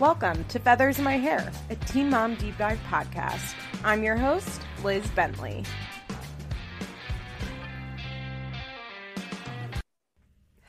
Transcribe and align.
Welcome 0.00 0.44
to 0.44 0.58
Feathers 0.58 0.96
in 0.96 1.04
My 1.04 1.18
Hair, 1.18 1.52
a 1.68 1.76
Teen 1.76 2.08
Mom 2.08 2.34
Deep 2.36 2.56
Dive 2.56 2.80
podcast. 2.90 3.54
I'm 3.84 4.02
your 4.02 4.16
host, 4.16 4.62
Liz 4.82 5.06
Bentley. 5.08 5.62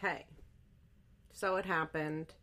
Hey, 0.02 0.26
so 1.32 1.56
it 1.56 1.64
happened. 1.64 2.34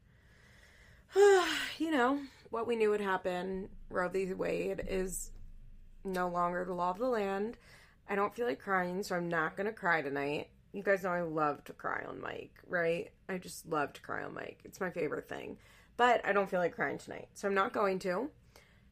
you 1.15 1.91
know, 1.91 2.21
what 2.49 2.67
we 2.67 2.75
knew 2.75 2.89
would 2.89 3.03
happen. 3.03 3.69
Roe 3.91 4.09
v. 4.09 4.33
Wade 4.33 4.83
is 4.89 5.31
no 6.05 6.31
longer 6.31 6.65
the 6.65 6.73
law 6.73 6.93
of 6.93 6.99
the 6.99 7.05
land. 7.05 7.59
I 8.09 8.15
don't 8.15 8.35
feel 8.35 8.47
like 8.47 8.61
crying, 8.61 9.03
so 9.03 9.15
I'm 9.15 9.29
not 9.29 9.59
going 9.59 9.67
to 9.67 9.75
cry 9.75 10.01
tonight. 10.01 10.49
You 10.73 10.83
guys 10.83 11.03
know 11.03 11.11
I 11.11 11.21
love 11.21 11.65
to 11.65 11.75
cry 11.75 12.05
on 12.09 12.23
mic, 12.23 12.53
right? 12.67 13.11
I 13.29 13.37
just 13.37 13.69
love 13.69 13.93
to 13.93 14.01
cry 14.01 14.25
on 14.25 14.33
mic. 14.33 14.61
It's 14.65 14.81
my 14.81 14.89
favorite 14.89 15.29
thing 15.29 15.59
but 15.99 16.25
I 16.25 16.33
don't 16.33 16.49
feel 16.49 16.61
like 16.61 16.75
crying 16.75 16.97
tonight. 16.97 17.29
So 17.35 17.47
I'm 17.47 17.55
not 17.55 17.75
going 17.75 17.99
to. 18.01 18.31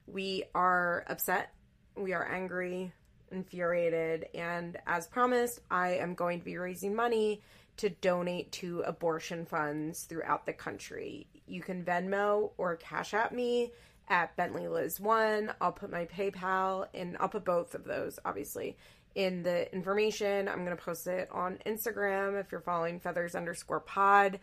We 0.07 0.45
are 0.55 1.07
upset. 1.09 1.55
We 1.97 2.13
are 2.13 2.31
angry, 2.31 2.93
infuriated, 3.33 4.27
and 4.35 4.77
as 4.87 5.07
promised, 5.07 5.61
I 5.71 5.95
am 5.95 6.15
going 6.15 6.41
to 6.41 6.45
be 6.45 6.59
raising 6.59 6.95
money 6.95 7.41
to 7.79 7.89
donate 7.89 8.53
to 8.53 8.81
abortion 8.81 9.47
funds 9.47 10.03
throughout 10.03 10.45
the 10.45 10.53
country. 10.53 11.29
You 11.47 11.63
can 11.63 11.85
Venmo 11.85 12.51
or 12.59 12.77
Cash 12.77 13.15
App 13.15 13.33
me 13.33 13.73
at 14.09 14.37
Bentley 14.37 14.69
Liz 14.69 15.01
One. 15.01 15.53
I'll 15.61 15.73
put 15.73 15.91
my 15.91 16.07
PayPal 16.07 16.87
and 16.93 17.17
I'll 17.21 17.29
put 17.29 17.45
both 17.45 17.75
of 17.75 17.85
those 17.85 18.19
obviously 18.25 18.77
in 19.15 19.43
the 19.43 19.73
information. 19.75 20.49
I'm 20.49 20.65
gonna 20.65 20.77
post 20.77 21.07
it 21.07 21.29
on 21.33 21.59
Instagram 21.67 22.39
if 22.41 22.53
you're 22.53 22.61
following 22.61 23.01
Feathers 23.01 23.35
underscore 23.35 23.81
Pod. 23.81 24.39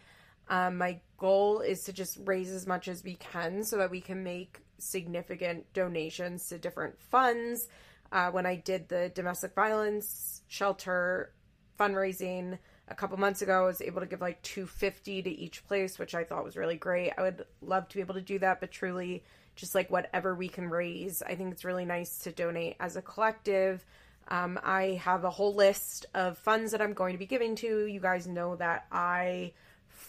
Um, 0.53 0.77
my 0.77 0.99
goal 1.17 1.62
is 1.62 1.85
to 1.85 1.93
just 1.93 2.20
raise 2.25 2.52
as 2.52 2.67
much 2.67 2.88
as 2.88 3.03
we 3.03 3.16
can 3.16 3.63
so 3.63 3.77
that 3.77 3.89
we 3.89 3.99
can 3.99 4.23
make 4.23 4.59
significant 4.77 5.66
donations 5.73 6.47
to 6.50 6.59
different 6.59 7.02
funds. 7.02 7.67
Uh, 8.11 8.30
when 8.30 8.45
I 8.45 8.58
did 8.58 8.88
the 8.88 9.11
domestic 9.16 9.55
violence 9.55 10.44
shelter 10.47 11.33
fundraising 11.80 12.59
a 12.88 12.94
couple 12.94 13.17
months 13.17 13.41
ago, 13.41 13.63
I 13.63 13.66
was 13.66 13.81
able 13.81 14.02
to 14.02 14.05
give 14.05 14.22
like 14.22 14.44
250 14.44 15.23
to 15.23 15.30
each 15.31 15.66
place, 15.67 15.97
which 15.97 16.13
I 16.13 16.23
thought 16.23 16.44
was 16.44 16.56
really 16.56 16.78
great. 16.78 17.13
I 17.17 17.23
would 17.23 17.47
love 17.63 17.89
to 17.89 17.95
be 17.95 18.02
able 18.02 18.13
to 18.13 18.22
do 18.22 18.38
that, 18.38 18.59
but 18.59 18.69
truly, 18.69 19.23
just 19.56 19.73
like 19.73 19.89
whatever 19.89 20.35
we 20.35 20.50
can 20.50 20.69
raise, 20.69 21.23
I 21.23 21.33
think 21.33 21.52
it's 21.52 21.66
really 21.66 21.85
nice 21.85 22.19
to 22.19 22.31
donate 22.31 22.75
as 22.80 22.95
a 22.95 23.02
collective. 23.02 23.83
Um, 24.28 24.59
I 24.63 25.02
have 25.03 25.23
a 25.23 25.31
whole 25.31 25.56
list 25.56 26.06
of 26.13 26.38
funds 26.38 26.73
that 26.73 26.81
I'm 26.81 26.94
going 26.94 27.13
to 27.13 27.19
be 27.19 27.25
giving 27.25 27.56
to. 27.56 27.88
You 27.88 28.00
guys 28.00 28.28
know 28.28 28.56
that 28.58 28.85
I 28.91 29.53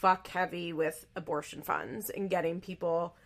fuck 0.05 0.29
heavy 0.29 0.71
with 0.71 1.07
abortion 1.17 1.63
funds 1.63 2.11
and 2.11 2.29
getting 2.29 2.61
people 2.61 3.17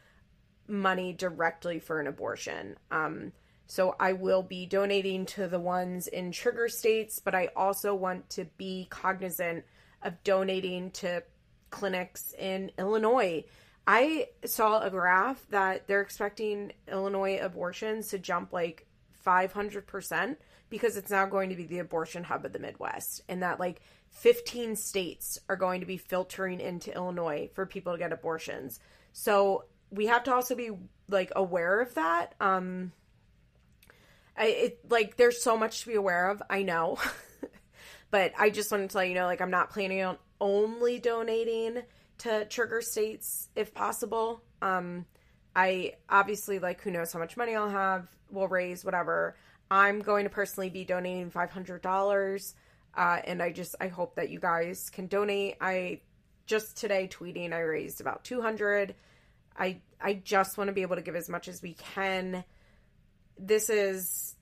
money 0.68 1.12
directly 1.12 1.80
for 1.80 1.98
an 1.98 2.06
abortion. 2.06 2.76
Um, 2.92 3.32
so 3.66 3.96
I 3.98 4.12
will 4.12 4.44
be 4.44 4.64
donating 4.64 5.26
to 5.26 5.48
the 5.48 5.58
ones 5.58 6.06
in 6.06 6.30
trigger 6.30 6.68
states, 6.68 7.18
but 7.18 7.34
I 7.34 7.48
also 7.56 7.96
want 7.96 8.30
to 8.30 8.44
be 8.58 8.86
cognizant 8.90 9.64
of 10.04 10.22
donating 10.22 10.92
to 10.92 11.24
clinics 11.70 12.32
in 12.38 12.70
Illinois. 12.78 13.44
I 13.84 14.28
saw 14.44 14.80
a 14.80 14.88
graph 14.88 15.44
that 15.50 15.88
they're 15.88 16.00
expecting 16.00 16.70
Illinois 16.86 17.40
abortions 17.42 18.06
to 18.10 18.20
jump 18.20 18.52
like 18.52 18.86
500% 19.26 20.36
because 20.70 20.96
it's 20.96 21.10
now 21.10 21.26
going 21.26 21.50
to 21.50 21.56
be 21.56 21.66
the 21.66 21.80
abortion 21.80 22.22
hub 22.22 22.44
of 22.44 22.52
the 22.52 22.60
Midwest. 22.60 23.22
And 23.28 23.42
that 23.42 23.58
like 23.58 23.80
15 24.10 24.76
states 24.76 25.38
are 25.48 25.56
going 25.56 25.80
to 25.80 25.86
be 25.86 25.96
filtering 25.96 26.60
into 26.60 26.94
Illinois 26.94 27.50
for 27.54 27.66
people 27.66 27.92
to 27.92 27.98
get 27.98 28.12
abortions. 28.12 28.80
So 29.12 29.64
we 29.90 30.06
have 30.06 30.24
to 30.24 30.34
also 30.34 30.54
be 30.54 30.70
like 31.08 31.32
aware 31.36 31.80
of 31.80 31.94
that. 31.94 32.34
Um 32.40 32.92
I 34.36 34.46
it 34.46 34.90
like 34.90 35.16
there's 35.16 35.42
so 35.42 35.56
much 35.56 35.82
to 35.82 35.88
be 35.88 35.94
aware 35.94 36.30
of, 36.30 36.42
I 36.48 36.62
know. 36.62 36.98
but 38.10 38.32
I 38.38 38.50
just 38.50 38.70
wanted 38.70 38.90
to 38.90 38.96
let 38.96 39.08
you 39.08 39.14
know 39.14 39.26
like 39.26 39.40
I'm 39.40 39.50
not 39.50 39.70
planning 39.70 40.02
on 40.02 40.18
only 40.40 40.98
donating 40.98 41.82
to 42.18 42.44
trigger 42.46 42.80
states 42.80 43.48
if 43.54 43.74
possible. 43.74 44.42
Um 44.62 45.06
I 45.54 45.94
obviously 46.08 46.58
like 46.58 46.80
who 46.82 46.90
knows 46.90 47.12
how 47.12 47.18
much 47.18 47.36
money 47.36 47.54
I'll 47.54 47.70
have, 47.70 48.08
will 48.30 48.48
raise 48.48 48.84
whatever. 48.84 49.36
I'm 49.70 50.00
going 50.00 50.24
to 50.24 50.30
personally 50.30 50.70
be 50.70 50.84
donating 50.84 51.30
$500 51.30 52.54
uh, 52.96 53.20
and 53.24 53.42
I 53.42 53.52
just 53.52 53.76
I 53.80 53.88
hope 53.88 54.16
that 54.16 54.30
you 54.30 54.40
guys 54.40 54.90
can 54.90 55.06
donate. 55.06 55.56
I 55.60 56.00
just 56.46 56.76
today 56.76 57.08
tweeting 57.08 57.52
I 57.52 57.60
raised 57.60 58.00
about 58.00 58.24
200. 58.24 58.94
I 59.56 59.80
I 60.00 60.14
just 60.14 60.58
want 60.58 60.68
to 60.68 60.74
be 60.74 60.82
able 60.82 60.96
to 60.96 61.02
give 61.02 61.16
as 61.16 61.28
much 61.28 61.48
as 61.48 61.62
we 61.62 61.74
can. 61.74 62.44
This 63.38 63.70
is 63.70 64.34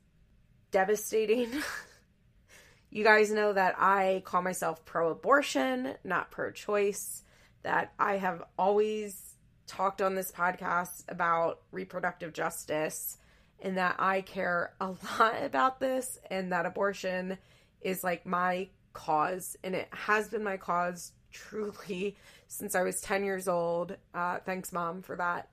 devastating. 0.71 1.51
you 2.91 3.05
guys 3.05 3.31
know 3.31 3.53
that 3.53 3.75
I 3.79 4.23
call 4.25 4.43
myself 4.43 4.85
pro 4.85 5.11
abortion, 5.11 5.95
not 6.05 6.31
pro 6.31 6.51
choice. 6.51 7.23
That 7.63 7.93
I 7.99 8.19
have 8.19 8.45
always 8.57 9.35
talked 9.67 10.01
on 10.01 10.15
this 10.15 10.31
podcast 10.31 11.05
about 11.09 11.61
reproductive 11.73 12.33
justice 12.33 13.19
and 13.61 13.77
that 13.77 13.97
I 13.99 14.21
care 14.21 14.73
a 14.81 14.87
lot 15.19 15.43
about 15.43 15.81
this 15.81 16.19
and 16.31 16.53
that 16.53 16.67
abortion 16.67 17.39
is 17.87 18.03
like 18.03 18.27
my 18.27 18.69
cause, 18.93 19.57
and 19.63 19.77
it 19.77 19.89
has 19.93 20.29
been 20.29 20.43
my 20.43 20.57
cause 20.57 21.13
truly 21.31 22.17
since 22.49 22.75
I 22.75 22.83
was 22.83 23.01
10 23.01 23.25
years 23.25 23.47
old. 23.47 23.97
Uh, 24.13 24.39
thanks, 24.45 24.73
mom, 24.73 25.03
for 25.03 25.15
that. 25.17 25.49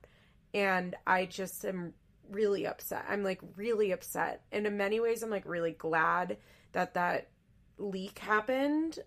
And 0.51 0.95
I 1.05 1.25
just 1.25 1.63
am 1.63 1.93
really 2.31 2.65
upset. 2.65 3.05
I'm 3.07 3.23
like 3.23 3.39
really 3.55 3.91
upset. 3.91 4.41
And 4.51 4.65
in 4.65 4.77
many 4.77 4.99
ways, 4.99 5.21
I'm 5.21 5.29
like 5.29 5.45
really 5.45 5.73
glad 5.73 6.37
that 6.71 6.95
that 6.95 7.29
leak 7.77 8.17
happened. 8.17 8.97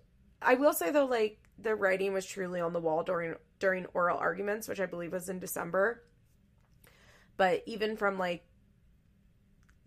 I 0.41 0.55
will 0.55 0.73
say 0.73 0.93
though, 0.93 1.07
like 1.07 1.41
the 1.59 1.75
writing 1.75 2.13
was 2.13 2.27
truly 2.27 2.61
on 2.61 2.73
the 2.73 2.81
wall 2.81 3.03
during 3.03 3.35
during 3.59 3.87
oral 3.87 4.19
arguments, 4.19 4.69
which 4.69 4.81
I 4.81 4.87
believe 4.87 5.13
was 5.13 5.29
in 5.29 5.41
December. 5.41 6.05
But 7.37 7.65
even 7.67 7.97
from 7.97 8.19
like 8.19 8.45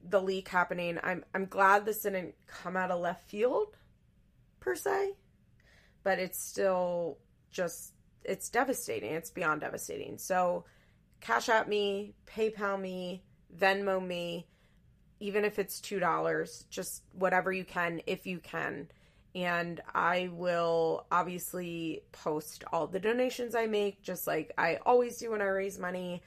the 0.07 0.21
leak 0.21 0.47
happening. 0.47 0.97
I'm 1.03 1.23
I'm 1.33 1.45
glad 1.45 1.85
this 1.85 2.01
didn't 2.01 2.35
come 2.47 2.75
out 2.75 2.91
of 2.91 2.99
left 2.99 3.27
field 3.29 3.75
per 4.59 4.75
se, 4.75 5.13
but 6.03 6.19
it's 6.19 6.43
still 6.43 7.17
just 7.51 7.93
it's 8.23 8.49
devastating. 8.49 9.13
It's 9.13 9.31
beyond 9.31 9.61
devastating. 9.61 10.17
So 10.17 10.65
cash 11.21 11.49
at 11.49 11.67
me, 11.67 12.13
PayPal 12.25 12.79
me, 12.79 13.23
Venmo 13.57 14.05
me, 14.05 14.47
even 15.19 15.43
if 15.43 15.59
it's 15.59 15.81
$2, 15.81 16.69
just 16.69 17.03
whatever 17.13 17.51
you 17.51 17.65
can 17.65 18.01
if 18.05 18.25
you 18.25 18.39
can. 18.39 18.89
And 19.35 19.79
I 19.93 20.29
will 20.33 21.05
obviously 21.11 22.01
post 22.11 22.63
all 22.71 22.87
the 22.87 22.99
donations 22.99 23.53
I 23.53 23.67
make 23.67 24.01
just 24.01 24.25
like 24.25 24.51
I 24.57 24.79
always 24.85 25.17
do 25.17 25.31
when 25.31 25.41
I 25.41 25.45
raise 25.45 25.77
money 25.77 26.23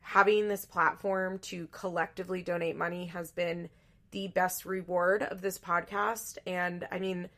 having 0.00 0.48
this 0.48 0.64
platform 0.64 1.38
to 1.38 1.66
collectively 1.68 2.42
donate 2.42 2.76
money 2.76 3.06
has 3.06 3.30
been 3.30 3.68
the 4.10 4.28
best 4.28 4.64
reward 4.64 5.22
of 5.22 5.40
this 5.40 5.58
podcast. 5.58 6.38
And 6.46 6.86
I 6.90 6.98
mean, 6.98 7.28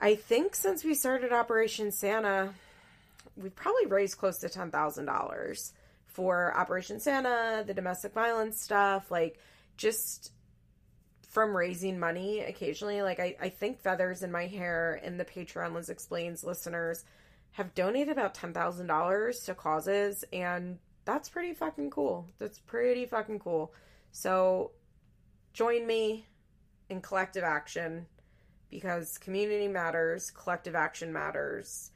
I 0.00 0.14
think 0.14 0.54
since 0.54 0.84
we 0.84 0.94
started 0.94 1.32
Operation 1.32 1.92
Santa, 1.92 2.54
we've 3.36 3.54
probably 3.54 3.86
raised 3.86 4.18
close 4.18 4.38
to 4.38 4.48
$10,000 4.48 5.72
for 6.06 6.56
Operation 6.56 7.00
Santa, 7.00 7.64
the 7.66 7.74
domestic 7.74 8.12
violence 8.12 8.60
stuff, 8.60 9.10
like 9.10 9.38
just 9.76 10.32
from 11.28 11.56
raising 11.56 11.98
money 11.98 12.40
occasionally. 12.40 13.02
Like, 13.02 13.18
I, 13.18 13.36
I 13.40 13.48
think 13.48 13.80
Feathers 13.80 14.22
in 14.22 14.30
My 14.30 14.46
Hair 14.46 15.00
and 15.02 15.18
the 15.18 15.24
Patreon 15.24 15.74
Liz 15.74 15.88
Explains 15.88 16.44
listeners 16.44 17.04
have 17.52 17.74
donated 17.74 18.10
about 18.10 18.34
$10,000 18.34 19.44
to 19.44 19.54
causes. 19.54 20.24
And 20.32 20.78
that's 21.04 21.28
pretty 21.28 21.54
fucking 21.54 21.90
cool. 21.90 22.28
That's 22.38 22.58
pretty 22.58 23.06
fucking 23.06 23.38
cool. 23.38 23.72
So 24.12 24.72
join 25.52 25.86
me 25.86 26.26
in 26.88 27.00
collective 27.00 27.44
action 27.44 28.06
because 28.70 29.18
community 29.18 29.68
matters, 29.68 30.30
collective 30.30 30.74
action 30.74 31.12
matters. 31.12 31.90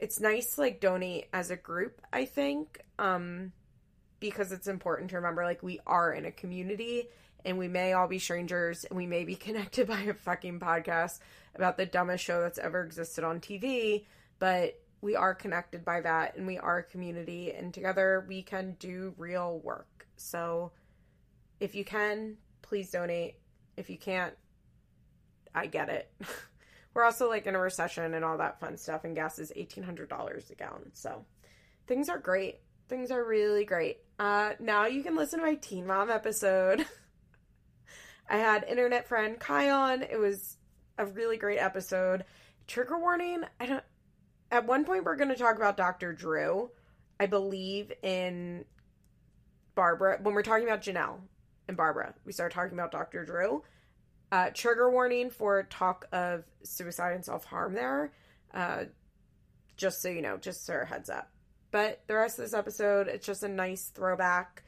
It's 0.00 0.20
nice 0.20 0.58
like 0.58 0.80
donate 0.80 1.28
as 1.32 1.50
a 1.50 1.56
group, 1.56 2.00
I 2.12 2.24
think. 2.24 2.84
Um 2.98 3.52
because 4.20 4.52
it's 4.52 4.68
important 4.68 5.10
to 5.10 5.16
remember 5.16 5.44
like 5.44 5.64
we 5.64 5.80
are 5.84 6.12
in 6.12 6.24
a 6.26 6.30
community 6.30 7.08
and 7.44 7.58
we 7.58 7.66
may 7.66 7.92
all 7.92 8.06
be 8.06 8.20
strangers 8.20 8.84
and 8.84 8.96
we 8.96 9.06
may 9.06 9.24
be 9.24 9.34
connected 9.46 9.88
by 9.88 10.00
a 10.02 10.14
fucking 10.14 10.60
podcast 10.60 11.18
about 11.54 11.76
the 11.76 11.86
dumbest 11.86 12.24
show 12.24 12.40
that's 12.40 12.58
ever 12.58 12.82
existed 12.82 13.24
on 13.24 13.40
TV, 13.40 14.04
but 14.38 14.80
we 15.02 15.16
are 15.16 15.34
connected 15.34 15.84
by 15.84 16.00
that 16.00 16.36
and 16.36 16.46
we 16.46 16.58
are 16.58 16.78
a 16.78 16.82
community 16.84 17.52
and 17.52 17.74
together 17.74 18.24
we 18.28 18.42
can 18.42 18.76
do 18.78 19.12
real 19.18 19.58
work. 19.58 20.06
So 20.16 20.72
if 21.60 21.74
you 21.74 21.84
can, 21.84 22.36
please 22.62 22.90
donate. 22.90 23.34
If 23.76 23.90
you 23.90 23.98
can't, 23.98 24.34
I 25.54 25.66
get 25.66 25.88
it. 25.88 26.10
We're 26.94 27.04
also 27.04 27.28
like 27.28 27.46
in 27.46 27.56
a 27.56 27.58
recession 27.58 28.14
and 28.14 28.24
all 28.24 28.38
that 28.38 28.60
fun 28.60 28.76
stuff 28.76 29.04
and 29.04 29.14
gas 29.14 29.38
is 29.38 29.52
$1800 29.56 30.50
a 30.50 30.54
gallon. 30.54 30.94
So 30.94 31.24
things 31.86 32.08
are 32.08 32.18
great. 32.18 32.60
Things 32.88 33.10
are 33.10 33.24
really 33.24 33.64
great. 33.64 33.98
Uh, 34.18 34.52
now 34.60 34.86
you 34.86 35.02
can 35.02 35.16
listen 35.16 35.40
to 35.40 35.46
my 35.46 35.54
Teen 35.56 35.86
Mom 35.86 36.10
episode. 36.10 36.86
I 38.30 38.36
had 38.36 38.64
internet 38.64 39.08
friend 39.08 39.38
Kai 39.40 39.70
on. 39.70 40.02
It 40.02 40.18
was 40.18 40.58
a 40.96 41.06
really 41.06 41.38
great 41.38 41.58
episode. 41.58 42.24
Trigger 42.68 42.98
warning, 42.98 43.42
I 43.58 43.66
don't 43.66 43.84
at 44.52 44.66
one 44.66 44.84
point 44.84 45.04
we're 45.04 45.16
going 45.16 45.30
to 45.30 45.34
talk 45.34 45.56
about 45.56 45.76
Dr. 45.76 46.12
Drew. 46.12 46.70
I 47.18 47.26
believe 47.26 47.90
in 48.02 48.64
Barbara 49.74 50.18
when 50.22 50.34
we're 50.34 50.42
talking 50.42 50.66
about 50.66 50.82
Jenelle 50.82 51.18
and 51.66 51.76
Barbara. 51.76 52.14
We 52.24 52.32
start 52.32 52.52
talking 52.52 52.74
about 52.74 52.92
Dr. 52.92 53.24
Drew. 53.24 53.64
Uh, 54.30 54.50
trigger 54.54 54.90
warning 54.90 55.30
for 55.30 55.62
talk 55.64 56.06
of 56.12 56.44
suicide 56.62 57.14
and 57.14 57.24
self 57.24 57.44
harm 57.44 57.74
there. 57.74 58.12
Uh, 58.52 58.84
just 59.76 60.02
so 60.02 60.08
you 60.08 60.22
know, 60.22 60.36
just 60.36 60.66
so 60.66 60.84
heads 60.84 61.08
up. 61.08 61.30
But 61.70 62.02
the 62.06 62.14
rest 62.14 62.38
of 62.38 62.44
this 62.44 62.54
episode, 62.54 63.08
it's 63.08 63.26
just 63.26 63.42
a 63.42 63.48
nice 63.48 63.88
throwback. 63.88 64.62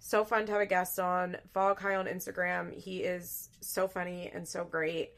So 0.00 0.24
fun 0.24 0.46
to 0.46 0.52
have 0.52 0.60
a 0.60 0.66
guest 0.66 0.98
on. 0.98 1.36
Follow 1.54 1.76
Kai 1.76 1.94
on 1.94 2.06
Instagram. 2.06 2.74
He 2.76 2.98
is 2.98 3.48
so 3.60 3.86
funny 3.86 4.30
and 4.34 4.48
so 4.48 4.64
great. 4.64 5.12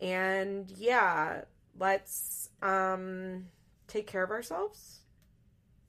And 0.00 0.70
yeah, 0.70 1.42
let's 1.78 2.50
um 2.62 3.46
take 3.86 4.06
care 4.06 4.22
of 4.22 4.30
ourselves. 4.30 5.00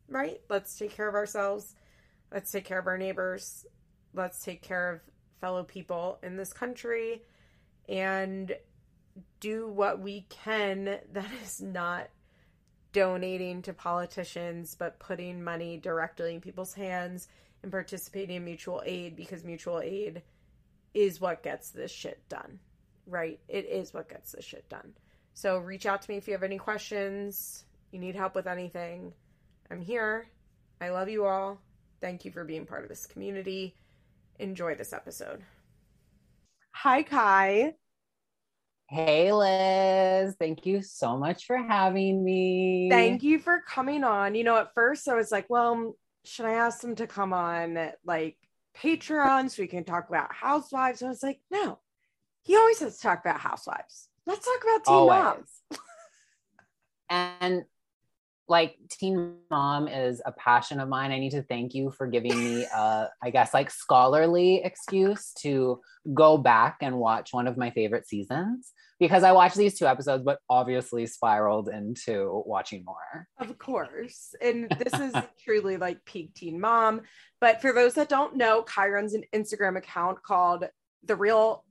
Right? 0.07 0.41
Let's 0.49 0.77
take 0.77 0.95
care 0.95 1.07
of 1.07 1.15
ourselves. 1.15 1.75
Let's 2.31 2.51
take 2.51 2.65
care 2.65 2.79
of 2.79 2.87
our 2.87 2.97
neighbors. 2.97 3.65
Let's 4.13 4.43
take 4.43 4.61
care 4.61 4.93
of 4.93 5.01
fellow 5.39 5.63
people 5.63 6.19
in 6.23 6.35
this 6.35 6.51
country 6.51 7.21
and 7.87 8.55
do 9.39 9.67
what 9.67 9.99
we 9.99 10.25
can 10.29 10.85
that 11.13 11.29
is 11.43 11.61
not 11.61 12.09
donating 12.91 13.61
to 13.63 13.73
politicians, 13.73 14.75
but 14.77 14.99
putting 14.99 15.43
money 15.43 15.77
directly 15.77 16.33
in 16.33 16.41
people's 16.41 16.73
hands 16.73 17.27
and 17.61 17.71
participating 17.71 18.37
in 18.37 18.45
mutual 18.45 18.81
aid 18.85 19.15
because 19.15 19.43
mutual 19.43 19.79
aid 19.79 20.21
is 20.93 21.21
what 21.21 21.43
gets 21.43 21.69
this 21.69 21.91
shit 21.91 22.27
done, 22.29 22.59
right? 23.05 23.39
It 23.47 23.65
is 23.65 23.93
what 23.93 24.09
gets 24.09 24.31
this 24.31 24.45
shit 24.45 24.67
done. 24.69 24.93
So 25.39 25.57
reach 25.57 25.85
out 25.85 26.01
to 26.01 26.11
me 26.11 26.17
if 26.17 26.27
you 26.27 26.33
have 26.33 26.43
any 26.43 26.57
questions, 26.57 27.63
you 27.91 27.99
need 27.99 28.13
help 28.13 28.35
with 28.35 28.45
anything. 28.45 29.13
I'm 29.71 29.79
here. 29.79 30.27
I 30.81 30.89
love 30.89 31.07
you 31.07 31.23
all. 31.23 31.61
Thank 32.01 32.25
you 32.25 32.31
for 32.31 32.43
being 32.43 32.65
part 32.65 32.83
of 32.83 32.89
this 32.89 33.05
community. 33.05 33.73
Enjoy 34.39 34.75
this 34.75 34.91
episode. 34.91 35.39
Hi, 36.71 37.03
Kai. 37.03 37.75
Hey, 38.89 39.31
Liz. 39.31 40.35
Thank 40.37 40.65
you 40.65 40.81
so 40.81 41.17
much 41.17 41.45
for 41.45 41.55
having 41.55 42.21
me. 42.21 42.89
Thank 42.91 43.23
you 43.23 43.39
for 43.39 43.61
coming 43.65 44.03
on. 44.03 44.35
You 44.35 44.43
know, 44.43 44.57
at 44.57 44.73
first 44.73 45.07
I 45.07 45.15
was 45.15 45.31
like, 45.31 45.45
well, 45.47 45.95
should 46.25 46.47
I 46.47 46.55
ask 46.55 46.81
them 46.81 46.95
to 46.95 47.07
come 47.07 47.31
on 47.31 47.79
like 48.03 48.35
Patreon 48.77 49.49
so 49.49 49.63
we 49.63 49.67
can 49.67 49.85
talk 49.85 50.09
about 50.09 50.33
housewives? 50.33 51.01
And 51.01 51.07
I 51.07 51.11
was 51.11 51.23
like, 51.23 51.39
no, 51.49 51.79
he 52.43 52.57
always 52.57 52.81
has 52.81 52.97
to 52.97 53.01
talk 53.01 53.21
about 53.21 53.39
housewives. 53.39 54.08
Let's 54.29 54.45
talk 54.45 54.63
about 54.63 54.85
teen 54.85 54.95
always. 54.95 55.23
moms. 55.23 55.61
and 57.09 57.63
like 58.47 58.75
teen 58.91 59.37
mom 59.49 59.87
is 59.87 60.21
a 60.23 60.31
passion 60.31 60.79
of 60.79 60.87
mine. 60.87 61.11
I 61.11 61.17
need 61.17 61.31
to 61.31 61.41
thank 61.41 61.73
you 61.73 61.89
for 61.89 62.05
giving 62.05 62.37
me 62.37 62.63
a, 62.75 63.09
I 63.23 63.31
guess, 63.31 63.55
like 63.55 63.71
scholarly 63.71 64.61
excuse 64.63 65.33
to 65.39 65.81
go 66.13 66.37
back 66.37 66.77
and 66.81 66.97
watch 66.99 67.33
one 67.33 67.47
of 67.47 67.57
my 67.57 67.71
favorite 67.71 68.07
seasons 68.07 68.71
because 68.99 69.23
I 69.23 69.31
watched 69.31 69.55
these 69.55 69.79
two 69.79 69.87
episodes, 69.87 70.23
but 70.23 70.37
obviously 70.47 71.07
spiraled 71.07 71.69
into 71.69 72.43
watching 72.45 72.85
more. 72.85 73.27
Of 73.39 73.57
course. 73.57 74.35
And 74.43 74.69
this 74.77 74.93
is 74.93 75.15
truly 75.43 75.77
like 75.77 76.05
peak 76.05 76.35
teen 76.35 76.61
mom. 76.61 77.01
But 77.41 77.61
for 77.63 77.73
those 77.73 77.95
that 77.95 78.09
don't 78.09 78.35
know, 78.35 78.61
Kai 78.61 78.89
runs 78.89 79.15
an 79.15 79.23
Instagram 79.33 79.75
account 79.75 80.21
called 80.21 80.65
The 81.03 81.15
Real, 81.15 81.63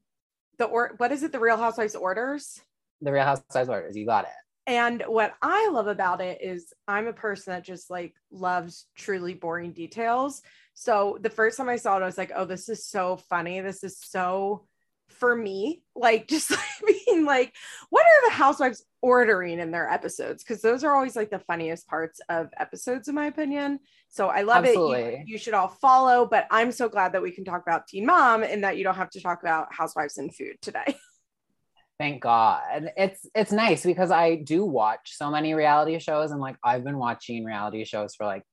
the 0.59 0.67
or 0.67 0.95
what 0.99 1.13
is 1.13 1.23
it? 1.23 1.33
The 1.33 1.41
Real 1.41 1.57
Housewives 1.57 1.95
Orders? 1.95 2.61
The 3.01 3.13
Real 3.13 3.25
Housewives 3.25 3.69
Orders. 3.69 3.97
You 3.97 4.07
got 4.07 4.25
it. 4.25 4.31
And 4.67 5.03
what 5.07 5.33
I 5.41 5.71
love 5.73 5.87
about 5.87 6.21
it 6.21 6.43
is 6.43 6.75
I'm 6.87 7.07
a 7.07 7.13
person 7.13 7.55
that 7.55 7.65
just 7.65 7.89
like 7.89 8.15
loves 8.31 8.87
truly 8.97 9.33
boring 9.33 9.73
details. 9.73 10.43
So 10.75 11.19
the 11.23 11.31
first 11.31 11.57
time 11.57 11.71
I 11.71 11.77
saw 11.77 11.97
it, 11.97 12.03
I 12.03 12.07
was 12.07 12.19
like, 12.19 12.33
oh, 12.37 12.45
this 12.45 12.69
is 12.69 12.85
so 12.85 13.17
funny. 13.31 13.61
This 13.61 13.83
is 13.83 13.99
so 13.99 14.67
for 15.09 15.35
me. 15.35 15.83
Like, 15.95 16.29
just 16.29 16.51
like 16.51 16.61
being 17.07 17.25
like, 17.25 17.55
what 17.91 18.05
are 18.05 18.29
the 18.29 18.35
housewives 18.35 18.85
ordering 19.03 19.59
in 19.59 19.71
their 19.71 19.89
episodes? 19.91 20.43
Because 20.43 20.63
those 20.63 20.85
are 20.85 20.95
always 20.95 21.17
like 21.17 21.31
the 21.31 21.41
funniest 21.41 21.87
parts 21.89 22.21
of 22.29 22.49
episodes, 22.59 23.09
in 23.09 23.15
my 23.15 23.27
opinion. 23.27 23.81
So 24.09 24.29
I 24.29 24.43
love 24.43 24.65
Absolutely. 24.65 25.01
it. 25.01 25.13
You, 25.27 25.33
you 25.33 25.39
should 25.39 25.55
all 25.55 25.69
follow. 25.69 26.27
But 26.27 26.47
I'm 26.51 26.73
so 26.73 26.89
glad 26.89 27.13
that 27.13 27.23
we 27.23 27.31
can 27.31 27.45
talk 27.45 27.63
about 27.63 27.87
Teen 27.87 28.07
Mom 28.07 28.43
and 28.43 28.65
that 28.65 28.77
you 28.77 28.85
don't 28.85 28.95
have 28.95 29.11
to 29.11 29.21
talk 29.21 29.43
about 29.43 29.73
housewives 29.73 30.19
and 30.19 30.35
food 30.35 30.57
today. 30.63 30.97
Thank 31.99 32.23
God. 32.23 32.63
And 32.73 32.91
it's 32.97 33.27
it's 33.35 33.51
nice 33.51 33.85
because 33.85 34.13
I 34.13 34.37
do 34.37 34.65
watch 34.65 35.17
so 35.17 35.33
many 35.33 35.55
reality 35.55 35.99
shows 35.99 36.31
and 36.31 36.41
like 36.41 36.57
I've 36.63 36.85
been 36.85 36.97
watching 36.97 37.45
reality 37.45 37.85
shows 37.85 38.15
for 38.15 38.25
like 38.25 38.45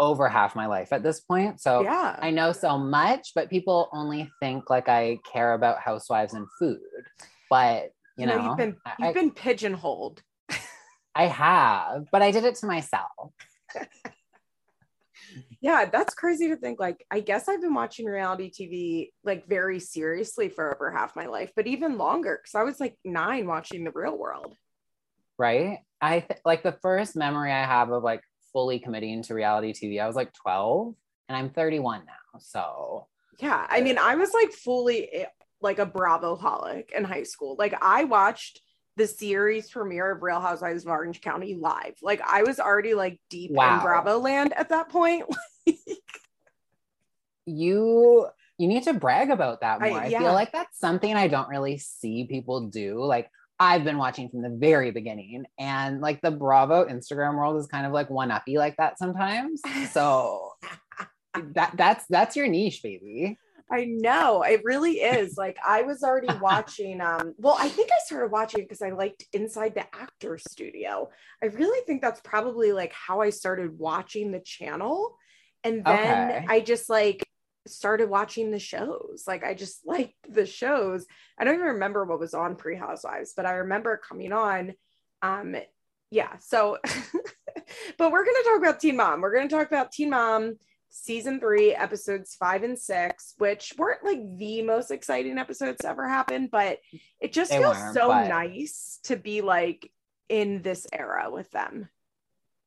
over 0.00 0.28
half 0.28 0.56
my 0.56 0.66
life 0.66 0.92
at 0.92 1.02
this 1.02 1.20
point. 1.20 1.60
So 1.60 1.82
yeah. 1.82 2.18
I 2.20 2.30
know 2.30 2.52
so 2.52 2.78
much, 2.78 3.32
but 3.34 3.50
people 3.50 3.90
only 3.92 4.30
think 4.40 4.70
like 4.70 4.88
I 4.88 5.18
care 5.30 5.52
about 5.52 5.78
housewives 5.78 6.32
and 6.32 6.46
food. 6.58 6.80
But 7.50 7.90
you, 8.16 8.22
you 8.22 8.26
know, 8.26 8.38
know, 8.38 8.48
you've 8.48 8.56
been 8.56 8.76
you've 8.98 9.08
I, 9.10 9.12
been 9.12 9.30
pigeonholed. 9.30 10.22
I 11.14 11.26
have, 11.26 12.06
but 12.10 12.22
I 12.22 12.30
did 12.30 12.44
it 12.44 12.54
to 12.56 12.66
myself. 12.66 13.34
yeah, 15.60 15.84
that's 15.84 16.14
crazy 16.14 16.48
to 16.48 16.56
think. 16.56 16.80
Like, 16.80 17.04
I 17.10 17.20
guess 17.20 17.48
I've 17.48 17.60
been 17.60 17.74
watching 17.74 18.06
reality 18.06 18.50
TV 18.50 19.10
like 19.22 19.46
very 19.48 19.80
seriously 19.80 20.48
for 20.48 20.74
over 20.74 20.90
half 20.90 21.14
my 21.14 21.26
life, 21.26 21.50
but 21.54 21.66
even 21.66 21.98
longer 21.98 22.40
because 22.42 22.54
I 22.54 22.62
was 22.62 22.80
like 22.80 22.96
nine 23.04 23.46
watching 23.46 23.84
The 23.84 23.92
Real 23.94 24.16
World. 24.16 24.54
Right. 25.38 25.80
I 26.00 26.20
th- 26.20 26.40
like 26.44 26.62
the 26.62 26.78
first 26.80 27.16
memory 27.16 27.52
I 27.52 27.64
have 27.64 27.90
of 27.90 28.02
like 28.02 28.22
fully 28.52 28.78
committing 28.78 29.22
to 29.24 29.34
reality 29.34 29.72
TV, 29.72 30.00
I 30.00 30.06
was 30.06 30.16
like 30.16 30.32
12 30.34 30.94
and 31.28 31.36
I'm 31.36 31.50
31 31.50 32.02
now. 32.06 32.40
So, 32.40 33.06
yeah, 33.38 33.66
I 33.68 33.80
mean, 33.80 33.98
I 33.98 34.16
was 34.16 34.32
like 34.32 34.52
fully 34.52 35.12
eh, 35.12 35.26
like 35.60 35.78
a 35.78 35.86
Bravo 35.86 36.36
holic 36.36 36.90
in 36.92 37.04
high 37.04 37.24
school. 37.24 37.56
Like, 37.58 37.74
I 37.82 38.04
watched 38.04 38.60
the 38.96 39.06
series 39.06 39.70
premiere 39.70 40.12
of 40.12 40.22
Real 40.22 40.40
Housewives 40.40 40.84
of 40.84 40.90
Orange 40.90 41.20
County 41.20 41.54
live. 41.54 41.94
Like 42.02 42.20
I 42.20 42.42
was 42.42 42.60
already 42.60 42.94
like 42.94 43.20
deep 43.30 43.50
wow. 43.50 43.76
in 43.76 43.82
Bravo 43.82 44.18
land 44.18 44.52
at 44.52 44.68
that 44.68 44.90
point. 44.90 45.24
you 47.46 48.26
you 48.58 48.68
need 48.68 48.82
to 48.82 48.92
brag 48.92 49.30
about 49.30 49.62
that 49.62 49.80
more. 49.80 50.00
I, 50.00 50.08
yeah. 50.08 50.18
I 50.18 50.20
feel 50.20 50.32
like 50.34 50.52
that's 50.52 50.78
something 50.78 51.14
I 51.14 51.28
don't 51.28 51.48
really 51.48 51.78
see 51.78 52.26
people 52.26 52.66
do. 52.66 53.02
Like 53.02 53.30
I've 53.60 53.84
been 53.84 53.98
watching 53.98 54.30
from 54.30 54.40
the 54.40 54.48
very 54.48 54.90
beginning, 54.90 55.44
and 55.58 56.00
like 56.00 56.22
the 56.22 56.30
Bravo 56.30 56.86
Instagram 56.86 57.36
world 57.36 57.60
is 57.60 57.66
kind 57.66 57.86
of 57.86 57.92
like 57.92 58.08
one 58.08 58.30
uppy 58.30 58.56
like 58.56 58.74
that 58.78 58.98
sometimes. 58.98 59.60
So 59.90 60.52
that 61.54 61.72
that's 61.76 62.06
that's 62.08 62.36
your 62.36 62.48
niche, 62.48 62.82
baby. 62.82 63.38
I 63.70 63.84
know 63.84 64.42
it 64.42 64.62
really 64.64 64.94
is. 64.94 65.36
Like 65.36 65.58
I 65.64 65.82
was 65.82 66.02
already 66.02 66.34
watching. 66.40 67.02
Um, 67.02 67.34
well, 67.36 67.56
I 67.58 67.68
think 67.68 67.90
I 67.92 67.98
started 68.06 68.32
watching 68.32 68.62
because 68.62 68.80
I 68.80 68.90
liked 68.90 69.26
Inside 69.34 69.74
the 69.74 69.84
Actor 69.94 70.38
Studio. 70.38 71.10
I 71.42 71.46
really 71.46 71.84
think 71.86 72.00
that's 72.00 72.22
probably 72.22 72.72
like 72.72 72.94
how 72.94 73.20
I 73.20 73.28
started 73.28 73.78
watching 73.78 74.32
the 74.32 74.40
channel, 74.40 75.18
and 75.64 75.84
then 75.84 76.30
okay. 76.30 76.46
I 76.48 76.60
just 76.60 76.88
like 76.88 77.22
started 77.70 78.08
watching 78.08 78.50
the 78.50 78.58
shows. 78.58 79.24
Like 79.26 79.44
I 79.44 79.54
just 79.54 79.80
liked 79.86 80.14
the 80.28 80.46
shows. 80.46 81.06
I 81.38 81.44
don't 81.44 81.54
even 81.54 81.66
remember 81.66 82.04
what 82.04 82.20
was 82.20 82.34
on 82.34 82.56
Pre 82.56 82.76
Housewives, 82.76 83.32
but 83.36 83.46
I 83.46 83.52
remember 83.52 84.00
coming 84.08 84.32
on. 84.32 84.74
Um, 85.22 85.56
yeah. 86.10 86.36
So, 86.38 86.78
but 87.98 88.12
we're 88.12 88.24
gonna 88.24 88.44
talk 88.44 88.58
about 88.58 88.80
Teen 88.80 88.96
Mom. 88.96 89.20
We're 89.20 89.34
gonna 89.34 89.48
talk 89.48 89.68
about 89.68 89.92
Teen 89.92 90.10
Mom 90.10 90.56
season 90.90 91.38
three, 91.40 91.72
episodes 91.74 92.34
five 92.34 92.62
and 92.62 92.78
six, 92.78 93.34
which 93.38 93.72
weren't 93.78 94.04
like 94.04 94.20
the 94.36 94.62
most 94.62 94.90
exciting 94.90 95.38
episodes 95.38 95.78
to 95.78 95.88
ever 95.88 96.08
happened, 96.08 96.50
but 96.50 96.78
it 97.20 97.32
just 97.32 97.50
they 97.50 97.58
feels 97.58 97.78
so 97.94 98.08
but... 98.08 98.28
nice 98.28 98.98
to 99.04 99.16
be 99.16 99.40
like 99.40 99.90
in 100.28 100.62
this 100.62 100.86
era 100.92 101.30
with 101.30 101.50
them. 101.50 101.88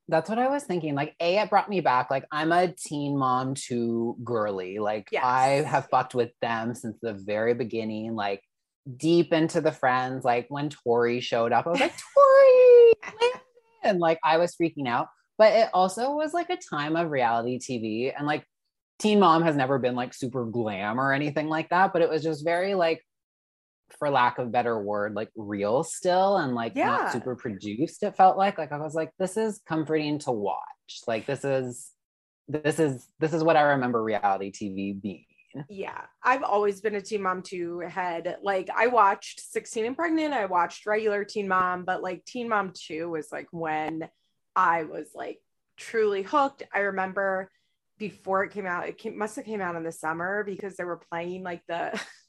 That's 0.09 0.29
what 0.29 0.39
I 0.39 0.49
was 0.49 0.63
thinking. 0.63 0.95
Like, 0.95 1.15
A, 1.19 1.37
it 1.39 1.49
brought 1.49 1.69
me 1.69 1.79
back. 1.79 2.11
Like, 2.11 2.25
I'm 2.31 2.51
a 2.51 2.73
teen 2.73 3.17
mom 3.17 3.55
to 3.67 4.17
girly. 4.23 4.79
Like, 4.79 5.07
yes. 5.11 5.23
I 5.25 5.47
have 5.61 5.87
fucked 5.89 6.13
with 6.13 6.31
them 6.41 6.75
since 6.75 6.97
the 7.01 7.13
very 7.13 7.53
beginning, 7.53 8.15
like 8.15 8.41
deep 8.97 9.31
into 9.31 9.61
the 9.61 9.71
friends. 9.71 10.25
Like 10.25 10.47
when 10.49 10.69
Tori 10.69 11.21
showed 11.21 11.53
up, 11.53 11.67
I 11.67 11.69
was 11.69 11.79
like, 11.79 11.93
Tori! 12.13 13.31
and 13.83 13.99
like 13.99 14.19
I 14.23 14.37
was 14.37 14.55
freaking 14.55 14.87
out 14.87 15.07
but 15.37 15.53
it 15.53 15.69
also 15.73 16.11
was 16.11 16.33
like 16.33 16.49
a 16.49 16.57
time 16.57 16.95
of 16.95 17.11
reality 17.11 17.59
TV 17.59 18.13
and 18.15 18.27
like 18.27 18.45
Teen 18.99 19.19
Mom 19.19 19.41
has 19.43 19.55
never 19.55 19.79
been 19.79 19.95
like 19.95 20.13
super 20.13 20.45
glam 20.45 20.99
or 20.99 21.11
anything 21.11 21.49
like 21.49 21.69
that, 21.69 21.91
but 21.91 22.01
it 22.01 22.09
was 22.09 22.23
just 22.23 22.45
very 22.45 22.75
like 22.75 23.03
for 23.97 24.09
lack 24.09 24.37
of 24.37 24.51
better 24.51 24.79
word, 24.81 25.15
like 25.15 25.29
real 25.35 25.83
still 25.83 26.37
and 26.37 26.55
like 26.55 26.73
yeah. 26.75 26.87
not 26.87 27.11
super 27.11 27.35
produced. 27.35 28.03
It 28.03 28.15
felt 28.15 28.37
like 28.37 28.57
like 28.57 28.71
I 28.71 28.77
was 28.77 28.95
like, 28.95 29.11
this 29.19 29.37
is 29.37 29.61
comforting 29.67 30.19
to 30.19 30.31
watch. 30.31 30.59
Like 31.07 31.25
this 31.25 31.43
is 31.43 31.91
this 32.47 32.79
is 32.79 33.07
this 33.19 33.33
is 33.33 33.43
what 33.43 33.57
I 33.57 33.61
remember 33.61 34.03
reality 34.03 34.51
TV 34.51 34.99
being. 34.99 35.25
Yeah, 35.69 36.01
I've 36.23 36.43
always 36.43 36.81
been 36.81 36.95
a 36.95 37.01
Teen 37.01 37.21
Mom 37.21 37.43
2 37.43 37.81
head. 37.81 38.37
Like 38.41 38.69
I 38.75 38.87
watched 38.87 39.39
16 39.39 39.85
and 39.85 39.95
Pregnant, 39.95 40.33
I 40.33 40.45
watched 40.45 40.85
regular 40.85 41.23
Teen 41.23 41.47
Mom, 41.47 41.85
but 41.85 42.01
like 42.01 42.25
Teen 42.25 42.49
Mom 42.49 42.73
2 42.75 43.09
was 43.09 43.31
like 43.31 43.47
when 43.51 44.09
I 44.55 44.83
was 44.83 45.09
like 45.13 45.39
truly 45.77 46.23
hooked. 46.23 46.63
I 46.73 46.79
remember 46.79 47.51
before 47.99 48.43
it 48.43 48.51
came 48.51 48.65
out, 48.65 48.87
it 48.87 48.97
came, 48.97 49.17
must 49.17 49.35
have 49.35 49.45
came 49.45 49.61
out 49.61 49.75
in 49.75 49.83
the 49.83 49.91
summer 49.91 50.43
because 50.43 50.75
they 50.75 50.83
were 50.83 51.01
playing 51.11 51.43
like 51.43 51.61
the 51.67 51.99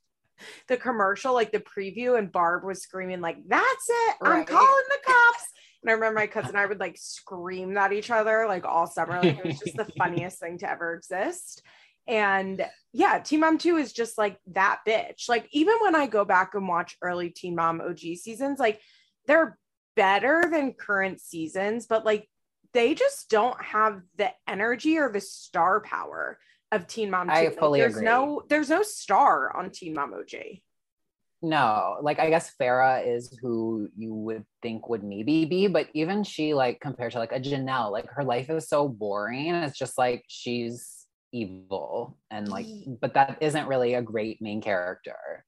the 0.69 0.77
commercial, 0.77 1.35
like 1.35 1.53
the 1.53 1.61
preview, 1.61 2.19
and 2.19 2.33
Barb 2.33 2.65
was 2.65 2.83
screaming 2.83 3.21
like, 3.21 3.39
"That's 3.47 3.89
it! 3.89 4.17
Right. 4.21 4.39
I'm 4.39 4.45
calling 4.45 4.85
the 4.89 4.99
cops!" 5.07 5.45
And 5.83 5.91
I 5.91 5.95
remember 5.95 6.21
my 6.21 6.27
cousin 6.27 6.51
and 6.51 6.59
I 6.59 6.67
would 6.67 6.81
like 6.81 6.97
scream 6.99 7.77
at 7.77 7.93
each 7.93 8.11
other 8.11 8.47
like 8.49 8.65
all 8.65 8.87
summer. 8.87 9.23
Like 9.23 9.39
it 9.39 9.45
was 9.45 9.59
just 9.59 9.77
the 9.77 9.85
funniest 9.99 10.41
thing 10.41 10.57
to 10.59 10.71
ever 10.71 10.95
exist. 10.95 11.63
And 12.07 12.65
yeah, 12.93 13.19
Teen 13.19 13.41
Mom 13.41 13.59
2 13.59 13.77
is 13.77 13.93
just 13.93 14.17
like 14.17 14.39
that 14.53 14.81
bitch. 14.87 15.29
Like 15.29 15.47
even 15.53 15.77
when 15.81 15.95
I 15.95 16.07
go 16.07 16.25
back 16.25 16.55
and 16.55 16.69
watch 16.69 16.97
early 17.03 17.31
Teen 17.31 17.55
Mom 17.55 17.83
OG 17.83 17.99
seasons, 17.99 18.59
like 18.59 18.81
they're 19.27 19.59
better 19.95 20.45
than 20.51 20.73
current 20.73 21.21
seasons, 21.21 21.87
but 21.87 22.05
like 22.05 22.29
they 22.73 22.95
just 22.95 23.31
don't 23.31 23.61
have 23.63 24.01
the 24.17 24.31
energy 24.49 24.99
or 24.99 25.11
the 25.11 25.21
star 25.21 25.81
power 25.81 26.39
of 26.75 26.87
Teen 26.87 27.11
Mom 27.11 27.29
2. 27.29 27.33
I 27.33 27.51
fully 27.51 27.81
like, 27.81 27.87
there's 27.87 27.97
agree. 27.97 28.05
no 28.07 28.43
there's 28.49 28.71
no 28.71 28.83
star 28.83 29.57
on 29.57 29.71
Teen 29.71 29.95
Mom 29.95 30.15
OG. 30.15 30.61
No, 31.43 31.99
like 32.01 32.19
I 32.19 32.31
guess 32.31 32.55
Farrah 32.59 33.07
is 33.07 33.39
who 33.43 33.89
you 33.97 34.15
would 34.15 34.45
think 34.63 34.89
would 34.89 35.05
maybe 35.05 35.45
be, 35.45 35.67
but 35.67 35.89
even 35.93 36.25
she, 36.25 36.55
like 36.55 36.81
compared 36.81 37.13
to 37.13 37.19
like 37.19 37.33
a 37.33 37.41
Jenelle, 37.41 37.93
like 37.93 38.09
her 38.09 38.25
life 38.25 38.49
is 38.49 38.67
so 38.67 38.89
boring. 38.89 39.55
It's 39.55 39.79
just 39.79 39.99
like 39.99 40.25
she's 40.27 41.07
evil 41.33 42.17
and 42.31 42.49
like, 42.49 42.67
but 43.01 43.13
that 43.15 43.39
isn't 43.43 43.67
really 43.67 43.93
a 43.93 44.01
great 44.01 44.41
main 44.41 44.63
character. 44.63 45.45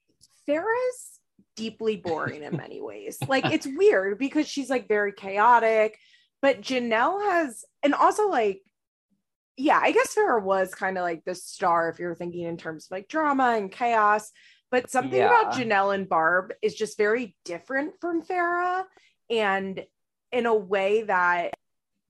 Farrah's 0.46 1.20
deeply 1.54 1.96
boring 1.96 2.42
in 2.42 2.56
many 2.56 2.82
ways. 2.82 3.18
Like 3.26 3.46
it's 3.46 3.66
weird 3.66 4.18
because 4.18 4.46
she's 4.46 4.68
like 4.68 4.88
very 4.88 5.12
chaotic, 5.12 5.96
but 6.42 6.60
Jenelle 6.60 7.22
has, 7.24 7.64
and 7.82 7.94
also 7.94 8.28
like, 8.28 8.60
yeah, 9.56 9.80
I 9.82 9.92
guess 9.92 10.14
Farrah 10.14 10.42
was 10.42 10.74
kind 10.74 10.98
of 10.98 11.02
like 11.02 11.24
the 11.24 11.34
star 11.34 11.88
if 11.88 11.98
you're 11.98 12.14
thinking 12.14 12.42
in 12.42 12.56
terms 12.56 12.86
of 12.86 12.90
like 12.90 13.08
drama 13.08 13.54
and 13.56 13.72
chaos 13.72 14.30
but 14.70 14.90
something 14.90 15.18
yeah. 15.18 15.26
about 15.26 15.54
Jenelle 15.54 15.94
and 15.94 16.08
Barb 16.08 16.52
is 16.62 16.74
just 16.74 16.98
very 16.98 17.36
different 17.44 17.94
from 18.00 18.22
Farrah 18.22 18.84
and 19.30 19.84
in 20.32 20.46
a 20.46 20.54
way 20.54 21.02
that 21.02 21.54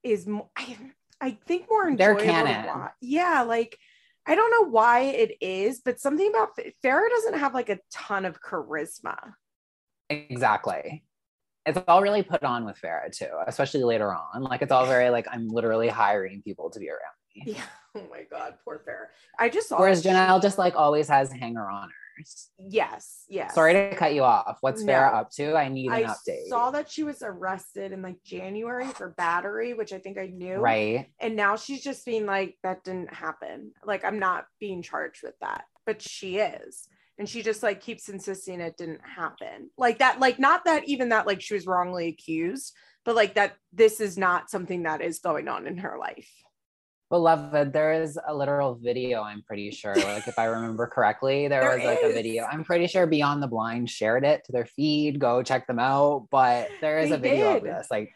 is 0.03 0.27
I, 0.57 0.77
I 1.21 1.31
think 1.47 1.67
more 1.71 1.89
enjoyable. 1.89 2.21
They're 2.21 2.25
canon. 2.25 2.89
Yeah, 3.01 3.43
like 3.43 3.79
I 4.27 4.35
don't 4.35 4.51
know 4.51 4.71
why 4.71 5.01
it 5.01 5.37
is, 5.41 5.81
but 5.81 6.01
something 6.01 6.29
about 6.29 6.59
Farrah 6.83 7.09
doesn't 7.11 7.39
have 7.39 7.55
like 7.55 7.69
a 7.69 7.79
ton 7.93 8.25
of 8.25 8.41
charisma. 8.41 9.35
Exactly. 10.09 11.05
It's 11.67 11.79
all 11.89 12.01
really 12.01 12.23
put 12.23 12.45
on 12.45 12.65
with 12.65 12.81
Farrah 12.81 13.17
too, 13.17 13.31
especially 13.47 13.83
later 13.85 14.15
on. 14.15 14.43
Like 14.43 14.63
it's 14.63 14.73
all 14.73 14.87
very 14.87 15.11
like 15.11 15.27
I'm 15.31 15.49
literally 15.49 15.89
hiring 15.89 16.43
people 16.43 16.71
to 16.71 16.81
be 16.81 16.89
around. 16.89 17.01
Yeah. 17.47 17.63
Oh 17.95 18.03
my 18.11 18.25
god, 18.31 18.55
poor 18.65 18.83
Farrah. 18.87 19.07
I 19.39 19.49
just 19.49 19.69
saw 19.69 19.79
Whereas 19.81 20.05
Jenelle 20.05 20.43
just 20.43 20.59
like 20.59 20.77
always 20.77 21.09
has 21.09 21.33
hanger 21.33 21.69
on 21.71 21.85
her. 21.85 21.95
Yes, 22.59 23.25
yes. 23.29 23.55
Sorry 23.55 23.73
to 23.75 23.95
cut 23.95 24.15
you 24.15 24.23
off. 24.23 24.59
What's 24.61 24.83
no. 24.83 24.93
Farrah 24.93 25.15
up 25.15 25.31
to? 25.33 25.55
I 25.55 25.69
need 25.69 25.87
an 25.87 25.93
I 25.93 26.03
update. 26.05 26.47
I 26.47 26.49
saw 26.49 26.71
that 26.71 26.91
she 26.91 27.05
was 27.05 27.23
arrested 27.23 27.93
in 27.93 28.03
like 28.03 28.23
January 28.25 28.87
for 28.87 29.11
battery, 29.11 29.75
which 29.75 29.93
I 29.93 29.99
think 29.99 30.19
I 30.19 30.27
knew. 30.27 30.57
Right. 30.57 31.09
And 31.21 31.37
now 31.37 31.57
she's 31.57 31.83
just 31.83 32.05
being 32.05 32.27
like, 32.27 32.57
that 32.63 32.85
didn't 32.85 33.13
happen. 33.13 33.73
Like, 33.85 34.05
I'm 34.05 34.19
not 34.19 34.47
being 34.61 34.83
charged 34.83 35.23
with 35.23 35.39
that, 35.41 35.65
but 35.85 36.03
she 36.03 36.39
is. 36.39 36.89
And 37.19 37.29
she 37.29 37.43
just 37.43 37.63
like 37.63 37.81
keeps 37.81 38.09
insisting 38.09 38.61
it 38.61 38.77
didn't 38.77 39.01
happen. 39.03 39.71
Like 39.79 39.99
that, 39.99 40.21
like 40.21 40.39
not 40.39 40.67
that 40.67 40.87
even 40.87 41.11
that 41.11 41.27
like 41.27 41.41
she 41.41 41.55
was 41.55 41.67
wrongly 41.67 42.09
accused, 42.09 42.75
but 43.05 43.15
like 43.15 43.35
that 43.35 43.57
this 43.73 44.01
is 44.01 44.19
not 44.19 44.51
something 44.51 44.83
that 44.83 45.01
is 45.01 45.21
going 45.21 45.49
on 45.49 45.67
in 45.67 45.79
her 45.79 45.97
life. 45.99 46.31
Beloved, 47.09 47.73
there 47.73 48.03
is 48.03 48.19
a 48.27 48.35
literal 48.35 48.75
video, 48.75 49.23
I'm 49.23 49.43
pretty 49.43 49.71
sure. 49.71 49.95
Like, 49.95 50.27
if 50.27 50.39
I 50.41 50.47
remember 50.47 50.89
correctly, 50.89 51.47
there, 51.47 51.61
there 51.61 51.77
was 51.77 51.85
like 51.85 52.01
is. 52.03 52.11
a 52.11 52.13
video. 52.13 52.45
I'm 52.45 52.65
pretty 52.65 52.89
sure 52.89 53.07
Beyond 53.07 53.41
the 53.41 53.47
Blind 53.47 53.89
shared 53.89 54.25
it 54.25 54.45
to 54.47 54.53
their 54.53 54.67
feed. 54.67 55.21
Go 55.21 55.45
check 55.45 55.69
them 55.69 55.79
out. 55.79 56.27
But 56.33 56.69
there 56.81 56.99
is 56.99 57.11
they 57.11 57.15
a 57.15 57.19
video 57.19 57.55
did. 57.55 57.57
of 57.59 57.63
this. 57.63 57.87
Like, 57.93 58.13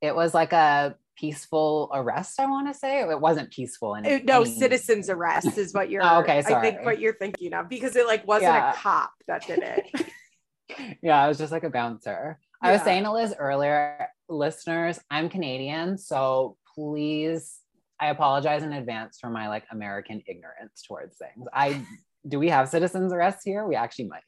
it 0.00 0.16
was 0.16 0.32
like 0.32 0.54
a 0.54 0.96
peaceful 1.16 1.90
arrest, 1.92 2.40
I 2.40 2.46
want 2.46 2.72
to 2.72 2.78
say. 2.78 3.00
It 3.00 3.20
wasn't 3.20 3.50
peaceful. 3.50 3.94
And 3.94 4.24
no, 4.24 4.42
any... 4.42 4.50
citizens 4.50 5.10
arrest 5.10 5.58
is 5.58 5.74
what 5.74 5.90
you're, 5.90 6.02
oh, 6.02 6.20
okay, 6.20 6.40
sorry. 6.40 6.54
I 6.54 6.60
think 6.70 6.86
what 6.86 7.00
you're 7.00 7.16
thinking 7.16 7.52
of 7.52 7.68
because 7.68 7.96
it 7.96 8.06
like 8.06 8.26
wasn't 8.26 8.54
yeah. 8.54 8.72
a 8.72 8.74
cop 8.76 9.12
that 9.28 9.46
did 9.46 9.58
it. 9.58 10.96
yeah, 11.02 11.22
it 11.22 11.28
was 11.28 11.36
just 11.36 11.52
like 11.52 11.64
a 11.64 11.70
bouncer. 11.70 12.38
Yeah. 12.62 12.68
I 12.68 12.72
was 12.72 12.80
saying 12.80 13.04
to 13.04 13.12
Liz 13.12 13.34
earlier, 13.38 14.08
listeners, 14.28 14.98
I'm 15.10 15.28
Canadian. 15.28 15.98
So 15.98 16.56
please 16.74 17.60
I 18.00 18.08
apologize 18.08 18.62
in 18.62 18.72
advance 18.72 19.18
for 19.20 19.30
my 19.30 19.48
like 19.48 19.64
American 19.70 20.22
ignorance 20.26 20.82
towards 20.86 21.16
things. 21.16 21.46
I 21.52 21.84
do 22.26 22.38
we 22.38 22.48
have 22.48 22.68
citizens 22.68 23.12
arrests 23.12 23.44
here? 23.44 23.66
We 23.66 23.76
actually 23.76 24.08
might. 24.08 24.22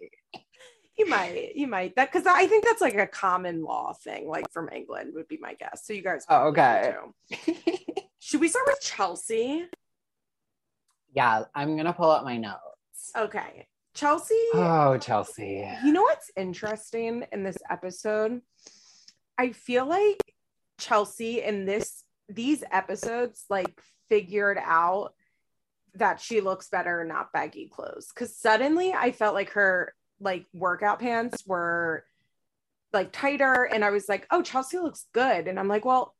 You 0.98 1.08
might, 1.08 1.54
you 1.54 1.66
might 1.66 1.94
that 1.96 2.10
because 2.10 2.26
I 2.26 2.46
think 2.46 2.64
that's 2.64 2.80
like 2.80 2.94
a 2.94 3.06
common 3.06 3.62
law 3.62 3.92
thing, 3.92 4.28
like 4.28 4.50
from 4.50 4.70
England 4.70 5.12
would 5.14 5.28
be 5.28 5.38
my 5.38 5.54
guess. 5.54 5.82
So 5.84 5.92
you 5.92 6.02
guys, 6.02 6.24
oh 6.30 6.48
okay. 6.48 6.94
Should 8.18 8.40
we 8.40 8.48
start 8.48 8.66
with 8.66 8.80
Chelsea? 8.80 9.66
Yeah, 11.12 11.44
I'm 11.54 11.76
gonna 11.76 11.92
pull 11.92 12.10
up 12.10 12.24
my 12.24 12.38
notes. 12.38 13.12
Okay, 13.16 13.66
Chelsea. 13.94 14.34
Oh, 14.54 14.96
Chelsea. 14.98 15.68
You 15.84 15.92
know 15.92 16.02
what's 16.02 16.30
interesting 16.36 17.24
in 17.30 17.42
this 17.42 17.58
episode? 17.70 18.40
I 19.38 19.52
feel 19.52 19.86
like 19.86 20.22
Chelsea 20.78 21.42
in 21.42 21.66
this 21.66 22.04
these 22.28 22.64
episodes 22.70 23.44
like 23.48 23.80
figured 24.08 24.58
out 24.62 25.14
that 25.94 26.20
she 26.20 26.40
looks 26.40 26.68
better 26.68 27.04
not 27.04 27.32
baggy 27.32 27.68
clothes 27.68 28.08
because 28.12 28.36
suddenly 28.36 28.92
I 28.92 29.12
felt 29.12 29.34
like 29.34 29.50
her 29.50 29.94
like 30.20 30.46
workout 30.52 30.98
pants 30.98 31.44
were 31.46 32.04
like 32.92 33.12
tighter 33.12 33.64
and 33.64 33.84
I 33.84 33.90
was 33.90 34.08
like, 34.08 34.26
oh, 34.30 34.42
Chelsea 34.42 34.78
looks 34.78 35.06
good. 35.12 35.48
And 35.48 35.58
I'm 35.58 35.68
like, 35.68 35.84
well, 35.84 36.14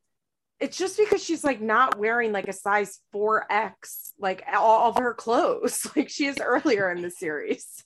it's 0.59 0.77
just 0.77 0.97
because 0.97 1.23
she's 1.23 1.43
like 1.43 1.61
not 1.61 1.97
wearing 1.97 2.31
like 2.31 2.47
a 2.47 2.53
size 2.53 2.99
4X, 3.13 4.11
like 4.19 4.43
all 4.55 4.89
of 4.89 4.97
her 4.97 5.13
clothes, 5.13 5.87
like 5.95 6.09
she 6.09 6.25
is 6.25 6.37
earlier 6.39 6.91
in 6.91 7.01
the 7.01 7.11
series. 7.11 7.83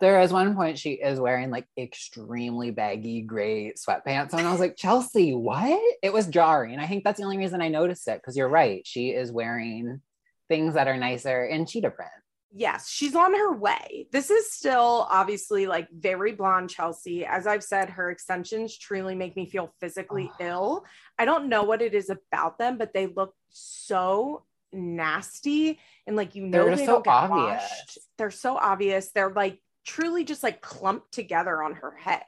There 0.00 0.20
is 0.20 0.32
one 0.32 0.54
point 0.54 0.78
she 0.78 0.92
is 0.92 1.18
wearing 1.18 1.50
like 1.50 1.66
extremely 1.76 2.70
baggy 2.70 3.22
gray 3.22 3.72
sweatpants. 3.72 4.32
And 4.32 4.46
I 4.46 4.52
was 4.52 4.60
like, 4.60 4.76
Chelsea, 4.76 5.32
what? 5.34 5.80
It 6.02 6.12
was 6.12 6.28
jarring. 6.28 6.78
I 6.78 6.86
think 6.86 7.02
that's 7.02 7.18
the 7.18 7.24
only 7.24 7.38
reason 7.38 7.60
I 7.60 7.68
noticed 7.68 8.06
it 8.06 8.20
because 8.20 8.36
you're 8.36 8.48
right. 8.48 8.86
She 8.86 9.10
is 9.10 9.32
wearing 9.32 10.00
things 10.48 10.74
that 10.74 10.86
are 10.86 10.96
nicer 10.96 11.44
in 11.44 11.66
cheetah 11.66 11.90
print. 11.90 12.10
Yes, 12.50 12.88
she's 12.88 13.14
on 13.14 13.34
her 13.34 13.52
way. 13.52 14.06
This 14.10 14.30
is 14.30 14.50
still 14.50 15.06
obviously 15.10 15.66
like 15.66 15.88
very 15.92 16.32
blonde 16.32 16.70
Chelsea. 16.70 17.26
As 17.26 17.46
I've 17.46 17.64
said, 17.64 17.90
her 17.90 18.10
extensions 18.10 18.78
truly 18.78 19.14
make 19.14 19.36
me 19.36 19.46
feel 19.46 19.74
physically 19.80 20.30
oh. 20.40 20.44
ill. 20.44 20.84
I 21.18 21.26
don't 21.26 21.48
know 21.48 21.64
what 21.64 21.82
it 21.82 21.94
is 21.94 22.08
about 22.08 22.58
them, 22.58 22.78
but 22.78 22.94
they 22.94 23.06
look 23.06 23.34
so 23.50 24.44
nasty 24.72 25.78
and 26.06 26.16
like 26.16 26.34
you 26.34 26.46
know 26.46 26.64
they're 26.64 26.76
they 26.76 26.86
so 26.86 27.02
obvious. 27.06 27.62
Washed. 27.62 27.98
They're 28.18 28.30
so 28.30 28.56
obvious. 28.56 29.10
They're 29.12 29.30
like 29.30 29.60
truly 29.86 30.24
just 30.24 30.42
like 30.42 30.60
clumped 30.60 31.12
together 31.12 31.62
on 31.62 31.74
her 31.74 31.96
head 31.96 32.24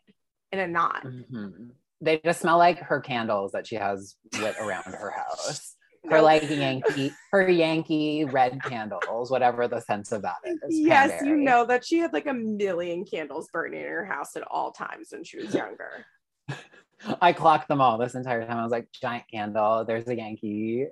in 0.53 0.59
a 0.59 0.67
knot. 0.67 1.05
Mm-hmm. 1.05 1.69
They 2.01 2.21
just 2.25 2.41
smell 2.41 2.59
like 2.59 2.79
her 2.79 3.01
candles 3.01 3.53
that 3.53 3.67
she 3.67 3.77
has 3.77 4.17
lit 4.41 4.57
around 4.59 4.85
her 4.85 5.11
house. 5.11 5.77
Her 6.09 6.23
like 6.23 6.49
Yankee, 6.49 7.13
her 7.31 7.47
Yankee 7.47 8.25
red 8.25 8.63
candles, 8.63 9.31
whatever 9.31 9.69
the 9.69 9.81
sense 9.81 10.13
of 10.13 10.23
that 10.23 10.37
is. 10.47 10.57
Yes, 10.71 11.11
Cranberry. 11.11 11.29
you 11.29 11.37
know 11.45 11.67
that 11.67 11.85
she 11.85 11.99
had 11.99 12.15
like 12.15 12.27
a 12.27 12.33
million 12.33 13.05
candles 13.05 13.51
burning 13.53 13.83
in 13.83 13.87
her 13.87 14.07
house 14.07 14.35
at 14.35 14.43
all 14.51 14.73
times 14.73 15.09
when 15.11 15.25
she 15.25 15.37
was 15.37 15.55
younger. 15.55 16.07
I 17.21 17.35
clocked 17.35 17.69
them 17.69 17.83
all 17.83 17.99
this 17.99 18.15
entire 18.15 18.47
time. 18.47 18.57
I 18.57 18.63
was 18.63 18.73
like, 18.73 18.89
giant 18.99 19.25
candle, 19.31 19.85
there's 19.85 20.09
a 20.09 20.17
Yankee 20.17 20.87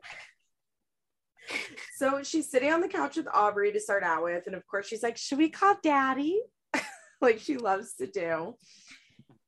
so 1.96 2.22
she's 2.22 2.50
sitting 2.50 2.72
on 2.72 2.80
the 2.80 2.88
couch 2.88 3.16
with 3.16 3.26
Aubree 3.26 3.72
to 3.72 3.80
start 3.80 4.02
out 4.02 4.22
with. 4.24 4.46
And 4.46 4.54
of 4.54 4.66
course, 4.66 4.86
she's 4.86 5.02
like, 5.02 5.16
Should 5.16 5.38
we 5.38 5.50
call 5.50 5.76
daddy? 5.82 6.40
like 7.20 7.40
she 7.40 7.56
loves 7.56 7.94
to 7.94 8.06
do. 8.06 8.54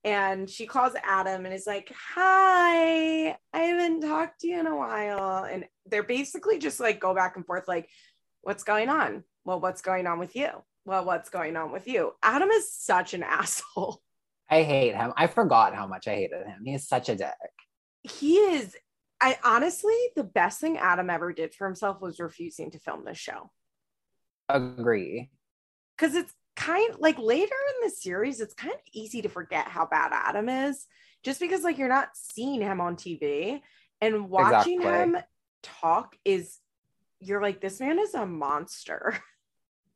And 0.03 0.49
she 0.49 0.67
calls 0.67 0.95
Adam 1.05 1.45
and 1.45 1.55
is 1.55 1.67
like, 1.67 1.93
Hi, 2.15 3.37
I 3.53 3.59
haven't 3.59 4.01
talked 4.01 4.41
to 4.41 4.49
you 4.49 4.61
in 4.61 4.67
a 4.67 4.77
while. 4.77 5.45
And 5.45 5.67
they're 5.87 6.03
basically 6.03 6.59
just 6.59 6.81
like 6.81 7.01
go 7.01 7.15
back 7.15 7.37
and 7.37 7.47
forth, 7.47 7.69
like, 7.69 7.89
What's 8.43 8.65
going 8.65 8.89
on? 8.89 9.25
Well, 9.45 9.61
what's 9.61 9.83
going 9.83 10.07
on 10.07 10.19
with 10.19 10.37
you? 10.37 10.49
Well, 10.85 11.05
what's 11.05 11.29
going 11.29 11.57
on 11.57 11.73
with 11.73 11.87
you? 11.87 12.13
Adam 12.23 12.49
is 12.51 12.73
such 12.73 13.15
an 13.15 13.23
asshole. 13.27 14.01
I 14.49 14.63
hate 14.63 14.97
him. 14.97 15.13
I 15.17 15.29
forgot 15.29 15.75
how 15.75 15.87
much 15.87 16.09
I 16.09 16.15
hated 16.17 16.47
him. 16.47 16.65
He 16.65 16.75
is 16.75 16.89
such 16.89 17.09
a 17.09 17.15
dick. 17.15 17.31
He 18.03 18.37
is 18.37 18.77
I 19.21 19.39
honestly, 19.45 19.95
the 20.17 20.25
best 20.25 20.61
thing 20.61 20.79
Adam 20.79 21.11
ever 21.11 21.33
did 21.33 21.55
for 21.55 21.67
himself 21.67 22.01
was 22.01 22.21
refusing 22.21 22.71
to 22.71 22.79
film 22.79 23.05
this 23.05 23.19
show. 23.19 23.51
Agree. 24.49 25.31
Because 25.97 26.15
it's 26.15 26.33
kind 26.57 26.95
like 26.99 27.19
later 27.19 27.55
in 27.55 27.89
the 27.89 27.95
series, 27.95 28.41
it's 28.41 28.55
kind 28.55 28.73
of 28.73 28.81
easy 28.93 29.23
to 29.23 29.29
forget 29.29 29.69
how 29.69 29.87
bad 29.87 30.13
Adam 30.13 30.49
is 30.49 30.87
just 31.23 31.41
because 31.41 31.63
like 31.63 31.79
you're 31.79 31.89
not 31.89 32.09
seeing 32.15 32.61
him 32.61 32.81
on 32.81 32.97
TV 32.97 33.61
and 34.01 34.31
watching 34.31 34.81
exactly. 34.81 35.19
him 35.19 35.25
talk 35.63 36.17
is 36.25 36.59
you're 37.21 37.43
like, 37.43 37.61
this 37.61 37.81
man 37.81 37.99
is 37.99 38.15
a 38.15 38.27
monster. 38.27 39.19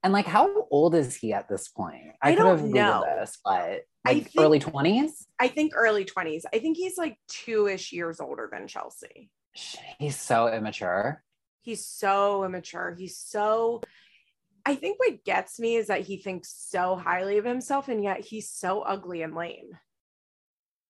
And 0.04 0.12
like, 0.12 0.26
how 0.26 0.66
old 0.70 0.94
is 0.94 1.16
he 1.16 1.32
at 1.32 1.48
this 1.48 1.68
point? 1.68 2.12
I, 2.22 2.32
I 2.32 2.34
don't 2.34 2.70
know 2.70 3.02
this, 3.18 3.38
but 3.42 3.80
like 4.04 4.18
I 4.18 4.20
think, 4.20 4.30
early 4.38 4.60
20s? 4.60 5.12
I 5.40 5.48
think 5.48 5.72
early 5.74 6.04
20s. 6.04 6.42
I 6.52 6.58
think 6.58 6.76
he's 6.76 6.98
like 6.98 7.16
two 7.26 7.68
ish 7.68 7.90
years 7.90 8.20
older 8.20 8.50
than 8.52 8.68
Chelsea. 8.68 9.30
He's 9.98 10.20
so 10.20 10.52
immature. 10.52 11.24
He's 11.62 11.86
so 11.86 12.44
immature. 12.44 12.94
He's 12.96 13.16
so. 13.16 13.80
I 14.66 14.74
think 14.74 14.98
what 14.98 15.24
gets 15.24 15.58
me 15.58 15.76
is 15.76 15.86
that 15.86 16.02
he 16.02 16.18
thinks 16.18 16.54
so 16.54 16.96
highly 16.96 17.38
of 17.38 17.46
himself, 17.46 17.88
and 17.88 18.04
yet 18.04 18.20
he's 18.20 18.50
so 18.50 18.82
ugly 18.82 19.22
and 19.22 19.34
lame. 19.34 19.70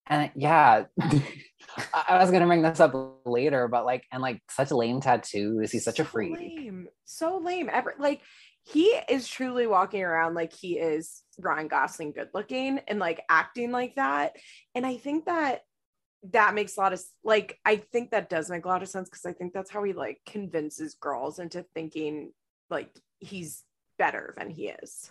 And 0.09 0.31
yeah, 0.35 0.87
I 1.01 2.19
was 2.19 2.33
gonna 2.33 2.47
bring 2.47 2.63
this 2.63 2.81
up 2.81 2.95
later, 3.25 3.69
but 3.69 3.85
like, 3.85 4.03
and 4.11 4.21
like 4.21 4.43
such 4.51 4.73
lame 4.73 5.01
tattoos. 5.01 5.71
He's 5.71 5.85
such 5.85 5.99
so 5.99 6.03
a 6.03 6.07
freak. 6.07 6.37
Lame. 6.37 6.89
So 7.05 7.39
lame. 7.39 7.71
Ever 7.73 7.95
like 8.01 8.21
he 8.65 8.99
is 9.09 9.29
truly 9.29 9.67
walking 9.67 10.03
around 10.03 10.35
like 10.35 10.53
he 10.53 10.79
is 10.79 11.23
Ryan 11.39 11.69
Gosling 11.69 12.13
good 12.13 12.31
looking 12.33 12.81
and 12.89 12.99
like 12.99 13.23
acting 13.29 13.71
like 13.71 13.95
that. 13.97 14.37
And 14.75 14.87
I 14.87 14.97
think 14.97 15.27
that 15.27 15.61
that 16.33 16.55
makes 16.55 16.77
a 16.77 16.81
lot 16.81 16.95
of 16.95 17.03
like 17.23 17.59
I 17.67 17.77
think 17.77 18.11
that 18.11 18.31
does 18.31 18.49
make 18.49 18.65
a 18.65 18.69
lot 18.69 18.83
of 18.83 18.89
sense 18.89 19.11
because 19.11 19.27
I 19.27 19.35
think 19.35 19.53
that's 19.53 19.71
how 19.71 19.83
he 19.83 19.93
like 19.93 20.21
convinces 20.27 20.95
girls 20.95 21.39
into 21.39 21.67
thinking 21.75 22.33
like 22.71 22.89
he's 23.21 23.63
better 23.99 24.35
than 24.39 24.49
he 24.49 24.69
is. 24.69 25.11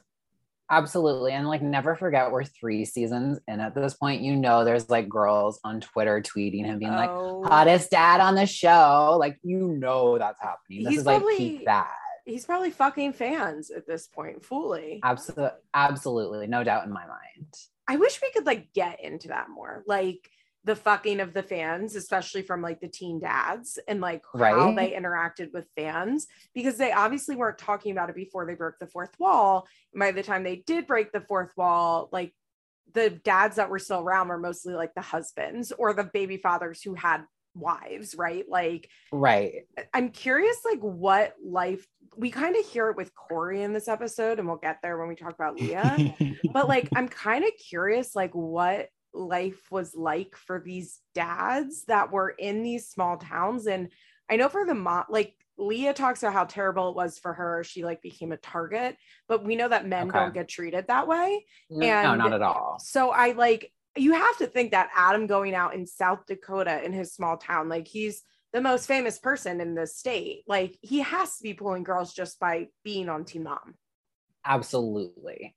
Absolutely. 0.72 1.34
And 1.34 1.48
like 1.48 1.62
never 1.62 1.96
forget 1.96 2.32
we're 2.32 2.46
three 2.46 2.86
seasons 2.86 3.40
and 3.48 3.62
at 3.62 3.76
this 3.76 3.94
point, 3.94 4.24
you 4.24 4.36
know 4.36 4.66
there's 4.66 4.90
like 4.90 5.08
girls 5.08 5.60
on 5.64 5.80
Twitter 5.80 6.22
tweeting 6.22 6.66
him 6.66 6.80
being 6.80 6.92
oh. 6.92 7.42
like 7.42 7.52
hottest 7.52 7.92
dad 7.92 8.20
on 8.20 8.34
the 8.34 8.48
show. 8.48 9.16
Like 9.20 9.38
you 9.44 9.68
know 9.68 10.18
that's 10.18 10.42
happening. 10.42 10.86
This 10.86 10.90
he's 10.90 11.00
is 11.00 11.04
probably, 11.04 11.34
like 11.34 11.38
peak 11.38 11.66
that. 11.66 11.92
He's 12.26 12.46
probably 12.46 12.72
fucking 12.72 13.14
fans 13.14 13.70
at 13.70 13.86
this 13.86 14.08
point, 14.08 14.44
fully. 14.46 15.02
Absolutely 15.04 15.58
absolutely. 15.74 16.48
No 16.48 16.64
doubt 16.64 16.86
in 16.86 16.94
my 16.94 17.06
mind. 17.06 17.54
I 17.88 17.98
wish 17.98 18.22
we 18.22 18.32
could 18.32 18.46
like 18.46 18.72
get 18.74 19.04
into 19.04 19.28
that 19.30 19.50
more. 19.50 19.84
Like 19.88 20.30
the 20.64 20.76
fucking 20.76 21.20
of 21.20 21.34
the 21.34 21.44
fans, 21.44 21.96
especially 21.96 22.42
from 22.42 22.62
like 22.62 22.80
the 22.80 22.88
teen 22.88 23.20
dads 23.20 23.78
and 23.88 24.00
like 24.00 24.24
right? 24.34 24.54
how 24.54 24.74
they 24.74 24.92
interacted 24.92 25.52
with 25.52 25.68
fans, 25.76 26.28
because 26.54 26.78
they 26.78 26.94
obviously 26.94 27.36
weren't 27.36 27.58
talking 27.58 27.92
about 27.92 28.10
it 28.10 28.16
before 28.16 28.46
they 28.46 28.56
broke 28.56 28.80
the 28.80 28.88
fourth 28.88 29.12
wall. 29.20 29.68
And 29.94 30.00
by 30.00 30.12
the 30.12 30.24
time 30.24 30.44
they 30.44 30.64
did 30.66 30.88
break 30.88 31.12
the 31.12 31.22
fourth 31.22 31.52
wall, 31.58 32.08
like 32.14 32.34
the 32.94 33.10
dads 33.10 33.58
that 33.58 33.70
were 33.70 33.80
still 33.80 34.00
around 34.00 34.30
were 34.30 34.38
mostly 34.38 34.74
like 34.74 34.94
the 34.94 35.02
husbands 35.02 35.74
or 35.78 35.94
the 35.94 36.04
baby 36.06 36.38
fathers 36.38 36.82
who 36.82 36.94
had 36.94 37.26
wives, 37.56 38.16
right? 38.16 38.46
Like, 38.48 38.90
right. 39.12 39.66
I'm 39.94 40.10
curious, 40.10 40.58
like, 40.66 40.80
what 40.80 41.36
life 41.44 41.86
we 42.16 42.30
kind 42.30 42.56
of 42.56 42.66
hear 42.66 42.90
it 42.90 42.98
with 42.98 43.16
Corey 43.16 43.64
in 43.64 43.74
this 43.74 43.88
episode, 43.88 44.38
and 44.38 44.48
we'll 44.48 44.58
get 44.58 44.80
there 44.84 44.98
when 44.98 45.08
we 45.08 45.16
talk 45.16 45.34
about 45.34 45.60
Leah. 45.60 46.16
but 46.54 46.68
like, 46.68 46.88
I'm 46.96 47.08
kind 47.08 47.44
of 47.44 47.52
curious, 47.70 48.16
like, 48.16 48.32
what 48.34 48.90
life 49.14 49.72
was 49.72 49.96
like 49.96 50.36
for 50.36 50.60
these 50.60 51.00
dads 51.14 51.86
that 51.86 52.12
were 52.12 52.30
in 52.30 52.64
these 52.64 52.90
small 52.90 53.18
towns. 53.18 53.68
And 53.68 53.90
I 54.30 54.36
know 54.36 54.50
for 54.50 54.66
the 54.66 54.74
mom, 54.74 55.06
like 55.10 55.36
Leah 55.58 55.94
talks 55.94 56.24
about 56.24 56.34
how 56.34 56.46
terrible 56.46 56.90
it 56.90 56.96
was 56.96 57.20
for 57.20 57.34
her. 57.34 57.64
She 57.64 57.84
like 57.86 58.02
became 58.02 58.32
a 58.32 58.38
target, 58.38 58.98
but 59.28 59.46
we 59.46 59.56
know 59.56 59.70
that 59.70 59.88
men 59.88 60.10
okay. 60.10 60.20
don't 60.20 60.34
get 60.34 60.48
treated 60.48 60.88
that 60.88 61.08
way. 61.08 61.46
No, 61.70 61.86
and 61.86 62.04
no, 62.04 62.16
not 62.16 62.34
at 62.34 62.42
all. 62.42 62.78
So 62.80 63.12
I 63.12 63.34
like, 63.34 63.72
you 63.96 64.14
have 64.14 64.38
to 64.38 64.48
think 64.48 64.72
that 64.72 64.90
Adam 64.96 65.28
going 65.28 65.54
out 65.54 65.76
in 65.76 65.86
South 65.86 66.26
Dakota 66.28 66.84
in 66.84 66.94
his 66.94 67.14
small 67.14 67.38
town, 67.38 67.70
like 67.70 67.88
he's 67.88 68.22
the 68.52 68.62
most 68.62 68.88
famous 68.88 69.20
person 69.20 69.62
in 69.62 69.76
the 69.76 69.88
state. 69.88 70.44
Like 70.48 70.78
he 70.82 71.00
has 71.00 71.38
to 71.38 71.44
be 71.44 71.54
pulling 71.54 71.84
girls 71.84 72.14
just 72.14 72.40
by 72.40 72.68
being 72.84 73.10
on 73.10 73.26
Teen 73.26 73.44
Mom. 73.44 73.76
Absolutely. 74.46 75.56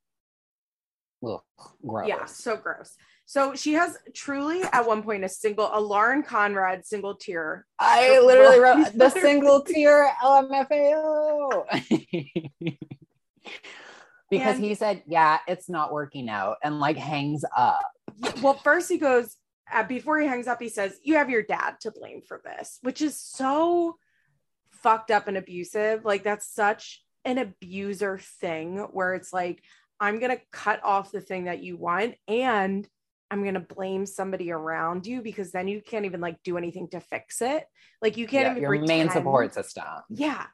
Ugh, 1.27 1.41
gross. 1.87 2.09
Yeah, 2.09 2.25
so 2.27 2.57
gross. 2.57 2.95
So 3.25 3.55
she 3.55 3.73
has 3.73 3.99
truly 4.15 4.63
at 4.63 4.87
one 4.87 5.03
point 5.03 5.25
a 5.25 5.29
single, 5.29 5.71
a 5.73 5.81
Lauren 5.81 6.23
Conrad 6.23 6.87
single 6.87 7.17
tear. 7.17 7.67
I 7.79 8.21
literally 8.25 8.61
wrote 8.61 8.93
the 8.95 9.11
single 9.11 9.63
tear 9.63 10.13
LMFAO. 10.23 11.65
because 14.31 14.57
and, 14.57 14.65
he 14.65 14.75
said, 14.75 15.03
Yeah, 15.07 15.39
it's 15.49 15.69
not 15.69 15.93
working 15.93 16.29
out, 16.29 16.59
and 16.63 16.79
like 16.79 16.97
hangs 16.97 17.45
up. 17.57 17.81
Well, 18.43 18.55
first 18.55 18.89
he 18.89 18.99
goes, 18.99 19.37
uh, 19.73 19.83
before 19.83 20.19
he 20.19 20.27
hangs 20.27 20.47
up, 20.47 20.61
he 20.61 20.69
says, 20.69 20.99
You 21.03 21.17
have 21.17 21.31
your 21.31 21.43
dad 21.43 21.77
to 21.81 21.91
blame 21.91 22.23
for 22.23 22.41
this, 22.45 22.79
which 22.83 23.03
is 23.03 23.21
so 23.21 23.97
fucked 24.71 25.11
up 25.11 25.29
and 25.29 25.37
abusive. 25.37 26.05
Like, 26.05 26.23
that's 26.23 26.47
such 26.47 27.03
an 27.25 27.39
abuser 27.39 28.19
thing 28.41 28.79
where 28.79 29.15
it's 29.15 29.33
like, 29.33 29.63
I'm 29.99 30.19
going 30.21 30.37
to 30.37 30.43
cut 30.53 30.83
off 30.85 31.11
the 31.11 31.21
thing 31.21 31.45
that 31.45 31.63
you 31.63 31.77
want 31.77 32.15
and 32.29 32.87
I'm 33.31 33.43
going 33.43 33.55
to 33.55 33.61
blame 33.61 34.07
somebody 34.07 34.53
around 34.53 35.07
you 35.07 35.23
because 35.23 35.51
then 35.51 35.69
you 35.69 35.81
can't 35.81 36.05
even 36.05 36.21
like 36.21 36.43
do 36.45 36.57
anything 36.57 36.89
to 36.91 37.01
fix 37.01 37.43
it. 37.43 37.65
Like 38.01 38.17
you 38.17 38.27
can't 38.27 38.45
yeah, 38.45 38.51
even 38.53 38.63
your 38.63 38.71
pretend, 38.71 38.89
main 38.89 39.11
support 39.11 39.55
system. 39.55 39.85
Yeah. 40.09 40.45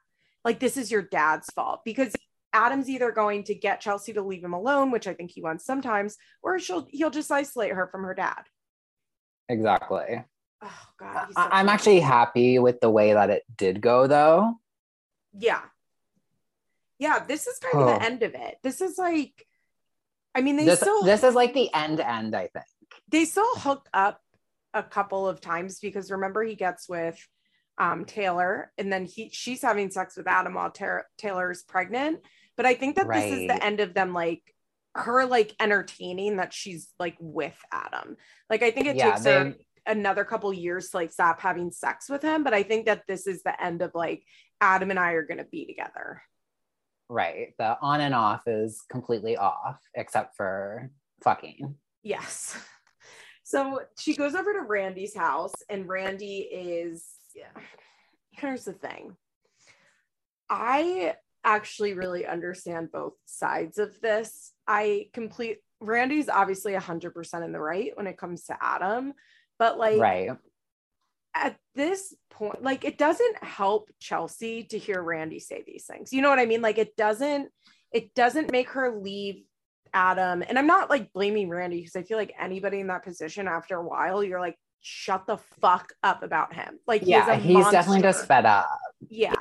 Like 0.44 0.58
this 0.58 0.76
is 0.76 0.90
your 0.90 1.02
dad's 1.02 1.50
fault 1.50 1.80
because 1.84 2.14
Adam's 2.52 2.88
either 2.88 3.12
going 3.12 3.44
to 3.44 3.54
get 3.54 3.80
Chelsea 3.80 4.12
to 4.12 4.22
leave 4.22 4.44
him 4.44 4.52
alone, 4.52 4.90
which 4.90 5.06
I 5.06 5.14
think 5.14 5.30
he 5.30 5.42
wants 5.42 5.64
sometimes, 5.64 6.16
or 6.42 6.58
she'll 6.58 6.86
he'll 6.90 7.10
just 7.10 7.30
isolate 7.30 7.72
her 7.72 7.86
from 7.86 8.04
her 8.04 8.14
dad. 8.14 8.42
Exactly. 9.48 10.24
Oh 10.62 10.84
god. 10.98 11.28
I- 11.36 11.60
I'm 11.60 11.68
actually 11.68 12.00
happy 12.00 12.58
with 12.58 12.80
the 12.80 12.90
way 12.90 13.12
that 13.14 13.30
it 13.30 13.42
did 13.56 13.80
go 13.80 14.06
though. 14.06 14.54
Yeah. 15.36 15.62
Yeah, 16.98 17.24
this 17.26 17.46
is 17.46 17.58
kind 17.58 17.74
oh. 17.74 17.88
of 17.88 17.98
the 17.98 18.04
end 18.04 18.22
of 18.22 18.34
it. 18.34 18.56
This 18.62 18.80
is 18.80 18.98
like 18.98 19.46
I 20.34 20.40
mean, 20.40 20.56
they 20.56 20.64
this, 20.64 20.80
still 20.80 21.02
this 21.02 21.22
is 21.22 21.34
like 21.34 21.54
the 21.54 21.72
end 21.74 22.00
end, 22.00 22.34
I 22.34 22.48
think. 22.48 22.64
They 23.08 23.24
still 23.24 23.54
hook 23.56 23.88
up 23.92 24.20
a 24.74 24.82
couple 24.82 25.28
of 25.28 25.40
times 25.40 25.78
because 25.80 26.10
remember 26.10 26.42
he 26.42 26.54
gets 26.54 26.88
with 26.88 27.18
um, 27.78 28.04
Taylor 28.04 28.72
and 28.78 28.92
then 28.92 29.04
he 29.04 29.30
she's 29.32 29.62
having 29.62 29.90
sex 29.90 30.16
with 30.16 30.26
Adam 30.26 30.54
while 30.54 30.70
Taylor, 30.70 31.06
Taylor's 31.18 31.62
pregnant. 31.62 32.20
But 32.56 32.66
I 32.66 32.74
think 32.74 32.96
that 32.96 33.06
right. 33.06 33.30
this 33.30 33.40
is 33.40 33.48
the 33.48 33.64
end 33.64 33.80
of 33.80 33.94
them 33.94 34.12
like 34.12 34.42
her 34.94 35.24
like 35.24 35.54
entertaining 35.58 36.36
that 36.36 36.52
she's 36.52 36.88
like 36.98 37.16
with 37.18 37.56
Adam. 37.72 38.16
Like 38.50 38.62
I 38.62 38.70
think 38.70 38.86
it 38.86 38.96
yeah, 38.96 39.10
takes 39.12 39.22
they... 39.22 39.34
her 39.34 39.54
another 39.86 40.24
couple 40.24 40.52
years 40.52 40.90
to 40.90 40.98
like 40.98 41.12
stop 41.12 41.40
having 41.40 41.70
sex 41.70 42.08
with 42.08 42.22
him, 42.22 42.44
but 42.44 42.54
I 42.54 42.62
think 42.62 42.86
that 42.86 43.02
this 43.08 43.26
is 43.26 43.42
the 43.42 43.60
end 43.62 43.82
of 43.82 43.92
like 43.94 44.22
Adam 44.60 44.90
and 44.90 44.98
I 44.98 45.12
are 45.12 45.26
going 45.26 45.38
to 45.38 45.44
be 45.44 45.66
together. 45.66 46.22
Right. 47.08 47.54
The 47.58 47.76
on 47.80 48.00
and 48.00 48.14
off 48.14 48.42
is 48.46 48.82
completely 48.90 49.36
off, 49.36 49.78
except 49.94 50.36
for 50.36 50.90
fucking. 51.22 51.74
Yes. 52.02 52.56
So 53.42 53.80
she 53.98 54.14
goes 54.14 54.34
over 54.34 54.52
to 54.54 54.62
Randy's 54.62 55.14
house, 55.14 55.52
and 55.68 55.88
Randy 55.88 56.38
is, 56.38 57.04
yeah. 57.34 57.60
Here's 58.30 58.64
the 58.64 58.72
thing 58.72 59.16
I 60.48 61.16
actually 61.44 61.94
really 61.94 62.26
understand 62.26 62.92
both 62.92 63.14
sides 63.24 63.78
of 63.78 64.00
this. 64.00 64.52
I 64.66 65.08
complete, 65.12 65.58
Randy's 65.80 66.28
obviously 66.28 66.72
100% 66.72 67.44
in 67.44 67.52
the 67.52 67.60
right 67.60 67.96
when 67.96 68.06
it 68.06 68.18
comes 68.18 68.44
to 68.44 68.56
Adam, 68.60 69.14
but 69.58 69.78
like, 69.78 69.98
right 69.98 70.30
at 71.34 71.56
this 71.74 72.14
point, 72.30 72.62
like 72.62 72.84
it 72.84 72.98
doesn't 72.98 73.42
help 73.42 73.90
Chelsea 74.00 74.64
to 74.64 74.78
hear 74.78 75.02
Randy 75.02 75.38
say 75.38 75.62
these 75.66 75.86
things. 75.86 76.12
You 76.12 76.22
know 76.22 76.28
what 76.28 76.38
I 76.38 76.46
mean? 76.46 76.62
Like 76.62 76.78
it 76.78 76.96
doesn't, 76.96 77.48
it 77.92 78.14
doesn't 78.14 78.52
make 78.52 78.70
her 78.70 78.98
leave 78.98 79.44
Adam. 79.94 80.42
And 80.46 80.58
I'm 80.58 80.66
not 80.66 80.90
like 80.90 81.12
blaming 81.12 81.48
Randy 81.48 81.78
because 81.78 81.96
I 81.96 82.02
feel 82.02 82.18
like 82.18 82.34
anybody 82.38 82.80
in 82.80 82.88
that 82.88 83.04
position 83.04 83.48
after 83.48 83.76
a 83.76 83.86
while, 83.86 84.22
you're 84.22 84.40
like, 84.40 84.56
shut 84.80 85.26
the 85.26 85.38
fuck 85.60 85.92
up 86.02 86.22
about 86.22 86.54
him. 86.54 86.78
Like, 86.86 87.02
yeah, 87.04 87.36
he's 87.36 87.54
monster. 87.54 87.72
definitely 87.72 88.02
just 88.02 88.26
fed 88.26 88.46
up. 88.46 88.68
Yeah. 89.08 89.34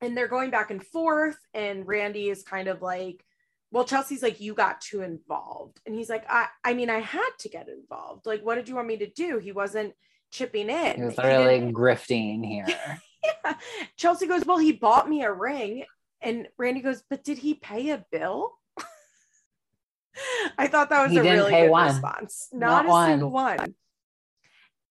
And 0.00 0.16
they're 0.16 0.28
going 0.28 0.50
back 0.50 0.70
and 0.70 0.84
forth, 0.84 1.36
and 1.52 1.86
Randy 1.86 2.30
is 2.30 2.42
kind 2.42 2.68
of 2.68 2.80
like, 2.80 3.24
well, 3.70 3.84
Chelsea's 3.84 4.22
like, 4.22 4.40
you 4.40 4.54
got 4.54 4.80
too 4.80 5.02
involved. 5.02 5.80
And 5.86 5.94
he's 5.94 6.08
like, 6.08 6.24
I, 6.28 6.46
I 6.64 6.74
mean, 6.74 6.90
I 6.90 6.98
had 6.98 7.30
to 7.40 7.48
get 7.48 7.68
involved. 7.68 8.26
Like, 8.26 8.44
what 8.44 8.56
did 8.56 8.68
you 8.68 8.74
want 8.74 8.88
me 8.88 8.96
to 8.98 9.08
do? 9.10 9.38
He 9.38 9.52
wasn't 9.52 9.94
chipping 10.30 10.68
in. 10.68 10.96
He 10.96 11.02
was 11.02 11.18
really 11.18 11.60
he 11.60 11.72
grifting 11.72 12.44
here. 12.44 12.66
yeah. 13.44 13.54
Chelsea 13.96 14.26
goes, 14.26 14.44
Well, 14.44 14.58
he 14.58 14.72
bought 14.72 15.08
me 15.08 15.22
a 15.22 15.32
ring. 15.32 15.84
And 16.20 16.48
Randy 16.58 16.80
goes, 16.80 17.02
But 17.08 17.22
did 17.24 17.38
he 17.38 17.54
pay 17.54 17.90
a 17.90 18.04
bill? 18.10 18.54
I 20.58 20.66
thought 20.66 20.90
that 20.90 21.02
was 21.04 21.12
he 21.12 21.18
a 21.18 21.22
really 21.22 21.50
good 21.50 21.70
one. 21.70 21.92
response. 21.92 22.48
Not, 22.52 22.84
Not 22.84 22.86
a 22.86 22.88
one. 22.88 23.10
single 23.10 23.30
one. 23.30 23.74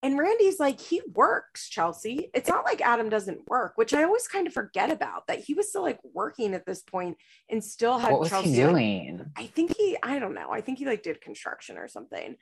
And 0.01 0.17
Randy's 0.17 0.59
like, 0.59 0.79
he 0.79 1.01
works, 1.13 1.67
Chelsea. 1.67 2.29
It's 2.33 2.47
not 2.47 2.63
like 2.63 2.81
Adam 2.81 3.09
doesn't 3.09 3.49
work, 3.49 3.73
which 3.75 3.93
I 3.93 4.03
always 4.03 4.27
kind 4.27 4.47
of 4.47 4.53
forget 4.53 4.91
about 4.91 5.27
that 5.27 5.39
he 5.39 5.53
was 5.53 5.69
still 5.69 5.81
like 5.81 5.99
working 6.13 6.53
at 6.53 6.65
this 6.65 6.81
point 6.81 7.17
and 7.49 7.61
still 7.61 7.97
had 7.97 8.11
what 8.11 8.21
was 8.21 8.29
Chelsea. 8.29 8.51
he 8.51 8.55
doing? 8.55 9.25
I 9.35 9.47
think 9.47 9.75
he, 9.75 9.97
I 10.01 10.19
don't 10.19 10.35
know. 10.35 10.51
I 10.51 10.61
think 10.61 10.79
he 10.79 10.85
like 10.85 11.03
did 11.03 11.19
construction 11.19 11.77
or 11.77 11.89
something. 11.89 12.35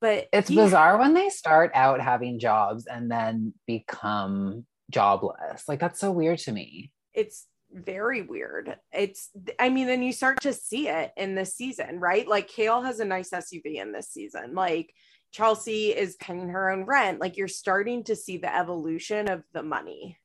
But 0.00 0.28
it's 0.32 0.50
he, 0.50 0.56
bizarre 0.56 0.98
when 0.98 1.14
they 1.14 1.30
start 1.30 1.70
out 1.74 2.00
having 2.00 2.38
jobs 2.38 2.86
and 2.86 3.10
then 3.10 3.54
become 3.66 4.66
jobless. 4.90 5.66
Like 5.66 5.80
that's 5.80 6.00
so 6.00 6.12
weird 6.12 6.38
to 6.40 6.52
me. 6.52 6.92
It's 7.14 7.46
very 7.72 8.22
weird. 8.22 8.76
It's, 8.92 9.30
I 9.58 9.70
mean, 9.70 9.88
and 9.88 10.04
you 10.04 10.12
start 10.12 10.42
to 10.42 10.52
see 10.52 10.88
it 10.88 11.12
in 11.16 11.34
this 11.34 11.54
season, 11.54 12.00
right? 12.00 12.28
Like 12.28 12.48
Kail 12.48 12.82
has 12.82 13.00
a 13.00 13.04
nice 13.04 13.30
SUV 13.30 13.80
in 13.80 13.92
this 13.92 14.10
season. 14.10 14.54
Like 14.54 14.92
Chelsea 15.30 15.90
is 15.90 16.16
paying 16.16 16.48
her 16.48 16.70
own 16.70 16.84
rent. 16.84 17.20
Like 17.20 17.36
you're 17.36 17.48
starting 17.48 18.04
to 18.04 18.16
see 18.16 18.38
the 18.38 18.54
evolution 18.54 19.28
of 19.28 19.44
the 19.52 19.62
money. 19.62 20.18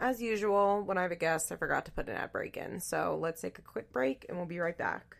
As 0.00 0.20
usual, 0.20 0.82
when 0.84 0.98
I 0.98 1.02
have 1.02 1.12
a 1.12 1.16
guest, 1.16 1.52
I 1.52 1.56
forgot 1.56 1.84
to 1.86 1.92
put 1.92 2.08
an 2.08 2.16
ad 2.16 2.32
break 2.32 2.56
in. 2.56 2.80
So 2.80 3.18
let's 3.20 3.40
take 3.40 3.58
a 3.58 3.62
quick 3.62 3.92
break 3.92 4.26
and 4.28 4.36
we'll 4.36 4.46
be 4.46 4.58
right 4.58 4.76
back. 4.76 5.16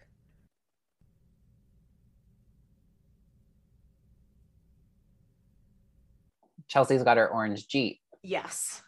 Chelsea's 6.66 7.04
got 7.04 7.18
her 7.18 7.28
orange 7.28 7.68
Jeep. 7.68 8.00
Yes. 8.22 8.82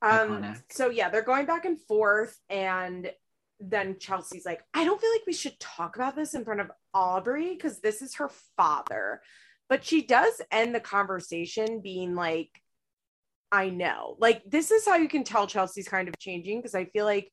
Um, 0.00 0.54
so 0.70 0.90
yeah, 0.90 1.08
they're 1.08 1.22
going 1.22 1.46
back 1.46 1.64
and 1.64 1.80
forth, 1.80 2.38
and 2.50 3.10
then 3.70 3.98
Chelsea's 3.98 4.44
like, 4.46 4.62
I 4.72 4.84
don't 4.84 5.00
feel 5.00 5.10
like 5.10 5.26
we 5.26 5.32
should 5.32 5.58
talk 5.58 5.96
about 5.96 6.16
this 6.16 6.34
in 6.34 6.44
front 6.44 6.60
of 6.60 6.70
Aubree 6.94 7.54
because 7.54 7.80
this 7.80 8.02
is 8.02 8.16
her 8.16 8.30
father. 8.56 9.20
But 9.68 9.84
she 9.84 10.02
does 10.02 10.40
end 10.50 10.74
the 10.74 10.80
conversation 10.80 11.80
being 11.80 12.14
like, 12.14 12.50
I 13.50 13.70
know. 13.70 14.16
Like 14.18 14.42
this 14.46 14.70
is 14.70 14.86
how 14.86 14.96
you 14.96 15.08
can 15.08 15.24
tell 15.24 15.46
Chelsea's 15.46 15.88
kind 15.88 16.08
of 16.08 16.18
changing 16.18 16.58
because 16.58 16.74
I 16.74 16.86
feel 16.86 17.04
like 17.04 17.30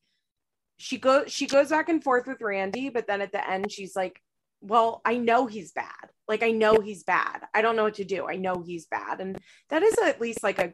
she 0.76 0.98
goes 0.98 1.32
she 1.32 1.46
goes 1.46 1.68
back 1.68 1.88
and 1.88 2.02
forth 2.02 2.26
with 2.26 2.40
Randy, 2.40 2.88
but 2.88 3.06
then 3.06 3.20
at 3.20 3.32
the 3.32 3.48
end 3.48 3.70
she's 3.70 3.96
like, 3.96 4.20
Well, 4.60 5.02
I 5.04 5.18
know 5.18 5.46
he's 5.46 5.72
bad. 5.72 6.10
Like 6.28 6.42
I 6.42 6.52
know 6.52 6.80
he's 6.80 7.02
bad. 7.02 7.42
I 7.52 7.60
don't 7.60 7.76
know 7.76 7.84
what 7.84 7.94
to 7.94 8.04
do. 8.04 8.28
I 8.28 8.36
know 8.36 8.62
he's 8.64 8.86
bad. 8.86 9.20
And 9.20 9.36
that 9.68 9.82
is 9.82 9.98
at 9.98 10.20
least 10.20 10.42
like 10.42 10.58
a 10.58 10.72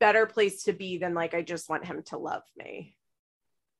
better 0.00 0.26
place 0.26 0.64
to 0.64 0.72
be 0.72 0.98
than 0.98 1.14
like 1.14 1.34
I 1.34 1.42
just 1.42 1.68
want 1.68 1.86
him 1.86 2.02
to 2.06 2.18
love 2.18 2.42
me. 2.56 2.96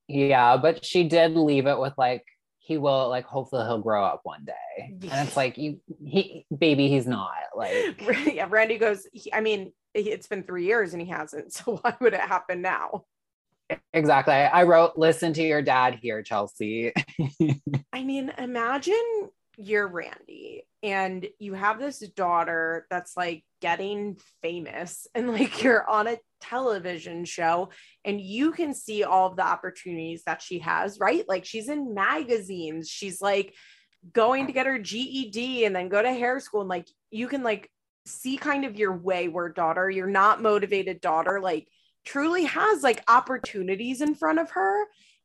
Yeah, 0.08 0.56
but 0.56 0.84
she 0.84 1.08
did 1.08 1.36
leave 1.36 1.66
it 1.66 1.78
with 1.78 1.94
like 1.96 2.24
he 2.58 2.78
will 2.78 3.08
like 3.08 3.26
hopefully 3.26 3.64
he'll 3.64 3.78
grow 3.78 4.04
up 4.04 4.20
one 4.24 4.44
day. 4.44 4.94
And 5.10 5.28
it's 5.28 5.36
like 5.36 5.58
you 5.58 5.80
he 6.04 6.46
baby 6.56 6.88
he's 6.88 7.06
not 7.06 7.30
like 7.54 8.00
yeah, 8.32 8.46
Randy 8.48 8.78
goes 8.78 9.06
he, 9.12 9.32
I 9.32 9.40
mean 9.40 9.72
it's 9.92 10.26
been 10.26 10.42
3 10.42 10.64
years 10.64 10.92
and 10.92 11.02
he 11.02 11.08
hasn't. 11.08 11.52
So 11.64 11.76
why 11.76 11.94
would 12.00 12.14
it 12.14 12.20
happen 12.20 12.62
now? 12.62 13.04
Exactly. 13.92 14.34
I 14.34 14.64
wrote 14.64 14.96
listen 14.96 15.32
to 15.34 15.42
your 15.42 15.62
dad 15.62 15.98
here 16.00 16.22
Chelsea. 16.22 16.92
I 17.92 18.02
mean 18.02 18.32
imagine 18.38 19.28
you're 19.56 19.88
Randy 19.88 20.66
and 20.82 21.26
you 21.38 21.54
have 21.54 21.78
this 21.78 21.98
daughter 21.98 22.86
that's 22.90 23.16
like 23.16 23.44
getting 23.60 24.18
famous 24.42 25.06
and 25.14 25.30
like 25.30 25.62
you're 25.62 25.88
on 25.88 26.06
a 26.06 26.18
television 26.40 27.24
show 27.24 27.70
and 28.04 28.20
you 28.20 28.52
can 28.52 28.74
see 28.74 29.02
all 29.02 29.30
of 29.30 29.36
the 29.36 29.46
opportunities 29.46 30.22
that 30.26 30.42
she 30.42 30.58
has, 30.60 30.98
right? 31.00 31.24
Like 31.28 31.44
she's 31.44 31.68
in 31.68 31.94
magazines, 31.94 32.88
she's 32.88 33.20
like 33.20 33.54
going 34.12 34.46
to 34.46 34.52
get 34.52 34.66
her 34.66 34.78
GED 34.78 35.64
and 35.64 35.74
then 35.74 35.88
go 35.88 36.02
to 36.02 36.12
hair 36.12 36.38
school 36.40 36.60
and 36.60 36.68
like 36.68 36.86
you 37.10 37.26
can 37.26 37.42
like 37.42 37.70
see 38.06 38.36
kind 38.36 38.64
of 38.66 38.76
your 38.76 38.94
wayward 38.94 39.54
daughter, 39.54 39.88
your 39.88 40.06
not 40.06 40.42
motivated 40.42 41.00
daughter 41.00 41.40
like 41.40 41.66
truly 42.04 42.44
has 42.44 42.82
like 42.82 43.02
opportunities 43.08 44.00
in 44.00 44.14
front 44.14 44.38
of 44.38 44.50
her 44.50 44.84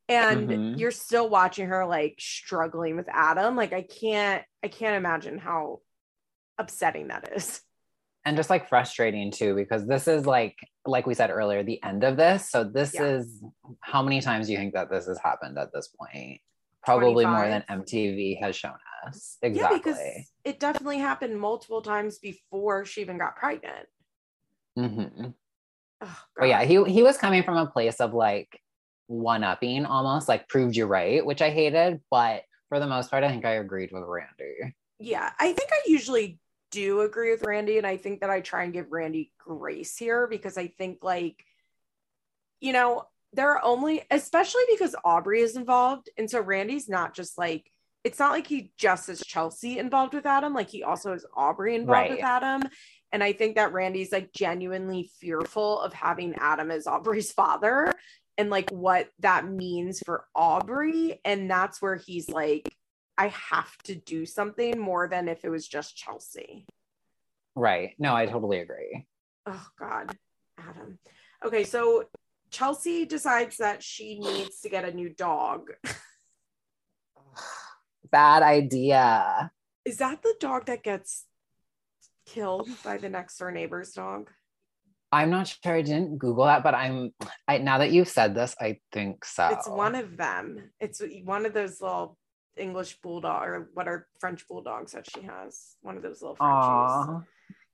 and 0.09 0.49
mm-hmm. 0.49 0.79
you're 0.79 0.91
still 0.91 1.29
watching 1.29 1.67
her 1.67 1.85
like 1.85 2.15
struggling 2.19 2.95
with 2.97 3.07
Adam. 3.09 3.55
Like 3.55 3.71
I 3.71 3.83
can't 3.83 4.43
I 4.63 4.67
can't 4.67 4.95
imagine 4.95 5.37
how 5.37 5.81
upsetting 6.57 7.07
that 7.07 7.29
is. 7.35 7.61
And 8.25 8.35
just 8.35 8.49
like 8.49 8.67
frustrating 8.67 9.31
too, 9.31 9.55
because 9.55 9.87
this 9.87 10.07
is 10.07 10.25
like 10.25 10.57
like 10.85 11.05
we 11.05 11.13
said 11.13 11.29
earlier, 11.29 11.63
the 11.63 11.81
end 11.83 12.03
of 12.03 12.17
this. 12.17 12.49
So 12.49 12.63
this 12.63 12.95
yeah. 12.95 13.03
is 13.03 13.43
how 13.81 14.01
many 14.01 14.19
times 14.19 14.47
do 14.47 14.53
you 14.53 14.57
think 14.57 14.73
that 14.73 14.89
this 14.89 15.05
has 15.05 15.19
happened 15.19 15.57
at 15.57 15.71
this 15.73 15.87
point? 15.87 16.41
Probably 16.83 17.23
25. 17.25 17.31
more 17.31 17.47
than 17.47 17.81
MTV 17.81 18.41
has 18.41 18.55
shown 18.55 18.73
us. 19.05 19.37
Exactly. 19.41 19.77
Yeah, 19.77 19.77
because 19.77 20.27
it 20.43 20.59
definitely 20.59 20.97
happened 20.97 21.39
multiple 21.39 21.81
times 21.81 22.17
before 22.17 22.85
she 22.85 23.01
even 23.01 23.17
got 23.17 23.35
pregnant. 23.35 23.85
Mm-hmm. 24.77 25.29
Oh, 26.01 26.19
but 26.37 26.47
yeah, 26.47 26.63
he 26.63 26.83
he 26.85 27.03
was 27.03 27.17
coming 27.17 27.43
from 27.43 27.57
a 27.57 27.67
place 27.67 27.99
of 27.99 28.13
like 28.13 28.59
one 29.09 29.43
upping 29.43 29.85
almost 29.85 30.29
like 30.29 30.47
proved 30.47 30.75
you 30.75 30.85
right, 30.85 31.25
which 31.25 31.41
I 31.41 31.49
hated. 31.49 31.99
But 32.11 32.43
for 32.69 32.79
the 32.79 32.87
most 32.87 33.09
part, 33.09 33.23
I 33.23 33.29
think 33.29 33.43
I 33.43 33.53
agreed 33.53 33.91
with 33.91 34.03
Randy. 34.03 34.75
Yeah, 34.99 35.31
I 35.39 35.51
think 35.53 35.69
I 35.71 35.81
usually 35.87 36.39
do 36.71 37.01
agree 37.01 37.31
with 37.31 37.43
Randy. 37.43 37.79
And 37.79 37.87
I 37.87 37.97
think 37.97 38.21
that 38.21 38.29
I 38.29 38.41
try 38.41 38.63
and 38.63 38.73
give 38.73 38.91
Randy 38.91 39.31
grace 39.39 39.97
here 39.97 40.27
because 40.27 40.57
I 40.57 40.67
think, 40.67 40.99
like, 41.03 41.43
you 42.61 42.71
know, 42.71 43.05
there 43.33 43.51
are 43.51 43.63
only, 43.63 44.03
especially 44.11 44.63
because 44.69 44.95
Aubree 45.03 45.41
is 45.41 45.55
involved. 45.55 46.09
And 46.17 46.29
so 46.29 46.39
Randy's 46.39 46.87
not 46.87 47.15
just 47.15 47.37
like, 47.37 47.71
it's 48.03 48.19
not 48.19 48.31
like 48.31 48.47
he 48.47 48.71
just 48.77 49.07
has 49.07 49.21
Chelsea 49.21 49.79
involved 49.79 50.13
with 50.13 50.25
Adam, 50.25 50.53
like 50.53 50.69
he 50.69 50.83
also 50.83 51.11
has 51.11 51.25
Aubree 51.35 51.75
involved 51.75 51.89
right. 51.89 52.11
with 52.11 52.23
Adam. 52.23 52.63
And 53.11 53.23
I 53.23 53.33
think 53.33 53.55
that 53.55 53.73
Randy's 53.73 54.11
like 54.11 54.31
genuinely 54.33 55.09
fearful 55.19 55.79
of 55.81 55.93
having 55.93 56.35
Adam 56.35 56.69
as 56.69 56.85
Aubree's 56.85 57.31
father 57.31 57.93
and 58.39 58.49
like 58.49 58.71
what 58.71 59.09
that 59.19 59.45
means 59.45 59.99
for 59.99 60.25
Aubree. 60.35 61.19
And 61.25 61.51
that's 61.51 61.81
where 61.81 61.97
he's 61.97 62.29
like, 62.29 62.73
I 63.17 63.27
have 63.27 63.77
to 63.83 63.95
do 63.95 64.25
something 64.25 64.79
more 64.79 65.09
than 65.09 65.27
if 65.27 65.43
it 65.43 65.49
was 65.49 65.67
just 65.67 65.97
Chelsea. 65.97 66.65
Right. 67.53 67.95
No, 67.99 68.15
I 68.15 68.27
totally 68.27 68.59
agree. 68.59 69.05
Oh, 69.45 69.67
God, 69.77 70.15
Adam. 70.57 70.99
Okay, 71.43 71.65
so 71.65 72.05
Chelsea 72.49 73.03
decides 73.03 73.57
that 73.57 73.83
she 73.83 74.19
needs 74.19 74.61
to 74.61 74.69
get 74.69 74.87
a 74.87 74.93
new 74.93 75.09
dog. 75.09 75.71
Bad 78.09 78.41
idea. 78.41 79.51
Is 79.83 79.97
that 79.97 80.23
the 80.23 80.35
dog 80.39 80.67
that 80.67 80.81
gets 80.81 81.25
killed 82.25 82.69
by 82.85 82.95
the 82.95 83.09
next 83.09 83.37
door 83.37 83.51
neighbor's 83.51 83.91
dog? 83.91 84.31
I'm 85.11 85.29
not 85.29 85.47
sure. 85.47 85.75
I 85.75 85.81
didn't 85.81 86.17
Google 86.17 86.45
that, 86.45 86.63
but 86.63 86.75
I'm. 86.75 87.13
I 87.47 87.57
now 87.57 87.79
that 87.79 87.91
you've 87.91 88.09
said 88.09 88.35
this, 88.35 88.55
I 88.59 88.79
think 88.91 89.25
so. 89.25 89.47
It's 89.47 89.67
one 89.67 89.95
of 89.95 90.17
them. 90.17 90.71
It's 90.79 91.01
one 91.23 91.45
of 91.45 91.53
those 91.53 91.81
little 91.81 92.17
English 92.57 92.99
bulldog 93.01 93.47
or 93.47 93.69
what 93.73 93.87
are 93.87 94.07
French 94.19 94.47
bulldogs 94.47 94.91
that 94.91 95.09
she 95.09 95.21
has. 95.21 95.75
One 95.81 95.97
of 95.97 96.03
those 96.03 96.21
little 96.21 96.35
Frenchies. 96.35 96.61
Aww. 96.61 97.25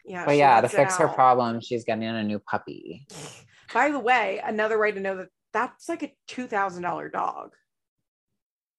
Yeah. 0.06 0.26
But 0.26 0.38
yeah, 0.38 0.62
to 0.62 0.70
fix 0.70 0.96
her 0.98 1.08
problem, 1.08 1.60
she's 1.60 1.84
getting 1.84 2.04
a 2.04 2.24
new 2.24 2.40
puppy. 2.40 3.06
By 3.74 3.90
the 3.92 4.00
way, 4.00 4.40
another 4.46 4.80
way 4.80 4.92
to 4.92 5.00
know 5.00 5.18
that 5.18 5.28
that's 5.52 5.90
like 5.90 6.04
a 6.04 6.14
two 6.28 6.48
thousand 6.48 6.84
dollar 6.84 7.10
dog. 7.10 7.52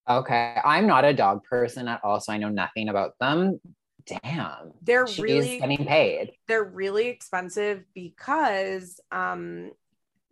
Okay, 0.09 0.57
I'm 0.65 0.87
not 0.87 1.05
a 1.05 1.13
dog 1.13 1.43
person 1.45 1.89
at 1.89 2.01
all, 2.05 2.21
so 2.21 2.33
I 2.33 2.39
know 2.39 2.49
nothing 2.49 2.89
about 2.89 3.15
them 3.19 3.61
damn 4.07 4.73
they're 4.83 5.07
really 5.19 5.59
getting 5.59 5.85
paid. 5.85 6.33
they're 6.47 6.65
really 6.65 7.09
expensive 7.09 7.85
because 7.95 9.01
um 9.11 9.71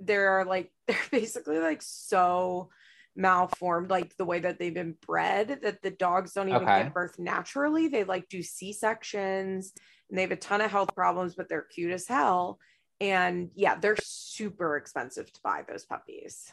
they're 0.00 0.44
like 0.44 0.70
they're 0.86 0.96
basically 1.10 1.58
like 1.58 1.82
so 1.82 2.70
malformed 3.16 3.90
like 3.90 4.16
the 4.16 4.24
way 4.24 4.40
that 4.40 4.58
they've 4.58 4.74
been 4.74 4.96
bred 5.06 5.60
that 5.62 5.82
the 5.82 5.90
dogs 5.90 6.32
don't 6.32 6.48
even 6.48 6.62
okay. 6.62 6.82
give 6.82 6.94
birth 6.94 7.18
naturally. 7.18 7.86
They 7.86 8.02
like 8.04 8.28
do 8.28 8.42
c-sections 8.42 9.72
and 10.08 10.18
they 10.18 10.22
have 10.22 10.32
a 10.32 10.36
ton 10.36 10.60
of 10.60 10.70
health 10.70 10.94
problems 10.94 11.34
but 11.34 11.48
they're 11.48 11.62
cute 11.62 11.92
as 11.92 12.08
hell. 12.08 12.58
And 13.00 13.50
yeah 13.54 13.76
they're 13.76 13.96
super 14.02 14.76
expensive 14.76 15.32
to 15.32 15.40
buy 15.42 15.62
those 15.68 15.84
puppies. 15.84 16.52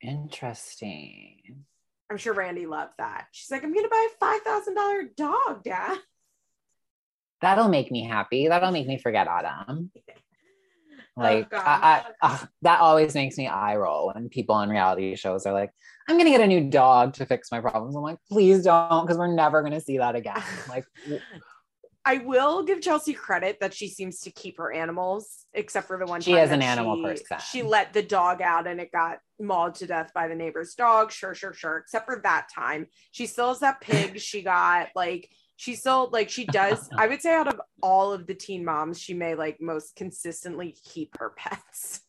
Interesting. 0.00 1.64
I'm 2.10 2.18
sure 2.18 2.34
randy 2.34 2.66
loved 2.66 2.94
that. 2.98 3.28
She's 3.30 3.50
like 3.50 3.62
i'm 3.62 3.72
gonna 3.72 3.88
buy 3.88 4.08
a 4.20 4.24
$5000 4.24 5.16
dog 5.16 5.62
dad 5.62 5.98
that'll 7.40 7.68
make 7.68 7.90
me 7.90 8.04
happy. 8.04 8.48
That'll 8.48 8.72
make 8.72 8.86
me 8.86 8.98
forget 8.98 9.28
Adam. 9.28 9.90
Oh, 11.18 11.22
like 11.22 11.48
oh, 11.50 11.56
I, 11.56 12.04
I, 12.20 12.46
that 12.60 12.80
always 12.80 13.14
makes 13.14 13.38
me 13.38 13.48
eye 13.48 13.76
roll 13.76 14.12
when 14.14 14.28
people 14.28 14.54
on 14.54 14.68
reality 14.68 15.16
shows 15.16 15.46
are 15.46 15.54
like, 15.54 15.70
"I'm 16.06 16.18
gonna 16.18 16.28
get 16.28 16.42
a 16.42 16.46
new 16.46 16.68
dog 16.68 17.14
to 17.14 17.24
fix 17.24 17.50
my 17.50 17.58
problems." 17.58 17.96
I'm 17.96 18.02
like, 18.02 18.18
"Please 18.30 18.64
don't," 18.64 19.06
because 19.06 19.16
we're 19.16 19.34
never 19.34 19.62
gonna 19.62 19.80
see 19.80 19.96
that 19.96 20.14
again. 20.14 20.42
Like, 20.68 20.84
I 22.04 22.18
will 22.18 22.62
give 22.62 22.82
Chelsea 22.82 23.14
credit 23.14 23.58
that 23.60 23.72
she 23.72 23.88
seems 23.88 24.20
to 24.20 24.30
keep 24.30 24.58
her 24.58 24.72
animals, 24.72 25.46
except 25.54 25.88
for 25.88 25.98
the 25.98 26.06
one 26.06 26.20
she 26.20 26.34
is 26.34 26.52
an 26.52 26.62
animal 26.62 26.96
she, 26.96 27.02
person. 27.02 27.38
She 27.50 27.62
let 27.62 27.92
the 27.92 28.02
dog 28.02 28.42
out 28.42 28.66
and 28.68 28.78
it 28.78 28.92
got 28.92 29.18
mauled 29.40 29.74
to 29.76 29.86
death 29.86 30.12
by 30.14 30.28
the 30.28 30.34
neighbor's 30.34 30.74
dog. 30.74 31.10
Sure, 31.10 31.34
sure, 31.34 31.52
sure. 31.52 31.78
Except 31.78 32.04
for 32.06 32.20
that 32.22 32.48
time, 32.54 32.86
she 33.10 33.26
still 33.26 33.48
has 33.48 33.60
that 33.60 33.80
pig 33.80 34.20
she 34.20 34.42
got 34.42 34.90
like 34.94 35.30
She's 35.56 35.80
still 35.80 36.10
like 36.12 36.28
she 36.28 36.44
does. 36.44 36.88
I 36.98 37.06
would 37.06 37.22
say 37.22 37.34
out 37.34 37.48
of 37.48 37.60
all 37.82 38.12
of 38.12 38.26
the 38.26 38.34
teen 38.34 38.64
moms, 38.64 39.00
she 39.00 39.14
may 39.14 39.34
like 39.34 39.60
most 39.60 39.96
consistently 39.96 40.76
keep 40.84 41.16
her 41.18 41.30
pets. 41.30 42.02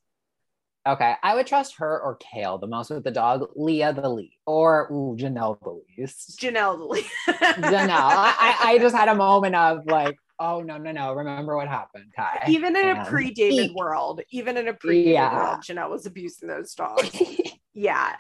Okay, 0.88 1.16
I 1.22 1.36
would 1.36 1.48
trust 1.48 1.76
her 1.80 2.00
or 2.02 2.16
Kail 2.16 2.58
the 2.58 2.68
most 2.68 2.90
with 2.90 3.04
the 3.04 3.12
dog, 3.12 3.50
Leah 3.56 3.92
the 3.92 4.08
least, 4.08 4.38
or 4.46 4.88
ooh, 4.90 5.18
Jenelle 5.20 5.60
the 5.62 5.82
least. 5.98 6.40
Jenelle 6.40 6.78
the 6.78 6.86
least. 6.86 7.12
Jenelle. 7.28 7.90
I, 7.92 8.58
I 8.64 8.78
just 8.78 8.96
had 8.96 9.10
a 9.10 9.16
moment 9.28 9.56
of 9.56 9.86
like, 9.86 10.18
oh 10.40 10.62
no, 10.62 10.78
no, 10.78 10.94
no. 10.94 11.14
Remember 11.14 11.58
what 11.58 11.68
happened, 11.68 12.14
Kai. 12.16 12.46
Even 12.48 12.78
in 12.78 12.88
and... 12.88 13.00
a 13.00 13.06
pre-David 13.06 13.74
world, 13.76 14.22
even 14.32 14.56
in 14.56 14.70
a 14.70 14.74
pre-David 14.74 15.12
yeah. 15.12 15.36
world, 15.36 15.60
Jenelle 15.60 15.90
was 15.90 16.06
abusing 16.06 16.48
those 16.48 16.74
dogs. 16.74 17.22
yeah. 17.74 18.16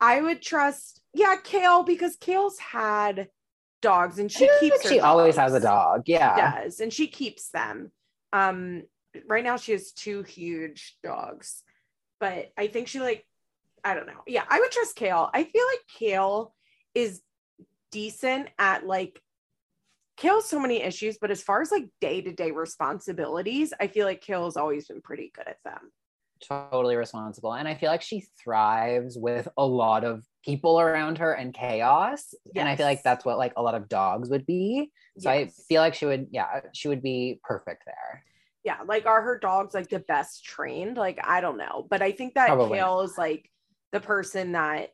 I 0.00 0.20
would 0.20 0.40
trust, 0.40 1.02
yeah, 1.12 1.36
Kail 1.42 1.82
because 1.82 2.16
Kail's 2.16 2.58
had 2.58 3.28
dogs 3.82 4.18
and 4.18 4.30
she 4.30 4.48
keeps 4.60 4.82
she 4.88 4.96
dogs. 4.96 5.04
always 5.04 5.36
has 5.36 5.54
a 5.54 5.60
dog. 5.60 6.02
Yeah. 6.06 6.34
She 6.34 6.40
does. 6.64 6.80
And 6.80 6.92
she 6.92 7.06
keeps 7.06 7.50
them. 7.50 7.92
Um 8.32 8.82
right 9.26 9.44
now 9.44 9.56
she 9.56 9.72
has 9.72 9.92
two 9.92 10.22
huge 10.22 10.96
dogs 11.02 11.62
but 12.20 12.50
I 12.56 12.66
think 12.66 12.88
she 12.88 13.00
like 13.00 13.24
I 13.84 13.94
don't 13.94 14.06
know. 14.06 14.22
Yeah, 14.26 14.44
I 14.48 14.60
would 14.60 14.70
trust 14.70 14.96
Kail 14.96 15.30
I 15.32 15.44
feel 15.44 15.64
like 15.66 15.80
Kail 15.98 16.54
is 16.94 17.22
decent 17.90 18.48
at 18.58 18.86
like 18.86 19.20
Kail 20.16 20.40
so 20.40 20.58
many 20.58 20.82
issues, 20.82 21.18
but 21.18 21.30
as 21.30 21.42
far 21.42 21.60
as 21.60 21.70
like 21.70 21.88
day 22.00 22.22
to 22.22 22.32
day 22.32 22.50
responsibilities, 22.50 23.74
I 23.78 23.86
feel 23.86 24.06
like 24.06 24.22
Kail 24.22 24.44
has 24.46 24.56
always 24.56 24.88
been 24.88 25.02
pretty 25.02 25.30
good 25.34 25.46
at 25.46 25.58
them. 25.64 25.92
Totally 26.40 26.96
responsible. 26.96 27.54
And 27.54 27.68
I 27.68 27.74
feel 27.74 27.90
like 27.90 28.02
she 28.02 28.24
thrives 28.42 29.18
with 29.18 29.48
a 29.56 29.66
lot 29.66 30.04
of 30.04 30.24
people 30.46 30.80
around 30.80 31.18
her 31.18 31.32
and 31.32 31.52
chaos. 31.52 32.34
Yes. 32.54 32.62
And 32.62 32.68
I 32.68 32.76
feel 32.76 32.86
like 32.86 33.02
that's 33.02 33.24
what 33.24 33.36
like 33.36 33.52
a 33.56 33.62
lot 33.62 33.74
of 33.74 33.88
dogs 33.88 34.30
would 34.30 34.46
be. 34.46 34.90
So 35.18 35.30
yes. 35.32 35.52
I 35.58 35.62
feel 35.68 35.82
like 35.82 35.94
she 35.94 36.06
would, 36.06 36.28
yeah, 36.30 36.60
she 36.72 36.88
would 36.88 37.02
be 37.02 37.40
perfect 37.42 37.82
there 37.84 38.22
yeah 38.66 38.78
like 38.84 39.06
are 39.06 39.22
her 39.22 39.38
dogs 39.38 39.74
like 39.74 39.88
the 39.88 40.00
best 40.00 40.44
trained 40.44 40.96
like 40.96 41.20
i 41.22 41.40
don't 41.40 41.56
know 41.56 41.86
but 41.88 42.02
i 42.02 42.10
think 42.10 42.34
that 42.34 42.48
Probably. 42.48 42.76
Kail 42.78 43.00
is 43.02 43.16
like 43.16 43.48
the 43.92 44.00
person 44.00 44.52
that 44.52 44.90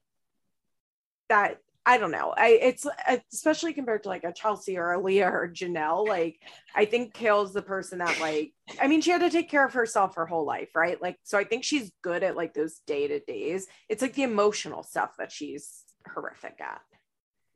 that 1.31 1.57
I 1.85 1.99
don't 1.99 2.13
know. 2.13 2.33
I 2.37 2.59
it's 2.63 2.87
especially 3.33 3.73
compared 3.73 4.05
to 4.05 4.09
like 4.09 4.25
a 4.25 4.33
Chelsea 4.33 4.79
or 4.79 4.93
a 4.93 5.03
Leah 5.03 5.29
or 5.29 5.49
Jenelle. 5.49 6.07
Like 6.07 6.39
I 6.77 6.85
think 6.85 7.13
Kail's 7.13 7.53
the 7.53 7.63
person 7.63 7.99
that 7.99 8.21
like 8.21 8.53
I 8.81 8.87
mean 8.87 9.01
she 9.01 9.11
had 9.11 9.21
to 9.21 9.31
take 9.31 9.51
care 9.51 9.67
of 9.67 9.73
herself 9.73 10.15
her 10.15 10.27
whole 10.27 10.47
life, 10.47 10.71
right? 10.77 11.01
Like 11.03 11.17
so 11.25 11.39
I 11.39 11.45
think 11.45 11.65
she's 11.65 11.91
good 12.03 12.23
at 12.23 12.37
like 12.37 12.55
those 12.55 12.81
day 12.87 13.09
to 13.09 13.19
days. 13.21 13.67
It's 13.89 14.03
like 14.03 14.15
the 14.15 14.23
emotional 14.23 14.83
stuff 14.83 15.15
that 15.19 15.33
she's 15.33 15.83
horrific 16.15 16.61
at. 16.61 16.81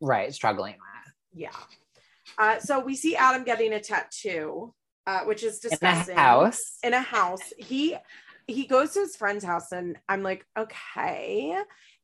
Right, 0.00 0.34
struggling 0.34 0.74
with. 0.74 1.12
Yeah. 1.32 1.56
Uh, 2.36 2.58
so 2.58 2.80
we 2.80 2.96
see 2.96 3.14
Adam 3.14 3.44
getting 3.44 3.72
a 3.72 3.80
tattoo 3.80 4.74
uh, 5.06 5.20
which 5.20 5.42
is 5.42 5.60
disgusting. 5.60 6.14
In 6.14 6.18
a 6.18 6.20
house. 6.20 6.78
In 6.82 6.94
a 6.94 7.00
house. 7.00 7.52
He 7.58 7.96
he 8.46 8.66
goes 8.66 8.92
to 8.92 9.00
his 9.00 9.16
friend's 9.16 9.44
house, 9.44 9.72
and 9.72 9.96
I'm 10.08 10.22
like, 10.22 10.44
okay. 10.58 11.56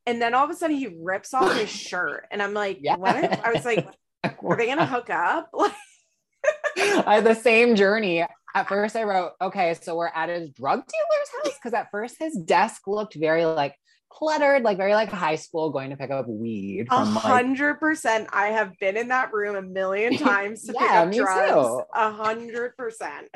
And 0.05 0.21
then 0.21 0.33
all 0.33 0.43
of 0.43 0.49
a 0.49 0.53
sudden, 0.53 0.75
he 0.75 0.95
rips 1.01 1.33
off 1.33 1.55
his 1.55 1.69
shirt, 1.69 2.27
and 2.31 2.41
I'm 2.41 2.53
like, 2.53 2.79
yeah. 2.81 2.97
what? 2.97 3.45
I 3.45 3.51
was 3.53 3.65
like, 3.65 3.87
are 4.23 4.57
they 4.57 4.67
gonna 4.67 4.85
hook 4.85 5.09
up? 5.09 5.49
I 6.77 7.15
had 7.15 7.23
the 7.23 7.35
same 7.35 7.75
journey. 7.75 8.25
At 8.55 8.67
first, 8.67 8.95
I 8.95 9.03
wrote, 9.03 9.31
okay, 9.41 9.73
so 9.81 9.95
we're 9.95 10.11
at 10.13 10.29
his 10.29 10.49
drug 10.49 10.83
dealer's 10.85 11.29
house 11.43 11.57
because 11.57 11.73
at 11.73 11.89
first 11.89 12.17
his 12.19 12.35
desk 12.35 12.83
looked 12.85 13.15
very 13.15 13.45
like 13.45 13.75
cluttered, 14.09 14.63
like 14.63 14.77
very 14.77 14.93
like 14.93 15.09
high 15.09 15.35
school 15.35 15.71
going 15.71 15.89
to 15.89 15.97
pick 15.97 16.11
up 16.11 16.27
weed. 16.27 16.87
A 16.91 17.05
hundred 17.05 17.79
percent. 17.79 18.29
I 18.31 18.47
have 18.47 18.77
been 18.79 18.95
in 18.95 19.07
that 19.07 19.33
room 19.33 19.55
a 19.55 19.61
million 19.61 20.17
times 20.17 20.65
to 20.65 20.73
yeah, 20.73 21.05
pick 21.05 21.21
up 21.21 21.25
drugs. 21.25 21.85
A 21.93 22.11
hundred 22.11 22.77
percent. 22.77 23.29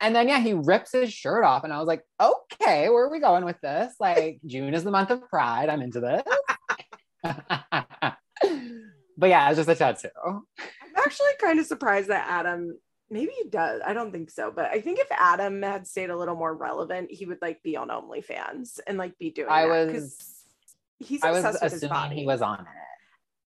And 0.00 0.16
then 0.16 0.28
yeah, 0.28 0.40
he 0.40 0.54
rips 0.54 0.92
his 0.92 1.12
shirt 1.12 1.44
off, 1.44 1.64
and 1.64 1.72
I 1.72 1.78
was 1.78 1.86
like, 1.86 2.02
okay, 2.20 2.88
where 2.88 3.04
are 3.04 3.10
we 3.10 3.20
going 3.20 3.44
with 3.44 3.60
this? 3.60 3.94
Like 4.00 4.40
June 4.46 4.74
is 4.74 4.84
the 4.84 4.90
month 4.90 5.10
of 5.10 5.28
Pride. 5.28 5.68
I'm 5.68 5.82
into 5.82 6.00
this. 6.00 6.22
but 7.22 8.16
yeah, 9.28 9.50
it's 9.50 9.58
just 9.58 9.68
a 9.68 9.74
tattoo. 9.74 10.08
I'm 10.18 10.42
actually 10.96 11.28
kind 11.40 11.60
of 11.60 11.66
surprised 11.66 12.08
that 12.08 12.26
Adam 12.28 12.78
maybe 13.10 13.32
he 13.42 13.48
does. 13.48 13.82
I 13.84 13.92
don't 13.92 14.12
think 14.12 14.30
so, 14.30 14.52
but 14.54 14.66
I 14.66 14.80
think 14.80 15.00
if 15.00 15.08
Adam 15.10 15.62
had 15.62 15.86
stayed 15.86 16.10
a 16.10 16.16
little 16.16 16.36
more 16.36 16.54
relevant, 16.54 17.10
he 17.10 17.26
would 17.26 17.42
like 17.42 17.62
be 17.62 17.76
on 17.76 17.88
OnlyFans 17.88 18.78
and 18.86 18.96
like 18.96 19.18
be 19.18 19.30
doing. 19.30 19.48
I 19.50 19.66
that, 19.66 19.92
was. 19.92 20.44
He's 20.98 21.22
I 21.22 21.30
was 21.30 21.44
assuming 21.44 22.12
he 22.12 22.26
was 22.26 22.42
on 22.42 22.66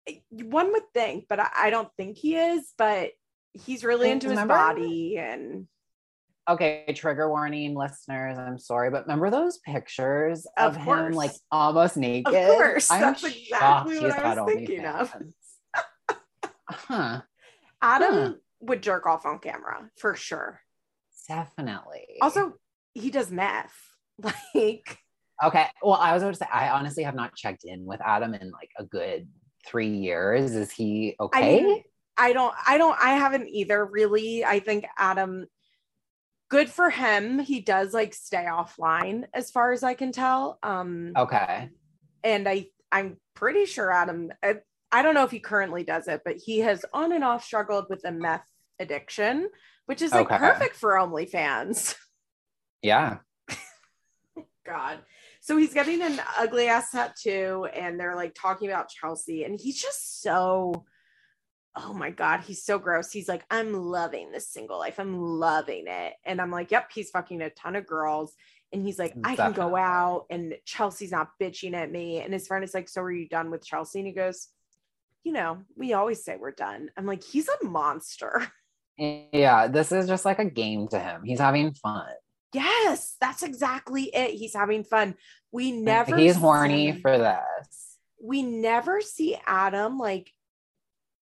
it. 0.07 0.23
One 0.31 0.73
would 0.73 0.91
think, 0.93 1.27
but 1.29 1.41
I, 1.41 1.49
I 1.55 1.71
don't 1.71 1.91
think 1.97 2.17
he 2.17 2.37
is. 2.37 2.73
But 2.77 3.11
he's 3.53 3.85
really 3.85 4.11
into 4.11 4.29
remember? 4.29 4.55
his 4.55 4.61
body 4.61 5.19
and. 5.19 5.69
Okay, 6.49 6.93
trigger 6.95 7.29
warning, 7.29 7.75
listeners. 7.75 8.39
I'm 8.39 8.59
sorry, 8.59 8.91
but 8.91 9.05
remember 9.05 9.31
those 9.31 9.59
pictures 9.59 10.47
of, 10.59 10.77
of 10.77 10.83
him 10.83 11.13
like 11.13 11.33
almost 11.51 11.97
naked? 11.97 12.35
Of 12.35 12.47
course, 12.47 12.91
I'm 12.91 13.01
that's 13.01 13.25
exactly 13.25 13.99
what 14.01 14.19
I 14.19 14.43
was 14.43 14.53
thinking 14.53 14.85
of. 14.85 15.15
huh. 16.69 17.23
Adam 17.81 18.15
huh 18.15 18.33
would 18.67 18.83
jerk 18.83 19.07
off 19.07 19.27
on 19.27 19.39
camera 19.39 19.91
for 19.97 20.15
sure. 20.15 20.61
Definitely. 21.29 22.19
Also, 22.21 22.55
he 22.95 23.11
does 23.11 23.31
meth. 23.31 23.75
Like, 24.23 24.99
okay. 25.43 25.67
Well, 25.83 25.95
I 25.95 26.13
was 26.13 26.23
going 26.23 26.33
to 26.33 26.39
say, 26.39 26.47
I 26.53 26.69
honestly 26.69 27.03
have 27.03 27.17
not 27.17 27.35
checked 27.35 27.65
in 27.65 27.85
with 27.85 28.01
Adam 28.01 28.33
in 28.33 28.53
like 28.53 28.71
a 28.79 28.85
good 28.85 29.27
three 29.67 29.89
years. 29.89 30.55
Is 30.55 30.71
he 30.71 31.17
okay? 31.19 31.59
I, 31.59 31.63
mean, 31.63 31.83
I 32.17 32.33
don't, 32.33 32.55
I 32.65 32.79
don't, 32.79 32.97
I 33.01 33.15
haven't 33.15 33.49
either 33.49 33.85
really. 33.85 34.45
I 34.45 34.61
think 34.61 34.85
Adam, 34.97 35.47
good 36.49 36.71
for 36.71 36.91
him. 36.91 37.39
He 37.39 37.61
does 37.61 37.93
like 37.93 38.15
stay 38.15 38.47
offline 38.49 39.25
as 39.33 39.51
far 39.51 39.73
as 39.73 39.83
I 39.83 39.95
can 39.95 40.13
tell. 40.13 40.59
Um, 40.63 41.13
okay. 41.17 41.71
And 42.23 42.49
I, 42.49 42.67
I'm 42.93 43.17
pretty 43.35 43.67
sure 43.67 43.93
Adam, 43.93 44.33
I, 44.43 44.57
I 44.93 45.03
don't 45.03 45.15
know 45.15 45.25
if 45.25 45.31
he 45.31 45.41
currently 45.41 45.85
does 45.85 46.09
it, 46.09 46.23
but 46.25 46.37
he 46.37 46.61
has 46.61 46.85
on 46.93 47.13
and 47.13 47.25
off 47.25 47.45
struggled 47.45 47.87
with 47.91 48.05
a 48.05 48.13
meth 48.13 48.47
addiction, 48.79 49.51
which 49.87 50.03
is 50.03 50.13
like 50.13 50.27
okay. 50.27 50.39
perfect 50.39 50.77
for 50.77 50.93
OnlyFans. 50.93 51.95
Yeah. 52.83 53.21
God. 54.67 54.99
So 55.41 55.57
he's 55.57 55.73
getting 55.73 56.03
an 56.03 56.21
ugly 56.39 56.69
ass 56.69 56.91
tattoo, 56.91 57.67
and 57.75 57.99
they're 57.99 58.15
like 58.15 58.35
talking 58.35 58.69
about 58.69 58.91
Chelsea, 58.91 59.45
and 59.45 59.59
he's 59.59 59.81
just 59.81 60.23
so. 60.23 60.85
Oh 61.77 61.93
my 61.93 62.11
God, 62.11 62.41
he's 62.41 62.65
so 62.65 62.79
gross. 62.79 63.11
He's 63.11 63.29
like, 63.29 63.45
I'm 63.51 63.73
loving 63.73 64.31
this 64.31 64.49
single 64.49 64.79
life. 64.79 64.99
I'm 64.99 65.19
loving 65.21 65.87
it. 65.89 66.15
And 66.25 66.41
I'm 66.41 66.51
like, 66.51 66.71
yep, 66.71 66.91
he's 66.95 67.11
fucking 67.11 67.43
a 67.43 67.51
ton 67.51 67.75
of 67.75 67.87
girls. 67.87 68.35
And 68.73 68.83
he's 68.85 68.99
like, 68.99 69.15
I 69.23 69.37
can 69.37 69.53
go 69.53 69.77
out 69.77 70.27
and 70.31 70.55
Chelsea's 70.65 71.13
not 71.13 71.31
bitching 71.41 71.75
at 71.75 71.91
me. 71.91 72.21
And 72.21 72.33
his 72.33 72.47
friend 72.47 72.65
is 72.65 72.75
like, 72.75 72.89
So 72.89 73.03
are 73.03 73.13
you 73.13 73.29
done 73.29 73.51
with 73.51 73.65
Chelsea? 73.65 74.01
And 74.01 74.07
he 74.07 74.13
goes, 74.13 74.49
You 75.23 75.33
know, 75.33 75.59
we 75.77 75.93
always 75.93 76.25
say 76.25 76.37
we're 76.37 76.51
done. 76.51 76.91
I'm 76.97 77.07
like, 77.07 77.23
He's 77.23 77.49
a 77.49 77.65
monster. 77.65 78.49
Yeah, 78.97 79.67
this 79.67 79.91
is 79.91 80.07
just 80.07 80.25
like 80.25 80.39
a 80.39 80.45
game 80.45 80.87
to 80.89 81.01
him. 81.01 81.23
He's 81.25 81.41
having 81.41 81.73
fun. 81.75 82.07
Yes, 82.53 83.17
that's 83.21 83.43
exactly 83.43 84.05
it. 84.15 84.31
He's 84.31 84.55
having 84.55 84.85
fun. 84.85 85.17
We 85.51 85.73
never 85.73 86.17
He's 86.17 86.37
horny 86.37 86.93
for 87.01 87.19
this. 87.19 87.99
We 88.23 88.43
never 88.43 89.01
see 89.01 89.37
Adam 89.47 89.99
like 89.99 90.31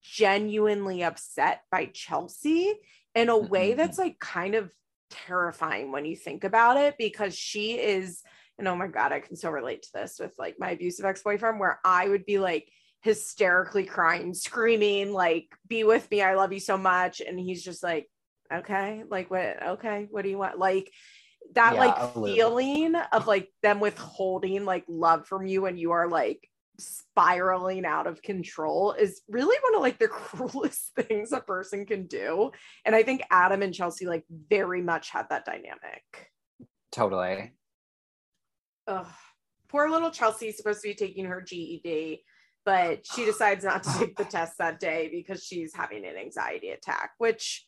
genuinely 0.03 1.03
upset 1.03 1.63
by 1.71 1.87
Chelsea 1.87 2.75
in 3.15 3.29
a 3.29 3.39
way 3.39 3.75
that's 3.75 3.99
like 3.99 4.19
kind 4.19 4.55
of 4.55 4.71
terrifying 5.11 5.93
when 5.93 6.05
you 6.05 6.17
think 6.17 6.45
about 6.45 6.77
it 6.77 6.95
because 6.99 7.37
she 7.37 7.79
is 7.79 8.23
and 8.59 8.69
oh 8.69 8.77
my 8.77 8.87
god, 8.87 9.13
I 9.13 9.21
can 9.21 9.37
so 9.37 9.51
relate 9.51 9.83
to 9.83 9.89
this 9.95 10.19
with 10.21 10.35
like 10.39 10.57
my 10.59 10.71
abusive 10.71 11.05
ex-boyfriend 11.05 11.59
where 11.59 11.81
I 11.85 12.09
would 12.09 12.27
be 12.27 12.39
like 12.39 12.69
hysterically 13.03 13.85
crying, 13.85 14.35
screaming, 14.35 15.13
like, 15.13 15.49
be 15.69 15.85
with 15.85 16.09
me. 16.11 16.23
I 16.23 16.35
love 16.35 16.53
you 16.53 16.61
so 16.61 16.79
much. 16.79 17.21
And 17.21 17.39
he's 17.39 17.63
just 17.63 17.83
like, 17.83 18.09
okay, 18.53 19.03
like, 19.09 19.31
what? 19.31 19.63
Okay, 19.63 20.07
what 20.11 20.23
do 20.23 20.29
you 20.29 20.39
want? 20.39 20.59
Like, 20.59 20.93
that 21.55 21.75
yeah, 21.75 21.81
like 21.81 22.15
feeling 22.15 22.95
of 22.95 23.27
like 23.27 23.49
them 23.63 23.81
withholding 23.81 24.65
like 24.65 24.85
love 24.89 25.27
from 25.27 25.45
you 25.45 25.67
and 25.67 25.79
you 25.79 25.91
are 25.91 26.09
like 26.09 26.49
spiraling 26.79 27.85
out 27.85 28.07
of 28.07 28.23
control 28.23 28.93
is 28.93 29.23
really 29.29 29.57
one 29.63 29.75
of 29.75 29.83
like 29.83 29.99
the 29.99 30.09
cruelest 30.09 30.93
things 30.97 31.33
a 31.33 31.41
person 31.41 31.87
can 31.87 32.07
do. 32.07 32.51
And 32.85 32.95
I 32.95 33.03
think 33.03 33.23
Adam 33.31 33.63
and 33.63 33.75
Chelsea 33.75 34.07
like 34.07 34.25
very 34.49 34.83
much 34.83 35.11
had 35.11 35.29
that 35.31 35.45
dynamic. 35.45 36.31
Totally. 36.91 37.53
Ugh. 38.87 39.07
Poor 39.69 39.89
little 39.89 40.11
Chelsea's 40.11 40.57
supposed 40.57 40.83
to 40.83 40.89
be 40.89 40.95
taking 40.95 41.25
her 41.27 41.41
GED 41.41 42.23
but 42.65 43.07
she 43.07 43.25
decides 43.27 43.65
not 43.65 43.83
to 43.83 43.99
take 43.99 44.17
the 44.17 44.25
test 44.25 44.59
that 44.59 44.81
day 44.81 45.09
because 45.13 45.45
she's 45.45 45.75
having 45.75 46.05
an 46.05 46.17
anxiety 46.17 46.71
attack, 46.71 47.13
which 47.19 47.67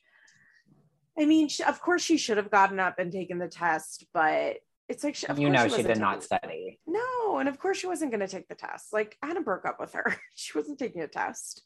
I 1.18 1.26
mean, 1.26 1.48
of 1.66 1.80
course 1.80 2.02
she 2.02 2.16
should 2.16 2.38
have 2.38 2.50
gotten 2.50 2.80
up 2.80 2.98
and 2.98 3.12
taken 3.12 3.38
the 3.38 3.48
test, 3.48 4.04
but 4.12 4.56
it's 4.88 5.02
like, 5.02 5.14
she, 5.14 5.26
you 5.36 5.50
know, 5.50 5.68
she, 5.68 5.76
she 5.76 5.82
did 5.82 5.98
not 5.98 6.22
study. 6.22 6.78
No. 6.86 7.38
And 7.38 7.48
of 7.48 7.58
course 7.58 7.78
she 7.78 7.86
wasn't 7.86 8.10
going 8.10 8.20
to 8.20 8.28
take 8.28 8.48
the 8.48 8.54
test. 8.54 8.92
Like 8.92 9.16
Adam 9.22 9.42
broke 9.42 9.64
up 9.64 9.80
with 9.80 9.92
her. 9.94 10.16
she 10.34 10.56
wasn't 10.56 10.78
taking 10.78 11.02
a 11.02 11.08
test. 11.08 11.62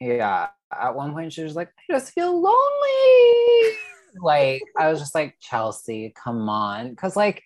Yeah. 0.00 0.48
At 0.72 0.94
one 0.94 1.12
point, 1.12 1.32
she 1.32 1.42
was 1.42 1.56
like, 1.56 1.68
I 1.68 1.92
just 1.92 2.12
feel 2.12 2.32
lonely. 2.40 3.76
like, 4.20 4.62
I 4.78 4.90
was 4.90 4.98
just 4.98 5.14
like, 5.14 5.36
Chelsea, 5.40 6.12
come 6.16 6.48
on. 6.48 6.96
Cause 6.96 7.16
like, 7.16 7.42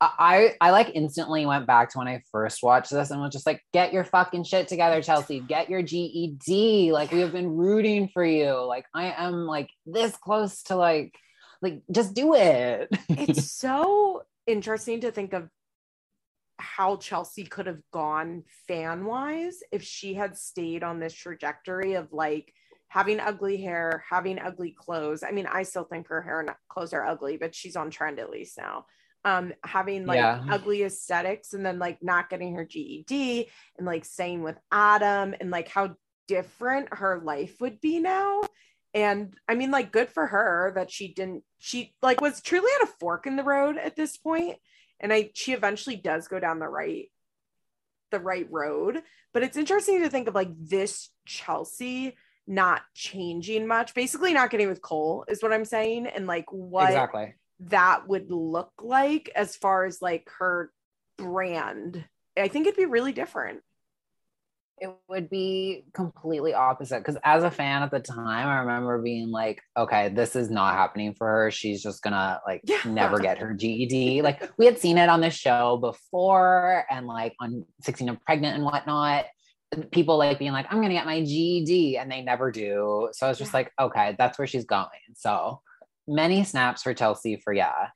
I 0.00 0.54
I 0.60 0.70
like 0.70 0.90
instantly 0.94 1.46
went 1.46 1.66
back 1.66 1.90
to 1.90 1.98
when 1.98 2.08
I 2.08 2.22
first 2.30 2.62
watched 2.62 2.90
this 2.90 3.10
and 3.10 3.20
was 3.20 3.32
just 3.32 3.46
like, 3.46 3.62
get 3.72 3.92
your 3.92 4.04
fucking 4.04 4.44
shit 4.44 4.68
together, 4.68 5.02
Chelsea. 5.02 5.40
Get 5.40 5.70
your 5.70 5.82
GED. 5.82 6.92
Like 6.92 7.12
we 7.12 7.20
have 7.20 7.32
been 7.32 7.56
rooting 7.56 8.08
for 8.08 8.24
you. 8.24 8.52
Like 8.66 8.84
I 8.92 9.14
am 9.16 9.46
like 9.46 9.70
this 9.86 10.16
close 10.16 10.62
to 10.64 10.76
like 10.76 11.14
like 11.64 11.82
just 11.90 12.14
do 12.14 12.34
it. 12.34 12.88
it's 13.08 13.50
so 13.50 14.22
interesting 14.46 15.00
to 15.00 15.10
think 15.10 15.32
of 15.32 15.48
how 16.58 16.96
Chelsea 16.96 17.44
could 17.44 17.66
have 17.66 17.80
gone 17.92 18.44
fan 18.68 19.06
wise 19.06 19.58
if 19.72 19.82
she 19.82 20.14
had 20.14 20.36
stayed 20.36 20.84
on 20.84 21.00
this 21.00 21.14
trajectory 21.14 21.94
of 21.94 22.12
like 22.12 22.52
having 22.88 23.18
ugly 23.18 23.56
hair, 23.56 24.04
having 24.08 24.38
ugly 24.38 24.76
clothes. 24.78 25.24
I 25.24 25.32
mean, 25.32 25.46
I 25.46 25.64
still 25.64 25.84
think 25.84 26.06
her 26.08 26.22
hair 26.22 26.40
and 26.40 26.50
clothes 26.68 26.92
are 26.92 27.04
ugly, 27.04 27.38
but 27.38 27.54
she's 27.54 27.76
on 27.76 27.90
trend 27.90 28.20
at 28.20 28.30
least 28.30 28.56
now. 28.58 28.86
Um, 29.24 29.54
having 29.64 30.04
like 30.04 30.18
yeah. 30.18 30.44
ugly 30.50 30.82
aesthetics 30.82 31.54
and 31.54 31.64
then 31.64 31.78
like 31.78 31.98
not 32.02 32.28
getting 32.28 32.54
her 32.54 32.64
GED 32.64 33.48
and 33.78 33.86
like 33.86 34.04
staying 34.04 34.42
with 34.42 34.58
Adam 34.70 35.34
and 35.40 35.50
like 35.50 35.68
how 35.68 35.96
different 36.28 36.88
her 36.92 37.22
life 37.24 37.56
would 37.60 37.80
be 37.80 38.00
now. 38.00 38.42
And 38.94 39.34
I 39.48 39.56
mean, 39.56 39.72
like, 39.72 39.90
good 39.90 40.08
for 40.08 40.28
her 40.28 40.72
that 40.76 40.90
she 40.90 41.12
didn't, 41.12 41.42
she 41.58 41.94
like 42.00 42.20
was 42.20 42.40
truly 42.40 42.70
at 42.80 42.88
a 42.88 42.92
fork 43.00 43.26
in 43.26 43.36
the 43.36 43.42
road 43.42 43.76
at 43.76 43.96
this 43.96 44.16
point 44.16 44.56
and 45.00 45.12
I 45.12 45.30
she 45.34 45.52
eventually 45.52 45.96
does 45.96 46.28
go 46.28 46.40
down 46.40 46.58
the 46.58 46.68
right 46.68 47.10
the 48.10 48.20
right 48.20 48.46
road. 48.50 49.02
But 49.32 49.42
it's 49.42 49.56
interesting 49.56 50.02
to 50.02 50.08
think 50.08 50.28
of 50.28 50.34
like 50.34 50.50
this 50.58 51.10
Chelsea 51.26 52.16
not 52.46 52.82
changing 52.94 53.66
much, 53.66 53.94
basically 53.94 54.32
not 54.32 54.50
getting 54.50 54.68
with 54.68 54.82
Cole 54.82 55.24
is 55.28 55.42
what 55.42 55.52
I'm 55.52 55.64
saying, 55.64 56.06
and 56.06 56.26
like 56.26 56.46
what 56.50 56.88
exactly 56.88 57.34
that 57.60 58.08
would 58.08 58.30
look 58.30 58.72
like 58.82 59.30
as 59.34 59.56
far 59.56 59.84
as 59.84 60.02
like 60.02 60.28
her 60.38 60.72
brand. 61.18 62.04
I 62.36 62.48
think 62.48 62.66
it'd 62.66 62.76
be 62.76 62.86
really 62.86 63.12
different 63.12 63.60
it 64.78 64.90
would 65.08 65.30
be 65.30 65.84
completely 65.92 66.52
opposite 66.52 66.98
because 66.98 67.16
as 67.24 67.44
a 67.44 67.50
fan 67.50 67.82
at 67.82 67.90
the 67.90 68.00
time 68.00 68.48
i 68.48 68.58
remember 68.58 69.00
being 69.00 69.30
like 69.30 69.62
okay 69.76 70.08
this 70.08 70.34
is 70.34 70.50
not 70.50 70.74
happening 70.74 71.14
for 71.14 71.26
her. 71.26 71.50
She's 71.50 71.82
just 71.82 72.02
gonna 72.02 72.40
like 72.46 72.62
yeah. 72.64 72.80
never 72.84 73.18
get 73.20 73.38
her 73.38 73.54
ged 73.54 74.22
like 74.22 74.50
we 74.58 74.66
had 74.66 74.78
seen 74.78 74.98
it 74.98 75.08
on 75.08 75.20
the 75.20 75.30
show 75.30 75.76
before 75.76 76.84
and 76.90 77.06
like 77.06 77.34
on 77.40 77.64
16 77.82 78.08
and 78.08 78.20
pregnant 78.22 78.56
and 78.56 78.64
whatnot 78.64 79.26
people 79.90 80.18
like 80.18 80.38
being 80.38 80.52
like 80.52 80.66
i'm 80.70 80.80
gonna 80.80 80.94
get 80.94 81.06
my 81.06 81.22
ged 81.24 82.00
and 82.00 82.10
they 82.10 82.22
never 82.22 82.50
do. 82.50 83.08
So 83.12 83.26
i 83.26 83.28
was 83.28 83.38
just 83.38 83.52
yeah. 83.52 83.58
like 83.58 83.72
okay 83.80 84.16
that's 84.18 84.38
where 84.38 84.46
she's 84.46 84.64
going. 84.64 84.88
So 85.14 85.60
many 86.06 86.44
snaps 86.44 86.82
for 86.82 86.92
chelsea 86.92 87.40
for 87.42 87.52
yeah 87.52 87.86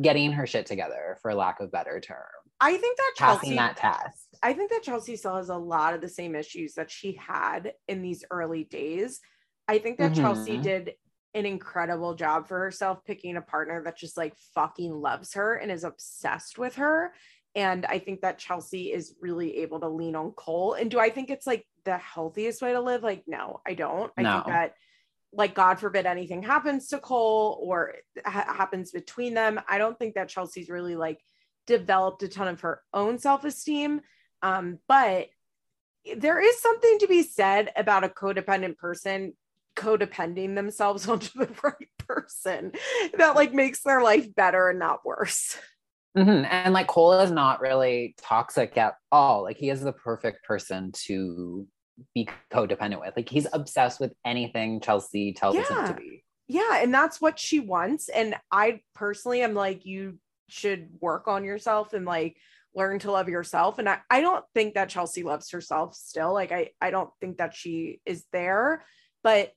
getting 0.00 0.32
her 0.32 0.46
shit 0.46 0.66
together 0.66 1.18
for 1.22 1.34
lack 1.34 1.60
of 1.60 1.72
better 1.72 2.00
term 2.00 2.18
i 2.60 2.76
think 2.76 2.96
that 2.96 3.12
chelsea 3.16 3.40
passing 3.40 3.56
that 3.56 3.76
test 3.76 4.30
I 4.42 4.52
think 4.52 4.70
that 4.70 4.82
Chelsea 4.82 5.16
still 5.16 5.36
has 5.36 5.50
a 5.50 5.56
lot 5.56 5.94
of 5.94 6.00
the 6.00 6.08
same 6.08 6.34
issues 6.34 6.74
that 6.74 6.90
she 6.90 7.12
had 7.12 7.74
in 7.88 8.02
these 8.02 8.24
early 8.30 8.64
days. 8.64 9.20
I 9.68 9.78
think 9.78 9.98
that 9.98 10.12
mm-hmm. 10.12 10.22
Chelsea 10.22 10.58
did 10.58 10.94
an 11.34 11.46
incredible 11.46 12.14
job 12.14 12.48
for 12.48 12.58
herself 12.58 13.04
picking 13.04 13.36
a 13.36 13.42
partner 13.42 13.84
that 13.84 13.98
just 13.98 14.16
like 14.16 14.34
fucking 14.54 14.92
loves 14.92 15.34
her 15.34 15.54
and 15.54 15.70
is 15.70 15.84
obsessed 15.84 16.58
with 16.58 16.76
her. 16.76 17.12
And 17.54 17.84
I 17.84 17.98
think 17.98 18.22
that 18.22 18.38
Chelsea 18.38 18.92
is 18.92 19.14
really 19.20 19.58
able 19.58 19.80
to 19.80 19.88
lean 19.88 20.16
on 20.16 20.32
Cole. 20.32 20.74
And 20.74 20.90
do 20.90 20.98
I 20.98 21.10
think 21.10 21.30
it's 21.30 21.46
like 21.46 21.66
the 21.84 21.98
healthiest 21.98 22.62
way 22.62 22.72
to 22.72 22.80
live? 22.80 23.02
Like, 23.02 23.24
no, 23.26 23.60
I 23.66 23.74
don't. 23.74 24.10
I 24.16 24.22
no. 24.22 24.32
think 24.34 24.46
that, 24.46 24.74
like, 25.32 25.54
God 25.54 25.78
forbid 25.78 26.06
anything 26.06 26.42
happens 26.42 26.88
to 26.88 26.98
Cole 26.98 27.60
or 27.62 27.96
ha- 28.24 28.54
happens 28.56 28.92
between 28.92 29.34
them. 29.34 29.60
I 29.68 29.78
don't 29.78 29.98
think 29.98 30.14
that 30.14 30.28
Chelsea's 30.28 30.70
really 30.70 30.96
like 30.96 31.20
developed 31.70 32.22
a 32.24 32.28
ton 32.28 32.48
of 32.48 32.60
her 32.62 32.82
own 32.92 33.18
self 33.18 33.44
esteem. 33.44 34.00
Um, 34.42 34.78
but 34.88 35.28
there 36.16 36.40
is 36.40 36.60
something 36.60 36.98
to 36.98 37.06
be 37.06 37.22
said 37.22 37.70
about 37.76 38.04
a 38.04 38.08
codependent 38.08 38.76
person 38.76 39.34
codepending 39.76 40.56
themselves 40.56 41.08
onto 41.08 41.38
the 41.38 41.48
right 41.62 41.88
person 41.98 42.72
that 43.16 43.36
like 43.36 43.54
makes 43.54 43.82
their 43.82 44.02
life 44.02 44.34
better 44.34 44.68
and 44.68 44.78
not 44.78 45.04
worse. 45.04 45.56
Mm-hmm. 46.18 46.44
And 46.50 46.74
like 46.74 46.88
Cole 46.88 47.20
is 47.20 47.30
not 47.30 47.60
really 47.60 48.16
toxic 48.20 48.76
at 48.76 48.94
all. 49.12 49.44
Like 49.44 49.56
he 49.56 49.70
is 49.70 49.80
the 49.80 49.92
perfect 49.92 50.44
person 50.44 50.90
to 51.04 51.68
be 52.14 52.28
codependent 52.52 53.00
with. 53.00 53.14
Like 53.16 53.28
he's 53.28 53.46
obsessed 53.52 54.00
with 54.00 54.12
anything 54.24 54.80
Chelsea 54.80 55.32
tells 55.32 55.54
yeah. 55.54 55.86
him 55.86 55.94
to 55.94 56.00
be. 56.00 56.24
Yeah, 56.48 56.82
and 56.82 56.92
that's 56.92 57.20
what 57.20 57.38
she 57.38 57.60
wants. 57.60 58.08
And 58.08 58.34
I 58.50 58.80
personally 58.92 59.42
am 59.42 59.54
like, 59.54 59.86
you 59.86 60.18
should 60.50 60.88
work 61.00 61.28
on 61.28 61.44
yourself 61.44 61.92
and 61.92 62.04
like 62.04 62.36
learn 62.74 62.98
to 63.00 63.10
love 63.10 63.28
yourself. 63.28 63.78
And 63.78 63.88
I, 63.88 63.98
I 64.08 64.20
don't 64.20 64.44
think 64.54 64.74
that 64.74 64.88
Chelsea 64.88 65.22
loves 65.22 65.50
herself 65.50 65.94
still. 65.94 66.32
Like 66.32 66.52
I, 66.52 66.70
I 66.80 66.90
don't 66.90 67.10
think 67.20 67.38
that 67.38 67.54
she 67.54 68.00
is 68.06 68.24
there. 68.32 68.84
But 69.22 69.52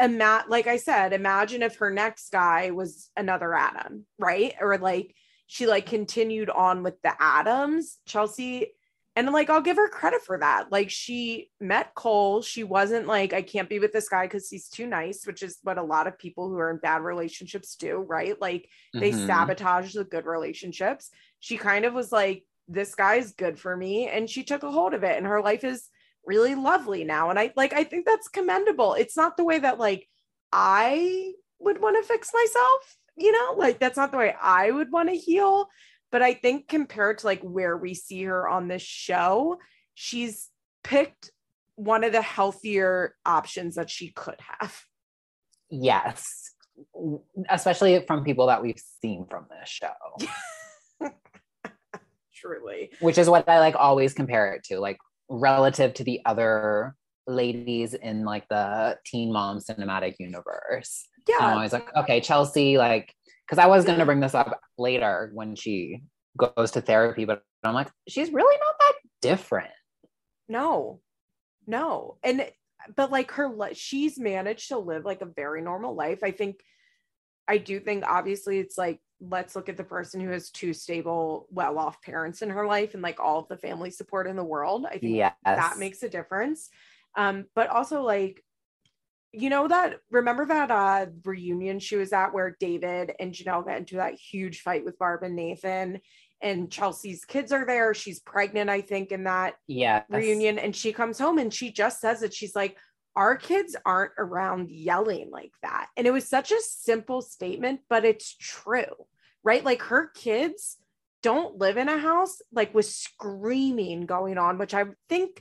ima- 0.00 0.44
like 0.48 0.66
I 0.66 0.76
said, 0.76 1.12
imagine 1.12 1.62
if 1.62 1.76
her 1.76 1.90
next 1.90 2.30
guy 2.32 2.70
was 2.70 3.10
another 3.16 3.54
Adam, 3.54 4.06
right? 4.18 4.54
Or 4.60 4.78
like 4.78 5.14
she 5.46 5.66
like 5.66 5.86
continued 5.86 6.50
on 6.50 6.82
with 6.82 7.00
the 7.02 7.12
Adams. 7.18 7.98
Chelsea 8.06 8.72
and 9.16 9.30
like 9.32 9.48
I'll 9.48 9.60
give 9.60 9.76
her 9.76 9.88
credit 9.88 10.22
for 10.22 10.38
that. 10.38 10.72
Like 10.72 10.90
she 10.90 11.50
met 11.60 11.94
Cole. 11.94 12.42
She 12.42 12.64
wasn't 12.64 13.06
like, 13.06 13.32
I 13.32 13.42
can't 13.42 13.68
be 13.68 13.78
with 13.78 13.92
this 13.92 14.08
guy 14.08 14.26
because 14.26 14.48
he's 14.48 14.68
too 14.68 14.86
nice, 14.86 15.24
which 15.24 15.42
is 15.42 15.58
what 15.62 15.78
a 15.78 15.82
lot 15.82 16.06
of 16.06 16.18
people 16.18 16.48
who 16.48 16.58
are 16.58 16.70
in 16.70 16.78
bad 16.78 17.02
relationships 17.02 17.76
do, 17.76 17.98
right? 17.98 18.40
Like 18.40 18.68
they 18.92 19.12
mm-hmm. 19.12 19.26
sabotage 19.26 19.92
the 19.92 20.04
good 20.04 20.26
relationships. 20.26 21.10
She 21.38 21.56
kind 21.56 21.84
of 21.84 21.94
was 21.94 22.10
like, 22.10 22.44
this 22.66 22.94
guy's 22.94 23.32
good 23.32 23.58
for 23.58 23.76
me. 23.76 24.08
And 24.08 24.28
she 24.28 24.42
took 24.42 24.64
a 24.64 24.70
hold 24.70 24.94
of 24.94 25.04
it. 25.04 25.16
And 25.16 25.26
her 25.26 25.40
life 25.40 25.62
is 25.62 25.88
really 26.26 26.56
lovely 26.56 27.04
now. 27.04 27.30
And 27.30 27.38
I 27.38 27.52
like, 27.54 27.72
I 27.72 27.84
think 27.84 28.06
that's 28.06 28.28
commendable. 28.28 28.94
It's 28.94 29.16
not 29.16 29.36
the 29.36 29.44
way 29.44 29.60
that 29.60 29.78
like 29.78 30.08
I 30.52 31.34
would 31.60 31.80
want 31.80 32.02
to 32.02 32.08
fix 32.08 32.30
myself, 32.34 32.96
you 33.16 33.30
know, 33.30 33.54
like 33.56 33.78
that's 33.78 33.96
not 33.96 34.10
the 34.10 34.18
way 34.18 34.34
I 34.40 34.70
would 34.70 34.90
want 34.90 35.08
to 35.10 35.14
heal 35.14 35.68
but 36.10 36.22
I 36.22 36.34
think 36.34 36.68
compared 36.68 37.18
to 37.18 37.26
like 37.26 37.42
where 37.42 37.76
we 37.76 37.94
see 37.94 38.22
her 38.24 38.48
on 38.48 38.68
this 38.68 38.82
show, 38.82 39.58
she's 39.94 40.50
picked 40.82 41.30
one 41.76 42.04
of 42.04 42.12
the 42.12 42.22
healthier 42.22 43.14
options 43.26 43.74
that 43.74 43.90
she 43.90 44.10
could 44.10 44.40
have. 44.60 44.82
Yes. 45.70 46.52
Especially 47.48 48.04
from 48.06 48.24
people 48.24 48.46
that 48.46 48.62
we've 48.62 48.82
seen 49.00 49.26
from 49.28 49.46
this 49.50 49.68
show. 49.68 51.10
Truly. 52.34 52.90
Which 53.00 53.18
is 53.18 53.28
what 53.28 53.48
I 53.48 53.58
like 53.58 53.74
always 53.76 54.12
compare 54.14 54.52
it 54.52 54.64
to, 54.64 54.78
like 54.78 54.98
relative 55.28 55.94
to 55.94 56.04
the 56.04 56.20
other 56.24 56.94
ladies 57.26 57.94
in 57.94 58.24
like 58.24 58.46
the 58.48 58.98
teen 59.04 59.32
mom 59.32 59.58
cinematic 59.58 60.16
universe. 60.18 61.08
Yeah. 61.28 61.38
I'm 61.40 61.54
always 61.54 61.72
like, 61.72 61.94
okay, 61.96 62.20
Chelsea, 62.20 62.76
like 62.76 63.14
because 63.46 63.62
I 63.62 63.66
was 63.66 63.84
going 63.84 63.98
to 63.98 64.06
bring 64.06 64.20
this 64.20 64.34
up 64.34 64.58
later 64.78 65.30
when 65.34 65.54
she 65.54 66.02
goes 66.36 66.72
to 66.72 66.80
therapy, 66.80 67.24
but 67.24 67.42
I'm 67.62 67.74
like, 67.74 67.88
she's 68.08 68.32
really 68.32 68.56
not 68.56 68.74
that 68.80 68.94
different. 69.22 69.70
No, 70.48 71.00
no. 71.66 72.18
And, 72.22 72.46
but 72.96 73.10
like 73.10 73.30
her, 73.32 73.50
she's 73.74 74.18
managed 74.18 74.68
to 74.68 74.78
live 74.78 75.04
like 75.04 75.22
a 75.22 75.26
very 75.26 75.62
normal 75.62 75.94
life. 75.94 76.22
I 76.22 76.30
think, 76.30 76.60
I 77.46 77.58
do 77.58 77.80
think 77.80 78.04
obviously 78.06 78.58
it's 78.58 78.78
like, 78.78 79.00
let's 79.20 79.54
look 79.54 79.68
at 79.68 79.76
the 79.76 79.84
person 79.84 80.20
who 80.20 80.30
has 80.30 80.50
two 80.50 80.72
stable, 80.72 81.46
well 81.50 81.78
off 81.78 82.02
parents 82.02 82.42
in 82.42 82.50
her 82.50 82.66
life 82.66 82.94
and 82.94 83.02
like 83.02 83.20
all 83.20 83.40
of 83.40 83.48
the 83.48 83.56
family 83.56 83.90
support 83.90 84.26
in 84.26 84.36
the 84.36 84.44
world. 84.44 84.86
I 84.86 84.98
think 84.98 85.16
yes. 85.16 85.34
that 85.44 85.78
makes 85.78 86.02
a 86.02 86.08
difference. 86.08 86.68
Um, 87.16 87.46
but 87.54 87.68
also 87.68 88.02
like 88.02 88.42
you 89.36 89.50
know 89.50 89.68
that 89.68 89.98
remember 90.10 90.46
that 90.46 90.70
uh 90.70 91.06
reunion 91.24 91.78
she 91.78 91.96
was 91.96 92.12
at 92.12 92.32
where 92.32 92.56
David 92.60 93.12
and 93.18 93.32
Jenelle 93.32 93.64
got 93.64 93.78
into 93.78 93.96
that 93.96 94.14
huge 94.14 94.60
fight 94.60 94.84
with 94.84 94.98
Barb 94.98 95.22
and 95.22 95.36
Nathan 95.36 96.00
and 96.44 96.70
Chelsea's 96.70 97.24
kids 97.24 97.52
are 97.52 97.64
there. 97.64 97.94
She's 97.94 98.20
pregnant, 98.20 98.68
I 98.68 98.82
think, 98.82 99.12
in 99.12 99.24
that 99.24 99.54
yes. 99.66 100.04
reunion. 100.10 100.58
And 100.58 100.76
she 100.76 100.92
comes 100.92 101.18
home 101.18 101.38
and 101.38 101.52
she 101.52 101.72
just 101.72 102.00
says 102.00 102.22
it. 102.22 102.34
She's 102.34 102.54
like, 102.54 102.76
our 103.16 103.34
kids 103.36 103.74
aren't 103.86 104.12
around 104.18 104.70
yelling 104.70 105.30
like 105.30 105.52
that. 105.62 105.88
And 105.96 106.06
it 106.06 106.12
was 106.12 106.28
such 106.28 106.52
a 106.52 106.60
simple 106.60 107.22
statement, 107.22 107.80
but 107.88 108.04
it's 108.04 108.36
true, 108.36 109.06
right? 109.42 109.64
Like 109.64 109.82
her 109.82 110.08
kids 110.14 110.76
don't 111.22 111.56
live 111.58 111.78
in 111.78 111.88
a 111.88 111.98
house 111.98 112.42
like 112.52 112.74
with 112.74 112.86
screaming 112.86 114.04
going 114.04 114.36
on, 114.36 114.58
which 114.58 114.74
I 114.74 114.84
think 115.08 115.40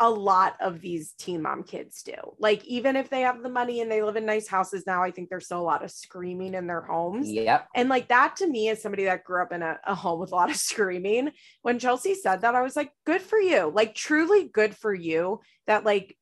a 0.00 0.08
lot 0.08 0.56
of 0.60 0.80
these 0.80 1.12
teen 1.18 1.42
mom 1.42 1.64
kids 1.64 2.02
do. 2.02 2.14
Like, 2.38 2.64
even 2.64 2.94
if 2.94 3.10
they 3.10 3.22
have 3.22 3.42
the 3.42 3.48
money 3.48 3.80
and 3.80 3.90
they 3.90 4.02
live 4.02 4.16
in 4.16 4.24
nice 4.24 4.46
houses 4.46 4.84
now, 4.86 5.02
I 5.02 5.10
think 5.10 5.28
there's 5.28 5.46
still 5.46 5.60
a 5.60 5.62
lot 5.62 5.84
of 5.84 5.90
screaming 5.90 6.54
in 6.54 6.66
their 6.68 6.82
homes. 6.82 7.28
Yep. 7.30 7.68
And 7.74 7.88
like 7.88 8.08
that 8.08 8.36
to 8.36 8.46
me, 8.46 8.68
as 8.68 8.80
somebody 8.80 9.04
that 9.04 9.24
grew 9.24 9.42
up 9.42 9.52
in 9.52 9.62
a, 9.62 9.78
a 9.84 9.94
home 9.94 10.20
with 10.20 10.30
a 10.30 10.36
lot 10.36 10.50
of 10.50 10.56
screaming, 10.70 11.32
when 11.62 11.78
Chelsea 11.78 12.14
said 12.14 12.42
that, 12.42 12.54
I 12.54 12.62
was 12.62 12.76
like, 12.76 12.92
good 13.06 13.22
for 13.22 13.40
you. 13.40 13.72
Like, 13.74 13.94
truly 13.94 14.48
good 14.48 14.76
for 14.76 14.94
you 14.94 15.40
that 15.66 15.84
like 15.84 16.16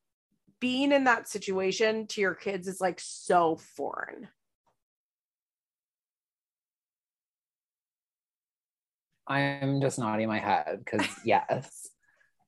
being 0.58 0.90
in 0.90 1.04
that 1.04 1.28
situation 1.28 2.06
to 2.08 2.20
your 2.22 2.34
kids 2.34 2.68
is 2.68 2.80
like 2.80 2.98
so 2.98 3.56
foreign. 3.76 4.28
I'm 9.26 9.80
just 9.80 9.98
nodding 9.98 10.28
my 10.28 10.38
head 10.38 10.78
because 10.84 11.06
yes 11.24 11.88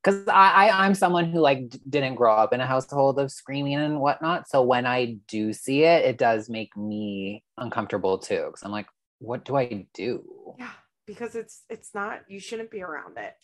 because 0.02 0.26
I, 0.28 0.68
I 0.68 0.86
am 0.86 0.94
someone 0.94 1.30
who 1.30 1.40
like 1.40 1.68
d- 1.68 1.80
didn't 1.88 2.14
grow 2.14 2.34
up 2.34 2.52
in 2.52 2.60
a 2.60 2.66
household 2.66 3.18
of 3.18 3.32
screaming 3.32 3.74
and 3.74 4.00
whatnot. 4.00 4.48
So 4.48 4.62
when 4.62 4.86
I 4.86 5.18
do 5.26 5.52
see 5.52 5.84
it, 5.84 6.04
it 6.04 6.18
does 6.18 6.48
make 6.48 6.76
me 6.76 7.44
uncomfortable 7.56 8.18
too. 8.18 8.44
Because 8.46 8.62
I'm 8.62 8.70
like, 8.70 8.86
what 9.18 9.44
do 9.44 9.56
I 9.56 9.86
do? 9.94 10.54
Yeah, 10.58 10.70
because 11.06 11.34
it's 11.34 11.62
it's 11.68 11.94
not 11.94 12.20
you 12.28 12.40
shouldn't 12.40 12.70
be 12.70 12.82
around 12.82 13.18
it. 13.18 13.34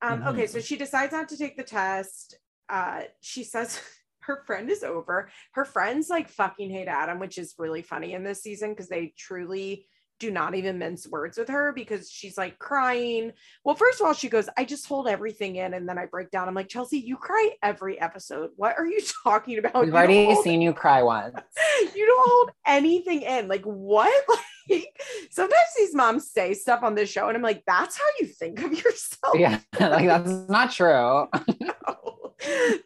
Um, 0.00 0.20
mm-hmm. 0.20 0.28
Okay, 0.28 0.46
so 0.46 0.60
she 0.60 0.76
decides 0.76 1.12
not 1.12 1.28
to 1.28 1.36
take 1.36 1.56
the 1.56 1.62
test. 1.62 2.38
Uh, 2.68 3.02
she 3.20 3.44
says 3.44 3.80
her 4.20 4.42
friend 4.46 4.70
is 4.70 4.82
over. 4.82 5.30
Her 5.52 5.64
friends 5.64 6.08
like 6.08 6.28
fucking 6.28 6.70
hate 6.70 6.88
Adam, 6.88 7.18
which 7.18 7.38
is 7.38 7.54
really 7.58 7.82
funny 7.82 8.14
in 8.14 8.24
this 8.24 8.42
season 8.42 8.70
because 8.70 8.88
they 8.88 9.12
truly 9.16 9.86
do 10.22 10.30
not 10.30 10.54
even 10.54 10.78
mince 10.78 11.08
words 11.08 11.36
with 11.36 11.48
her 11.48 11.72
because 11.72 12.08
she's 12.08 12.38
like 12.38 12.56
crying. 12.60 13.32
Well, 13.64 13.74
first 13.74 14.00
of 14.00 14.06
all, 14.06 14.14
she 14.14 14.28
goes, 14.28 14.48
I 14.56 14.64
just 14.64 14.86
hold 14.86 15.08
everything 15.08 15.56
in 15.56 15.74
and 15.74 15.88
then 15.88 15.98
I 15.98 16.06
break 16.06 16.30
down. 16.30 16.46
I'm 16.46 16.54
like, 16.54 16.68
Chelsea, 16.68 16.98
you 16.98 17.16
cry 17.16 17.50
every 17.60 18.00
episode. 18.00 18.50
What 18.54 18.78
are 18.78 18.86
you 18.86 19.00
talking 19.24 19.58
about? 19.58 19.84
We've 19.84 19.92
already 19.92 20.26
hold- 20.26 20.44
seen 20.44 20.62
you 20.62 20.72
cry 20.72 21.02
once. 21.02 21.34
you 21.96 22.06
don't 22.06 22.30
hold 22.30 22.50
anything 22.64 23.22
in. 23.22 23.48
Like, 23.48 23.64
what? 23.64 24.24
Like, 24.70 24.96
sometimes 25.32 25.66
these 25.76 25.92
moms 25.92 26.30
say 26.30 26.54
stuff 26.54 26.84
on 26.84 26.94
this 26.94 27.10
show, 27.10 27.26
and 27.26 27.36
I'm 27.36 27.42
like, 27.42 27.64
that's 27.66 27.98
how 27.98 28.04
you 28.20 28.28
think 28.28 28.62
of 28.62 28.72
yourself. 28.72 29.34
Yeah, 29.34 29.58
like 29.80 30.06
that's 30.06 30.30
not 30.48 30.70
true. 30.70 31.26
no. 31.60 32.34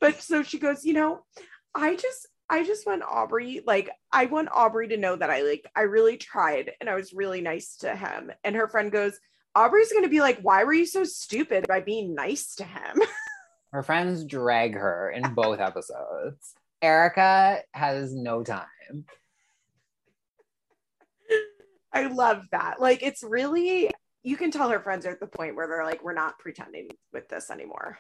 But 0.01 0.23
so 0.23 0.43
she 0.43 0.59
goes, 0.59 0.87
you 0.87 0.95
know, 0.95 1.21
I 1.75 1.97
just 1.97 2.29
I 2.49 2.65
just 2.65 2.87
want 2.87 3.03
Aubree, 3.03 3.63
like, 3.67 3.91
I 4.13 4.27
want 4.27 4.51
Aubree 4.51 4.91
to 4.91 4.97
know 4.97 5.17
that 5.17 5.31
I 5.31 5.43
like, 5.43 5.67
I 5.75 5.83
really 5.83 6.17
tried 6.17 6.73
and 6.81 6.89
I 6.89 6.95
was 6.95 7.13
really 7.13 7.41
nice 7.41 7.77
to 7.79 7.95
him. 7.95 8.31
And 8.45 8.55
her 8.55 8.69
friend 8.69 8.93
goes, 8.93 9.19
Aubree's 9.57 9.91
going 9.91 10.05
to 10.05 10.11
be 10.11 10.21
like, 10.21 10.39
why 10.43 10.65
were 10.65 10.73
you 10.73 10.87
so 10.87 11.03
stupid 11.03 11.67
by 11.67 11.81
being 11.81 12.15
nice 12.15 12.55
to 12.57 12.65
him? 12.65 13.03
Her 13.73 13.83
friends 13.83 14.25
drag 14.25 14.75
her 14.75 15.11
in 15.11 15.23
both 15.35 15.61
episodes. 15.61 16.55
Erica 16.81 17.63
has 17.73 18.15
no 18.15 18.43
time. 18.43 19.05
I 21.93 22.07
love 22.07 22.43
that. 22.53 22.81
Like, 22.81 23.03
it's 23.03 23.23
really, 23.23 23.91
you 24.23 24.37
can 24.37 24.51
tell 24.51 24.69
her 24.71 24.81
friends 24.81 25.05
are 25.05 25.11
at 25.11 25.21
the 25.21 25.27
point 25.27 25.57
where 25.57 25.67
they're 25.67 25.85
like, 25.85 26.05
we're 26.05 26.15
not 26.15 26.39
pretending 26.39 26.89
with 27.13 27.29
this 27.29 27.51
anymore 27.51 27.99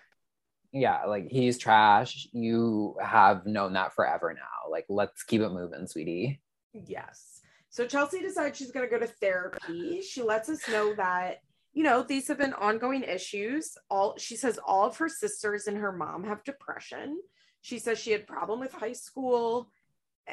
yeah, 0.76 1.06
like 1.06 1.30
he's 1.30 1.56
trash. 1.56 2.28
You 2.32 2.96
have 3.02 3.46
known 3.46 3.72
that 3.72 3.94
forever 3.94 4.34
now. 4.34 4.70
Like, 4.70 4.84
let's 4.90 5.22
keep 5.22 5.40
it 5.40 5.48
moving, 5.48 5.86
sweetie. 5.86 6.40
Yes. 6.74 7.40
So 7.70 7.86
Chelsea 7.86 8.20
decides 8.20 8.58
she's 8.58 8.72
going 8.72 8.86
to 8.86 8.90
go 8.90 8.98
to 8.98 9.10
therapy. 9.10 10.02
She 10.02 10.22
lets 10.22 10.50
us 10.50 10.68
know 10.68 10.94
that, 10.94 11.38
you 11.72 11.82
know, 11.82 12.02
these 12.02 12.28
have 12.28 12.36
been 12.36 12.52
ongoing 12.52 13.02
issues. 13.02 13.76
All 13.90 14.16
she 14.18 14.36
says 14.36 14.58
all 14.66 14.86
of 14.86 14.96
her 14.98 15.08
sisters 15.08 15.66
and 15.66 15.78
her 15.78 15.92
mom 15.92 16.24
have 16.24 16.44
depression. 16.44 17.20
She 17.62 17.78
says 17.78 17.98
she 17.98 18.12
had 18.12 18.26
problem 18.26 18.60
with 18.60 18.72
high 18.72 18.92
school. 18.92 19.70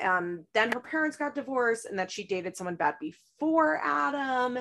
Um, 0.02 0.46
then 0.54 0.72
her 0.74 0.80
parents 0.80 1.18
got 1.18 1.36
divorced 1.36 1.86
and 1.86 2.00
that 2.00 2.12
she 2.12 2.26
dated 2.26 2.58
someone 2.58 2.76
bad 2.76 2.96
before 3.00 3.80
Adam. 3.82 4.60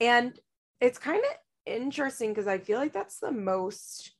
And 0.00 0.38
it's 0.80 0.98
kind 0.98 1.22
of 1.22 1.30
interesting 1.66 2.30
because 2.30 2.46
I 2.46 2.58
feel 2.58 2.78
like 2.78 2.92
that's 2.92 3.18
the 3.18 3.32
most 3.32 4.12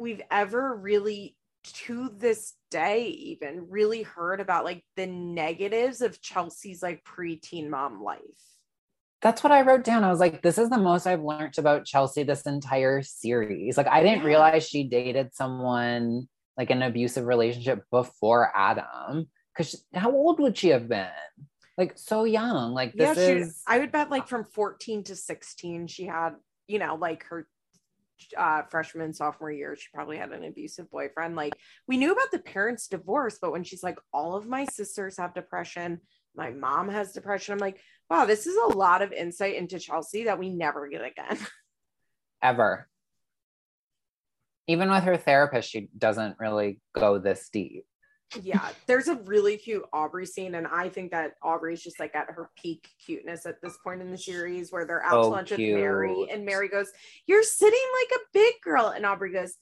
we've 0.00 0.22
ever 0.30 0.74
really 0.74 1.36
to 1.62 2.10
this 2.16 2.54
day 2.70 3.08
even 3.08 3.66
really 3.68 4.02
heard 4.02 4.40
about 4.40 4.64
like 4.64 4.82
the 4.96 5.06
negatives 5.06 6.00
of 6.00 6.20
Chelsea's 6.22 6.82
like 6.82 7.04
preteen 7.04 7.68
mom 7.68 8.02
life. 8.02 8.20
That's 9.20 9.44
what 9.44 9.52
I 9.52 9.60
wrote 9.60 9.84
down. 9.84 10.02
I 10.02 10.10
was 10.10 10.18
like, 10.18 10.40
this 10.40 10.56
is 10.56 10.70
the 10.70 10.78
most 10.78 11.06
I've 11.06 11.22
learned 11.22 11.58
about 11.58 11.84
Chelsea 11.84 12.22
this 12.22 12.42
entire 12.42 13.02
series. 13.02 13.76
Like, 13.76 13.86
I 13.86 14.02
didn't 14.02 14.20
yeah. 14.20 14.28
realize 14.28 14.66
she 14.66 14.84
dated 14.84 15.34
someone 15.34 16.26
like 16.56 16.70
an 16.70 16.80
abusive 16.80 17.26
relationship 17.26 17.84
before 17.90 18.50
Adam. 18.56 19.28
Because 19.54 19.84
how 19.92 20.10
old 20.10 20.40
would 20.40 20.56
she 20.56 20.68
have 20.68 20.88
been? 20.88 21.10
Like, 21.76 21.98
so 21.98 22.24
young. 22.24 22.72
Like, 22.72 22.94
this 22.94 23.18
yeah, 23.18 23.26
she, 23.26 23.40
is. 23.40 23.62
I 23.66 23.80
would 23.80 23.92
bet 23.92 24.10
like 24.10 24.26
from 24.26 24.44
14 24.44 25.04
to 25.04 25.16
16, 25.16 25.88
she 25.88 26.06
had, 26.06 26.30
you 26.66 26.78
know, 26.78 26.94
like 26.94 27.24
her 27.24 27.46
uh, 28.36 28.62
freshman 28.70 29.12
sophomore 29.12 29.50
year 29.50 29.76
she 29.76 29.88
probably 29.92 30.16
had 30.16 30.32
an 30.32 30.44
abusive 30.44 30.90
boyfriend. 30.90 31.36
Like 31.36 31.54
we 31.86 31.96
knew 31.96 32.12
about 32.12 32.30
the 32.30 32.38
parents 32.38 32.88
divorce 32.88 33.38
but 33.40 33.52
when 33.52 33.64
she's 33.64 33.82
like 33.82 33.98
all 34.12 34.36
of 34.36 34.46
my 34.46 34.64
sisters 34.66 35.16
have 35.18 35.34
depression. 35.34 36.00
My 36.36 36.50
mom 36.50 36.88
has 36.88 37.12
depression. 37.12 37.52
I'm 37.54 37.58
like 37.58 37.80
wow 38.08 38.24
this 38.24 38.46
is 38.46 38.56
a 38.56 38.76
lot 38.76 39.02
of 39.02 39.12
insight 39.12 39.56
into 39.56 39.78
chelsea 39.78 40.24
that 40.24 40.38
we 40.38 40.50
never 40.50 40.88
get 40.88 41.04
again. 41.04 41.38
Ever. 42.42 42.88
Even 44.66 44.90
with 44.90 45.04
her 45.04 45.16
therapist 45.16 45.70
she 45.70 45.88
doesn't 45.96 46.36
really 46.38 46.80
go 46.94 47.18
this 47.18 47.48
deep 47.52 47.84
yeah, 48.42 48.68
there's 48.86 49.08
a 49.08 49.16
really 49.16 49.56
cute 49.56 49.84
Aubree 49.92 50.26
scene, 50.26 50.54
and 50.54 50.66
I 50.66 50.88
think 50.88 51.10
that 51.10 51.34
Aubree's 51.42 51.82
just 51.82 51.98
like 51.98 52.14
at 52.14 52.30
her 52.30 52.50
peak 52.56 52.88
cuteness 53.04 53.46
at 53.46 53.60
this 53.60 53.76
point 53.82 54.00
in 54.00 54.10
the 54.10 54.18
series 54.18 54.70
where 54.70 54.84
they're 54.84 55.04
out 55.04 55.12
so 55.12 55.22
to 55.22 55.28
lunch 55.28 55.48
cute. 55.48 55.74
with 55.74 55.82
Mary, 55.82 56.26
and 56.30 56.44
Mary 56.44 56.68
goes, 56.68 56.90
You're 57.26 57.42
sitting 57.42 57.78
like 58.00 58.20
a 58.20 58.24
big 58.32 58.54
girl. 58.62 58.88
And 58.88 59.04
Aubree 59.04 59.32
goes, 59.32 59.54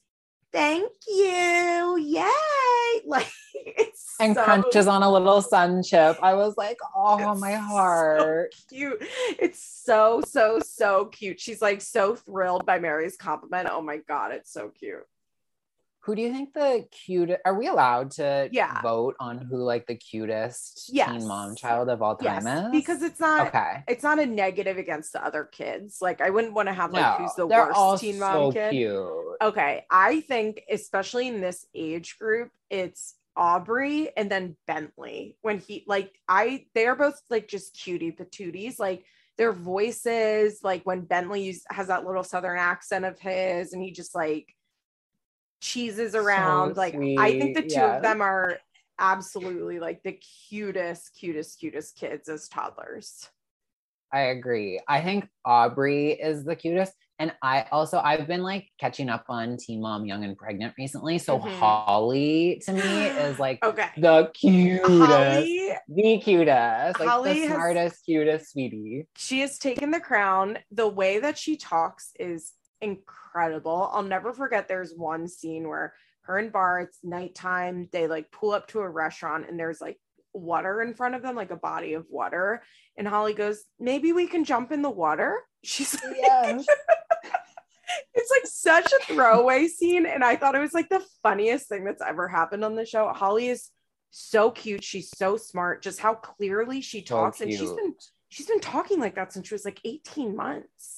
Thank 0.53 0.91
you. 1.07 1.99
Yay. 1.99 2.31
Like 3.07 3.31
it's 3.55 4.17
and 4.19 4.35
so, 4.35 4.45
crunches 4.45 4.87
on 4.89 5.03
a 5.03 5.11
little 5.11 5.41
sun 5.41 5.83
chip. 5.83 6.19
I 6.21 6.35
was 6.35 6.57
like, 6.57 6.79
oh 6.97 7.35
my 7.37 7.53
heart. 7.53 8.53
So 8.55 8.77
cute. 8.77 8.99
It's 9.39 9.63
so, 9.63 10.21
so, 10.27 10.59
so 10.59 11.07
cute. 11.07 11.39
She's 11.39 11.63
like 11.63 11.81
so 11.81 12.17
thrilled 12.17 12.67
by 12.67 12.81
Mary's 12.81 13.17
compliment. 13.17 13.69
Oh 13.71 13.81
my 13.81 13.99
God, 14.09 14.33
it's 14.33 14.53
so 14.53 14.71
cute 14.71 15.05
who 16.09 16.15
do 16.15 16.23
you 16.23 16.33
think 16.33 16.55
the 16.55 16.87
cutest 16.91 17.39
are 17.45 17.53
we 17.53 17.67
allowed 17.67 18.13
to 18.13 18.49
yeah. 18.51 18.81
vote 18.81 19.15
on 19.21 19.37
who 19.37 19.59
like 19.59 19.87
the 19.87 19.95
cutest 19.95 20.89
yes. 20.91 21.11
teen 21.11 21.29
mom 21.29 21.55
child 21.55 21.91
of 21.91 22.01
all 22.01 22.17
time 22.17 22.47
yes. 22.47 22.65
is? 22.65 22.71
Because 22.73 23.03
it's 23.03 23.21
not 23.21 23.49
okay. 23.49 23.85
It's 23.87 24.03
not 24.03 24.19
a 24.19 24.25
negative 24.25 24.79
against 24.79 25.13
the 25.13 25.23
other 25.23 25.45
kids. 25.45 25.99
Like 26.01 26.23
I 26.23 26.31
wouldn't 26.31 26.55
want 26.55 26.69
to 26.69 26.73
have 26.73 26.93
like 26.93 27.03
no, 27.03 27.27
who's 27.27 27.35
the 27.35 27.47
worst 27.47 28.01
teen 28.01 28.19
mom 28.19 28.33
so 28.33 28.53
kid. 28.53 28.71
Cute. 28.71 29.37
Okay. 29.43 29.85
I 29.91 30.23
think 30.23 30.63
especially 30.71 31.29
in 31.29 31.43
this 31.43 31.67
age 31.75 32.17
group, 32.19 32.53
it's 32.71 33.15
Aubree 33.37 34.09
and 34.17 34.31
then 34.31 34.57
Bentley. 34.67 35.37
When 35.43 35.59
he 35.59 35.85
like 35.87 36.11
I 36.27 36.65
they 36.75 36.87
are 36.87 36.97
both 36.97 37.21
like 37.29 37.49
just 37.49 37.79
cutie 37.79 38.13
patooties. 38.13 38.79
Like 38.79 39.05
their 39.37 39.53
voices, 39.53 40.61
like 40.63 40.85
when 40.85 41.03
Bentley 41.03 41.55
has 41.71 41.89
that 41.89 42.07
little 42.07 42.25
southern 42.25 42.59
accent 42.59 43.05
of 43.05 43.21
his 43.21 43.75
and 43.75 43.83
he 43.83 43.93
just 43.93 44.15
like 44.15 44.55
cheeses 45.61 46.15
around. 46.15 46.75
So 46.75 46.81
like 46.81 46.95
I 46.95 47.39
think 47.39 47.57
the 47.57 47.63
two 47.63 47.81
of 47.81 48.03
them 48.03 48.21
are 48.21 48.59
absolutely 48.99 49.79
like 49.79 50.03
the 50.03 50.19
cutest, 50.49 51.17
cutest, 51.19 51.59
cutest 51.59 51.97
kids 51.97 52.29
as 52.29 52.49
toddlers. 52.49 53.29
I 54.13 54.21
agree. 54.21 54.81
I 54.89 55.03
think 55.03 55.29
Aubree 55.47 56.17
is 56.19 56.45
the 56.45 56.57
cutest. 56.57 56.95
And 57.21 57.33
I 57.43 57.67
also 57.73 57.99
I've 57.99 58.29
been 58.29 58.45
like 58.45 58.69
catching 58.79 59.09
up 59.09 59.25
on 59.29 59.57
Teen 59.57 59.81
Mom 59.81 60.07
Young 60.07 60.25
and 60.25 60.39
Pregnant 60.39 60.75
recently. 60.79 61.19
So 61.19 61.39
mm-hmm. 61.39 61.49
Holly 61.59 62.63
to 62.65 62.73
me 62.73 63.07
is 63.07 63.39
like 63.41 63.63
okay. 63.65 63.89
the 63.97 64.31
cutest. 64.35 64.89
Holly, 64.89 65.73
the 65.89 66.21
cutest. 66.23 67.01
Like 67.01 67.09
Holly 67.09 67.41
the 67.41 67.47
smartest, 67.47 67.97
has, 67.97 68.03
cutest 68.03 68.53
sweetie. 68.53 69.09
She 69.17 69.41
has 69.41 69.59
taken 69.59 69.91
the 69.91 70.01
crown. 70.01 70.59
The 70.71 70.89
way 70.89 71.19
that 71.19 71.37
she 71.37 71.57
talks 71.57 72.13
is 72.21 72.53
incredible. 72.81 73.91
I'll 73.93 74.03
never 74.03 74.33
forget 74.33 74.69
there's 74.69 74.95
one 74.95 75.29
scene 75.29 75.69
where 75.69 75.95
her 76.23 76.39
and 76.39 76.53
Bar, 76.53 76.81
it's 76.81 76.99
nighttime, 77.03 77.89
they 77.93 78.07
like 78.07 78.31
pull 78.31 78.53
up 78.53 78.69
to 78.69 78.81
a 78.81 78.89
restaurant 78.89 79.47
and 79.49 79.59
there's 79.59 79.81
like 79.81 79.99
water 80.35 80.83
in 80.83 80.95
front 80.95 81.15
of 81.15 81.23
them, 81.23 81.37
like 81.37 81.51
a 81.51 81.57
body 81.57 81.95
of 81.95 82.07
water. 82.11 82.63
And 82.97 83.09
Holly 83.09 83.35
goes, 83.35 83.65
Maybe 83.81 84.13
we 84.13 84.27
can 84.27 84.45
jump 84.45 84.73
in 84.73 84.83
the 84.83 84.91
water. 84.91 85.41
She's 85.65 85.95
like, 86.03 86.17
yes. 86.17 86.67
it's 88.15 88.31
like 88.31 88.47
such 88.47 88.93
a 88.93 89.13
throwaway 89.13 89.67
scene. 89.67 90.07
And 90.07 90.23
I 90.23 90.37
thought 90.37 90.55
it 90.55 90.61
was 90.61 90.75
like 90.75 90.89
the 90.89 91.05
funniest 91.23 91.69
thing 91.69 91.85
that's 91.85 92.03
ever 92.03 92.29
happened 92.29 92.65
on 92.65 92.77
the 92.77 92.87
show. 92.87 93.09
Holly 93.09 93.49
is 93.49 93.71
so 94.11 94.51
cute. 94.51 94.85
She's 94.85 95.11
so 95.17 95.37
smart, 95.37 95.83
just 95.83 96.01
how 96.01 96.15
clearly 96.15 96.81
she 96.81 97.03
talks. 97.03 97.39
So 97.39 97.45
and 97.45 97.53
she's 97.53 97.73
been 97.73 97.95
she's 98.29 98.47
been 98.47 98.61
talking 98.61 99.01
like 99.01 99.15
that 99.17 99.33
since 99.33 99.49
she 99.49 99.55
was 99.55 99.65
like 99.65 99.81
18 99.85 100.37
months. 100.37 100.98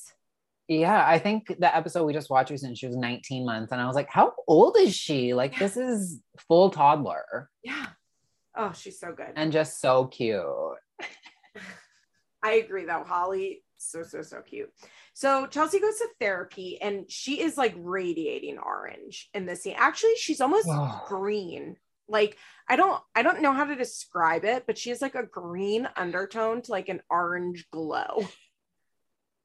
Yeah, 0.71 1.05
I 1.05 1.19
think 1.19 1.49
the 1.59 1.77
episode 1.77 2.05
we 2.05 2.13
just 2.13 2.31
watched 2.31 2.53
recently, 2.53 2.77
she 2.77 2.87
was 2.87 2.95
19 2.95 3.45
months, 3.45 3.73
and 3.73 3.81
I 3.81 3.89
was 3.89 3.97
like, 3.97 4.09
how 4.09 4.35
old 4.47 4.77
is 4.79 4.95
she? 4.95 5.35
Like, 5.35 5.59
this 5.59 5.77
is 5.77 6.21
full 6.47 6.71
toddler. 6.71 7.51
Yeah. 7.65 7.87
Oh, 8.57 8.73
she's 8.73 9.01
so 9.01 9.13
good. 9.13 9.33
And 9.35 9.51
just 9.51 9.81
so 9.81 10.07
cute. 10.07 10.45
I 12.45 12.53
agree 12.53 12.85
though. 12.85 13.03
Holly, 13.05 13.65
so, 13.79 14.05
so, 14.05 14.23
so 14.23 14.43
cute. 14.43 14.71
So 15.13 15.49
Chelsea 15.49 15.81
goes 15.81 15.99
to 15.99 16.09
therapy 16.21 16.81
and 16.81 17.11
she 17.11 17.43
is 17.43 17.59
like 17.59 17.75
radiating 17.77 18.59
orange 18.59 19.29
in 19.35 19.47
this 19.47 19.65
scene. 19.65 19.75
Actually, 19.77 20.15
she's 20.19 20.41
almost 20.41 20.69
green. 21.09 21.77
Like 22.09 22.37
I 22.69 22.77
don't 22.77 23.03
I 23.15 23.23
don't 23.23 23.43
know 23.43 23.53
how 23.53 23.65
to 23.65 23.75
describe 23.75 24.45
it, 24.45 24.65
but 24.67 24.79
she 24.79 24.91
has 24.91 25.03
like 25.03 25.17
a 25.17 25.27
green 25.27 25.89
undertone 25.97 26.63
to 26.63 26.71
like 26.71 26.89
an 26.89 27.03
orange 27.11 27.67
glow. 27.73 28.25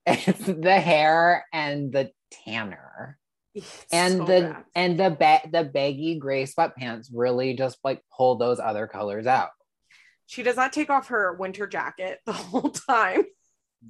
It's 0.06 0.39
the 0.45 0.80
hair 0.80 1.45
and 1.51 1.91
the 1.91 2.12
tanner. 2.32 3.18
It's 3.53 3.86
and 3.91 4.18
so 4.18 4.26
the 4.26 4.41
bad. 4.41 4.64
and 4.76 4.99
the 4.99 5.10
ba- 5.10 5.49
the 5.49 5.64
baggy 5.64 6.20
gray 6.20 6.43
sweatpants 6.45 7.08
really 7.14 7.53
just 7.53 7.78
like 7.84 8.01
pull 8.16 8.36
those 8.36 8.60
other 8.60 8.88
colors 8.88 9.28
out. 9.28 9.49
She 10.28 10.43
does 10.43 10.56
not 10.56 10.74
take 10.74 10.89
off 10.89 11.08
her 11.10 11.34
winter 11.34 11.68
jacket 11.68 12.20
the 12.26 12.34
whole 12.34 12.70
time. 12.70 13.24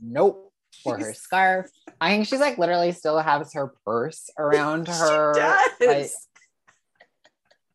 Nope. 0.01 0.51
Or 0.83 0.99
her 0.99 1.13
scarf. 1.13 1.71
I 2.01 2.09
think 2.09 2.27
she's 2.27 2.41
like 2.41 2.57
literally 2.57 2.91
still 2.91 3.17
has 3.17 3.53
her 3.53 3.73
purse 3.85 4.29
around 4.37 4.89
her. 4.89 5.33
She 5.33 5.39
does. 5.39 5.71
Like, 5.79 6.09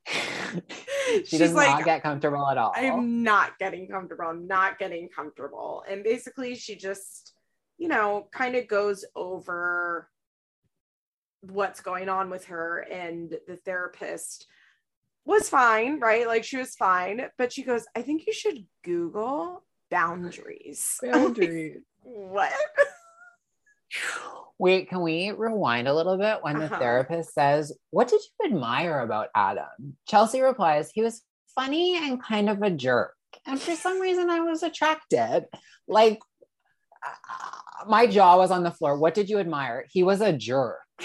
she 0.07 1.25
She's 1.25 1.39
does 1.39 1.53
like, 1.55 1.69
not 1.69 1.85
get 1.85 2.03
comfortable 2.03 2.49
at 2.49 2.59
all. 2.59 2.73
I'm 2.75 3.23
not 3.23 3.59
getting 3.59 3.89
comfortable. 3.89 4.27
I'm 4.27 4.47
not 4.47 4.79
getting 4.79 5.09
comfortable. 5.09 5.85
And 5.89 6.03
basically, 6.03 6.55
she 6.55 6.77
just, 6.77 7.30
you 7.81 7.89
know, 7.89 8.29
kind 8.31 8.57
of 8.57 8.69
goes 8.69 9.07
over 9.17 10.07
what's 11.41 11.81
going 11.81 12.11
on 12.11 12.29
with 12.29 12.45
her. 12.45 12.81
And 12.81 13.35
the 13.49 13.57
therapist 13.57 14.47
was 15.25 15.49
fine, 15.49 15.99
right? 15.99 16.27
Like 16.27 16.45
she 16.45 16.59
was 16.59 16.77
fine. 16.77 17.23
But 17.39 17.55
she 17.55 17.63
goes, 17.63 17.87
I 17.97 18.03
think 18.03 18.27
you 18.27 18.35
should 18.35 18.67
Google 18.85 19.65
boundaries. 19.91 20.99
Boundaries. 21.03 21.79
what? 22.03 22.53
Wait, 24.59 24.91
can 24.91 25.01
we 25.01 25.31
rewind 25.31 25.89
a 25.89 25.95
little 25.95 26.19
bit 26.19 26.43
when 26.43 26.59
the 26.59 26.67
uh-huh. 26.67 26.79
therapist 26.79 27.33
says, 27.33 27.73
What 27.89 28.09
did 28.09 28.21
you 28.21 28.53
admire 28.53 29.01
about 29.01 29.29
Adam? 29.35 29.97
Chelsea 30.07 30.43
replies, 30.43 30.91
He 30.93 31.03
was 31.03 31.23
funny 31.55 31.97
and 31.97 32.23
kind 32.23 32.51
of 32.51 32.61
a 32.61 32.71
jerk. 32.71 33.15
And 33.47 33.59
for 33.59 33.75
some 33.75 34.01
reason, 34.01 34.29
I 34.29 34.41
was 34.41 34.63
attracted. 34.63 35.47
Like, 35.89 36.19
my 37.87 38.07
jaw 38.07 38.37
was 38.37 38.51
on 38.51 38.63
the 38.63 38.71
floor. 38.71 38.99
What 38.99 39.15
did 39.15 39.29
you 39.29 39.39
admire? 39.39 39.87
He 39.91 40.03
was 40.03 40.21
a 40.21 40.33
jerk. 40.33 40.79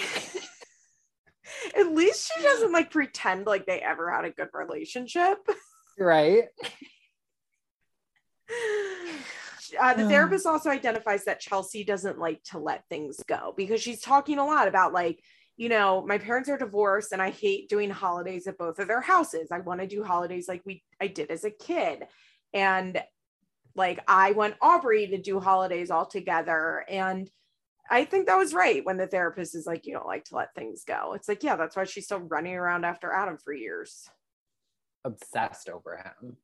At 1.76 1.92
least 1.92 2.30
she 2.34 2.42
doesn't 2.42 2.72
like 2.72 2.90
pretend 2.90 3.46
like 3.46 3.66
they 3.66 3.80
ever 3.80 4.10
had 4.10 4.24
a 4.24 4.30
good 4.30 4.48
relationship. 4.52 5.38
Right. 5.98 6.44
uh, 9.80 9.94
the 9.94 10.08
therapist 10.08 10.46
also 10.46 10.70
identifies 10.70 11.24
that 11.24 11.40
Chelsea 11.40 11.84
doesn't 11.84 12.18
like 12.18 12.42
to 12.44 12.58
let 12.58 12.84
things 12.88 13.20
go 13.26 13.54
because 13.56 13.80
she's 13.80 14.00
talking 14.00 14.38
a 14.38 14.44
lot 14.44 14.68
about 14.68 14.92
like, 14.92 15.22
you 15.56 15.68
know, 15.68 16.04
my 16.06 16.18
parents 16.18 16.48
are 16.48 16.58
divorced 16.58 17.12
and 17.12 17.22
I 17.22 17.30
hate 17.30 17.68
doing 17.68 17.90
holidays 17.90 18.46
at 18.46 18.58
both 18.58 18.78
of 18.78 18.88
their 18.88 19.00
houses. 19.00 19.48
I 19.50 19.60
want 19.60 19.80
to 19.80 19.86
do 19.86 20.04
holidays 20.04 20.48
like 20.48 20.62
we 20.66 20.82
I 21.00 21.06
did 21.06 21.30
as 21.30 21.44
a 21.44 21.50
kid. 21.50 22.04
And 22.52 23.02
like 23.76 24.02
I 24.08 24.32
want 24.32 24.58
Aubree 24.60 25.10
to 25.10 25.18
do 25.18 25.40
holidays 25.40 25.90
all 25.90 26.06
together. 26.06 26.84
And 26.88 27.30
I 27.90 28.04
think 28.04 28.26
that 28.26 28.36
was 28.36 28.54
right 28.54 28.84
when 28.84 28.96
the 28.96 29.06
therapist 29.06 29.54
is 29.54 29.66
like, 29.66 29.86
you 29.86 29.92
don't 29.92 30.06
like 30.06 30.24
to 30.26 30.36
let 30.36 30.54
things 30.54 30.84
go. 30.84 31.12
It's 31.14 31.28
like, 31.28 31.42
yeah, 31.42 31.56
that's 31.56 31.76
why 31.76 31.84
she's 31.84 32.06
still 32.06 32.20
running 32.20 32.54
around 32.54 32.84
after 32.84 33.12
Adam 33.12 33.38
for 33.38 33.52
years. 33.52 34.08
Obsessed 35.04 35.68
over 35.68 35.96
him 35.96 36.36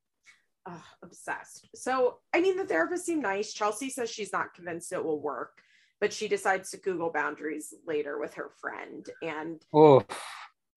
obsessed. 1.03 1.68
So, 1.74 2.18
I 2.33 2.41
mean, 2.41 2.57
the 2.57 2.64
therapist 2.64 3.05
seemed 3.05 3.22
nice. 3.22 3.53
Chelsea 3.53 3.91
says 3.91 4.11
she's 4.11 4.33
not 4.33 4.55
convinced 4.55 4.93
it 4.93 5.05
will 5.05 5.20
work, 5.20 5.61
but 6.01 6.12
she 6.12 6.28
decides 6.28 6.70
to 6.70 6.76
Google 6.76 7.11
boundaries 7.11 7.74
later 7.87 8.18
with 8.18 8.35
her 8.35 8.51
friend. 8.61 9.09
And, 9.22 9.62
oh. 9.74 10.05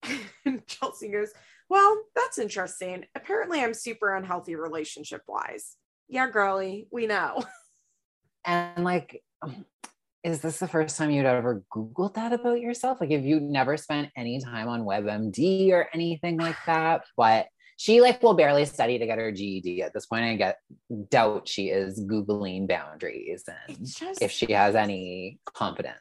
and 0.44 0.66
Chelsea 0.66 1.08
goes, 1.08 1.32
Well, 1.68 2.02
that's 2.14 2.38
interesting. 2.38 3.04
Apparently, 3.14 3.60
I'm 3.60 3.74
super 3.74 4.14
unhealthy 4.14 4.56
relationship 4.56 5.22
wise. 5.26 5.76
Yeah, 6.08 6.28
girly, 6.30 6.88
we 6.90 7.06
know. 7.06 7.44
And 8.48 8.84
like, 8.84 9.24
is 10.22 10.40
this 10.40 10.60
the 10.60 10.68
first 10.68 10.96
time 10.96 11.10
you'd 11.10 11.26
ever 11.26 11.64
Googled 11.74 12.14
that 12.14 12.32
about 12.32 12.60
yourself? 12.60 13.00
Like, 13.00 13.10
if 13.10 13.24
you 13.24 13.40
never 13.40 13.76
spent 13.76 14.10
any 14.16 14.40
time 14.40 14.68
on 14.68 14.84
WebMD 14.84 15.72
or 15.72 15.88
anything 15.92 16.36
like 16.38 16.56
that? 16.66 17.02
But 17.16 17.48
she 17.76 18.00
like 18.00 18.22
will 18.22 18.34
barely 18.34 18.64
study 18.64 18.98
to 18.98 19.06
get 19.06 19.18
her 19.18 19.30
GED 19.30 19.82
at 19.82 19.92
this 19.92 20.06
point. 20.06 20.24
I 20.24 20.36
get 20.36 20.58
doubt 21.10 21.48
she 21.48 21.68
is 21.68 22.02
googling 22.04 22.66
boundaries 22.66 23.44
and 23.68 23.86
just, 23.86 24.22
if 24.22 24.30
she 24.30 24.52
has 24.52 24.74
any 24.74 25.38
confidence. 25.44 25.98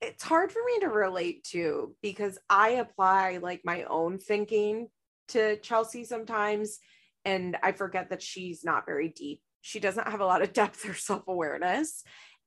It's 0.00 0.24
hard 0.24 0.50
for 0.50 0.60
me 0.66 0.80
to 0.80 0.88
relate 0.88 1.44
to 1.52 1.94
because 2.02 2.38
I 2.50 2.70
apply 2.70 3.38
like 3.42 3.62
my 3.64 3.84
own 3.84 4.18
thinking 4.18 4.88
to 5.28 5.56
Chelsea 5.58 6.04
sometimes 6.04 6.78
and 7.24 7.56
I 7.62 7.72
forget 7.72 8.10
that 8.10 8.22
she's 8.22 8.64
not 8.64 8.86
very 8.86 9.08
deep. 9.08 9.40
She 9.60 9.80
doesn't 9.80 10.08
have 10.08 10.20
a 10.20 10.26
lot 10.26 10.42
of 10.42 10.52
depth 10.52 10.88
or 10.88 10.94
self-awareness. 10.94 12.02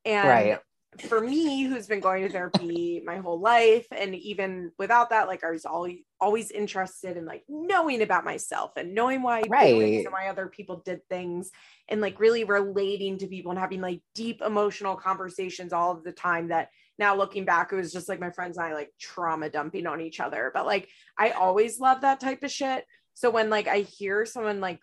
And 0.06 0.28
right 0.28 0.60
for 1.02 1.22
me 1.22 1.64
who's 1.64 1.86
been 1.86 2.00
going 2.00 2.24
to 2.24 2.30
therapy 2.30 3.02
my 3.06 3.18
whole 3.18 3.40
life 3.40 3.86
and 3.92 4.16
even 4.16 4.72
without 4.80 5.10
that 5.10 5.28
like 5.28 5.44
i 5.44 5.52
was 5.52 5.66
always 5.66 6.00
always 6.20 6.50
interested 6.50 7.18
in 7.18 7.26
like 7.26 7.44
knowing 7.48 8.02
about 8.02 8.26
myself 8.26 8.72
and 8.78 8.96
knowing 8.96 9.22
why 9.22 9.44
right. 9.50 9.76
and 9.76 10.12
why 10.12 10.28
other 10.28 10.48
people 10.48 10.82
did 10.86 11.02
things 11.10 11.52
and 11.90 12.02
like 12.02 12.20
really 12.20 12.44
relating 12.46 13.18
to 13.18 13.28
people 13.28 13.52
and 13.52 13.60
having 13.60 13.82
like 13.82 14.02
deep 14.16 14.42
emotional 14.42 14.96
conversations 14.96 15.74
all 15.74 15.92
of 15.92 16.04
the 16.04 16.12
time 16.12 16.48
that 16.48 16.70
now 16.98 17.16
looking 17.16 17.46
back 17.46 17.72
it 17.72 17.76
was 17.76 17.94
just 17.94 18.10
like 18.10 18.20
my 18.20 18.32
friends 18.32 18.58
and 18.58 18.66
i 18.66 18.74
like 18.74 18.92
trauma 19.00 19.50
dumping 19.50 19.86
on 19.86 20.02
each 20.02 20.20
other 20.20 20.52
but 20.54 20.66
like 20.66 20.88
i 21.20 21.32
always 21.32 21.80
love 21.80 22.02
that 22.02 22.20
type 22.20 22.44
of 22.44 22.52
shit 22.52 22.86
so 23.18 23.30
when 23.30 23.50
like 23.50 23.68
i 23.68 23.80
hear 23.80 24.26
someone 24.26 24.60
like 24.60 24.80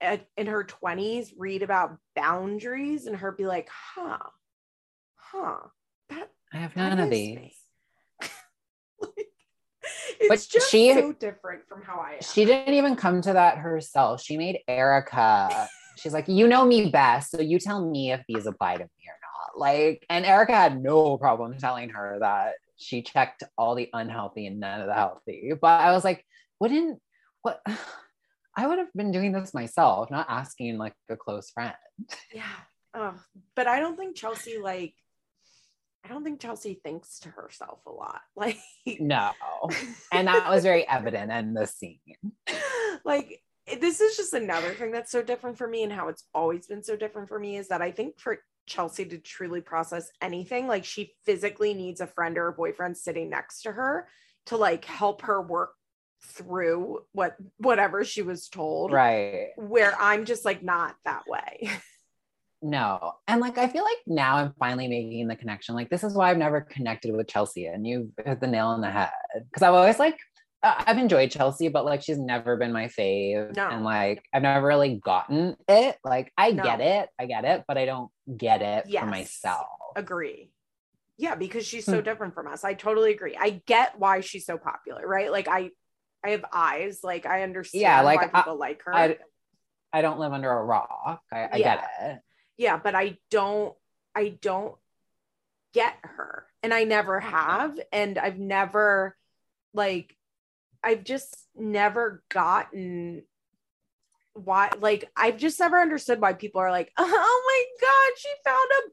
at, 0.00 0.26
in 0.36 0.46
her 0.46 0.64
20s 0.64 1.32
read 1.36 1.62
about 1.62 1.96
boundaries 2.14 3.06
and 3.06 3.16
her 3.16 3.32
be 3.32 3.46
like 3.46 3.68
huh 3.94 4.18
huh, 5.32 5.56
that 6.08 6.30
I 6.52 6.58
have 6.58 6.76
none 6.76 6.98
of 6.98 7.10
these. 7.10 7.38
like, 9.00 9.12
it's 10.20 10.28
but 10.28 10.46
just 10.50 10.70
she, 10.70 10.92
so 10.94 11.12
different 11.12 11.62
from 11.68 11.82
how 11.82 11.98
I 11.98 12.14
am. 12.14 12.22
She 12.22 12.44
didn't 12.44 12.74
even 12.74 12.96
come 12.96 13.20
to 13.22 13.32
that 13.32 13.58
herself. 13.58 14.22
She 14.22 14.36
made 14.36 14.60
Erica. 14.66 15.68
She's 15.96 16.14
like, 16.14 16.28
you 16.28 16.46
know 16.46 16.64
me 16.64 16.90
best, 16.90 17.32
so 17.32 17.40
you 17.40 17.58
tell 17.58 17.84
me 17.84 18.12
if 18.12 18.22
these 18.28 18.46
apply 18.46 18.74
to 18.74 18.84
me 18.84 18.84
or 18.84 19.18
not. 19.20 19.60
Like, 19.60 20.06
and 20.08 20.24
Erica 20.24 20.54
had 20.54 20.80
no 20.80 21.18
problem 21.18 21.58
telling 21.58 21.88
her 21.90 22.18
that 22.20 22.54
she 22.76 23.02
checked 23.02 23.42
all 23.56 23.74
the 23.74 23.90
unhealthy 23.92 24.46
and 24.46 24.60
none 24.60 24.80
of 24.80 24.86
the 24.86 24.94
healthy. 24.94 25.52
But 25.60 25.80
I 25.80 25.90
was 25.90 26.04
like, 26.04 26.24
wouldn't 26.60 27.00
what 27.48 27.62
I 28.56 28.66
would 28.66 28.78
have 28.78 28.92
been 28.94 29.12
doing 29.12 29.32
this 29.32 29.54
myself, 29.54 30.10
not 30.10 30.26
asking 30.28 30.78
like 30.78 30.94
a 31.08 31.16
close 31.16 31.50
friend. 31.50 31.74
Yeah. 32.34 32.42
Oh, 32.94 33.14
but 33.54 33.68
I 33.68 33.78
don't 33.78 33.96
think 33.96 34.16
Chelsea 34.16 34.58
like 34.58 34.94
I 36.04 36.08
don't 36.08 36.24
think 36.24 36.40
Chelsea 36.40 36.80
thinks 36.82 37.18
to 37.20 37.28
herself 37.28 37.80
a 37.86 37.90
lot. 37.90 38.20
Like, 38.36 38.58
no. 39.00 39.32
And 40.12 40.28
that 40.28 40.48
was 40.48 40.62
very 40.62 40.86
evident 40.88 41.30
in 41.32 41.54
the 41.54 41.66
scene. 41.66 41.98
Like, 43.04 43.42
this 43.80 44.00
is 44.00 44.16
just 44.16 44.34
another 44.34 44.74
thing 44.74 44.90
that's 44.90 45.12
so 45.12 45.22
different 45.22 45.56
for 45.56 45.68
me, 45.68 45.82
and 45.82 45.92
how 45.92 46.08
it's 46.08 46.24
always 46.34 46.66
been 46.66 46.82
so 46.82 46.96
different 46.96 47.28
for 47.28 47.38
me 47.38 47.56
is 47.56 47.68
that 47.68 47.80
I 47.80 47.90
think 47.92 48.18
for 48.18 48.38
Chelsea 48.66 49.04
to 49.04 49.18
truly 49.18 49.60
process 49.60 50.10
anything, 50.20 50.66
like, 50.66 50.84
she 50.84 51.14
physically 51.24 51.74
needs 51.74 52.00
a 52.00 52.06
friend 52.06 52.36
or 52.36 52.48
a 52.48 52.52
boyfriend 52.52 52.96
sitting 52.96 53.30
next 53.30 53.62
to 53.62 53.72
her 53.72 54.08
to 54.48 54.56
like 54.56 54.84
help 54.86 55.22
her 55.22 55.40
work 55.42 55.72
through 56.22 57.04
what 57.12 57.36
whatever 57.58 58.04
she 58.04 58.22
was 58.22 58.48
told. 58.48 58.92
Right. 58.92 59.48
Where 59.56 59.94
I'm 60.00 60.24
just 60.24 60.44
like 60.44 60.62
not 60.62 60.96
that 61.04 61.24
way. 61.26 61.70
No. 62.60 63.14
And 63.26 63.40
like, 63.40 63.58
I 63.58 63.68
feel 63.68 63.84
like 63.84 63.98
now 64.06 64.36
I'm 64.36 64.54
finally 64.58 64.88
making 64.88 65.28
the 65.28 65.36
connection. 65.36 65.74
Like, 65.74 65.90
this 65.90 66.02
is 66.02 66.14
why 66.14 66.30
I've 66.30 66.38
never 66.38 66.60
connected 66.60 67.14
with 67.14 67.28
Chelsea. 67.28 67.66
And 67.66 67.86
you 67.86 68.12
hit 68.24 68.40
the 68.40 68.46
nail 68.46 68.68
on 68.68 68.80
the 68.80 68.90
head. 68.90 69.10
Cause 69.52 69.62
I've 69.62 69.74
always 69.74 69.98
like, 69.98 70.18
I've 70.62 70.98
enjoyed 70.98 71.30
Chelsea, 71.30 71.68
but 71.68 71.84
like, 71.84 72.02
she's 72.02 72.18
never 72.18 72.56
been 72.56 72.72
my 72.72 72.86
fave. 72.86 73.54
No. 73.54 73.68
And 73.68 73.84
like, 73.84 74.24
I've 74.32 74.42
never 74.42 74.66
really 74.66 74.96
gotten 74.96 75.56
it. 75.68 75.98
Like, 76.04 76.32
I 76.36 76.50
no. 76.50 76.64
get 76.64 76.80
it. 76.80 77.08
I 77.18 77.26
get 77.26 77.44
it, 77.44 77.64
but 77.68 77.78
I 77.78 77.84
don't 77.84 78.10
get 78.36 78.60
it 78.60 78.86
yes. 78.88 79.04
for 79.04 79.06
myself. 79.08 79.66
Agree. 79.94 80.50
Yeah. 81.16 81.36
Because 81.36 81.64
she's 81.64 81.84
so 81.84 81.98
hmm. 81.98 82.04
different 82.04 82.34
from 82.34 82.48
us. 82.48 82.64
I 82.64 82.74
totally 82.74 83.12
agree. 83.12 83.36
I 83.38 83.62
get 83.66 83.98
why 83.98 84.20
she's 84.20 84.46
so 84.46 84.58
popular, 84.58 85.06
right? 85.06 85.30
Like, 85.30 85.46
I, 85.46 85.70
I 86.24 86.30
have 86.30 86.44
eyes. 86.52 87.00
Like, 87.02 87.26
I 87.26 87.42
understand 87.42 87.82
yeah, 87.82 88.00
like, 88.02 88.20
why 88.20 88.40
people 88.40 88.54
I, 88.54 88.66
like 88.66 88.82
her. 88.84 88.94
I, 88.94 89.16
I 89.92 90.02
don't 90.02 90.18
live 90.18 90.32
under 90.32 90.50
a 90.50 90.64
rock. 90.64 91.22
I, 91.32 91.38
I 91.44 91.56
yeah. 91.56 91.76
get 91.76 91.90
it 92.00 92.18
yeah 92.58 92.76
but 92.76 92.94
i 92.96 93.16
don't 93.30 93.72
i 94.16 94.36
don't 94.42 94.74
get 95.72 95.94
her 96.02 96.46
and 96.62 96.72
I 96.72 96.84
never 96.84 97.20
have 97.20 97.78
and 97.92 98.18
I've 98.18 98.38
never 98.38 99.16
like 99.74 100.16
I've 100.82 101.04
just 101.04 101.36
never 101.56 102.22
gotten 102.30 103.22
why 104.44 104.70
like 104.80 105.10
I've 105.16 105.36
just 105.36 105.58
never 105.60 105.80
understood 105.80 106.20
why 106.20 106.32
people 106.32 106.60
are 106.60 106.70
like, 106.70 106.92
oh 106.98 107.06
my 107.46 107.64
god, 107.80 108.12
she 108.16 108.28
found 108.44 108.68
a 108.78 108.90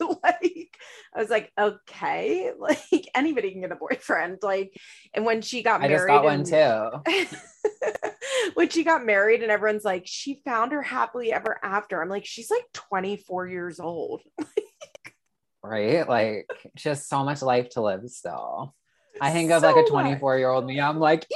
boyfriend. 0.00 0.18
like 0.22 0.76
I 1.14 1.20
was 1.20 1.30
like, 1.30 1.52
okay, 1.58 2.52
like 2.58 3.08
anybody 3.14 3.52
can 3.52 3.62
get 3.62 3.72
a 3.72 3.76
boyfriend. 3.76 4.38
Like, 4.42 4.76
and 5.14 5.24
when 5.24 5.42
she 5.42 5.62
got 5.62 5.82
I 5.82 5.88
married, 5.88 6.10
I 6.10 6.34
just 6.34 6.50
got 6.50 6.60
and, 6.60 7.02
one 7.02 7.04
too. 7.04 8.52
when 8.54 8.68
she 8.68 8.84
got 8.84 9.04
married, 9.04 9.42
and 9.42 9.50
everyone's 9.50 9.84
like, 9.84 10.04
she 10.06 10.40
found 10.44 10.72
her 10.72 10.82
happily 10.82 11.32
ever 11.32 11.58
after. 11.62 12.00
I'm 12.00 12.08
like, 12.08 12.24
she's 12.24 12.50
like 12.50 12.64
24 12.72 13.48
years 13.48 13.80
old. 13.80 14.22
right? 15.62 16.08
Like, 16.08 16.48
she 16.76 16.88
has 16.88 17.06
so 17.06 17.24
much 17.24 17.42
life 17.42 17.70
to 17.70 17.82
live 17.82 18.08
still. 18.08 18.74
I 19.20 19.32
think 19.32 19.50
so 19.50 19.56
of 19.56 19.62
like 19.62 19.76
a 19.76 19.88
24 19.88 20.38
year 20.38 20.50
old 20.50 20.66
me, 20.66 20.80
I'm 20.80 20.98
like, 20.98 21.26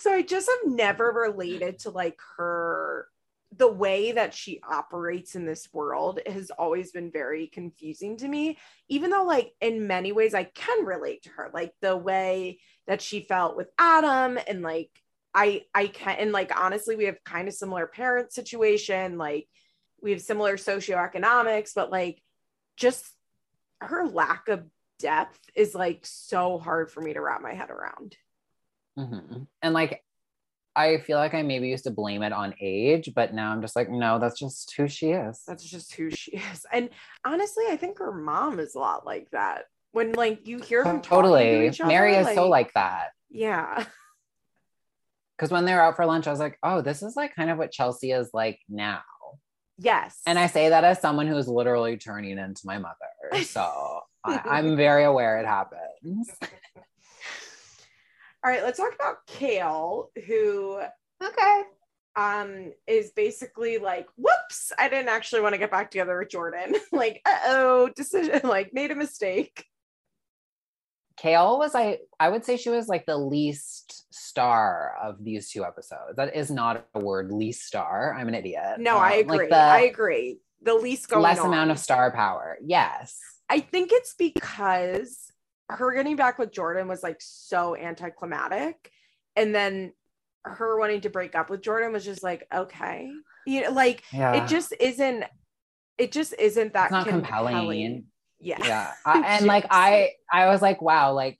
so 0.00 0.12
I 0.12 0.22
just 0.22 0.48
have 0.48 0.72
never 0.72 1.10
related 1.12 1.80
to 1.80 1.90
like 1.90 2.18
her 2.36 3.08
the 3.56 3.70
way 3.70 4.12
that 4.12 4.34
she 4.34 4.60
operates 4.68 5.36
in 5.36 5.46
this 5.46 5.68
world 5.72 6.18
has 6.26 6.50
always 6.50 6.90
been 6.90 7.10
very 7.10 7.46
confusing 7.46 8.16
to 8.16 8.28
me 8.28 8.58
even 8.88 9.10
though 9.10 9.24
like 9.24 9.52
in 9.60 9.86
many 9.86 10.12
ways 10.12 10.34
I 10.34 10.44
can 10.44 10.84
relate 10.84 11.22
to 11.24 11.30
her 11.30 11.50
like 11.54 11.72
the 11.80 11.96
way 11.96 12.58
that 12.86 13.00
she 13.00 13.20
felt 13.20 13.56
with 13.56 13.68
Adam 13.78 14.38
and 14.48 14.62
like 14.62 14.90
I 15.34 15.62
I 15.74 15.86
can 15.88 16.16
and 16.18 16.32
like 16.32 16.52
honestly 16.58 16.96
we 16.96 17.04
have 17.04 17.22
kind 17.24 17.48
of 17.48 17.54
similar 17.54 17.86
parent 17.86 18.32
situation 18.32 19.18
like 19.18 19.48
we 20.02 20.10
have 20.10 20.20
similar 20.20 20.56
socioeconomics 20.56 21.72
but 21.74 21.90
like 21.90 22.20
just 22.76 23.04
her 23.80 24.06
lack 24.06 24.48
of 24.48 24.64
depth 24.98 25.40
is 25.54 25.74
like 25.74 26.00
so 26.04 26.58
hard 26.58 26.90
for 26.90 27.00
me 27.00 27.12
to 27.12 27.20
wrap 27.20 27.42
my 27.42 27.54
head 27.54 27.70
around 27.70 28.16
Mm-hmm. 28.98 29.42
And 29.62 29.74
like, 29.74 30.02
I 30.76 30.98
feel 30.98 31.18
like 31.18 31.34
I 31.34 31.42
maybe 31.42 31.68
used 31.68 31.84
to 31.84 31.90
blame 31.90 32.22
it 32.22 32.32
on 32.32 32.54
age, 32.60 33.10
but 33.14 33.32
now 33.32 33.52
I'm 33.52 33.62
just 33.62 33.76
like, 33.76 33.90
no, 33.90 34.18
that's 34.18 34.38
just 34.38 34.74
who 34.76 34.88
she 34.88 35.10
is. 35.10 35.42
That's 35.46 35.64
just 35.64 35.94
who 35.94 36.10
she 36.10 36.32
is. 36.32 36.66
And 36.72 36.90
honestly, 37.24 37.64
I 37.68 37.76
think 37.76 37.98
her 37.98 38.12
mom 38.12 38.58
is 38.58 38.74
a 38.74 38.78
lot 38.78 39.06
like 39.06 39.30
that. 39.30 39.64
When 39.92 40.12
like 40.12 40.48
you 40.48 40.58
hear 40.58 40.82
them 40.82 41.00
totally, 41.00 41.70
to 41.70 41.86
Mary 41.86 42.16
is 42.16 42.26
like, 42.26 42.34
so 42.34 42.48
like 42.48 42.72
that. 42.74 43.10
Yeah. 43.30 43.84
Because 45.36 45.50
when 45.50 45.64
they 45.64 45.74
were 45.74 45.80
out 45.80 45.96
for 45.96 46.06
lunch, 46.06 46.28
I 46.28 46.30
was 46.30 46.38
like, 46.38 46.58
oh, 46.62 46.80
this 46.80 47.02
is 47.02 47.16
like 47.16 47.34
kind 47.34 47.50
of 47.50 47.58
what 47.58 47.72
Chelsea 47.72 48.12
is 48.12 48.30
like 48.32 48.60
now. 48.68 49.02
Yes. 49.78 50.20
And 50.26 50.38
I 50.38 50.46
say 50.46 50.68
that 50.68 50.84
as 50.84 51.00
someone 51.00 51.26
who's 51.26 51.48
literally 51.48 51.96
turning 51.96 52.38
into 52.38 52.62
my 52.64 52.78
mother. 52.78 53.42
So 53.44 54.02
I, 54.24 54.40
I'm 54.44 54.76
very 54.76 55.04
aware 55.04 55.38
it 55.38 55.46
happens. 55.46 56.30
All 58.44 58.50
right, 58.50 58.62
let's 58.62 58.78
talk 58.78 58.94
about 58.94 59.26
Kail, 59.26 60.10
who 60.26 60.80
okay 61.22 61.62
um 62.16 62.72
is 62.86 63.10
basically 63.10 63.78
like 63.78 64.06
whoops 64.16 64.72
i 64.78 64.88
didn't 64.88 65.08
actually 65.08 65.40
want 65.40 65.52
to 65.52 65.58
get 65.58 65.70
back 65.70 65.90
together 65.90 66.18
with 66.18 66.28
jordan 66.28 66.74
like 66.92 67.20
uh-oh 67.26 67.88
decision 67.96 68.40
like 68.44 68.72
made 68.72 68.90
a 68.90 68.94
mistake 68.94 69.66
Kail 71.16 71.58
was 71.58 71.76
I 71.76 71.98
I 72.18 72.28
would 72.28 72.44
say 72.44 72.56
she 72.56 72.70
was 72.70 72.88
like 72.88 73.06
the 73.06 73.16
least 73.16 74.12
star 74.12 74.96
of 75.00 75.22
these 75.22 75.48
two 75.48 75.64
episodes. 75.64 76.16
That 76.16 76.34
is 76.34 76.50
not 76.50 76.88
a 76.92 76.98
word, 76.98 77.30
least 77.30 77.62
star. 77.62 78.12
I'm 78.18 78.26
an 78.26 78.34
idiot. 78.34 78.80
No, 78.80 78.96
um, 78.96 79.02
I 79.02 79.12
agree. 79.14 79.38
Like 79.38 79.48
the 79.50 79.56
I 79.56 79.80
agree. 79.82 80.40
The 80.62 80.74
least 80.74 81.08
going 81.08 81.22
less 81.22 81.38
on. 81.38 81.46
amount 81.46 81.70
of 81.70 81.78
star 81.78 82.10
power. 82.10 82.58
Yes. 82.60 83.20
I 83.48 83.60
think 83.60 83.90
it's 83.92 84.16
because 84.18 85.30
her 85.70 85.94
getting 85.94 86.16
back 86.16 86.38
with 86.38 86.52
Jordan 86.52 86.88
was 86.88 87.02
like 87.02 87.16
so 87.20 87.76
anticlimactic. 87.76 88.90
And 89.36 89.54
then 89.54 89.92
her 90.44 90.78
wanting 90.78 91.00
to 91.02 91.10
break 91.10 91.34
up 91.34 91.50
with 91.50 91.62
Jordan 91.62 91.92
was 91.92 92.04
just 92.04 92.22
like, 92.22 92.46
okay. 92.54 93.10
You 93.46 93.62
know, 93.62 93.70
like 93.70 94.02
yeah. 94.12 94.44
it 94.44 94.48
just 94.48 94.74
isn't 94.78 95.24
it 95.96 96.12
just 96.12 96.34
isn't 96.38 96.72
that 96.74 96.88
compelling. 96.88 97.22
compelling. 97.22 98.04
Yeah. 98.40 98.58
Yeah. 98.64 98.92
I, 99.06 99.20
and 99.20 99.46
like 99.46 99.66
I 99.70 100.10
I 100.32 100.48
was 100.48 100.62
like, 100.62 100.82
wow, 100.82 101.12
like 101.12 101.38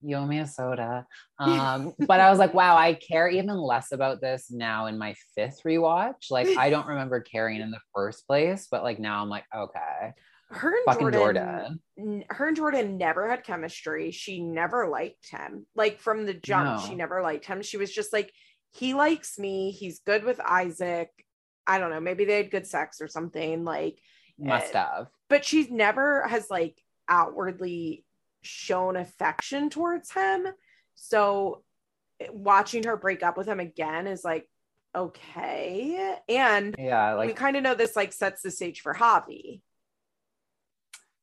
you 0.00 0.16
owe 0.16 0.26
me 0.26 0.38
a 0.38 0.46
soda. 0.46 1.06
Um, 1.40 1.94
but 2.00 2.18
I 2.18 2.30
was 2.30 2.40
like, 2.40 2.52
wow, 2.52 2.76
I 2.76 2.94
care 2.94 3.28
even 3.28 3.56
less 3.56 3.92
about 3.92 4.20
this 4.20 4.50
now 4.50 4.86
in 4.86 4.98
my 4.98 5.14
fifth 5.36 5.60
rewatch. 5.64 6.32
Like 6.32 6.48
I 6.48 6.68
don't 6.68 6.88
remember 6.88 7.20
caring 7.20 7.60
in 7.60 7.70
the 7.70 7.78
first 7.94 8.26
place, 8.26 8.66
but 8.68 8.82
like 8.82 8.98
now 8.98 9.22
I'm 9.22 9.28
like, 9.28 9.44
okay 9.56 10.14
her 10.50 10.74
and 10.74 10.84
Fucking 10.86 11.12
Jordan, 11.12 11.80
Jordan, 11.96 12.24
her 12.30 12.48
and 12.48 12.56
Jordan 12.56 12.96
never 12.96 13.28
had 13.28 13.44
chemistry. 13.44 14.10
She 14.10 14.40
never 14.40 14.88
liked 14.88 15.30
him. 15.30 15.66
Like 15.74 16.00
from 16.00 16.24
the 16.24 16.34
jump, 16.34 16.80
no. 16.80 16.86
she 16.86 16.94
never 16.94 17.22
liked 17.22 17.44
him. 17.44 17.62
She 17.62 17.76
was 17.76 17.92
just 17.92 18.12
like, 18.12 18.32
he 18.72 18.94
likes 18.94 19.38
me. 19.38 19.70
He's 19.72 20.00
good 20.00 20.24
with 20.24 20.40
Isaac. 20.40 21.10
I 21.66 21.78
don't 21.78 21.90
know. 21.90 22.00
Maybe 22.00 22.24
they 22.24 22.38
had 22.38 22.50
good 22.50 22.66
sex 22.66 23.00
or 23.00 23.08
something. 23.08 23.64
Like 23.64 23.98
must 24.38 24.74
uh, 24.74 24.86
have. 24.86 25.06
But 25.28 25.44
she's 25.44 25.70
never 25.70 26.26
has 26.26 26.48
like 26.50 26.78
outwardly 27.08 28.04
shown 28.42 28.96
affection 28.96 29.68
towards 29.68 30.10
him. 30.12 30.46
So 30.94 31.62
watching 32.30 32.84
her 32.84 32.96
break 32.96 33.22
up 33.22 33.36
with 33.36 33.46
him 33.46 33.60
again 33.60 34.06
is 34.06 34.24
like 34.24 34.48
okay. 34.96 36.16
And 36.26 36.74
yeah, 36.78 37.12
like 37.14 37.28
we 37.28 37.34
kind 37.34 37.56
of 37.56 37.62
know 37.62 37.74
this 37.74 37.96
like 37.96 38.14
sets 38.14 38.40
the 38.40 38.50
stage 38.50 38.80
for 38.80 38.94
Javi 38.94 39.60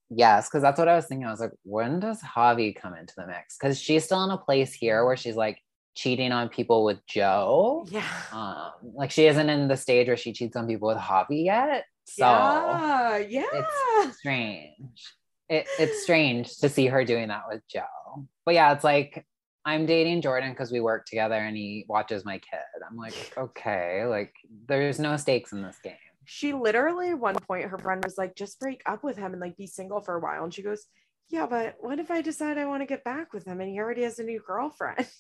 Yes, 0.10 0.48
because 0.48 0.62
that's 0.62 0.78
what 0.78 0.88
I 0.88 0.96
was 0.96 1.08
thinking. 1.08 1.28
I 1.28 1.32
was 1.32 1.40
like, 1.40 1.54
when 1.64 2.00
does 2.00 2.22
Javi 2.22 2.76
come 2.76 2.96
into 2.96 3.14
the 3.18 3.26
mix? 3.28 3.58
Because 3.58 3.80
she's 3.80 4.04
still 4.04 4.24
in 4.24 4.32
a 4.32 4.38
place 4.38 4.74
here 4.74 5.06
where 5.06 5.18
she's 5.18 5.36
like 5.36 5.60
cheating 5.96 6.32
on 6.32 6.50
people 6.50 6.84
with 6.84 7.00
Joe. 7.08 7.88
Yeah. 7.90 8.08
Um, 8.32 8.72
like 8.94 9.12
she 9.12 9.26
isn't 9.26 9.50
in 9.50 9.68
the 9.68 9.78
stage 9.78 10.08
where 10.08 10.18
she 10.18 10.34
cheats 10.34 10.56
on 10.56 10.68
people 10.68 10.90
with 10.90 10.98
Javi 10.98 11.46
yet. 11.46 11.86
So 12.06 12.26
yeah, 12.26 13.18
yeah. 13.28 13.44
It's 13.54 14.18
strange. 14.18 15.14
It, 15.50 15.68
it's 15.80 16.04
strange 16.04 16.58
to 16.58 16.70
see 16.70 16.88
her 16.88 17.04
doing 17.04 17.30
that 17.30 17.44
with 17.50 17.62
Joe. 17.68 18.28
But 18.46 18.56
yeah, 18.56 18.74
it's 18.74 18.84
like 18.84 19.26
I'm 19.64 19.88
dating 19.88 20.22
Jordan 20.22 20.52
because 20.52 20.72
we 20.72 20.82
work 20.82 21.08
together 21.08 21.36
and 21.36 21.58
he 21.58 21.86
watches 21.88 22.24
my 22.24 22.38
kid. 22.38 22.60
I'm 22.88 22.98
like, 22.98 23.34
okay, 23.36 24.06
like 24.06 24.34
there's 24.68 25.00
no 25.00 25.18
stakes 25.18 25.52
in 25.52 25.64
this 25.64 25.80
game 25.84 25.96
she 26.26 26.54
literally 26.54 27.10
at 27.10 27.20
one 27.20 27.36
point 27.36 27.70
her 27.70 27.78
friend 27.78 28.04
was 28.04 28.18
like 28.18 28.36
just 28.36 28.60
break 28.60 28.82
up 28.86 29.04
with 29.04 29.18
him 29.18 29.34
and 29.34 29.42
like 29.42 29.58
be 29.58 29.68
single 29.68 30.02
for 30.02 30.16
a 30.16 30.20
while 30.20 30.44
and 30.44 30.54
she 30.54 30.62
goes 30.62 30.86
yeah 31.30 31.46
but 31.46 31.76
what 31.80 32.00
if 32.00 32.12
i 32.12 32.22
decide 32.22 32.58
i 32.58 32.66
want 32.66 32.82
to 32.82 32.88
get 32.88 33.04
back 33.04 33.34
with 33.34 33.46
him 33.46 33.62
and 33.62 33.70
he 33.70 33.80
already 33.80 34.04
has 34.04 34.20
a 34.20 34.24
new 34.24 34.42
girlfriend 34.46 35.08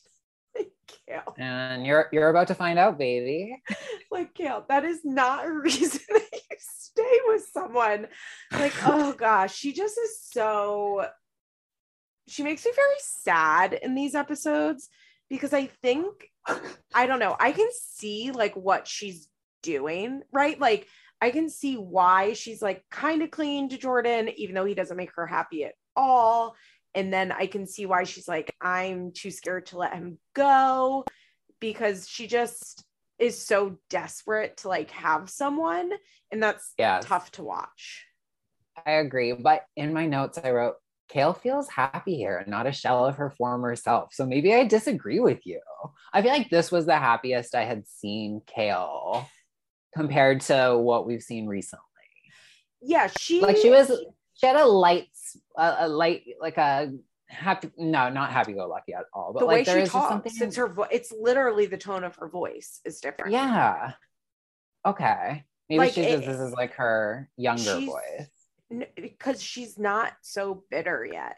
Kail. 1.08 1.36
And 1.38 1.86
you're 1.86 2.10
you're 2.12 2.30
about 2.30 2.48
to 2.48 2.56
find 2.56 2.80
out, 2.80 2.98
baby. 2.98 3.62
like 4.12 4.34
Kail, 4.34 4.66
that 4.70 4.86
is 4.86 5.02
not 5.04 5.46
a 5.46 5.52
reason 5.64 6.02
that 6.10 6.30
you 6.32 6.58
stay 6.60 7.20
with 7.28 7.48
someone. 7.52 8.08
Like, 8.52 8.74
oh 8.86 9.14
gosh, 9.14 9.56
she 9.56 9.74
just 9.74 9.98
is 9.98 10.20
so 10.22 11.08
she 12.28 12.44
makes 12.44 12.66
me 12.66 12.72
very 12.76 12.96
sad 13.00 13.74
in 13.74 13.94
these 13.94 14.16
episodes 14.16 14.90
because 15.30 15.54
I 15.54 15.68
think 15.82 16.30
I 16.94 17.06
don't 17.06 17.20
know, 17.20 17.36
I 17.40 17.52
can 17.52 17.70
see 17.72 18.32
like 18.32 18.56
what 18.56 18.88
she's 18.88 19.28
doing, 19.66 20.22
right? 20.32 20.60
Like 20.60 20.88
I 21.22 21.32
can 21.32 21.50
see 21.50 21.76
why 21.76 22.34
she's 22.34 22.62
like 22.62 22.84
kind 22.92 23.22
of 23.22 23.32
clinging 23.32 23.70
to 23.70 23.78
Jordan, 23.78 24.30
even 24.38 24.54
though 24.54 24.66
he 24.66 24.76
doesn't 24.76 24.98
make 24.98 25.12
her 25.16 25.26
happy 25.26 25.66
at 25.66 25.74
all. 25.96 26.56
And 26.94 27.12
then 27.12 27.32
I 27.32 27.48
can 27.48 27.66
see 27.66 27.86
why 27.86 28.04
she's 28.04 28.28
like, 28.28 28.54
I'm 28.62 29.12
too 29.12 29.32
scared 29.32 29.66
to 29.68 29.78
let 29.78 29.94
him 29.94 30.18
go 30.34 31.04
because 31.60 32.08
she 32.08 32.28
just 32.28 32.86
is 33.18 33.46
so 33.46 33.78
desperate 33.90 34.58
to 34.58 34.68
like 34.68 34.92
have 34.92 35.30
someone. 35.30 35.92
And 36.32 36.44
that's 36.44 36.74
yeah. 36.78 37.00
tough 37.02 37.32
to 37.32 37.44
watch. 37.44 38.06
I 38.86 38.92
agree. 38.92 39.34
But 39.34 39.64
in 39.76 39.94
my 39.94 40.06
notes, 40.06 40.38
I 40.42 40.52
wrote, 40.52 40.76
Kail 41.08 41.34
feels 41.34 41.70
happy 41.70 42.16
here, 42.16 42.44
not 42.48 42.68
a 42.68 42.72
shell 42.72 43.06
of 43.06 43.18
her 43.18 43.30
former 43.32 43.76
self. 43.76 44.14
So 44.14 44.26
maybe 44.26 44.54
I 44.54 44.66
disagree 44.66 45.20
with 45.20 45.46
you. 45.46 45.62
I 46.14 46.22
feel 46.22 46.32
like 46.32 46.50
this 46.50 46.72
was 46.72 46.86
the 46.86 46.98
happiest 46.98 47.56
I 47.56 47.64
had 47.64 47.88
seen 47.88 48.42
Kail 48.48 49.28
compared 49.96 50.42
to 50.42 50.78
what 50.78 51.08
we've 51.08 51.24
seen 51.24 51.48
recently. 51.48 51.84
Yeah, 52.82 53.10
she 53.20 53.42
like 53.42 53.58
she 53.58 53.70
was 53.70 53.92
she 54.36 54.46
had 54.46 54.56
a 54.56 54.66
light 54.66 55.08
a, 55.58 55.76
a 55.80 55.88
light 55.88 56.24
like 56.40 56.58
a 56.58 56.94
happy 57.28 57.72
no 57.78 58.10
not 58.10 58.32
happy 58.32 58.54
go 58.54 58.68
lucky 58.68 58.94
at 58.94 59.06
all 59.12 59.34
but 59.34 59.40
the 59.40 59.46
like 59.46 59.66
way 59.66 59.84
she 59.84 59.90
talks 59.90 60.38
since 60.38 60.56
her 60.56 60.68
vo- 60.68 60.86
it's 60.92 61.12
literally 61.20 61.66
the 61.66 61.78
tone 61.78 62.04
of 62.04 62.16
her 62.18 62.30
voice 62.30 62.82
is 62.86 63.00
different. 63.00 63.32
Yeah. 63.32 63.94
Okay. 64.86 65.44
Maybe 65.68 65.80
like, 65.80 65.94
she 65.94 66.02
it, 66.02 66.26
this 66.26 66.40
is 66.40 66.54
like 66.54 66.76
her 66.76 67.28
younger 67.38 67.80
voice. 67.80 68.86
because 68.96 69.42
she's 69.42 69.80
not 69.80 70.14
so 70.22 70.64
bitter 70.70 71.08
yet. 71.12 71.38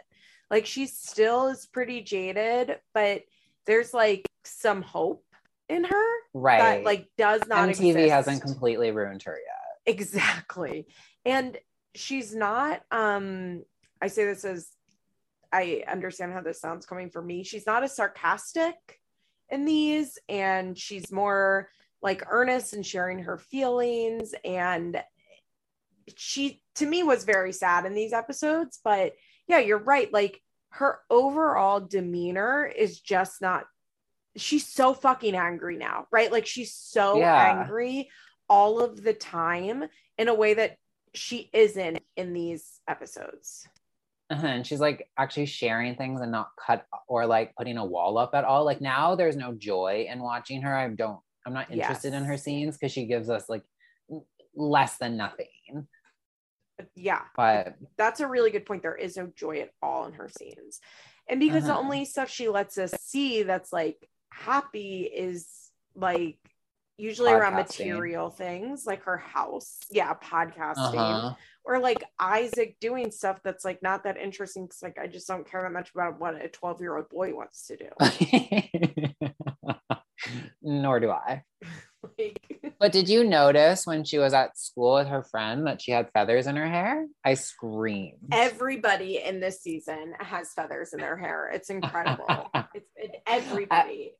Like 0.51 0.65
she 0.65 0.87
still 0.87 1.47
is 1.47 1.65
pretty 1.65 2.01
jaded 2.01 2.79
but 2.93 3.21
there's 3.65 3.93
like 3.93 4.27
some 4.43 4.81
hope 4.81 5.23
in 5.69 5.83
her 5.83 6.05
right 6.33 6.59
that 6.59 6.83
like 6.83 7.07
does 7.17 7.41
not 7.47 7.69
MTV 7.69 7.89
exist. 7.89 8.09
hasn't 8.09 8.41
completely 8.41 8.91
ruined 8.91 9.23
her 9.23 9.37
yet 9.37 9.67
Exactly. 9.87 10.85
And 11.25 11.57
she's 11.95 12.35
not 12.35 12.81
um 12.91 13.63
I 13.99 14.07
say 14.07 14.25
this 14.25 14.45
as 14.45 14.69
I 15.51 15.83
understand 15.87 16.33
how 16.33 16.41
this 16.41 16.59
sounds 16.59 16.85
coming 16.85 17.09
from 17.09 17.25
me. 17.25 17.43
She's 17.43 17.65
not 17.65 17.83
as 17.83 17.95
sarcastic 17.95 18.75
in 19.49 19.65
these 19.65 20.19
and 20.27 20.77
she's 20.77 21.11
more 21.11 21.69
like 22.01 22.21
earnest 22.29 22.73
and 22.73 22.85
sharing 22.85 23.19
her 23.19 23.37
feelings 23.37 24.35
and 24.43 25.01
she 26.15 26.61
to 26.75 26.85
me 26.85 27.01
was 27.01 27.23
very 27.23 27.51
sad 27.51 27.85
in 27.85 27.93
these 27.93 28.13
episodes 28.13 28.79
but 28.83 29.13
yeah 29.47 29.59
you're 29.59 29.77
right 29.79 30.11
like 30.13 30.41
her 30.69 30.99
overall 31.09 31.79
demeanor 31.79 32.65
is 32.65 32.99
just 32.99 33.41
not 33.41 33.65
she's 34.37 34.65
so 34.65 34.93
fucking 34.93 35.35
angry 35.35 35.77
now 35.77 36.07
right 36.11 36.31
like 36.31 36.45
she's 36.45 36.73
so 36.73 37.17
yeah. 37.17 37.59
angry 37.59 38.09
all 38.49 38.79
of 38.79 39.03
the 39.03 39.13
time 39.13 39.83
in 40.17 40.27
a 40.27 40.33
way 40.33 40.53
that 40.53 40.77
she 41.13 41.49
isn't 41.53 41.99
in 42.15 42.33
these 42.33 42.79
episodes 42.87 43.67
uh-huh. 44.29 44.47
and 44.47 44.67
she's 44.67 44.79
like 44.79 45.09
actually 45.17 45.45
sharing 45.45 45.95
things 45.95 46.21
and 46.21 46.31
not 46.31 46.49
cut 46.63 46.85
or 47.07 47.25
like 47.25 47.55
putting 47.55 47.77
a 47.77 47.85
wall 47.85 48.17
up 48.17 48.33
at 48.33 48.43
all 48.43 48.63
like 48.63 48.81
now 48.81 49.15
there's 49.15 49.35
no 49.35 49.53
joy 49.53 50.05
in 50.09 50.19
watching 50.19 50.61
her 50.61 50.75
i 50.75 50.87
don't 50.87 51.19
i'm 51.45 51.53
not 51.53 51.71
interested 51.71 52.13
yes. 52.13 52.21
in 52.21 52.25
her 52.25 52.37
scenes 52.37 52.77
because 52.77 52.91
she 52.91 53.05
gives 53.05 53.29
us 53.29 53.49
like 53.49 53.63
less 54.55 54.97
than 54.97 55.17
nothing 55.17 55.87
yeah 56.95 57.21
but 57.35 57.75
that's 57.97 58.19
a 58.19 58.27
really 58.27 58.51
good 58.51 58.65
point 58.65 58.83
there 58.83 58.95
is 58.95 59.17
no 59.17 59.27
joy 59.35 59.59
at 59.61 59.71
all 59.81 60.05
in 60.05 60.13
her 60.13 60.29
scenes 60.29 60.79
and 61.27 61.39
because 61.39 61.63
uh-huh. 61.63 61.73
the 61.73 61.79
only 61.79 62.05
stuff 62.05 62.29
she 62.29 62.49
lets 62.49 62.77
us 62.77 62.93
see 63.01 63.43
that's 63.43 63.73
like 63.73 64.07
happy 64.29 65.03
is 65.03 65.47
like 65.95 66.37
usually 66.97 67.31
around 67.31 67.53
material 67.53 68.29
things 68.29 68.85
like 68.85 69.03
her 69.03 69.17
house. 69.17 69.77
Yeah 69.91 70.13
podcasting. 70.15 70.95
Uh-huh. 70.95 71.33
or 71.63 71.79
like 71.79 72.03
isaac 72.19 72.77
doing 72.79 73.11
stuff 73.11 73.39
that's 73.43 73.65
like 73.65 73.83
not 73.83 74.03
that 74.03 74.17
interesting 74.17 74.65
because 74.65 74.81
like 74.81 74.97
i 74.97 75.05
just 75.07 75.27
don't 75.27 75.49
care 75.49 75.61
that 75.61 75.71
much 75.71 75.91
about 75.93 76.19
what 76.19 76.41
a 76.41 76.47
12 76.47 76.81
year 76.81 76.97
old 76.97 77.09
boy 77.09 77.33
wants 77.35 77.67
to 77.67 77.77
do. 77.77 77.89
Nor 80.61 80.99
do 80.99 81.11
i 81.11 81.43
like, 82.17 82.75
but 82.79 82.91
did 82.91 83.09
you 83.09 83.23
notice 83.23 83.85
when 83.85 84.03
she 84.03 84.17
was 84.17 84.33
at 84.33 84.57
school 84.57 84.95
with 84.95 85.07
her 85.07 85.23
friend 85.23 85.67
that 85.67 85.81
she 85.81 85.91
had 85.91 86.09
feathers 86.13 86.47
in 86.47 86.55
her 86.55 86.67
hair? 86.67 87.07
I 87.23 87.35
screamed. 87.35 88.17
Everybody 88.31 89.21
in 89.23 89.39
this 89.39 89.61
season 89.61 90.13
has 90.19 90.53
feathers 90.53 90.93
in 90.93 90.99
their 90.99 91.17
hair. 91.17 91.49
It's 91.53 91.69
incredible. 91.69 92.49
it's 92.73 92.89
it, 92.95 93.21
everybody. 93.25 94.11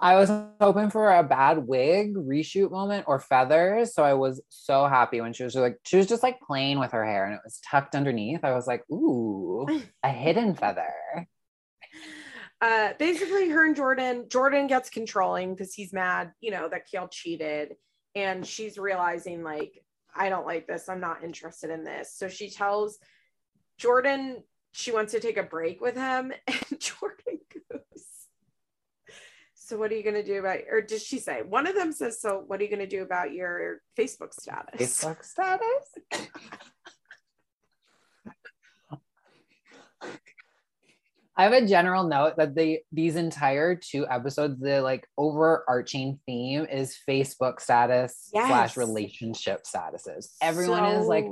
I, 0.00 0.12
I 0.12 0.16
was 0.16 0.30
hoping 0.60 0.90
for 0.90 1.14
a 1.14 1.22
bad 1.22 1.66
wig 1.66 2.14
reshoot 2.14 2.70
moment 2.70 3.04
or 3.08 3.20
feathers. 3.20 3.94
So 3.94 4.04
I 4.04 4.14
was 4.14 4.42
so 4.48 4.86
happy 4.86 5.20
when 5.20 5.32
she 5.32 5.44
was 5.44 5.54
like, 5.54 5.78
she 5.84 5.96
was 5.96 6.06
just 6.06 6.22
like 6.22 6.40
playing 6.40 6.78
with 6.78 6.92
her 6.92 7.04
hair 7.04 7.24
and 7.24 7.34
it 7.34 7.40
was 7.42 7.60
tucked 7.70 7.94
underneath. 7.94 8.44
I 8.44 8.52
was 8.52 8.66
like, 8.66 8.82
ooh, 8.90 9.66
a 10.02 10.10
hidden 10.10 10.54
feather 10.54 10.92
uh 12.60 12.92
basically 12.98 13.48
her 13.48 13.64
and 13.64 13.76
jordan 13.76 14.24
jordan 14.28 14.66
gets 14.66 14.90
controlling 14.90 15.54
because 15.54 15.74
he's 15.74 15.92
mad 15.92 16.32
you 16.40 16.50
know 16.50 16.68
that 16.68 16.86
Kail 16.90 17.08
cheated. 17.08 17.76
And 18.14 18.44
she's 18.44 18.78
realizing 18.78 19.42
like 19.42 19.82
i 20.14 20.28
don't 20.28 20.46
like 20.46 20.66
this. 20.66 20.88
I'm 20.88 21.00
not 21.00 21.22
interested 21.22 21.70
in 21.70 21.84
this. 21.84 22.14
So 22.14 22.28
she 22.28 22.50
tells 22.50 22.98
jordan 23.78 24.42
she 24.72 24.92
wants 24.92 25.12
to 25.12 25.20
take 25.20 25.36
a 25.36 25.42
break 25.42 25.80
with 25.80 25.96
him. 25.96 26.32
And 26.48 26.80
jordan 26.80 27.38
goes 27.70 28.04
so 29.54 29.76
what 29.76 29.92
are 29.92 29.96
you 29.96 30.02
going 30.02 30.14
to 30.14 30.24
do 30.24 30.38
about 30.38 30.60
or 30.70 30.80
does 30.80 31.04
she 31.04 31.18
say 31.18 31.42
one 31.42 31.66
of 31.66 31.74
them 31.74 31.92
says 31.92 32.20
so 32.20 32.42
what 32.46 32.58
are 32.58 32.64
you 32.64 32.70
going 32.70 32.80
to 32.80 32.86
do 32.86 33.02
about 33.02 33.32
your 33.32 33.82
facebook 33.98 34.32
status? 34.32 34.80
Facebook 34.80 35.24
status 35.34 36.28
I 41.38 41.44
have 41.44 41.52
a 41.52 41.64
general 41.64 42.02
note 42.02 42.36
that 42.36 42.56
the 42.56 42.80
these 42.90 43.14
entire 43.14 43.76
two 43.76 44.08
episodes, 44.08 44.60
the 44.60 44.82
like 44.82 45.06
overarching 45.16 46.18
theme 46.26 46.66
is 46.68 46.98
Facebook 47.08 47.60
status 47.60 48.28
yes. 48.34 48.48
slash 48.48 48.76
relationship 48.76 49.62
statuses. 49.62 50.32
Everyone 50.42 50.80
so, 50.80 51.00
is 51.00 51.06
like 51.06 51.26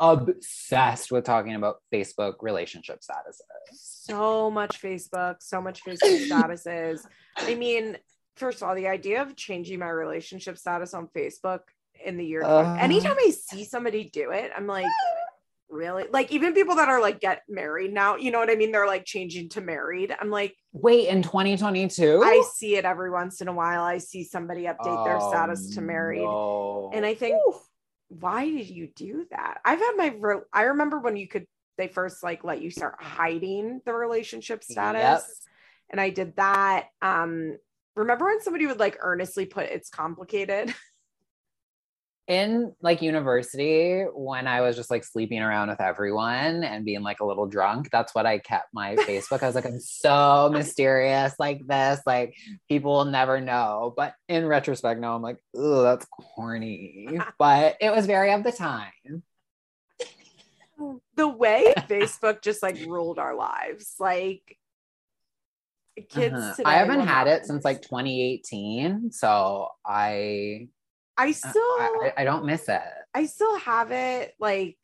obsessed 0.00 1.12
with 1.12 1.24
talking 1.24 1.54
about 1.54 1.76
Facebook 1.92 2.36
relationship 2.40 3.00
statuses. 3.00 3.42
So 3.74 4.50
much 4.50 4.80
Facebook, 4.80 5.36
so 5.40 5.60
much 5.60 5.84
Facebook 5.84 6.26
statuses. 6.30 7.04
I 7.36 7.54
mean, 7.54 7.98
first 8.36 8.62
of 8.62 8.68
all, 8.68 8.74
the 8.74 8.88
idea 8.88 9.20
of 9.20 9.36
changing 9.36 9.78
my 9.78 9.90
relationship 9.90 10.56
status 10.56 10.94
on 10.94 11.08
Facebook 11.14 11.60
in 12.02 12.16
the 12.16 12.24
year, 12.24 12.42
uh, 12.42 12.76
anytime 12.76 13.16
I 13.18 13.28
see 13.28 13.64
somebody 13.64 14.04
do 14.10 14.30
it, 14.30 14.50
I'm 14.56 14.66
like, 14.66 14.86
really 15.70 16.04
like 16.10 16.32
even 16.32 16.52
people 16.52 16.76
that 16.76 16.88
are 16.88 17.00
like 17.00 17.20
get 17.20 17.42
married 17.48 17.92
now 17.92 18.16
you 18.16 18.30
know 18.30 18.38
what 18.38 18.50
i 18.50 18.54
mean? 18.54 18.72
They're 18.72 18.86
like 18.86 19.04
changing 19.04 19.48
to 19.50 19.60
married. 19.60 20.14
I'm 20.18 20.30
like 20.30 20.56
wait 20.72 21.08
in 21.08 21.22
2022 21.22 22.22
i 22.24 22.42
see 22.54 22.76
it 22.76 22.84
every 22.84 23.10
once 23.10 23.40
in 23.40 23.48
a 23.48 23.52
while. 23.52 23.82
I 23.82 23.98
see 23.98 24.24
somebody 24.24 24.62
update 24.64 24.76
oh, 24.80 25.04
their 25.04 25.20
status 25.20 25.74
to 25.74 25.80
married. 25.80 26.22
no. 26.22 26.90
and 26.92 27.06
i 27.06 27.14
think 27.14 27.36
Ooh. 27.36 27.54
why 28.08 28.44
did 28.44 28.68
you 28.68 28.88
do 28.94 29.26
that? 29.30 29.60
I've 29.64 29.78
had 29.78 29.92
my 29.96 30.14
re- 30.18 30.42
i 30.52 30.62
remember 30.62 30.98
when 30.98 31.16
you 31.16 31.28
could 31.28 31.46
they 31.78 31.88
first 31.88 32.22
like 32.22 32.44
let 32.44 32.60
you 32.60 32.70
start 32.70 32.96
hiding 33.00 33.80
the 33.86 33.94
relationship 33.94 34.62
status. 34.62 35.00
Yep. 35.02 35.22
and 35.90 36.00
i 36.00 36.10
did 36.10 36.36
that. 36.36 36.88
Um 37.00 37.56
remember 37.96 38.26
when 38.26 38.40
somebody 38.40 38.66
would 38.66 38.78
like 38.78 38.98
earnestly 39.00 39.46
put 39.46 39.66
it's 39.66 39.90
complicated 39.90 40.74
in 42.30 42.72
like 42.80 43.02
university 43.02 44.04
when 44.14 44.46
I 44.46 44.60
was 44.60 44.76
just 44.76 44.88
like 44.88 45.02
sleeping 45.02 45.42
around 45.42 45.68
with 45.68 45.80
everyone 45.80 46.62
and 46.62 46.84
being 46.84 47.02
like 47.02 47.18
a 47.18 47.24
little 47.24 47.48
drunk, 47.48 47.90
that's 47.90 48.14
what 48.14 48.24
I 48.24 48.38
kept 48.38 48.72
my 48.72 48.94
Facebook. 48.98 49.42
I 49.42 49.46
was 49.46 49.56
like, 49.56 49.66
I'm 49.66 49.80
so 49.80 50.48
mysterious 50.52 51.34
like 51.40 51.66
this. 51.66 52.00
Like 52.06 52.36
people 52.68 52.92
will 52.92 53.04
never 53.06 53.40
know. 53.40 53.92
But 53.96 54.14
in 54.28 54.46
retrospect, 54.46 55.00
now 55.00 55.16
I'm 55.16 55.22
like, 55.22 55.38
oh, 55.56 55.82
that's 55.82 56.06
corny. 56.06 57.18
But 57.38 57.76
it 57.80 57.90
was 57.90 58.06
very 58.06 58.32
of 58.32 58.44
the 58.44 58.52
time. 58.52 59.22
The 61.16 61.28
way 61.28 61.74
Facebook 61.88 62.42
just 62.42 62.62
like 62.62 62.76
ruled 62.86 63.18
our 63.18 63.34
lives. 63.34 63.94
Like 63.98 64.56
kids 66.08 66.34
uh-huh. 66.34 66.62
I 66.64 66.74
haven't 66.74 67.00
had 67.00 67.26
it 67.26 67.44
since 67.44 67.64
like 67.64 67.82
2018. 67.82 69.10
So 69.10 69.70
I 69.84 70.68
I 71.20 71.32
still 71.32 71.52
I, 71.52 72.12
I, 72.16 72.24
don't 72.24 72.46
miss 72.46 72.66
it. 72.70 72.80
I 73.12 73.26
still 73.26 73.58
have 73.58 73.90
it 73.90 74.34
like 74.40 74.78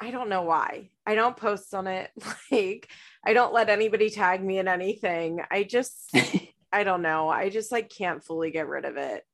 I 0.00 0.12
don't 0.12 0.28
know 0.28 0.42
why. 0.42 0.90
I 1.04 1.16
don't 1.16 1.36
post 1.36 1.74
on 1.74 1.88
it. 1.88 2.10
Like 2.52 2.88
I 3.26 3.32
don't 3.32 3.52
let 3.52 3.68
anybody 3.68 4.08
tag 4.08 4.44
me 4.44 4.58
in 4.58 4.68
anything. 4.68 5.40
I 5.50 5.64
just 5.64 6.14
I 6.72 6.84
don't 6.84 7.02
know. 7.02 7.28
I 7.28 7.48
just 7.50 7.72
like 7.72 7.88
can't 7.88 8.22
fully 8.22 8.52
get 8.52 8.68
rid 8.68 8.84
of 8.84 8.96
it. 8.96 9.24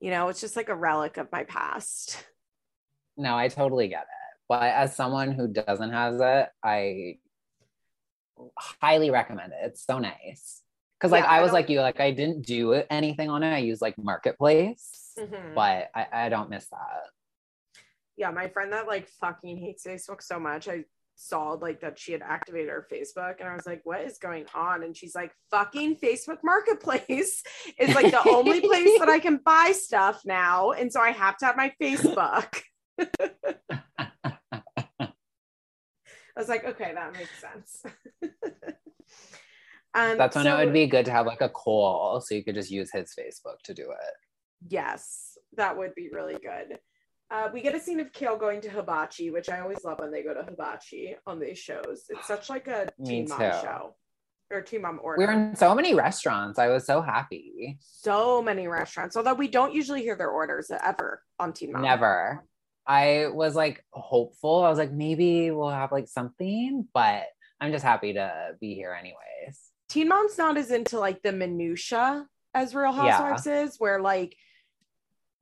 You 0.00 0.10
know, 0.10 0.28
it's 0.28 0.40
just 0.40 0.56
like 0.56 0.68
a 0.68 0.74
relic 0.74 1.16
of 1.16 1.30
my 1.30 1.44
past. 1.44 2.24
No, 3.16 3.36
I 3.36 3.46
totally 3.46 3.86
get 3.86 4.02
it. 4.02 4.38
But 4.48 4.64
as 4.64 4.96
someone 4.96 5.30
who 5.30 5.46
doesn't 5.46 5.92
has 5.92 6.20
it, 6.20 6.48
I 6.64 7.18
highly 8.58 9.10
recommend 9.10 9.52
it. 9.52 9.58
It's 9.62 9.86
so 9.86 10.00
nice. 10.00 10.60
Cause 11.00 11.12
like 11.12 11.24
yeah, 11.24 11.30
I 11.30 11.42
was 11.42 11.50
I 11.50 11.54
like 11.54 11.68
you, 11.68 11.80
like 11.80 12.00
I 12.00 12.10
didn't 12.10 12.42
do 12.44 12.72
anything 12.90 13.30
on 13.30 13.44
it. 13.44 13.54
I 13.54 13.58
used 13.58 13.80
like 13.80 13.96
marketplace 13.96 15.03
Mm-hmm. 15.18 15.54
But 15.54 15.90
I, 15.94 16.06
I 16.12 16.28
don't 16.28 16.50
miss 16.50 16.66
that. 16.68 17.08
Yeah, 18.16 18.30
my 18.30 18.48
friend 18.48 18.72
that 18.72 18.86
like 18.86 19.08
fucking 19.08 19.58
hates 19.58 19.84
Facebook 19.84 20.22
so 20.22 20.38
much. 20.38 20.68
I 20.68 20.84
saw 21.16 21.52
like 21.52 21.80
that 21.80 21.98
she 21.98 22.12
had 22.12 22.22
activated 22.22 22.68
her 22.70 22.86
Facebook 22.90 23.40
and 23.40 23.48
I 23.48 23.54
was 23.54 23.66
like, 23.66 23.80
what 23.84 24.02
is 24.02 24.18
going 24.18 24.46
on? 24.54 24.82
And 24.82 24.96
she's 24.96 25.14
like, 25.14 25.32
fucking 25.50 25.96
Facebook 25.96 26.38
Marketplace 26.42 27.42
is 27.78 27.94
like 27.94 28.10
the 28.10 28.28
only 28.28 28.60
place 28.60 28.98
that 28.98 29.08
I 29.08 29.18
can 29.18 29.40
buy 29.44 29.72
stuff 29.74 30.22
now. 30.24 30.72
And 30.72 30.92
so 30.92 31.00
I 31.00 31.10
have 31.10 31.36
to 31.38 31.46
have 31.46 31.56
my 31.56 31.72
Facebook. 31.80 32.62
I 36.36 36.40
was 36.40 36.48
like, 36.48 36.64
okay, 36.64 36.92
that 36.94 37.12
makes 37.12 37.40
sense. 37.40 37.82
um, 39.94 40.18
That's 40.18 40.34
when 40.34 40.44
so, 40.44 40.56
it 40.56 40.64
would 40.64 40.72
be 40.72 40.86
good 40.86 41.04
to 41.04 41.12
have 41.12 41.26
like 41.26 41.40
a 41.40 41.48
call 41.48 42.20
so 42.20 42.34
you 42.34 42.42
could 42.42 42.56
just 42.56 42.72
use 42.72 42.90
his 42.92 43.14
Facebook 43.16 43.60
to 43.64 43.74
do 43.74 43.90
it. 43.90 44.14
Yes, 44.68 45.36
that 45.56 45.76
would 45.76 45.94
be 45.94 46.10
really 46.12 46.34
good. 46.34 46.78
Uh, 47.30 47.48
we 47.52 47.62
get 47.62 47.74
a 47.74 47.80
scene 47.80 48.00
of 48.00 48.12
Kail 48.12 48.36
going 48.36 48.60
to 48.60 48.70
Hibachi, 48.70 49.30
which 49.30 49.48
I 49.48 49.60
always 49.60 49.82
love 49.84 49.98
when 49.98 50.12
they 50.12 50.22
go 50.22 50.34
to 50.34 50.42
Hibachi 50.42 51.16
on 51.26 51.40
these 51.40 51.58
shows. 51.58 52.04
It's 52.08 52.26
such 52.26 52.50
like 52.50 52.68
a 52.68 52.88
teen 53.04 53.26
mom 53.28 53.38
show 53.38 53.96
or 54.50 54.62
teen 54.62 54.82
mom 54.82 55.00
order. 55.02 55.18
We're 55.18 55.32
in 55.32 55.56
so 55.56 55.74
many 55.74 55.94
restaurants. 55.94 56.58
I 56.58 56.68
was 56.68 56.86
so 56.86 57.00
happy. 57.00 57.78
So 57.80 58.42
many 58.42 58.68
restaurants, 58.68 59.16
although 59.16 59.34
we 59.34 59.48
don't 59.48 59.74
usually 59.74 60.02
hear 60.02 60.16
their 60.16 60.30
orders 60.30 60.70
ever 60.70 61.22
on 61.38 61.52
Teen 61.52 61.72
Mom. 61.72 61.82
Never. 61.82 62.44
I 62.86 63.28
was 63.32 63.56
like 63.56 63.82
hopeful. 63.90 64.62
I 64.62 64.68
was 64.68 64.78
like, 64.78 64.92
maybe 64.92 65.50
we'll 65.50 65.70
have 65.70 65.90
like 65.90 66.08
something, 66.08 66.86
but 66.92 67.24
I'm 67.60 67.72
just 67.72 67.84
happy 67.84 68.12
to 68.14 68.50
be 68.60 68.74
here 68.74 68.92
anyways. 68.92 69.58
Teen 69.88 70.08
Mom's 70.08 70.36
not 70.36 70.56
as 70.58 70.70
into 70.70 70.98
like 70.98 71.22
the 71.22 71.32
minutia 71.32 72.26
as 72.52 72.74
Real 72.74 72.92
Housewives 72.92 73.46
yeah. 73.46 73.62
is, 73.62 73.76
where 73.78 74.00
like 74.00 74.36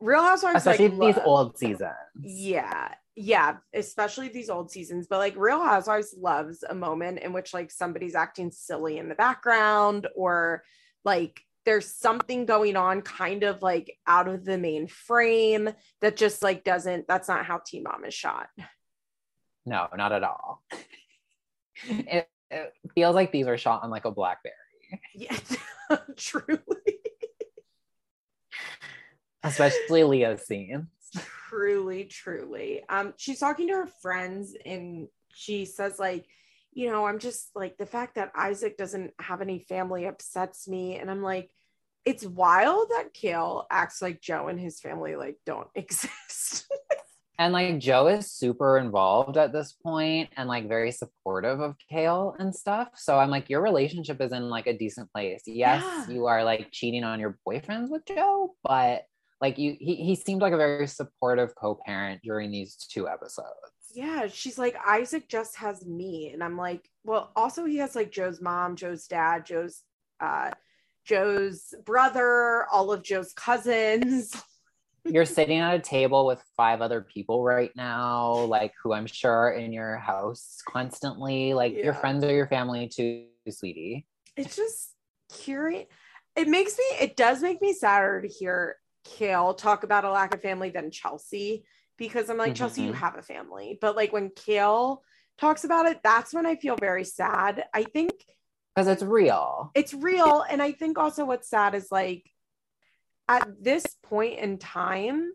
Real 0.02 0.22
Housewives, 0.22 0.58
especially 0.58 0.88
like, 0.88 1.14
these 1.14 1.16
love, 1.16 1.26
old 1.26 1.58
seasons. 1.58 1.92
Yeah, 2.20 2.88
yeah, 3.14 3.56
especially 3.72 4.28
these 4.28 4.50
old 4.50 4.70
seasons. 4.70 5.06
But 5.06 5.18
like 5.18 5.36
Real 5.36 5.62
Housewives 5.62 6.14
loves 6.18 6.64
a 6.68 6.74
moment 6.74 7.20
in 7.20 7.32
which 7.32 7.54
like 7.54 7.70
somebody's 7.70 8.14
acting 8.14 8.50
silly 8.50 8.98
in 8.98 9.08
the 9.08 9.14
background 9.14 10.08
or 10.16 10.64
like 11.04 11.40
there's 11.64 11.94
something 11.94 12.46
going 12.46 12.76
on 12.76 13.02
kind 13.02 13.44
of 13.44 13.62
like 13.62 13.96
out 14.06 14.26
of 14.26 14.44
the 14.44 14.58
main 14.58 14.88
frame 14.88 15.70
that 16.00 16.16
just 16.16 16.42
like 16.42 16.64
doesn't 16.64 17.06
that's 17.06 17.28
not 17.28 17.46
how 17.46 17.60
Teen 17.64 17.84
Mom 17.84 18.04
is 18.04 18.14
shot. 18.14 18.48
No, 19.64 19.86
not 19.96 20.12
at 20.12 20.24
all. 20.24 20.64
it, 21.84 22.28
it 22.50 22.72
feels 22.94 23.14
like 23.14 23.30
these 23.30 23.46
were 23.46 23.58
shot 23.58 23.84
on 23.84 23.90
like 23.90 24.04
a 24.04 24.10
Blackberry. 24.10 24.54
Yeah, 25.14 25.38
truly. 26.16 26.58
Especially 29.42 30.04
Leah's 30.04 30.46
scenes. 30.46 30.86
Truly, 31.48 32.04
truly. 32.04 32.82
Um, 32.88 33.14
she's 33.16 33.40
talking 33.40 33.68
to 33.68 33.74
her 33.74 33.88
friends 34.00 34.54
and 34.64 35.08
she 35.34 35.64
says, 35.64 35.98
like, 35.98 36.26
you 36.72 36.90
know, 36.90 37.06
I'm 37.06 37.18
just 37.18 37.50
like 37.54 37.76
the 37.76 37.86
fact 37.86 38.14
that 38.14 38.32
Isaac 38.34 38.78
doesn't 38.78 39.12
have 39.18 39.42
any 39.42 39.58
family 39.58 40.06
upsets 40.06 40.66
me. 40.66 40.96
And 40.96 41.10
I'm 41.10 41.22
like, 41.22 41.50
it's 42.04 42.24
wild 42.24 42.88
that 42.90 43.14
Kail 43.14 43.66
acts 43.70 44.02
like 44.02 44.20
Joe 44.20 44.48
and 44.48 44.58
his 44.58 44.80
family 44.80 45.14
like 45.14 45.36
don't 45.44 45.68
exist. 45.74 46.66
and 47.38 47.52
like 47.52 47.78
Joe 47.78 48.06
is 48.08 48.30
super 48.30 48.78
involved 48.78 49.36
at 49.36 49.52
this 49.52 49.72
point 49.72 50.30
and 50.36 50.48
like 50.48 50.68
very 50.68 50.92
supportive 50.92 51.60
of 51.60 51.76
Kail 51.90 52.34
and 52.38 52.54
stuff. 52.54 52.88
So 52.94 53.18
I'm 53.18 53.30
like, 53.30 53.50
your 53.50 53.60
relationship 53.60 54.20
is 54.20 54.32
in 54.32 54.48
like 54.48 54.66
a 54.66 54.76
decent 54.76 55.12
place. 55.12 55.42
Yes, 55.46 55.84
yeah. 55.84 56.14
you 56.14 56.26
are 56.26 56.42
like 56.44 56.68
cheating 56.72 57.04
on 57.04 57.20
your 57.20 57.38
boyfriends 57.46 57.90
with 57.90 58.06
Joe, 58.06 58.54
but 58.64 59.02
like 59.42 59.58
you 59.58 59.76
he, 59.78 59.96
he 59.96 60.14
seemed 60.14 60.40
like 60.40 60.54
a 60.54 60.56
very 60.56 60.86
supportive 60.86 61.54
co-parent 61.56 62.22
during 62.22 62.50
these 62.50 62.76
two 62.76 63.08
episodes. 63.08 63.48
Yeah 63.92 64.28
she's 64.28 64.56
like 64.56 64.76
isaac 64.86 65.28
just 65.28 65.56
has 65.56 65.84
me 65.84 66.30
and 66.32 66.42
i'm 66.42 66.56
like 66.56 66.88
well 67.04 67.30
also 67.36 67.66
he 67.66 67.76
has 67.76 67.94
like 67.94 68.10
joe's 68.10 68.40
mom 68.40 68.74
joe's 68.74 69.06
dad 69.06 69.44
joe's 69.44 69.82
uh 70.20 70.50
joe's 71.04 71.74
brother 71.84 72.66
all 72.72 72.90
of 72.92 73.02
joe's 73.02 73.34
cousins. 73.34 74.34
You're 75.04 75.24
sitting 75.24 75.58
at 75.58 75.74
a 75.74 75.80
table 75.80 76.26
with 76.26 76.40
five 76.56 76.80
other 76.80 77.00
people 77.02 77.42
right 77.42 77.72
now 77.76 78.34
like 78.44 78.72
who 78.82 78.94
i'm 78.94 79.06
sure 79.06 79.50
in 79.50 79.72
your 79.72 79.96
house 79.96 80.62
constantly. 80.66 81.52
Like 81.52 81.74
yeah. 81.74 81.84
your 81.84 81.94
friends 81.94 82.24
are 82.24 82.32
your 82.32 82.46
family 82.46 82.88
too 82.88 83.26
sweetie. 83.50 84.06
It's 84.36 84.56
just 84.56 84.94
curious 85.28 85.86
it 86.36 86.48
makes 86.48 86.78
me 86.78 86.84
it 87.00 87.16
does 87.16 87.42
make 87.42 87.60
me 87.60 87.72
sadder 87.72 88.22
to 88.22 88.28
hear 88.28 88.76
Kail 89.04 89.54
talk 89.54 89.84
about 89.84 90.04
a 90.04 90.10
lack 90.10 90.34
of 90.34 90.42
family 90.42 90.70
than 90.70 90.90
Chelsea 90.90 91.64
because 91.98 92.28
I'm 92.30 92.38
like, 92.38 92.48
mm-hmm. 92.48 92.54
Chelsea, 92.54 92.82
you 92.82 92.92
mm-hmm. 92.92 92.98
have 92.98 93.16
a 93.16 93.22
family. 93.22 93.78
But 93.80 93.96
like 93.96 94.12
when 94.12 94.30
Kail 94.30 95.02
talks 95.38 95.64
about 95.64 95.86
it, 95.86 96.00
that's 96.02 96.32
when 96.32 96.46
I 96.46 96.56
feel 96.56 96.76
very 96.76 97.04
sad. 97.04 97.64
I 97.74 97.84
think 97.84 98.12
because 98.74 98.88
it's 98.88 99.02
real. 99.02 99.70
It's 99.74 99.92
real. 99.92 100.44
And 100.48 100.62
I 100.62 100.72
think 100.72 100.98
also 100.98 101.24
what's 101.24 101.48
sad 101.48 101.74
is 101.74 101.88
like 101.90 102.24
at 103.28 103.48
this 103.60 103.84
point 104.02 104.38
in 104.38 104.58
time, 104.58 105.32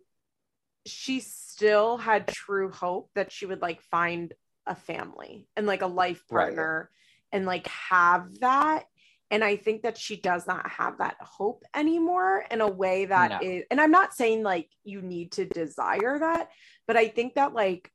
she 0.86 1.20
still 1.20 1.98
had 1.98 2.28
true 2.28 2.72
hope 2.72 3.10
that 3.16 3.32
she 3.32 3.46
would 3.46 3.62
like 3.62 3.82
find 3.82 4.34
a 4.66 4.76
family 4.76 5.48
and 5.56 5.68
like 5.68 5.82
a 5.82 5.88
life 5.88 6.24
partner 6.30 6.90
right. 6.92 7.38
and 7.38 7.46
like 7.46 7.68
have 7.68 8.28
that 8.40 8.86
and 9.32 9.44
i 9.44 9.56
think 9.56 9.84
that 9.84 9.98
she 9.98 10.16
does 10.16 10.48
not 10.48 10.70
have 10.70 10.98
that 10.98 11.18
hope 11.22 11.64
anymore 11.76 12.46
in 12.52 12.62
a 12.62 12.68
way 12.68 13.06
that 13.06 13.42
no. 13.42 13.48
is, 13.48 13.64
and 13.72 13.80
i'm 13.80 13.92
not 13.92 14.14
saying 14.14 14.44
like 14.44 14.70
you 14.84 15.02
need 15.02 15.32
to 15.32 15.46
desire 15.46 16.20
that 16.20 16.50
but 16.88 16.98
i 16.98 17.08
think 17.08 17.36
that 17.36 17.54
like 17.54 17.92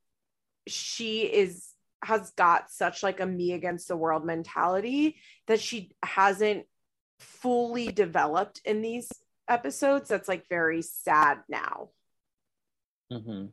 she 0.67 1.21
is 1.21 1.69
has 2.03 2.31
got 2.31 2.69
such 2.69 3.01
like 3.01 3.19
a 3.19 3.25
me 3.25 3.53
against 3.53 3.87
the 3.87 3.95
world 3.95 4.25
mentality 4.25 5.15
that 5.47 5.59
she 5.59 5.91
hasn't 6.03 6.65
fully 7.19 7.87
developed 7.87 8.61
in 8.65 8.81
these 8.81 9.09
episodes 9.47 10.09
that's 10.09 10.27
like 10.27 10.47
very 10.49 10.81
sad 10.81 11.39
now 11.49 11.89
mm-hmm. 13.11 13.45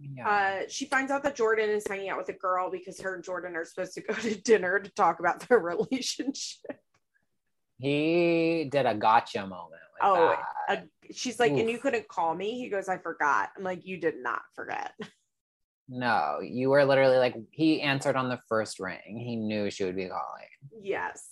Yeah. 0.00 0.28
Uh, 0.28 0.68
she 0.68 0.86
finds 0.86 1.10
out 1.10 1.22
that 1.24 1.36
Jordan 1.36 1.70
is 1.70 1.86
hanging 1.86 2.08
out 2.08 2.18
with 2.18 2.28
a 2.28 2.34
girl 2.34 2.70
because 2.70 3.00
her 3.00 3.14
and 3.14 3.24
Jordan 3.24 3.54
are 3.56 3.64
supposed 3.64 3.94
to 3.94 4.00
go 4.00 4.14
to 4.14 4.34
dinner 4.42 4.78
to 4.78 4.90
talk 4.90 5.20
about 5.20 5.40
their 5.48 5.58
relationship. 5.60 6.80
He 7.78 8.68
did 8.70 8.86
a 8.86 8.94
gotcha 8.94 9.46
moment. 9.46 9.80
oh, 10.02 10.36
a, 10.68 10.82
she's 11.12 11.40
like, 11.40 11.52
Oof. 11.52 11.60
and 11.60 11.70
you 11.70 11.78
couldn't 11.78 12.08
call 12.08 12.34
me. 12.34 12.58
He 12.58 12.68
goes, 12.68 12.88
I 12.88 12.98
forgot. 12.98 13.50
I'm 13.56 13.64
like, 13.64 13.86
you 13.86 13.98
did 13.98 14.16
not 14.22 14.42
forget. 14.54 14.92
No, 15.92 16.38
you 16.40 16.70
were 16.70 16.84
literally 16.84 17.16
like, 17.16 17.34
he 17.50 17.80
answered 17.80 18.14
on 18.14 18.28
the 18.28 18.38
first 18.48 18.78
ring. 18.78 19.00
He 19.26 19.34
knew 19.34 19.72
she 19.72 19.82
would 19.82 19.96
be 19.96 20.06
calling. 20.06 20.46
Yes. 20.80 21.26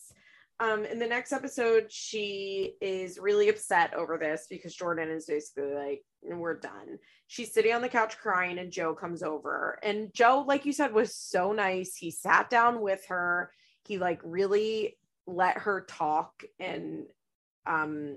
Um, 0.60 0.84
in 0.84 0.98
the 0.98 1.06
next 1.06 1.32
episode, 1.32 1.92
she 1.92 2.74
is 2.80 3.18
really 3.18 3.48
upset 3.48 3.94
over 3.94 4.18
this 4.18 4.46
because 4.50 4.74
Jordan 4.74 5.08
is 5.08 5.26
basically 5.26 5.72
like, 5.74 6.02
we're 6.22 6.58
done. 6.58 6.98
She's 7.28 7.54
sitting 7.54 7.72
on 7.72 7.82
the 7.82 7.88
couch 7.88 8.18
crying, 8.18 8.58
and 8.58 8.72
Joe 8.72 8.94
comes 8.94 9.22
over. 9.22 9.78
And 9.82 10.12
Joe, 10.12 10.44
like 10.46 10.66
you 10.66 10.72
said, 10.72 10.92
was 10.92 11.14
so 11.14 11.52
nice. 11.52 11.94
He 11.94 12.10
sat 12.10 12.50
down 12.50 12.80
with 12.80 13.04
her. 13.08 13.52
He 13.86 13.98
like 13.98 14.20
really 14.24 14.96
let 15.26 15.58
her 15.58 15.82
talk 15.88 16.42
and 16.58 17.04
um, 17.66 18.16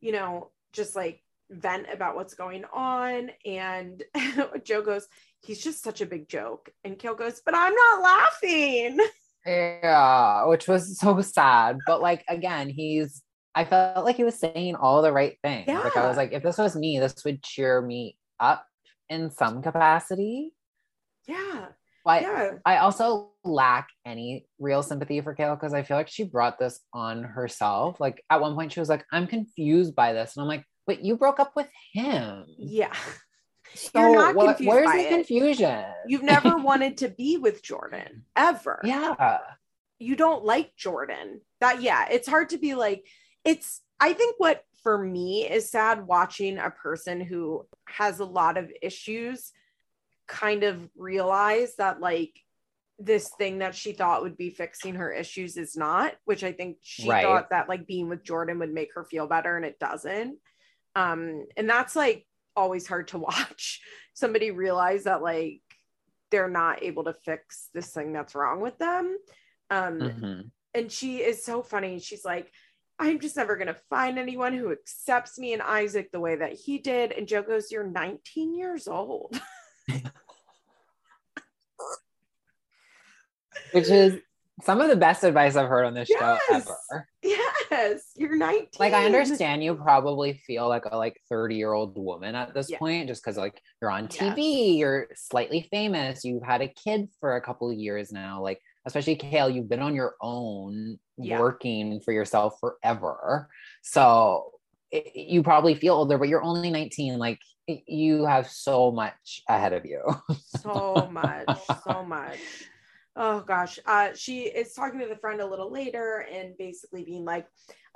you 0.00 0.12
know, 0.12 0.50
just 0.72 0.96
like 0.96 1.22
vent 1.50 1.86
about 1.92 2.16
what's 2.16 2.34
going 2.34 2.64
on. 2.72 3.30
And 3.44 4.02
Joe 4.64 4.82
goes, 4.82 5.06
he's 5.40 5.62
just 5.62 5.82
such 5.82 6.00
a 6.00 6.06
big 6.06 6.28
joke. 6.28 6.70
And 6.84 6.98
Kail 6.98 7.14
goes, 7.14 7.40
but 7.44 7.54
I'm 7.54 7.74
not 7.74 8.02
laughing. 8.02 8.98
Yeah, 9.48 10.44
which 10.46 10.68
was 10.68 10.98
so 11.00 11.20
sad. 11.20 11.78
But 11.86 12.00
like 12.00 12.24
again, 12.28 12.68
he's 12.68 13.22
I 13.54 13.64
felt 13.64 14.04
like 14.04 14.16
he 14.16 14.24
was 14.24 14.38
saying 14.38 14.76
all 14.76 15.02
the 15.02 15.12
right 15.12 15.36
things. 15.42 15.64
Yeah. 15.66 15.80
Like 15.80 15.96
I 15.96 16.06
was 16.06 16.16
like, 16.16 16.32
if 16.32 16.42
this 16.42 16.58
was 16.58 16.76
me, 16.76 16.98
this 16.98 17.24
would 17.24 17.42
cheer 17.42 17.80
me 17.80 18.16
up 18.38 18.64
in 19.08 19.30
some 19.30 19.62
capacity. 19.62 20.52
Yeah. 21.26 21.66
But 22.04 22.22
yeah. 22.22 22.50
I 22.64 22.76
also 22.78 23.32
lack 23.44 23.88
any 24.06 24.46
real 24.58 24.82
sympathy 24.82 25.20
for 25.20 25.34
Kail 25.34 25.56
because 25.56 25.74
I 25.74 25.82
feel 25.82 25.96
like 25.96 26.08
she 26.08 26.24
brought 26.24 26.58
this 26.58 26.80
on 26.94 27.24
herself. 27.24 27.98
Like 28.00 28.22
at 28.30 28.40
one 28.40 28.54
point, 28.54 28.72
she 28.72 28.80
was 28.80 28.88
like, 28.88 29.04
I'm 29.12 29.26
confused 29.26 29.94
by 29.94 30.12
this. 30.12 30.36
And 30.36 30.42
I'm 30.42 30.48
like, 30.48 30.64
but 30.86 31.04
you 31.04 31.16
broke 31.16 31.40
up 31.40 31.52
with 31.56 31.68
him. 31.92 32.44
Yeah. 32.58 32.94
So 33.74 34.00
You're 34.00 34.14
not 34.14 34.34
what, 34.34 34.56
confused. 34.56 34.68
Where's 34.68 34.92
the 34.92 35.06
it. 35.06 35.08
confusion? 35.10 35.84
You've 36.06 36.22
never 36.22 36.56
wanted 36.56 36.98
to 36.98 37.08
be 37.08 37.36
with 37.36 37.62
Jordan 37.62 38.24
ever. 38.36 38.80
Yeah. 38.84 39.38
You 39.98 40.16
don't 40.16 40.44
like 40.44 40.76
Jordan. 40.76 41.40
That 41.60 41.82
yeah, 41.82 42.08
it's 42.10 42.28
hard 42.28 42.50
to 42.50 42.58
be 42.58 42.74
like 42.74 43.06
it's 43.44 43.80
I 44.00 44.12
think 44.12 44.36
what 44.38 44.64
for 44.82 44.98
me 44.98 45.48
is 45.48 45.70
sad 45.70 46.06
watching 46.06 46.58
a 46.58 46.70
person 46.70 47.20
who 47.20 47.66
has 47.86 48.20
a 48.20 48.24
lot 48.24 48.56
of 48.56 48.70
issues 48.80 49.52
kind 50.26 50.62
of 50.62 50.88
realize 50.96 51.74
that 51.76 52.00
like 52.00 52.38
this 52.98 53.30
thing 53.38 53.58
that 53.58 53.74
she 53.74 53.92
thought 53.92 54.22
would 54.22 54.36
be 54.36 54.50
fixing 54.50 54.96
her 54.96 55.12
issues 55.12 55.56
is 55.56 55.76
not, 55.76 56.14
which 56.24 56.42
I 56.42 56.52
think 56.52 56.78
she 56.82 57.08
right. 57.08 57.24
thought 57.24 57.50
that 57.50 57.68
like 57.68 57.86
being 57.86 58.08
with 58.08 58.24
Jordan 58.24 58.58
would 58.58 58.72
make 58.72 58.94
her 58.94 59.04
feel 59.04 59.26
better 59.26 59.56
and 59.56 59.64
it 59.64 59.78
doesn't. 59.78 60.38
Um, 60.96 61.46
and 61.56 61.68
that's 61.70 61.94
like 61.94 62.26
always 62.58 62.86
hard 62.86 63.08
to 63.08 63.18
watch 63.18 63.80
somebody 64.14 64.50
realize 64.50 65.04
that 65.04 65.22
like 65.22 65.60
they're 66.30 66.50
not 66.50 66.82
able 66.82 67.04
to 67.04 67.14
fix 67.14 67.68
this 67.72 67.90
thing 67.90 68.12
that's 68.12 68.34
wrong 68.34 68.60
with 68.60 68.76
them. 68.78 69.16
Um, 69.70 69.98
mm-hmm. 70.00 70.40
And 70.74 70.92
she 70.92 71.18
is 71.18 71.44
so 71.44 71.62
funny. 71.62 72.00
She's 72.00 72.24
like, 72.24 72.52
I'm 72.98 73.20
just 73.20 73.36
never 73.36 73.54
going 73.56 73.68
to 73.68 73.76
find 73.88 74.18
anyone 74.18 74.52
who 74.52 74.72
accepts 74.72 75.38
me 75.38 75.52
and 75.52 75.62
Isaac 75.62 76.10
the 76.10 76.18
way 76.20 76.34
that 76.36 76.54
he 76.54 76.78
did. 76.78 77.12
And 77.12 77.28
Joe 77.28 77.42
goes, 77.42 77.70
You're 77.70 77.86
19 77.86 78.58
years 78.58 78.88
old. 78.88 79.40
Which 83.72 83.88
is 83.88 84.20
some 84.62 84.80
of 84.80 84.88
the 84.88 84.96
best 84.96 85.22
advice 85.24 85.54
I've 85.56 85.68
heard 85.68 85.84
on 85.86 85.94
this 85.94 86.08
yes. 86.10 86.18
show 86.48 86.56
ever. 86.56 87.08
Yes, 87.70 88.12
you're 88.16 88.36
19. 88.36 88.68
Like 88.78 88.92
I 88.92 89.04
understand 89.04 89.62
you 89.62 89.74
probably 89.74 90.34
feel 90.46 90.68
like 90.68 90.84
a 90.86 90.96
like 90.96 91.20
30 91.28 91.56
year 91.56 91.72
old 91.72 91.96
woman 91.96 92.34
at 92.34 92.54
this 92.54 92.70
yeah. 92.70 92.78
point, 92.78 93.08
just 93.08 93.22
because 93.22 93.36
like 93.36 93.60
you're 93.80 93.90
on 93.90 94.08
TV, 94.08 94.68
yes. 94.68 94.76
you're 94.78 95.08
slightly 95.14 95.68
famous, 95.70 96.24
you've 96.24 96.42
had 96.42 96.62
a 96.62 96.68
kid 96.68 97.08
for 97.20 97.36
a 97.36 97.40
couple 97.40 97.70
of 97.70 97.76
years 97.76 98.12
now. 98.12 98.42
Like 98.42 98.60
especially 98.86 99.16
Kail, 99.16 99.50
you've 99.50 99.68
been 99.68 99.82
on 99.82 99.94
your 99.94 100.14
own, 100.20 100.98
yeah. 101.16 101.38
working 101.38 102.00
for 102.00 102.12
yourself 102.12 102.58
forever. 102.60 103.48
So 103.82 104.52
it, 104.90 105.14
you 105.14 105.42
probably 105.42 105.74
feel 105.74 105.94
older, 105.94 106.18
but 106.18 106.28
you're 106.28 106.42
only 106.42 106.70
19. 106.70 107.18
Like 107.18 107.40
you 107.66 108.24
have 108.24 108.48
so 108.48 108.90
much 108.90 109.42
ahead 109.48 109.72
of 109.72 109.84
you. 109.84 110.02
so 110.62 111.08
much, 111.12 111.58
so 111.84 112.02
much 112.04 112.38
oh 113.16 113.40
gosh 113.40 113.78
uh, 113.86 114.10
she 114.14 114.42
is 114.42 114.72
talking 114.74 115.00
to 115.00 115.06
the 115.06 115.16
friend 115.16 115.40
a 115.40 115.46
little 115.46 115.72
later 115.72 116.26
and 116.32 116.56
basically 116.58 117.04
being 117.04 117.24
like 117.24 117.46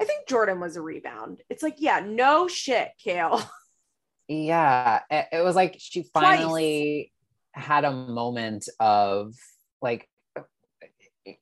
i 0.01 0.05
think 0.05 0.27
jordan 0.29 0.59
was 0.59 0.77
a 0.77 0.83
rebound 0.83 1.43
it's 1.49 1.63
like 1.63 1.77
yeah 1.79 2.01
no 2.01 2.49
shit 2.49 2.89
Kail. 3.03 3.43
Yeah, 4.29 5.01
it, 5.11 5.27
it 5.33 5.45
was 5.45 5.57
like 5.57 5.77
she 5.79 6.05
finally 6.15 7.13
Twice. 7.55 7.67
had 7.67 7.85
a 7.85 7.93
moment 7.93 8.69
of 8.81 9.35
like 9.81 10.09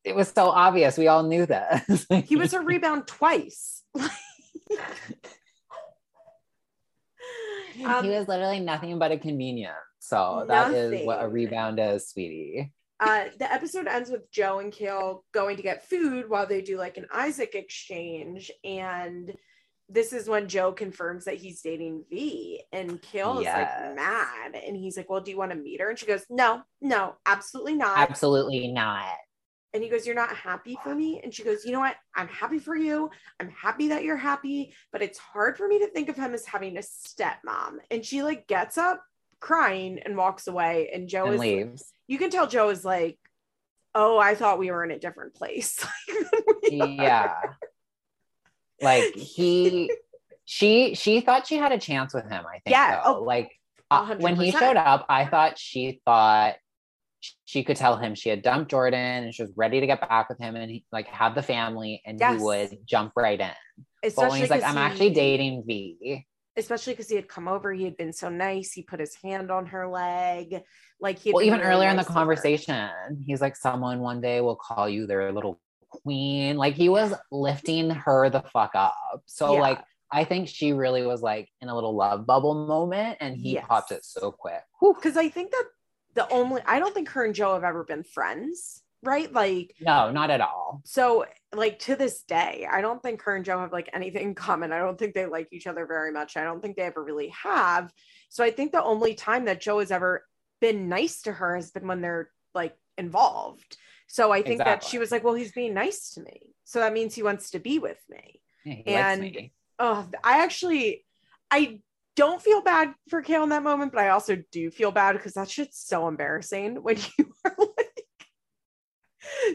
it 0.04 0.14
was 0.14 0.28
so 0.28 0.48
obvious. 0.48 0.98
We 0.98 1.08
all 1.08 1.22
knew 1.22 1.46
that. 1.46 1.84
he 2.26 2.36
was 2.36 2.52
a 2.52 2.60
rebound 2.60 3.06
twice. 3.06 3.82
um, 3.94 4.10
he 8.04 8.10
was 8.10 8.28
literally 8.28 8.60
nothing 8.60 8.98
but 8.98 9.12
a 9.12 9.18
convenience. 9.18 9.74
So 10.00 10.44
nothing. 10.48 10.72
that 10.72 10.74
is 11.00 11.06
what 11.06 11.22
a 11.22 11.28
rebound 11.28 11.78
is, 11.80 12.08
sweetie. 12.08 12.72
Uh, 13.00 13.24
the 13.38 13.50
episode 13.50 13.86
ends 13.86 14.10
with 14.10 14.30
Joe 14.30 14.58
and 14.58 14.70
Kail 14.70 15.24
going 15.32 15.56
to 15.56 15.62
get 15.62 15.88
food 15.88 16.28
while 16.28 16.46
they 16.46 16.60
do 16.60 16.76
like 16.76 16.98
an 16.98 17.06
Isaac 17.12 17.54
exchange. 17.54 18.50
And 18.62 19.34
this 19.88 20.12
is 20.12 20.28
when 20.28 20.48
Joe 20.48 20.72
confirms 20.72 21.24
that 21.24 21.36
he's 21.36 21.62
dating 21.62 22.04
V. 22.10 22.62
And 22.72 23.00
Kail 23.00 23.40
yes. 23.42 23.56
is 23.56 23.86
like 23.86 23.96
mad. 23.96 24.54
And 24.54 24.76
he's 24.76 24.98
like, 24.98 25.08
Well, 25.08 25.22
do 25.22 25.30
you 25.30 25.38
want 25.38 25.50
to 25.52 25.56
meet 25.56 25.80
her? 25.80 25.88
And 25.88 25.98
she 25.98 26.06
goes, 26.06 26.24
No, 26.28 26.60
no, 26.82 27.14
absolutely 27.24 27.74
not. 27.74 27.98
Absolutely 27.98 28.70
not. 28.70 29.16
And 29.72 29.82
he 29.82 29.88
goes, 29.88 30.06
You're 30.06 30.14
not 30.14 30.36
happy 30.36 30.76
for 30.82 30.94
me? 30.94 31.20
And 31.22 31.32
she 31.32 31.42
goes, 31.42 31.64
You 31.64 31.72
know 31.72 31.80
what? 31.80 31.96
I'm 32.14 32.28
happy 32.28 32.58
for 32.58 32.76
you. 32.76 33.10
I'm 33.40 33.50
happy 33.50 33.88
that 33.88 34.04
you're 34.04 34.16
happy, 34.16 34.74
but 34.92 35.00
it's 35.00 35.18
hard 35.18 35.56
for 35.56 35.66
me 35.66 35.78
to 35.78 35.88
think 35.88 36.08
of 36.10 36.16
him 36.16 36.34
as 36.34 36.44
having 36.44 36.76
a 36.76 36.80
stepmom. 36.80 37.78
And 37.90 38.04
she 38.04 38.22
like 38.22 38.46
gets 38.46 38.76
up 38.76 39.02
crying 39.40 39.98
and 40.04 40.16
walks 40.16 40.46
away. 40.46 40.90
And 40.92 41.08
Jo 41.08 41.24
and 41.26 41.34
is 41.34 41.40
leaves. 41.40 41.92
You 42.06 42.18
can 42.18 42.30
tell 42.30 42.46
Jo 42.46 42.68
is 42.68 42.84
like, 42.84 43.18
Oh, 43.94 44.18
I 44.18 44.34
thought 44.34 44.58
we 44.58 44.70
were 44.70 44.84
in 44.84 44.92
a 44.92 44.98
different 44.98 45.34
place. 45.34 45.84
yeah. 46.70 47.34
Like 48.80 49.14
he 49.14 49.90
she 50.44 50.94
she 50.94 51.20
thought 51.20 51.46
she 51.46 51.56
had 51.56 51.72
a 51.72 51.78
chance 51.78 52.14
with 52.14 52.24
him, 52.24 52.44
I 52.46 52.60
think. 52.60 52.70
Yeah. 52.70 53.02
Oh, 53.04 53.22
like 53.22 53.50
uh, 53.90 54.14
when 54.16 54.36
he 54.36 54.52
showed 54.52 54.76
up, 54.76 55.06
I 55.08 55.26
thought 55.26 55.58
she 55.58 56.00
thought 56.04 56.54
she 57.44 57.64
could 57.64 57.76
tell 57.76 57.96
him 57.96 58.14
she 58.14 58.30
had 58.30 58.42
dumped 58.42 58.70
Jordan 58.70 59.24
and 59.24 59.34
she 59.34 59.42
was 59.42 59.52
ready 59.56 59.80
to 59.80 59.86
get 59.86 60.00
back 60.00 60.28
with 60.28 60.38
him 60.38 60.56
and 60.56 60.70
he 60.70 60.84
like 60.90 61.06
had 61.06 61.34
the 61.34 61.42
family 61.42 62.00
and 62.06 62.18
yes. 62.18 62.38
he 62.38 62.44
would 62.44 62.78
jump 62.86 63.12
right 63.16 63.38
in. 63.38 63.50
Especially 64.02 64.24
but 64.24 64.30
when 64.30 64.40
he's 64.40 64.50
like, 64.50 64.62
I'm 64.62 64.76
he, 64.76 64.80
actually 64.80 65.10
dating 65.10 65.64
Vee. 65.66 66.26
Especially 66.56 66.92
because 66.92 67.08
he 67.08 67.16
had 67.16 67.28
come 67.28 67.46
over, 67.46 67.72
he 67.72 67.84
had 67.84 67.96
been 67.96 68.12
so 68.12 68.28
nice. 68.28 68.72
He 68.72 68.82
put 68.82 69.00
his 69.00 69.14
hand 69.14 69.50
on 69.50 69.66
her 69.66 69.88
leg. 69.88 70.62
Like 71.00 71.18
he 71.18 71.32
well, 71.32 71.44
even 71.44 71.60
earlier 71.60 71.92
nice 71.92 72.06
in 72.06 72.12
the 72.12 72.12
conversation, 72.12 72.90
he's 73.24 73.40
like, 73.40 73.56
Someone 73.56 74.00
one 74.00 74.20
day 74.20 74.40
will 74.40 74.56
call 74.56 74.88
you 74.88 75.06
their 75.06 75.32
little 75.32 75.60
queen. 75.90 76.56
Like 76.56 76.74
he 76.74 76.88
was 76.88 77.14
lifting 77.30 77.90
her 77.90 78.30
the 78.30 78.42
fuck 78.42 78.72
up. 78.74 79.22
So 79.26 79.54
yeah. 79.54 79.60
like 79.60 79.80
I 80.12 80.24
think 80.24 80.48
she 80.48 80.72
really 80.72 81.06
was 81.06 81.22
like 81.22 81.48
in 81.60 81.68
a 81.68 81.74
little 81.74 81.94
love 81.94 82.26
bubble 82.26 82.66
moment 82.66 83.18
and 83.20 83.36
he 83.36 83.54
yes. 83.54 83.64
popped 83.68 83.92
it 83.92 84.04
so 84.04 84.32
quick. 84.32 84.62
Because 84.80 85.16
I 85.16 85.28
think 85.28 85.50
that 85.52 85.64
the 86.14 86.28
only 86.30 86.62
I 86.66 86.78
don't 86.78 86.94
think 86.94 87.10
her 87.10 87.24
and 87.24 87.34
Jo 87.34 87.54
have 87.54 87.64
ever 87.64 87.84
been 87.84 88.02
friends, 88.02 88.82
right? 89.02 89.32
Like 89.32 89.74
no, 89.80 90.10
not 90.10 90.30
at 90.30 90.40
all. 90.40 90.82
So 90.84 91.26
like 91.54 91.78
to 91.80 91.96
this 91.96 92.22
day, 92.22 92.66
I 92.70 92.80
don't 92.80 93.02
think 93.02 93.22
her 93.22 93.36
and 93.36 93.44
Jo 93.44 93.58
have 93.58 93.72
like 93.72 93.90
anything 93.92 94.22
in 94.22 94.34
common. 94.34 94.72
I 94.72 94.78
don't 94.78 94.98
think 94.98 95.14
they 95.14 95.26
like 95.26 95.48
each 95.52 95.66
other 95.66 95.86
very 95.86 96.12
much. 96.12 96.36
I 96.36 96.44
don't 96.44 96.60
think 96.60 96.76
they 96.76 96.82
ever 96.82 97.02
really 97.02 97.28
have. 97.42 97.92
So 98.28 98.44
I 98.44 98.50
think 98.50 98.72
the 98.72 98.82
only 98.82 99.14
time 99.14 99.46
that 99.46 99.60
Jo 99.60 99.78
has 99.80 99.90
ever 99.90 100.26
been 100.60 100.88
nice 100.88 101.22
to 101.22 101.32
her 101.32 101.56
has 101.56 101.70
been 101.70 101.86
when 101.86 102.00
they're 102.00 102.30
like 102.54 102.76
involved. 102.98 103.76
So 104.06 104.32
I 104.32 104.42
think 104.42 104.60
exactly. 104.60 104.72
that 104.72 104.84
she 104.84 104.98
was 104.98 105.10
like, 105.10 105.24
well, 105.24 105.34
he's 105.34 105.52
being 105.52 105.74
nice 105.74 106.10
to 106.10 106.22
me. 106.22 106.54
So 106.64 106.80
that 106.80 106.92
means 106.92 107.14
he 107.14 107.22
wants 107.22 107.50
to 107.50 107.58
be 107.58 107.78
with 107.78 107.98
me. 108.08 108.40
Yeah, 108.64 109.12
and 109.12 109.22
me. 109.22 109.52
oh, 109.78 110.06
I 110.22 110.42
actually 110.42 111.04
I 111.50 111.80
don't 112.16 112.42
feel 112.42 112.60
bad 112.60 112.94
for 113.08 113.22
Kail 113.22 113.42
in 113.44 113.48
that 113.48 113.62
moment, 113.62 113.92
but 113.92 114.02
I 114.02 114.10
also 114.10 114.36
do 114.52 114.70
feel 114.70 114.92
bad 114.92 115.12
because 115.12 115.34
that 115.34 115.48
shit's 115.48 115.84
so 115.84 116.06
embarrassing 116.06 116.82
when 116.82 116.96
you 117.18 117.32
are 117.44 117.54
like. 117.58 117.89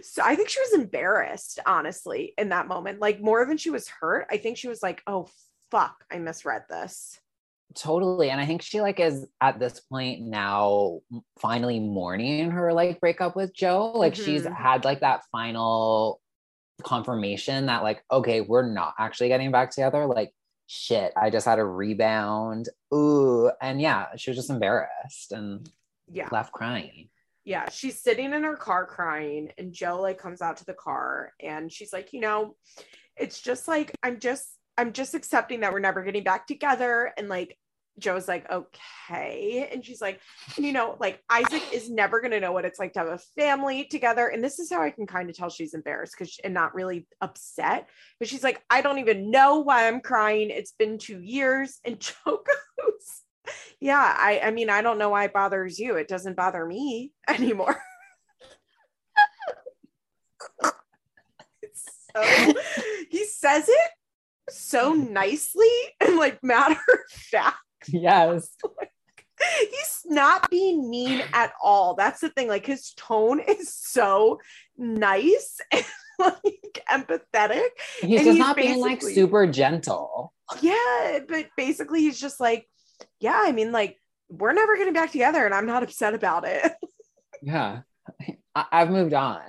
So 0.03 0.21
I 0.23 0.35
think 0.35 0.49
she 0.49 0.59
was 0.59 0.73
embarrassed, 0.73 1.59
honestly, 1.65 2.33
in 2.37 2.49
that 2.49 2.67
moment. 2.67 2.99
Like 2.99 3.21
more 3.21 3.45
than 3.45 3.57
she 3.57 3.69
was 3.69 3.87
hurt. 3.87 4.27
I 4.29 4.37
think 4.37 4.57
she 4.57 4.67
was 4.67 4.83
like, 4.83 5.01
oh 5.07 5.27
fuck, 5.71 6.03
I 6.11 6.19
misread 6.19 6.63
this. 6.69 7.19
Totally. 7.75 8.29
And 8.29 8.39
I 8.39 8.45
think 8.45 8.61
she 8.61 8.79
like 8.79 8.99
is 8.99 9.25
at 9.41 9.59
this 9.59 9.79
point 9.81 10.21
now 10.21 10.99
finally 11.39 11.79
mourning 11.79 12.51
her 12.51 12.71
like 12.73 13.01
breakup 13.01 13.35
with 13.35 13.53
Jo. 13.53 13.91
Like 13.93 14.13
mm-hmm. 14.13 14.23
she's 14.23 14.45
had 14.45 14.85
like 14.85 15.01
that 15.01 15.23
final 15.31 16.21
confirmation 16.83 17.65
that 17.65 17.83
like, 17.83 18.03
okay, 18.11 18.41
we're 18.41 18.71
not 18.71 18.93
actually 18.97 19.27
getting 19.27 19.51
back 19.51 19.71
together. 19.71 20.05
Like 20.05 20.31
shit, 20.67 21.11
I 21.17 21.29
just 21.29 21.45
had 21.45 21.59
a 21.59 21.65
rebound. 21.65 22.69
Ooh. 22.93 23.51
And 23.61 23.81
yeah, 23.81 24.07
she 24.15 24.29
was 24.29 24.37
just 24.37 24.49
embarrassed 24.49 25.31
and 25.31 25.69
yeah, 26.09 26.29
left 26.31 26.53
crying. 26.53 27.09
Yeah, 27.45 27.69
she's 27.69 28.01
sitting 28.01 28.33
in 28.33 28.43
her 28.43 28.57
car 28.57 28.85
crying, 28.85 29.51
and 29.57 29.71
Jo 29.71 30.01
like 30.01 30.17
comes 30.17 30.41
out 30.41 30.57
to 30.57 30.65
the 30.65 30.73
car 30.73 31.31
and 31.39 31.71
she's 31.71 31.93
like, 31.93 32.11
you 32.11 32.19
know, 32.19 32.55
it's 33.15 33.41
just 33.41 33.67
like 33.67 33.95
I'm 34.03 34.19
just 34.19 34.47
I'm 34.77 34.91
just 34.91 35.13
accepting 35.13 35.61
that 35.61 35.71
we're 35.71 35.79
never 35.79 36.03
getting 36.03 36.23
back 36.23 36.47
together. 36.47 37.13
And 37.17 37.29
like 37.29 37.57
Jo's 37.97 38.27
like, 38.27 38.49
okay. 38.51 39.69
And 39.71 39.85
she's 39.85 40.01
like, 40.01 40.19
you 40.57 40.73
know, 40.73 40.97
like 40.99 41.21
Isaac 41.29 41.63
is 41.71 41.89
never 41.89 42.19
going 42.19 42.31
to 42.31 42.41
know 42.41 42.51
what 42.51 42.65
it's 42.65 42.79
like 42.79 42.93
to 42.93 42.99
have 42.99 43.07
a 43.07 43.19
family 43.37 43.85
together. 43.85 44.27
And 44.27 44.43
this 44.43 44.59
is 44.59 44.69
how 44.69 44.81
I 44.81 44.89
can 44.89 45.07
kind 45.07 45.29
of 45.29 45.37
tell 45.37 45.49
she's 45.49 45.73
embarrassed 45.73 46.15
because 46.17 46.37
and 46.43 46.53
not 46.53 46.75
really 46.75 47.07
upset. 47.21 47.87
But 48.19 48.27
she's 48.27 48.43
like, 48.43 48.61
I 48.69 48.81
don't 48.81 48.99
even 48.99 49.31
know 49.31 49.59
why 49.59 49.87
I'm 49.87 50.01
crying. 50.01 50.49
It's 50.49 50.73
been 50.73 50.97
two 50.97 51.21
years. 51.21 51.79
And 51.85 51.99
Jo 52.25 52.25
goes, 52.25 53.21
yeah, 53.79 54.15
I, 54.17 54.41
I 54.43 54.51
mean, 54.51 54.69
I 54.69 54.81
don't 54.81 54.97
know 54.97 55.09
why 55.09 55.25
it 55.25 55.33
bothers 55.33 55.79
you. 55.79 55.95
It 55.95 56.07
doesn't 56.07 56.35
bother 56.35 56.65
me 56.65 57.11
anymore. 57.27 57.81
so 61.73 62.53
he 63.09 63.25
says 63.25 63.67
it 63.67 63.91
so 64.49 64.93
nicely 64.93 65.67
and 65.99 66.15
like 66.15 66.41
matter 66.41 66.73
of 66.73 67.11
fact 67.11 67.57
Yes. 67.87 68.55
he's 69.59 70.01
not 70.05 70.49
being 70.49 70.89
mean 70.89 71.23
at 71.33 71.53
all. 71.61 71.95
That's 71.95 72.21
the 72.21 72.29
thing. 72.29 72.47
Like 72.47 72.65
his 72.65 72.93
tone 72.95 73.39
is 73.39 73.73
so 73.73 74.39
nice 74.77 75.59
and 75.71 75.85
like 76.19 76.83
empathetic. 76.89 77.67
He's 78.01 78.21
just 78.21 78.31
he's 78.31 78.37
not 78.37 78.55
being 78.55 78.79
like 78.79 79.01
super 79.01 79.47
gentle. 79.47 80.33
Yeah, 80.61 81.19
but 81.27 81.47
basically 81.57 82.01
he's 82.01 82.19
just 82.19 82.39
like, 82.39 82.67
yeah, 83.19 83.41
I 83.43 83.51
mean, 83.51 83.71
like, 83.71 83.97
we're 84.29 84.53
never 84.53 84.77
getting 84.77 84.93
back 84.93 85.11
together 85.11 85.45
and 85.45 85.53
I'm 85.53 85.67
not 85.67 85.83
upset 85.83 86.13
about 86.13 86.45
it. 86.45 86.71
yeah. 87.41 87.81
I- 88.55 88.65
I've 88.71 88.89
moved 88.89 89.13
on. 89.13 89.41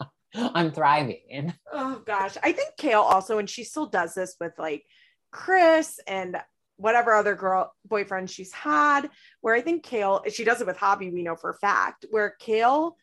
I'm 0.34 0.72
thriving. 0.72 1.54
Oh 1.72 2.02
gosh. 2.04 2.36
I 2.42 2.52
think 2.52 2.76
Kail 2.76 3.00
also, 3.00 3.38
and 3.38 3.48
she 3.48 3.64
still 3.64 3.86
does 3.86 4.14
this 4.14 4.36
with 4.38 4.52
like 4.58 4.84
Chris 5.32 5.98
and 6.06 6.36
whatever 6.76 7.14
other 7.14 7.34
girl 7.34 7.72
boyfriend 7.84 8.30
she's 8.30 8.52
had 8.52 9.08
where 9.40 9.54
i 9.54 9.60
think 9.60 9.82
Kail, 9.82 10.22
she 10.30 10.44
does 10.44 10.60
it 10.60 10.66
with 10.66 10.76
Javi, 10.76 11.12
we 11.12 11.22
know 11.22 11.36
for 11.36 11.50
a 11.50 11.58
fact 11.58 12.04
where 12.10 12.34
Kail 12.38 12.96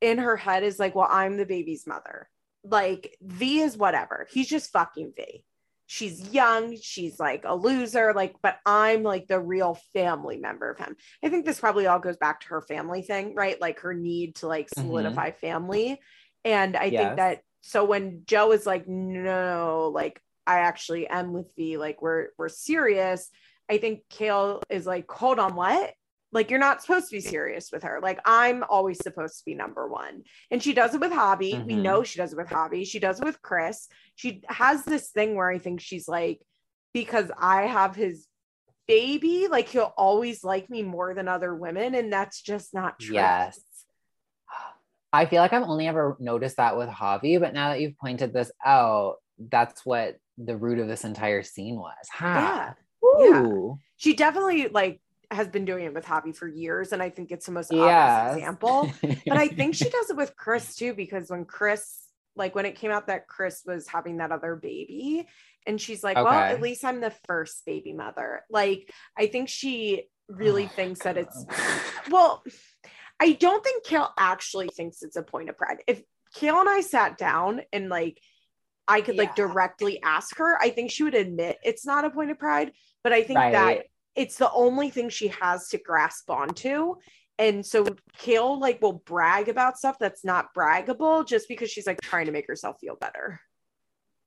in 0.00 0.18
her 0.18 0.36
head 0.36 0.62
is 0.62 0.78
like 0.78 0.94
well 0.94 1.08
i'm 1.10 1.36
the 1.36 1.44
baby's 1.44 1.86
mother 1.86 2.28
like 2.64 3.16
vee 3.20 3.60
is 3.60 3.76
whatever 3.76 4.26
he's 4.30 4.48
just 4.48 4.70
fucking 4.70 5.12
vee 5.16 5.44
she's 5.88 6.32
young 6.32 6.76
she's 6.80 7.18
like 7.18 7.42
a 7.44 7.54
loser 7.54 8.12
like 8.14 8.36
but 8.42 8.58
i'm 8.64 9.02
like 9.02 9.26
the 9.26 9.40
real 9.40 9.76
family 9.92 10.36
member 10.36 10.70
of 10.70 10.78
him 10.78 10.94
i 11.24 11.28
think 11.28 11.44
this 11.44 11.58
probably 11.58 11.86
all 11.86 11.98
goes 11.98 12.16
back 12.18 12.40
to 12.40 12.48
her 12.48 12.60
family 12.60 13.02
thing 13.02 13.34
right 13.34 13.60
like 13.60 13.80
her 13.80 13.94
need 13.94 14.36
to 14.36 14.46
like 14.46 14.66
mm-hmm. 14.66 14.86
solidify 14.86 15.30
mm-hmm. 15.30 15.40
family 15.40 16.00
and 16.44 16.76
i 16.76 16.84
yes. 16.84 17.02
think 17.02 17.16
that 17.16 17.40
so 17.62 17.84
when 17.84 18.22
jo 18.26 18.52
is 18.52 18.66
like 18.66 18.86
no 18.86 19.90
like 19.92 20.20
I 20.48 20.60
actually 20.60 21.06
am 21.06 21.34
with 21.34 21.54
Vee. 21.56 21.76
Like 21.76 22.00
we're 22.00 22.28
we're 22.38 22.48
serious. 22.48 23.28
I 23.70 23.76
think 23.76 24.00
Kail 24.08 24.62
is 24.70 24.86
like, 24.86 25.08
hold 25.10 25.38
on, 25.38 25.54
what? 25.54 25.92
Like 26.30 26.50
you're 26.50 26.60
not 26.60 26.82
supposed 26.82 27.08
to 27.08 27.16
be 27.16 27.20
serious 27.20 27.70
with 27.72 27.84
her. 27.84 28.00
Like 28.02 28.20
I'm 28.24 28.62
always 28.68 28.98
supposed 28.98 29.38
to 29.38 29.44
be 29.44 29.54
number 29.54 29.88
one. 29.88 30.24
And 30.50 30.62
she 30.62 30.74
does 30.74 30.94
it 30.94 31.00
with 31.00 31.12
Javi. 31.12 31.54
Mm-hmm. 31.54 31.66
We 31.66 31.76
know 31.76 32.02
she 32.02 32.18
does 32.18 32.32
it 32.32 32.36
with 32.36 32.48
Javi. 32.48 32.86
She 32.86 32.98
does 32.98 33.20
it 33.20 33.24
with 33.24 33.40
Chris. 33.40 33.88
She 34.14 34.42
has 34.48 34.84
this 34.84 35.08
thing 35.10 35.34
where 35.34 35.48
I 35.48 35.58
think 35.58 35.80
she's 35.80 36.06
like, 36.06 36.40
because 36.92 37.30
I 37.38 37.62
have 37.62 37.96
his 37.96 38.26
baby, 38.86 39.48
like 39.48 39.68
he'll 39.68 39.92
always 39.96 40.44
like 40.44 40.68
me 40.68 40.82
more 40.82 41.14
than 41.14 41.28
other 41.28 41.54
women. 41.54 41.94
And 41.94 42.12
that's 42.12 42.42
just 42.42 42.74
not 42.74 42.98
true. 42.98 43.14
Yes. 43.14 43.60
I 45.10 45.24
feel 45.24 45.40
like 45.40 45.54
I've 45.54 45.62
only 45.62 45.88
ever 45.88 46.18
noticed 46.20 46.58
that 46.58 46.76
with 46.76 46.90
Javi, 46.90 47.40
but 47.40 47.54
now 47.54 47.70
that 47.70 47.80
you've 47.80 47.98
pointed 47.98 48.34
this 48.34 48.52
out, 48.64 49.16
that's 49.38 49.86
what 49.86 50.16
the 50.36 50.56
root 50.56 50.78
of 50.78 50.88
this 50.88 51.04
entire 51.04 51.42
scene 51.42 51.76
was. 51.76 51.94
Yeah. 52.20 52.74
Yeah. 53.18 53.72
She 53.96 54.14
definitely 54.14 54.68
like 54.68 55.00
has 55.30 55.48
been 55.48 55.64
doing 55.64 55.84
it 55.84 55.94
with 55.94 56.04
Javi 56.04 56.34
for 56.34 56.48
years. 56.48 56.92
And 56.92 57.02
I 57.02 57.10
think 57.10 57.30
it's 57.30 57.46
the 57.46 57.52
most 57.52 57.72
obvious 57.72 58.36
example. 58.36 58.90
but 59.02 59.36
I 59.36 59.48
think 59.48 59.74
she 59.74 59.88
does 59.90 60.10
it 60.10 60.16
with 60.16 60.36
Chris 60.36 60.74
too, 60.74 60.94
because 60.94 61.30
when 61.30 61.44
Chris, 61.44 62.04
like 62.34 62.54
when 62.54 62.66
it 62.66 62.76
came 62.76 62.90
out 62.90 63.08
that 63.08 63.28
Chris 63.28 63.62
was 63.66 63.86
having 63.88 64.18
that 64.18 64.32
other 64.32 64.56
baby, 64.56 65.26
And 65.66 65.80
she's 65.80 66.02
like, 66.02 66.16
okay. 66.16 66.24
well, 66.24 66.32
at 66.32 66.62
least 66.62 66.84
I'm 66.84 67.00
the 67.00 67.12
first 67.26 67.66
baby 67.66 67.92
mother. 67.92 68.42
Like, 68.48 68.90
I 69.18 69.26
think 69.26 69.50
she 69.50 70.04
really 70.28 70.64
oh, 70.64 70.68
thinks 70.68 71.00
God. 71.00 71.16
that 71.16 71.26
it's, 71.26 71.44
well, 72.10 72.42
I 73.20 73.32
don't 73.32 73.62
think 73.62 73.84
Kail 73.84 74.08
actually 74.18 74.68
thinks 74.68 75.02
it's 75.02 75.16
a 75.16 75.22
point 75.22 75.50
of 75.50 75.58
pride. 75.58 75.82
If 75.86 76.02
Kail 76.34 76.58
and 76.60 76.68
I 76.68 76.80
sat 76.80 77.18
down 77.18 77.60
and 77.72 77.90
like, 77.90 78.18
I 78.86 79.02
could 79.02 79.16
yeah. 79.16 79.22
like 79.22 79.36
directly 79.36 80.02
ask 80.02 80.38
her, 80.38 80.56
I 80.58 80.70
think 80.70 80.90
she 80.90 81.02
would 81.02 81.14
admit 81.14 81.58
it's 81.62 81.84
not 81.84 82.06
a 82.06 82.10
point 82.10 82.30
of 82.30 82.38
pride. 82.38 82.72
But 83.04 83.12
I 83.12 83.22
think 83.22 83.38
right. 83.38 83.52
that 83.52 83.86
it's 84.18 84.36
the 84.36 84.50
only 84.50 84.90
thing 84.90 85.08
she 85.08 85.28
has 85.28 85.68
to 85.68 85.78
grasp 85.78 86.28
onto. 86.28 86.96
And 87.38 87.64
so 87.64 87.86
Kail 88.16 88.58
like 88.58 88.82
will 88.82 89.04
brag 89.06 89.48
about 89.48 89.78
stuff 89.78 89.96
that's 90.00 90.24
not 90.24 90.52
braggable 90.52 91.26
just 91.26 91.46
because 91.48 91.70
she's 91.70 91.86
like 91.86 92.00
trying 92.00 92.26
to 92.26 92.32
make 92.32 92.48
herself 92.48 92.78
feel 92.80 92.96
better. 92.96 93.40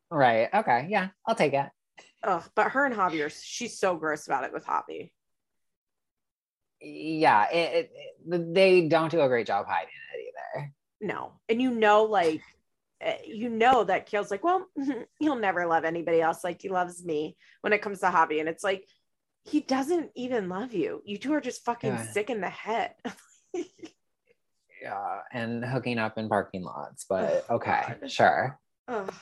Right. 0.10 0.48
Okay. 0.54 0.88
Yeah. 0.90 1.10
I'll 1.28 1.36
take 1.36 1.54
it. 1.54 1.68
Ugh, 2.24 2.44
but 2.56 2.72
her 2.72 2.86
and 2.86 2.96
Javi 2.96 3.26
are 3.26 3.30
she's 3.30 3.80
so 3.80 3.98
gross 3.98 4.28
about 4.28 4.46
it 4.46 4.54
with 4.54 4.66
Javi. 4.66 5.12
Yeah, 6.80 7.50
it, 7.52 7.92
it, 8.26 8.54
they 8.54 8.88
don't 8.88 9.12
do 9.12 9.22
a 9.22 9.28
great 9.28 9.46
job 9.46 9.66
hiding 9.68 9.90
it 10.16 10.60
either. 10.60 10.74
No. 11.02 11.34
And 11.50 11.62
you 11.62 11.72
know, 11.72 12.04
like 12.04 12.42
eh, 13.02 13.18
you 13.26 13.50
know 13.50 13.84
that 13.84 14.06
Kail's 14.06 14.32
like, 14.32 14.44
well, 14.44 14.68
he'll 15.20 15.36
never 15.36 15.66
love 15.66 15.84
anybody 15.84 16.22
else 16.22 16.46
like 16.46 16.62
he 16.62 16.70
loves 16.70 17.04
me 17.04 17.36
when 17.60 17.74
it 17.74 17.82
comes 17.82 18.00
to 18.00 18.08
Javi. 18.08 18.40
And 18.40 18.48
it's 18.48 18.64
like, 18.64 18.88
he 19.44 19.62
doesn't 19.62 20.12
even 20.16 20.50
love 20.50 20.74
you. 20.74 21.02
You 21.06 21.18
two 21.18 21.34
are 21.34 21.42
just 21.42 21.66
fucking 21.66 21.92
yeah. 21.92 22.12
sick 22.12 22.30
in 22.30 22.42
the 22.42 22.50
head. 22.50 22.94
yeah, 24.82 25.20
and 25.32 25.64
hooking 25.66 25.98
up 25.98 26.18
in 26.18 26.30
parking 26.30 26.64
lots, 26.64 27.06
but 27.10 27.46
okay, 27.50 27.96
sure. 28.08 28.60
Ugh. 28.88 29.14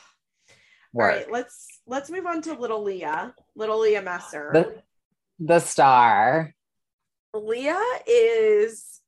All 0.92 1.02
right, 1.02 1.30
let's 1.30 1.80
let's 1.86 2.10
move 2.10 2.26
on 2.26 2.42
to 2.42 2.54
little 2.54 2.82
Leah, 2.82 3.34
little 3.54 3.80
Leah 3.80 4.02
Messer. 4.02 4.50
The, 4.52 4.82
the 5.38 5.60
star. 5.60 6.52
Leah 7.32 7.80
is 8.08 9.00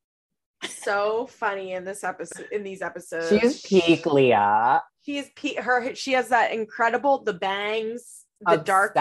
so 0.65 1.27
funny 1.27 1.73
in 1.73 1.83
this 1.83 2.03
episode 2.03 2.47
in 2.51 2.63
these 2.63 2.81
episodes. 2.81 3.29
She's 3.29 3.61
peak 3.61 4.05
Leah. 4.05 4.81
She 5.05 5.17
is 5.17 5.29
peak 5.35 5.59
her 5.59 5.93
she 5.95 6.13
has 6.13 6.29
that 6.29 6.53
incredible 6.53 7.23
the 7.23 7.33
bangs, 7.33 8.23
the 8.39 8.53
Obsessed. 8.53 8.65
dark 8.65 8.95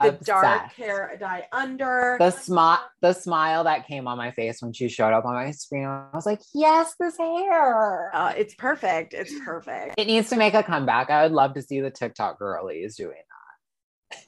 the 0.00 0.08
Obsessed. 0.08 0.26
dark 0.26 0.72
hair 0.74 1.16
dye 1.18 1.46
under. 1.52 2.16
The 2.18 2.30
smile 2.30 2.80
the 3.00 3.12
smile 3.12 3.64
that 3.64 3.86
came 3.86 4.06
on 4.06 4.16
my 4.16 4.30
face 4.30 4.62
when 4.62 4.72
she 4.72 4.88
showed 4.88 5.12
up 5.12 5.24
on 5.24 5.34
my 5.34 5.50
screen 5.50 5.86
i 5.86 6.06
was 6.14 6.26
like 6.26 6.40
yes 6.54 6.94
this 7.00 7.18
hair. 7.18 8.14
Uh, 8.14 8.32
it's 8.36 8.54
perfect. 8.54 9.14
It's 9.14 9.32
perfect. 9.44 9.94
It 9.98 10.06
needs 10.06 10.30
to 10.30 10.36
make 10.36 10.54
a 10.54 10.62
comeback. 10.62 11.10
I 11.10 11.22
would 11.24 11.32
love 11.32 11.54
to 11.54 11.62
see 11.62 11.80
the 11.80 11.90
tiktok 11.90 12.38
girlies 12.38 12.96
doing 12.96 13.16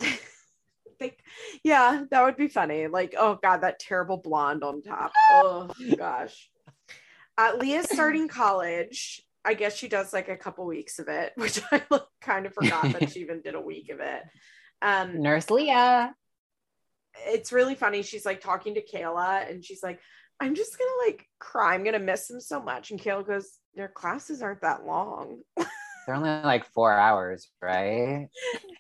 that. 0.00 0.08
Yeah 1.64 2.02
that 2.10 2.24
would 2.24 2.36
be 2.36 2.48
funny. 2.48 2.86
Like 2.86 3.14
oh 3.18 3.38
god 3.42 3.62
that 3.62 3.78
terrible 3.78 4.18
blonde 4.18 4.62
on 4.62 4.82
top. 4.82 5.12
Oh 5.30 5.70
gosh. 5.96 6.50
Uh, 7.38 7.52
leah's 7.58 7.90
starting 7.90 8.28
college. 8.28 9.22
I 9.42 9.54
guess 9.54 9.74
she 9.74 9.88
does 9.88 10.12
like 10.12 10.28
a 10.28 10.36
couple 10.36 10.66
weeks 10.66 10.98
of 10.98 11.08
it, 11.08 11.32
which 11.36 11.60
I 11.72 11.82
kind 12.20 12.44
of 12.44 12.52
forgot 12.52 12.92
that 12.92 13.10
she 13.10 13.20
even 13.20 13.40
did 13.40 13.54
a 13.54 13.60
week 13.60 13.88
of 13.90 14.00
it. 14.00 14.22
Um, 14.82 15.20
Nurse 15.20 15.50
Leah. 15.50 16.14
It's 17.26 17.52
really 17.52 17.74
funny. 17.74 18.02
She's 18.02 18.24
like 18.24 18.40
talking 18.40 18.74
to 18.74 18.82
Kayla 18.82 19.50
and 19.50 19.64
she's 19.64 19.82
like, 19.82 20.00
I'm 20.40 20.54
just 20.54 20.78
gonna 20.78 20.90
like 21.06 21.26
cry. 21.38 21.74
I'm 21.74 21.84
gonna 21.84 21.98
miss 21.98 22.30
him 22.30 22.40
so 22.40 22.62
much. 22.62 22.90
And 22.90 23.00
Kayla 23.00 23.26
goes, 23.26 23.58
Their 23.74 23.88
classes 23.88 24.40
aren't 24.42 24.62
that 24.62 24.86
long. 24.86 25.40
They're 25.56 26.14
only 26.14 26.30
like 26.30 26.64
four 26.72 26.94
hours, 26.94 27.48
right? 27.60 28.28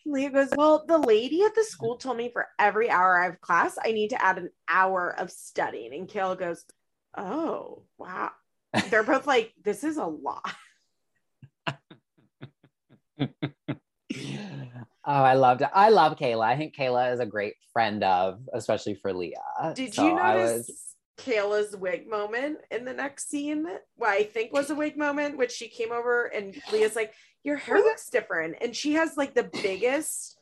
Leah 0.06 0.30
goes, 0.30 0.48
Well, 0.56 0.84
the 0.86 0.98
lady 0.98 1.42
at 1.42 1.54
the 1.54 1.64
school 1.64 1.96
told 1.96 2.16
me 2.16 2.30
for 2.32 2.46
every 2.58 2.88
hour 2.88 3.20
I 3.20 3.26
have 3.26 3.40
class, 3.42 3.76
I 3.84 3.92
need 3.92 4.10
to 4.10 4.24
add 4.24 4.38
an 4.38 4.50
hour 4.68 5.14
of 5.18 5.30
studying. 5.30 5.92
And 5.92 6.08
Kayla 6.08 6.38
goes, 6.38 6.64
Oh, 7.16 7.84
wow. 7.98 8.30
They're 8.88 9.02
both 9.02 9.26
like, 9.26 9.52
This 9.62 9.84
is 9.84 9.98
a 9.98 10.06
lot. 10.06 10.54
Oh, 15.06 15.12
I 15.12 15.34
loved 15.34 15.62
it. 15.62 15.68
I 15.72 15.88
love 15.88 16.16
Kayla. 16.16 16.44
I 16.44 16.56
think 16.56 16.76
Kayla 16.76 17.12
is 17.12 17.20
a 17.20 17.26
great 17.26 17.54
friend 17.72 18.04
of, 18.04 18.40
especially 18.52 18.94
for 18.94 19.12
Leah. 19.12 19.72
Did 19.74 19.94
so 19.94 20.06
you 20.06 20.14
notice 20.14 20.68
was... 20.68 20.96
Kayla's 21.18 21.76
wig 21.76 22.08
moment 22.08 22.58
in 22.70 22.84
the 22.84 22.92
next 22.92 23.30
scene? 23.30 23.66
What 23.96 24.10
I 24.10 24.24
think 24.24 24.52
was 24.52 24.68
a 24.70 24.74
wig 24.74 24.98
moment, 24.98 25.38
which 25.38 25.52
she 25.52 25.68
came 25.68 25.92
over 25.92 26.26
and 26.26 26.54
Leah's 26.70 26.96
like, 26.96 27.14
Your 27.44 27.56
hair 27.56 27.76
looks 27.76 28.10
different. 28.10 28.56
And 28.60 28.76
she 28.76 28.94
has 28.94 29.16
like 29.16 29.34
the 29.34 29.50
biggest 29.62 30.36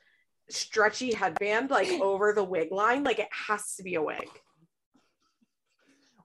stretchy 0.50 1.12
headband 1.12 1.70
like 1.70 1.88
over 2.00 2.32
the 2.32 2.44
wig 2.44 2.72
line. 2.72 3.04
Like 3.04 3.20
it 3.20 3.28
has 3.30 3.76
to 3.76 3.84
be 3.84 3.94
a 3.94 4.02
wig. 4.02 4.28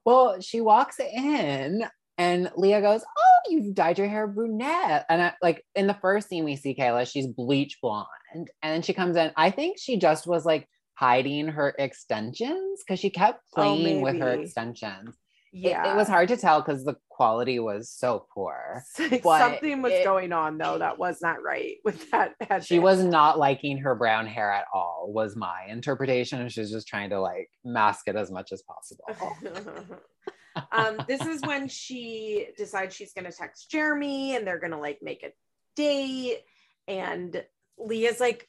Well, 0.06 0.42
she 0.42 0.60
walks 0.60 1.00
in 1.00 1.88
and 2.18 2.52
Leah 2.56 2.82
goes, 2.82 3.02
Oh, 3.02 3.50
you've 3.50 3.74
dyed 3.74 3.98
your 3.98 4.08
hair 4.08 4.28
brunette. 4.28 5.06
And 5.10 5.22
I, 5.22 5.34
like 5.42 5.66
in 5.76 5.88
the 5.88 5.98
first 6.02 6.30
scene 6.30 6.46
we 6.46 6.56
see 6.56 6.76
Kayla, 6.76 7.10
she's 7.10 7.28
bleach 7.28 7.80
blonde. 7.82 8.08
And 8.34 8.50
then 8.62 8.82
she 8.82 8.94
comes 8.94 9.16
in. 9.16 9.32
I 9.36 9.52
think 9.52 9.78
she 9.80 9.98
just 9.98 10.28
was 10.28 10.46
like 10.46 10.68
hiding 10.96 11.48
her 11.48 11.76
extensions 11.78 12.82
because 12.86 13.00
she 13.00 13.10
kept 13.10 13.42
oh, 13.56 13.62
playing 13.62 14.00
oh, 14.00 14.02
with 14.02 14.20
her 14.20 14.32
extensions. 14.32 15.16
Yeah. 15.52 15.88
It, 15.88 15.94
it 15.94 15.96
was 15.96 16.08
hard 16.08 16.30
to 16.30 16.38
tell 16.38 16.62
because 16.62 16.84
the 16.84 16.96
quality 17.10 17.60
was 17.60 17.90
so 17.92 18.26
poor. 18.34 18.84
Something 18.96 19.84
was 19.84 19.94
it, 19.94 20.04
going 20.04 20.34
on 20.34 20.58
though 20.58 20.80
that 20.80 20.98
was 20.98 21.20
not 21.22 21.44
right 21.44 21.76
with 21.86 22.10
that. 22.10 22.34
Headband. 22.40 22.66
She 22.66 22.80
was 22.80 23.04
not 23.04 23.38
liking 23.38 23.78
her 23.80 23.94
brown 23.94 24.26
hair 24.26 24.52
at 24.52 24.66
all, 24.74 25.12
was 25.14 25.36
my 25.36 25.66
interpretation. 25.70 26.48
She 26.50 26.60
was 26.60 26.72
just 26.72 26.88
trying 26.88 27.12
to 27.12 27.22
like 27.22 27.50
mask 27.64 28.08
it 28.08 28.16
as 28.16 28.32
much 28.32 28.52
as 28.52 28.64
possible. 28.64 29.06
um, 30.72 30.98
this 31.08 31.22
is 31.22 31.42
when 31.42 31.68
she 31.68 32.48
decides 32.58 32.96
she's 32.96 33.14
going 33.14 33.26
to 33.26 33.32
text 33.32 33.70
Jeremy 33.70 34.36
and 34.36 34.46
they're 34.46 34.60
going 34.60 34.72
to 34.72 34.78
like 34.78 35.00
make 35.02 35.24
a 35.24 35.32
date. 35.76 36.40
And 36.88 37.44
Leah's 37.78 38.20
like, 38.20 38.48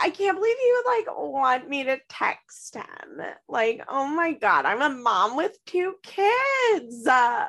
I 0.00 0.10
can't 0.10 0.36
believe 0.36 0.56
you 0.58 0.82
would 0.84 0.90
like 0.96 1.06
want 1.16 1.68
me 1.68 1.84
to 1.84 1.98
text 2.08 2.74
him. 2.74 3.20
Like, 3.48 3.84
oh 3.88 4.06
my 4.06 4.32
God, 4.32 4.64
I'm 4.64 4.82
a 4.82 4.90
mom 4.90 5.36
with 5.36 5.56
two 5.66 5.94
kids. 6.02 7.06
Uh, 7.06 7.46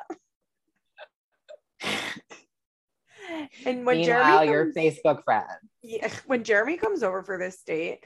and 3.64 3.86
when 3.86 3.98
Meanwhile, 3.98 4.04
Jeremy 4.04 4.32
comes, 4.32 4.50
your 4.50 4.72
Facebook 4.72 5.24
friend. 5.24 5.46
Yeah, 5.82 6.10
when 6.26 6.44
Jeremy 6.44 6.76
comes 6.76 7.02
over 7.02 7.22
for 7.22 7.38
this 7.38 7.62
date, 7.62 8.04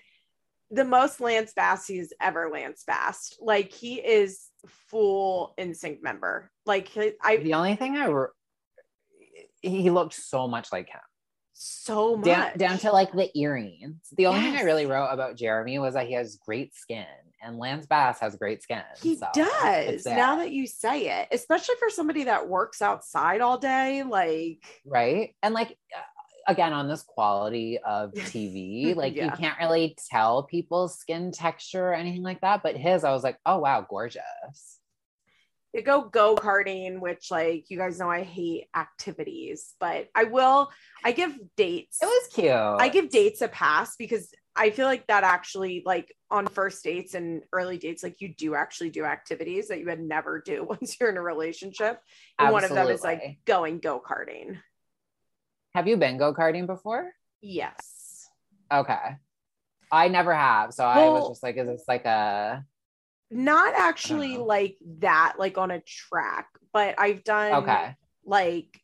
the 0.71 0.85
most 0.85 1.21
Lance 1.21 1.53
Bass 1.55 1.87
he's 1.87 2.13
ever 2.21 2.49
Lance 2.51 2.85
Bass. 2.87 3.35
Like 3.41 3.73
he 3.73 3.97
is 3.97 4.48
full 4.67 5.55
NSYNC 5.59 6.03
member. 6.03 6.51
Like 6.67 6.91
I 7.23 7.37
the 7.37 7.55
only 7.55 7.77
thing 7.77 7.97
I 7.97 8.07
re- 8.07 8.27
he 9.61 9.91
looked 9.91 10.15
so 10.15 10.49
much 10.49 10.73
like 10.73 10.89
him. 10.89 11.01
So 11.53 12.17
much 12.17 12.25
down, 12.25 12.57
down 12.57 12.79
to 12.79 12.93
like 12.93 13.13
the 13.13 13.37
earrings. 13.37 13.97
The 14.17 14.27
only 14.27 14.43
yes. 14.43 14.53
thing 14.53 14.61
I 14.61 14.65
really 14.65 14.87
wrote 14.87 15.09
about 15.09 15.37
Jeremy 15.37 15.79
was 15.81 15.95
that 15.95 16.07
he 16.07 16.13
has 16.13 16.37
great 16.37 16.75
skin, 16.75 17.05
and 17.43 17.59
Lance 17.59 17.85
Bass 17.87 18.21
has 18.21 18.37
great 18.37 18.63
skin. 18.63 18.83
He 19.03 19.17
so 19.17 19.27
does. 19.35 20.07
Now 20.07 20.37
that 20.37 20.53
you 20.53 20.69
say 20.69 21.09
it, 21.21 21.29
especially 21.33 21.75
for 21.81 21.91
somebody 21.91 22.25
that 22.25 22.49
works 22.49 22.81
outside 22.81 23.41
all 23.41 23.59
day, 23.59 24.05
like 24.05 24.65
right, 24.85 25.35
and 25.43 25.53
like 25.53 25.77
again 26.49 26.73
on 26.73 26.89
this 26.89 27.03
quality 27.03 27.79
of 27.79 28.13
TV, 28.15 28.97
like 28.97 29.15
yeah. 29.15 29.27
you 29.27 29.31
can't 29.33 29.59
really 29.59 29.97
tell 30.11 30.43
people's 30.43 30.99
skin 30.99 31.31
texture 31.31 31.91
or 31.91 31.95
anything 31.95 32.23
like 32.23 32.41
that. 32.41 32.63
But 32.63 32.77
his, 32.77 33.05
I 33.05 33.13
was 33.13 33.23
like, 33.23 33.39
oh 33.47 33.59
wow, 33.59 33.87
gorgeous. 33.89 34.81
You 35.75 35.83
go 35.83 36.03
go 36.03 36.35
karting, 36.35 36.99
which 36.99 37.31
like 37.31 37.67
you 37.69 37.77
guys 37.77 37.99
know 37.99 38.11
I 38.11 38.23
hate 38.23 38.69
activities, 38.75 39.75
but 39.79 40.09
I 40.15 40.25
will. 40.25 40.71
I 41.05 41.13
give 41.13 41.39
dates. 41.57 41.99
It 42.03 42.07
was 42.07 42.29
cute. 42.33 42.51
I 42.51 42.89
give 42.89 43.11
dates 43.11 43.43
a 43.43 43.49
pass 43.49 43.95
because 43.97 44.33
I 44.57 44.71
feel 44.71 44.87
like 44.87 45.07
that 45.07 45.25
actually 45.25 45.83
like 45.87 46.13
on 46.31 46.49
first 46.49 46.83
dates 46.83 47.15
and 47.15 47.43
early 47.53 47.79
dates, 47.79 48.03
like 48.03 48.21
you 48.21 48.35
do 48.35 48.55
actually 48.55 48.91
do 48.91 49.05
activities 49.05 49.69
that 49.69 49.79
you 49.79 49.87
would 49.87 50.01
never 50.01 50.41
do 50.45 50.65
once 50.69 50.97
you're 50.99 51.11
in 51.11 51.17
a 51.19 51.23
relationship. 51.23 52.01
And 52.39 52.49
Absolutely. 52.49 52.53
one 52.53 52.65
of 52.65 52.71
them 52.71 52.95
is 52.95 53.05
like 53.05 53.39
going 53.45 53.79
go 53.79 54.01
karting. 54.01 54.59
Have 55.79 55.87
you 55.87 55.97
been 55.97 56.19
go 56.19 56.35
karting 56.35 56.67
before? 56.67 57.13
Yes. 57.41 58.29
Okay. 58.73 59.17
I 59.93 60.09
never 60.09 60.35
have. 60.35 60.75
So 60.75 60.83
well, 60.83 60.99
I 60.99 61.09
was 61.09 61.29
just 61.29 61.43
like, 61.45 61.57
is 61.57 61.69
this 61.69 61.85
like 61.87 62.05
a. 62.05 62.65
Not 63.31 63.75
actually 63.77 64.39
like 64.39 64.77
that, 64.99 65.35
like 65.39 65.57
on 65.57 65.71
a 65.71 65.79
track, 65.79 66.49
but 66.73 66.97
I've 66.99 67.23
done 67.23 67.63
okay. 67.63 67.95
like 68.27 68.81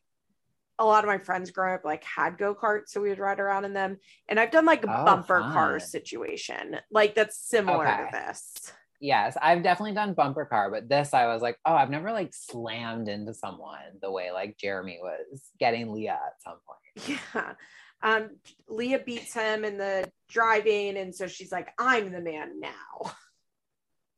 a 0.79 0.85
lot 0.85 1.03
of 1.03 1.09
my 1.09 1.17
friends 1.17 1.51
growing 1.51 1.73
up 1.73 1.83
like 1.83 2.05
had 2.05 2.37
go 2.37 2.55
karts, 2.55 2.91
so 2.91 3.01
we 3.01 3.09
would 3.09 3.19
ride 3.19 3.41
around 3.41 3.65
in 3.65 3.73
them. 3.73 3.97
And 4.29 4.39
I've 4.39 4.51
done 4.51 4.63
like 4.63 4.85
a 4.85 5.01
oh, 5.01 5.03
bumper 5.03 5.41
fun. 5.41 5.51
car 5.51 5.79
situation, 5.81 6.77
like 6.89 7.13
that's 7.13 7.37
similar 7.37 7.85
okay. 7.85 8.05
to 8.05 8.09
this. 8.13 8.71
Yes, 8.99 9.37
I've 9.41 9.63
definitely 9.63 9.93
done 9.93 10.13
bumper 10.13 10.45
car, 10.45 10.71
but 10.71 10.87
this 10.87 11.13
I 11.13 11.27
was 11.27 11.41
like, 11.41 11.57
oh, 11.65 11.73
I've 11.73 11.89
never 11.89 12.11
like 12.11 12.33
slammed 12.33 13.07
into 13.07 13.33
someone 13.33 13.99
the 14.01 14.11
way 14.11 14.31
like 14.31 14.57
Jeremy 14.57 14.99
was 15.01 15.41
getting 15.59 15.91
Leah 15.91 16.19
at 16.25 16.41
some 16.41 16.57
point. 16.65 17.19
Yeah. 17.35 17.53
Um, 18.01 18.37
Leah 18.67 18.99
beats 18.99 19.33
him 19.33 19.65
in 19.65 19.77
the 19.77 20.09
driving, 20.29 20.97
and 20.97 21.13
so 21.13 21.27
she's 21.27 21.51
like, 21.51 21.69
"I'm 21.79 22.11
the 22.11 22.21
man 22.21 22.59
now." 22.59 23.11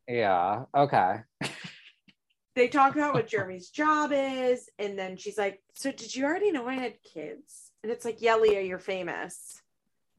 Yeah. 0.10 0.64
Okay. 0.74 1.18
they 2.56 2.70
talk 2.70 2.96
about 2.96 3.14
what 3.14 3.28
Jeremy's 3.30 3.70
job 3.70 4.12
is, 4.14 4.70
and 4.80 4.98
then 4.98 5.18
she's 5.18 5.38
like, 5.38 5.62
"So 5.74 5.92
did 5.92 6.16
you 6.16 6.24
already 6.24 6.52
know 6.52 6.66
I 6.68 6.76
had 6.76 7.04
kids?" 7.04 7.72
And 7.84 7.92
it's 7.92 8.06
like, 8.06 8.22
"Yeah, 8.22 8.38
Leah, 8.38 8.62
you're 8.62 8.80
famous." 8.80 9.62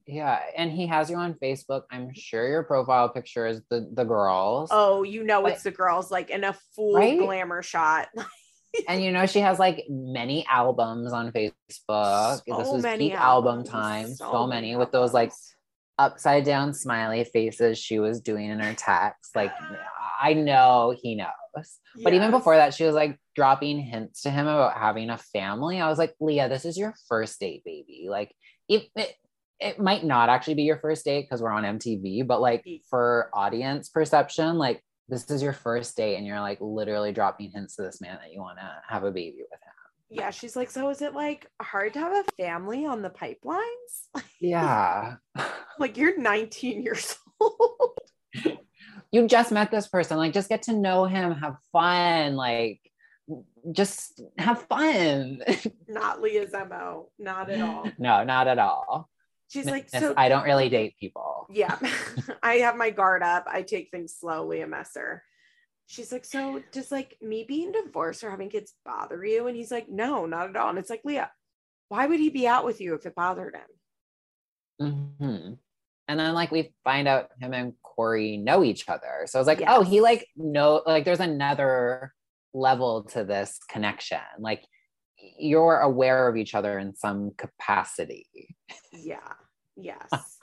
Yeah, 0.09 0.41
and 0.57 0.73
he 0.73 0.87
has 0.87 1.11
you 1.11 1.17
on 1.17 1.35
Facebook. 1.35 1.83
I'm 1.91 2.15
sure 2.15 2.49
your 2.49 2.63
profile 2.63 3.11
picture 3.11 3.47
is 3.47 3.61
the 3.71 3.91
the 3.93 4.05
girls. 4.05 4.71
Oh, 4.73 5.03
you 5.03 5.23
know 5.23 5.43
but, 5.43 5.53
it's 5.53 5.65
the 5.65 5.71
girls, 5.71 6.11
like 6.11 6.31
in 6.31 6.45
a 6.45 6.57
full 6.75 6.95
right? 6.95 7.19
glamour 7.19 7.63
shot. 7.63 8.09
and 8.89 9.05
you 9.05 9.13
know 9.13 9.27
she 9.27 9.41
has 9.41 9.59
like 9.59 9.85
many 9.91 10.47
albums 10.49 11.13
on 11.13 11.31
Facebook. 11.33 12.41
So 12.49 12.59
this 12.59 12.69
was 12.69 12.87
peak 12.97 13.13
album 13.13 13.65
time. 13.65 14.15
So, 14.15 14.33
so 14.33 14.47
many, 14.47 14.69
many 14.69 14.77
with 14.77 14.93
those 14.93 15.13
like 15.13 15.31
upside 15.99 16.45
down 16.45 16.73
smiley 16.73 17.25
faces 17.25 17.77
she 17.79 17.99
was 17.99 18.23
doing 18.23 18.49
in 18.49 18.61
her 18.61 18.73
text. 18.73 19.37
Like 19.37 19.53
I 20.19 20.33
know 20.33 20.97
he 20.99 21.17
knows. 21.17 21.29
Yes. 21.55 21.79
But 22.03 22.15
even 22.15 22.31
before 22.31 22.57
that, 22.57 22.73
she 22.73 22.85
was 22.85 22.95
like 22.95 23.19
dropping 23.37 23.79
hints 23.79 24.23
to 24.23 24.31
him 24.31 24.47
about 24.47 24.79
having 24.79 25.11
a 25.11 25.19
family. 25.19 25.81
I 25.81 25.89
was 25.89 25.99
like, 25.99 26.15
Leah, 26.19 26.49
this 26.49 26.65
is 26.65 26.79
your 26.79 26.95
first 27.09 27.39
date, 27.41 27.63
baby. 27.65 28.07
Like, 28.09 28.35
if 28.69 28.85
it, 28.97 29.15
it 29.61 29.81
might 29.81 30.05
not 30.05 30.29
actually 30.29 30.55
be 30.55 30.63
your 30.63 30.79
first 30.79 31.05
date 31.05 31.23
because 31.23 31.43
we're 31.43 31.51
on 31.51 31.65
MTV, 31.65 32.27
but 32.27 32.41
like 32.41 32.65
for 32.89 33.31
audience 33.33 33.89
perception, 33.89 34.57
like 34.57 34.83
this 35.09 35.31
is 35.31 35.43
your 35.43 35.53
first 35.53 35.97
date 35.97 36.17
and 36.17 36.27
you're 36.27 36.41
like 36.41 36.59
literally 36.61 37.13
dropping 37.13 37.51
hints 37.51 37.77
to 37.77 37.83
this 37.83 38.01
man 38.01 38.19
that 38.23 38.33
you 38.33 38.41
want 38.41 38.59
to 38.59 38.83
have 38.87 39.05
a 39.05 39.11
baby 39.11 39.39
with 39.39 39.61
him. 39.61 39.73
Yeah, 40.11 40.31
she's 40.31 40.57
like, 40.57 40.71
so 40.71 40.89
is 40.91 41.03
it 41.03 41.15
like 41.15 41.47
hard 41.61 41.95
to 41.95 41.99
have 41.99 42.13
a 42.13 42.25
family 42.43 42.87
on 42.87 43.03
the 43.03 43.11
pipelines? 43.11 43.63
Yeah. 44.41 45.17
like 45.81 45.97
you're 45.97 46.17
19 46.17 46.85
years 46.85 47.17
old. 47.41 47.99
you 49.11 49.27
just 49.27 49.51
met 49.51 49.73
this 49.73 49.89
person, 49.89 50.17
like 50.17 50.33
just 50.33 50.49
get 50.49 50.63
to 50.63 50.73
know 50.73 51.07
him, 51.07 51.33
have 51.33 51.57
fun, 51.73 52.37
like 52.37 52.81
just 53.73 54.23
have 54.39 54.63
fun. 54.63 55.43
not 55.89 56.23
Leah's 56.23 56.53
MO, 56.53 57.11
not 57.19 57.51
at 57.51 57.61
all. 57.61 57.91
No, 57.99 58.23
not 58.23 58.47
at 58.47 58.61
all. 58.61 59.11
She's 59.49 59.65
like, 59.65 59.89
so 59.89 60.13
I 60.17 60.29
don't 60.29 60.45
really 60.45 60.69
date 60.69 60.95
people. 61.01 61.47
Yeah. 61.51 61.79
I 62.43 62.57
have 62.57 62.77
my 62.77 62.91
guard 62.91 63.23
up. 63.23 63.47
I 63.47 63.63
take 63.63 63.91
things 63.91 64.15
slowly, 64.19 64.61
a 64.61 64.67
messer. 64.67 65.23
She's 65.87 66.13
like, 66.13 66.27
so 66.27 66.63
does 66.71 66.93
like 66.93 67.17
me 67.23 67.47
being 67.49 67.73
divorced 67.73 68.23
or 68.23 68.31
having 68.31 68.51
kids 68.51 68.75
bother 68.85 69.25
you? 69.25 69.47
And 69.47 69.57
he's 69.57 69.71
like, 69.71 69.89
no, 69.89 70.27
not 70.27 70.51
at 70.51 70.57
all. 70.57 70.69
And 70.69 70.79
it's 70.79 70.91
like, 70.91 71.01
Leah, 71.03 71.31
why 71.89 72.07
would 72.07 72.21
he 72.21 72.29
be 72.29 72.47
out 72.47 72.67
with 72.67 72.79
you 72.79 72.95
if 72.95 73.07
it 73.07 73.15
bothered 73.15 73.57
him? 73.57 74.93
Mm-hmm. 75.21 75.55
And 76.09 76.21
then 76.21 76.35
like 76.35 76.51
we 76.51 76.75
find 76.85 77.09
out 77.09 77.31
him 77.41 77.55
and 77.55 77.73
Corey 77.83 78.37
know 78.37 78.63
each 78.63 78.87
other. 78.87 79.27
So 79.27 79.39
I 79.39 79.41
was 79.41 79.47
like, 79.47 79.61
yes. 79.61 79.71
oh, 79.73 79.83
he 79.83 80.03
like 80.03 80.27
know 80.37 80.83
like 80.87 81.07
there's 81.07 81.21
another 81.21 82.13
level 82.53 83.05
to 83.05 83.25
this 83.25 83.59
connection. 83.71 84.21
Like 84.39 84.63
you're 85.39 85.79
aware 85.79 86.29
of 86.29 86.37
each 86.37 86.55
other 86.55 86.79
in 86.79 86.95
some 86.95 87.33
capacity. 87.37 88.57
Yeah. 88.93 89.33
Yes. 89.77 90.39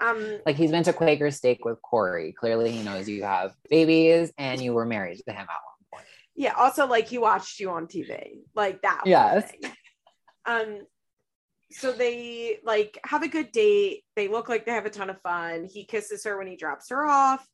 um 0.00 0.38
like 0.44 0.56
he's 0.56 0.70
been 0.70 0.84
to 0.84 0.92
Quaker 0.92 1.30
Steak 1.30 1.64
with 1.64 1.80
Corey. 1.82 2.32
Clearly 2.32 2.70
he 2.70 2.82
knows 2.82 3.08
you 3.08 3.24
have 3.24 3.54
babies 3.70 4.32
and 4.38 4.60
you 4.60 4.74
were 4.74 4.84
married 4.84 5.16
to 5.26 5.32
him 5.32 5.40
at 5.40 5.48
one 5.48 5.86
point. 5.92 6.06
Yeah, 6.34 6.52
also 6.52 6.86
like 6.86 7.08
he 7.08 7.18
watched 7.18 7.60
you 7.60 7.70
on 7.70 7.86
TV. 7.86 8.40
Like 8.54 8.82
that. 8.82 9.02
Yes. 9.06 9.50
Um 10.44 10.80
so 11.72 11.92
they 11.92 12.58
like 12.64 12.98
have 13.04 13.22
a 13.22 13.28
good 13.28 13.52
date. 13.52 14.04
They 14.14 14.28
look 14.28 14.48
like 14.48 14.66
they 14.66 14.72
have 14.72 14.86
a 14.86 14.90
ton 14.90 15.10
of 15.10 15.20
fun. 15.22 15.64
He 15.64 15.84
kisses 15.84 16.24
her 16.24 16.38
when 16.38 16.46
he 16.46 16.56
drops 16.56 16.90
her 16.90 17.06
off. 17.06 17.46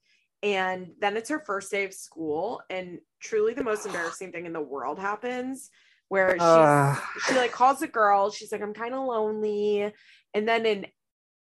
And 0.42 0.90
then 1.00 1.16
it's 1.16 1.30
her 1.30 1.38
first 1.38 1.70
day 1.70 1.84
of 1.84 1.94
school. 1.94 2.60
And 2.68 2.98
truly 3.20 3.54
the 3.54 3.64
most 3.64 3.86
embarrassing 3.86 4.32
thing 4.32 4.44
in 4.44 4.52
the 4.52 4.60
world 4.60 4.98
happens 4.98 5.70
where 6.12 6.32
she's, 6.32 6.42
uh, 6.42 6.94
she 7.26 7.34
like 7.36 7.52
calls 7.52 7.80
a 7.80 7.86
girl. 7.86 8.30
She's 8.30 8.52
like, 8.52 8.60
I'm 8.60 8.74
kind 8.74 8.92
of 8.92 9.06
lonely. 9.06 9.90
And 10.34 10.46
then 10.46 10.66
an 10.66 10.86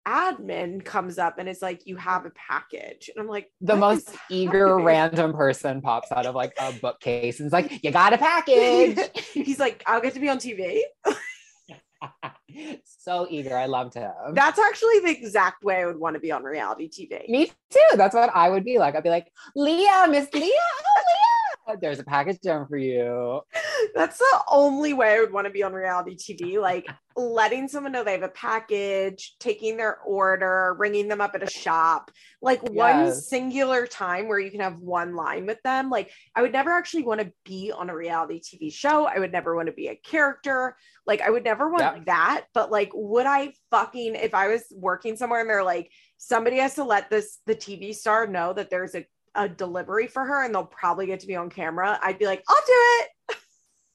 admin 0.05 0.83
comes 0.83 1.17
up 1.17 1.39
and 1.39 1.47
it's 1.47 1.61
like, 1.61 1.87
you 1.87 1.95
have 1.95 2.25
a 2.25 2.31
package. 2.31 3.09
And 3.09 3.23
I'm 3.23 3.29
like, 3.29 3.49
the 3.61 3.77
most 3.77 4.09
eager 4.29 4.77
random 4.77 5.31
person 5.31 5.79
pops 5.79 6.11
out 6.11 6.25
of 6.25 6.35
like 6.35 6.51
a 6.59 6.73
bookcase 6.73 7.39
and 7.39 7.47
is 7.47 7.53
like, 7.53 7.81
you 7.81 7.91
got 7.91 8.11
a 8.11 8.17
package. 8.17 8.99
He's 9.33 9.57
like, 9.57 9.83
I'll 9.87 10.01
get 10.01 10.13
to 10.15 10.19
be 10.19 10.27
on 10.27 10.37
TV. 10.37 10.81
so 12.83 13.25
eager. 13.29 13.55
I 13.55 13.67
loved 13.67 13.93
him. 13.93 14.11
That's 14.33 14.59
actually 14.59 14.99
the 14.99 15.11
exact 15.17 15.63
way 15.63 15.77
I 15.77 15.85
would 15.85 15.97
want 15.97 16.15
to 16.15 16.19
be 16.19 16.33
on 16.33 16.43
reality 16.43 16.89
TV. 16.89 17.29
Me 17.29 17.49
too. 17.69 17.95
That's 17.95 18.13
what 18.13 18.35
I 18.35 18.49
would 18.49 18.65
be 18.65 18.79
like. 18.79 18.97
I'd 18.97 19.03
be 19.03 19.11
like, 19.11 19.31
Leah, 19.55 20.07
Miss 20.09 20.27
Leah. 20.33 20.43
Oh, 20.43 21.03
Leah 21.07 21.46
there's 21.75 21.99
a 21.99 22.03
package 22.03 22.39
down 22.39 22.67
for 22.67 22.77
you. 22.77 23.41
That's 23.95 24.17
the 24.17 24.41
only 24.49 24.93
way 24.93 25.15
I 25.15 25.19
would 25.19 25.33
want 25.33 25.45
to 25.47 25.51
be 25.51 25.63
on 25.63 25.73
reality 25.73 26.15
TV. 26.15 26.59
Like 26.59 26.87
letting 27.15 27.67
someone 27.67 27.91
know 27.91 28.03
they 28.03 28.13
have 28.13 28.23
a 28.23 28.29
package, 28.29 29.35
taking 29.39 29.77
their 29.77 29.99
order, 30.01 30.75
ringing 30.77 31.07
them 31.07 31.21
up 31.21 31.35
at 31.35 31.43
a 31.43 31.49
shop, 31.49 32.11
like 32.41 32.61
yes. 32.63 32.71
one 32.71 33.13
singular 33.13 33.87
time 33.87 34.27
where 34.27 34.39
you 34.39 34.51
can 34.51 34.59
have 34.59 34.77
one 34.77 35.15
line 35.15 35.45
with 35.45 35.61
them. 35.63 35.89
Like 35.89 36.11
I 36.35 36.41
would 36.41 36.51
never 36.51 36.71
actually 36.71 37.03
want 37.03 37.21
to 37.21 37.31
be 37.43 37.71
on 37.71 37.89
a 37.89 37.95
reality 37.95 38.39
TV 38.41 38.71
show. 38.71 39.05
I 39.05 39.19
would 39.19 39.31
never 39.31 39.55
want 39.55 39.67
to 39.67 39.73
be 39.73 39.87
a 39.87 39.95
character. 39.95 40.75
Like 41.05 41.21
I 41.21 41.29
would 41.29 41.43
never 41.43 41.69
want 41.69 41.83
yep. 41.83 42.05
that. 42.05 42.45
But 42.53 42.71
like, 42.71 42.91
would 42.93 43.25
I 43.25 43.53
fucking, 43.71 44.15
if 44.15 44.33
I 44.33 44.47
was 44.47 44.63
working 44.71 45.17
somewhere 45.17 45.41
and 45.41 45.49
they're 45.49 45.63
like, 45.63 45.91
somebody 46.17 46.57
has 46.57 46.75
to 46.75 46.83
let 46.83 47.09
this, 47.09 47.39
the 47.45 47.55
TV 47.55 47.93
star 47.93 48.27
know 48.27 48.53
that 48.53 48.69
there's 48.69 48.95
a 48.95 49.05
a 49.37 49.47
delivery 49.47 50.07
for 50.07 50.25
her 50.25 50.43
and 50.43 50.53
they'll 50.53 50.65
probably 50.65 51.05
get 51.05 51.21
to 51.21 51.27
be 51.27 51.35
on 51.35 51.49
camera, 51.49 51.97
I'd 52.01 52.19
be 52.19 52.25
like, 52.25 52.43
I'll 52.49 52.55
do 52.55 52.73
it. 52.73 53.37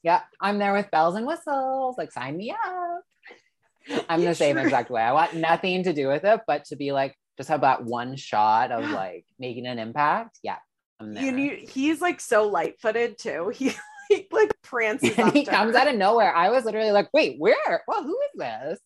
Yeah, 0.04 0.22
I'm 0.40 0.58
there 0.58 0.72
with 0.72 0.90
bells 0.90 1.14
and 1.14 1.24
whistles. 1.24 1.96
Like, 1.96 2.10
sign 2.10 2.36
me 2.36 2.50
up. 2.50 4.04
I'm 4.08 4.24
the 4.24 4.34
same 4.34 4.58
exact 4.58 4.90
way. 4.90 5.00
I 5.00 5.12
want 5.12 5.34
nothing 5.34 5.84
to 5.84 5.92
do 5.92 6.08
with 6.08 6.24
it, 6.24 6.40
but 6.44 6.64
to 6.66 6.76
be 6.76 6.90
like, 6.90 7.16
just 7.36 7.48
have 7.48 7.60
that 7.60 7.84
one 7.84 8.16
shot 8.16 8.72
of 8.72 8.90
like 8.90 9.24
making 9.38 9.64
an 9.64 9.78
impact. 9.78 10.40
Yeah. 10.42 10.56
I'm 10.98 11.14
there. 11.14 11.22
You, 11.22 11.30
need, 11.30 11.68
he's 11.68 12.00
like 12.00 12.20
so 12.20 12.48
light 12.48 12.80
footed 12.80 13.16
too. 13.16 13.52
He, 13.54 13.74
he 14.08 14.26
like 14.32 14.50
prances. 14.62 15.16
And 15.16 15.32
he 15.32 15.44
comes 15.44 15.74
her. 15.74 15.80
out 15.80 15.88
of 15.88 15.94
nowhere. 15.94 16.34
I 16.34 16.50
was 16.50 16.64
literally 16.64 16.90
like, 16.90 17.08
wait, 17.12 17.36
where? 17.38 17.82
Well, 17.86 18.02
who 18.02 18.18
is 18.34 18.40
this? 18.40 18.80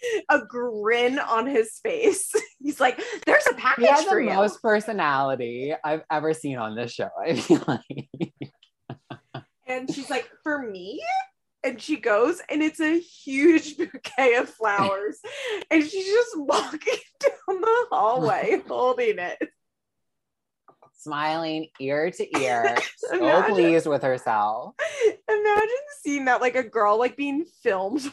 a 0.28 0.40
grin 0.46 1.18
on 1.18 1.46
his 1.46 1.78
face. 1.82 2.32
He's 2.60 2.80
like, 2.80 3.00
"There's 3.26 3.46
a 3.46 3.54
package 3.54 3.84
he 3.84 3.90
has 3.90 4.04
for 4.04 4.20
the 4.20 4.28
you." 4.28 4.34
Most 4.34 4.62
personality 4.62 5.74
I've 5.84 6.02
ever 6.10 6.34
seen 6.34 6.58
on 6.58 6.74
this 6.74 6.92
show. 6.92 7.10
I 7.20 7.34
feel 7.34 7.62
like. 7.66 8.08
and 9.66 9.92
she's 9.92 10.10
like, 10.10 10.28
"For 10.42 10.58
me." 10.62 11.02
And 11.64 11.82
she 11.82 11.96
goes, 11.96 12.40
and 12.48 12.62
it's 12.62 12.80
a 12.80 13.00
huge 13.00 13.76
bouquet 13.76 14.36
of 14.36 14.48
flowers, 14.48 15.18
and 15.72 15.82
she's 15.82 16.06
just 16.06 16.38
walking 16.38 16.98
down 17.18 17.60
the 17.60 17.86
hallway 17.90 18.62
holding 18.68 19.18
it, 19.18 19.50
smiling 20.98 21.68
ear 21.80 22.10
to 22.10 22.40
ear, 22.40 22.76
so 22.96 23.16
imagine, 23.16 23.54
pleased 23.54 23.86
with 23.86 24.02
herself. 24.02 24.74
Imagine 25.28 25.68
seeing 26.02 26.26
that, 26.26 26.40
like 26.40 26.54
a 26.54 26.62
girl, 26.62 26.98
like 26.98 27.16
being 27.16 27.44
filmed 27.62 28.08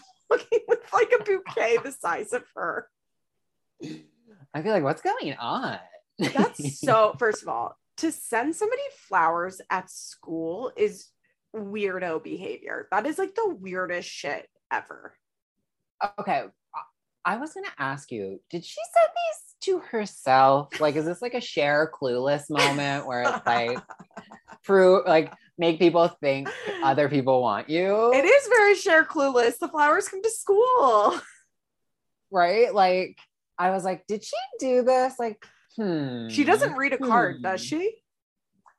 like 0.96 1.12
a 1.20 1.24
bouquet 1.24 1.78
the 1.84 1.92
size 1.92 2.34
of 2.34 2.44
her. 2.56 2.88
I 4.54 4.62
feel 4.62 4.72
like, 4.72 4.84
what's 4.84 5.02
going 5.02 5.36
on? 5.40 5.80
That's 6.18 6.80
so, 6.86 7.16
first 7.20 7.44
of 7.44 7.50
all, 7.50 7.78
to 7.98 8.12
send 8.12 8.56
somebody 8.56 8.82
flowers 9.08 9.62
at 9.70 9.90
school 9.90 10.72
is 10.76 11.08
weirdo 11.56 12.24
behavior. 12.24 12.88
That 12.92 13.06
is 13.06 13.18
like 13.18 13.36
the 13.36 13.50
weirdest 13.50 14.10
shit 14.10 14.48
ever. 14.72 15.14
Okay. 16.20 16.44
I 17.28 17.38
was 17.38 17.54
going 17.54 17.66
to 17.66 17.82
ask 17.82 18.12
you, 18.12 18.40
did 18.52 18.64
she 18.64 18.80
send 18.94 19.10
these 19.10 19.56
to 19.62 19.80
herself? 19.80 20.80
Like, 20.80 20.96
is 20.96 21.06
this 21.06 21.24
like 21.24 21.34
a 21.34 21.42
Cher 21.42 21.92
Clueless 21.92 22.50
moment 22.50 23.08
where 23.08 23.24
it's 23.24 23.46
like, 23.46 23.80
prove, 24.64 25.08
like, 25.08 25.34
make 25.58 25.80
people 25.80 26.08
think 26.08 26.50
other 26.84 27.10
people 27.10 27.42
want 27.42 27.70
you. 27.70 28.14
It 28.14 28.26
is 28.26 28.48
very 28.48 28.76
Cher 28.76 29.06
Clueless. 29.06 29.58
The 29.60 29.68
flowers 29.68 30.08
come 30.08 30.22
to 30.22 30.30
school. 30.30 31.20
Right? 32.32 32.74
Like 32.74 33.18
I 33.58 33.70
was 33.72 33.84
like, 33.84 34.06
did 34.08 34.24
she 34.24 34.36
do 34.60 34.84
this? 34.84 35.16
Like, 35.18 35.46
hmm. 35.76 36.28
She 36.30 36.44
doesn't 36.44 36.76
read 36.76 36.94
a 36.94 36.98
card, 36.98 37.38
hmm. 37.38 37.44
does 37.44 37.64
she? 37.64 37.96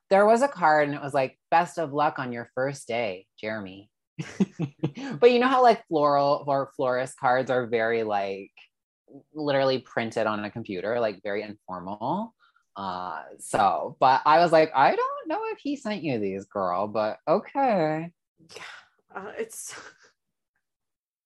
There 0.09 0.25
was 0.25 0.41
a 0.41 0.47
card 0.47 0.87
and 0.87 0.95
it 0.95 1.01
was 1.01 1.13
like, 1.13 1.37
best 1.51 1.77
of 1.77 1.93
luck 1.93 2.19
on 2.19 2.31
your 2.31 2.49
first 2.55 2.87
day, 2.87 3.25
Jeremy. 3.39 3.89
but 5.19 5.31
you 5.31 5.39
know 5.39 5.47
how 5.47 5.61
like 5.61 5.85
floral 5.87 6.43
or 6.47 6.71
florist 6.75 7.19
cards 7.19 7.51
are 7.51 7.67
very 7.67 8.03
like 8.03 8.51
literally 9.33 9.79
printed 9.79 10.27
on 10.27 10.43
a 10.43 10.51
computer, 10.51 10.99
like 10.99 11.21
very 11.23 11.43
informal. 11.43 12.33
Uh, 12.77 13.23
so, 13.39 13.97
but 13.99 14.21
I 14.23 14.37
was 14.37 14.51
like, 14.51 14.71
I 14.75 14.95
don't 14.95 15.27
know 15.27 15.41
if 15.51 15.57
he 15.57 15.75
sent 15.75 16.03
you 16.03 16.19
these, 16.19 16.45
girl, 16.45 16.87
but 16.87 17.17
okay. 17.27 18.11
Yeah, 18.55 18.61
uh, 19.15 19.31
it's 19.37 19.75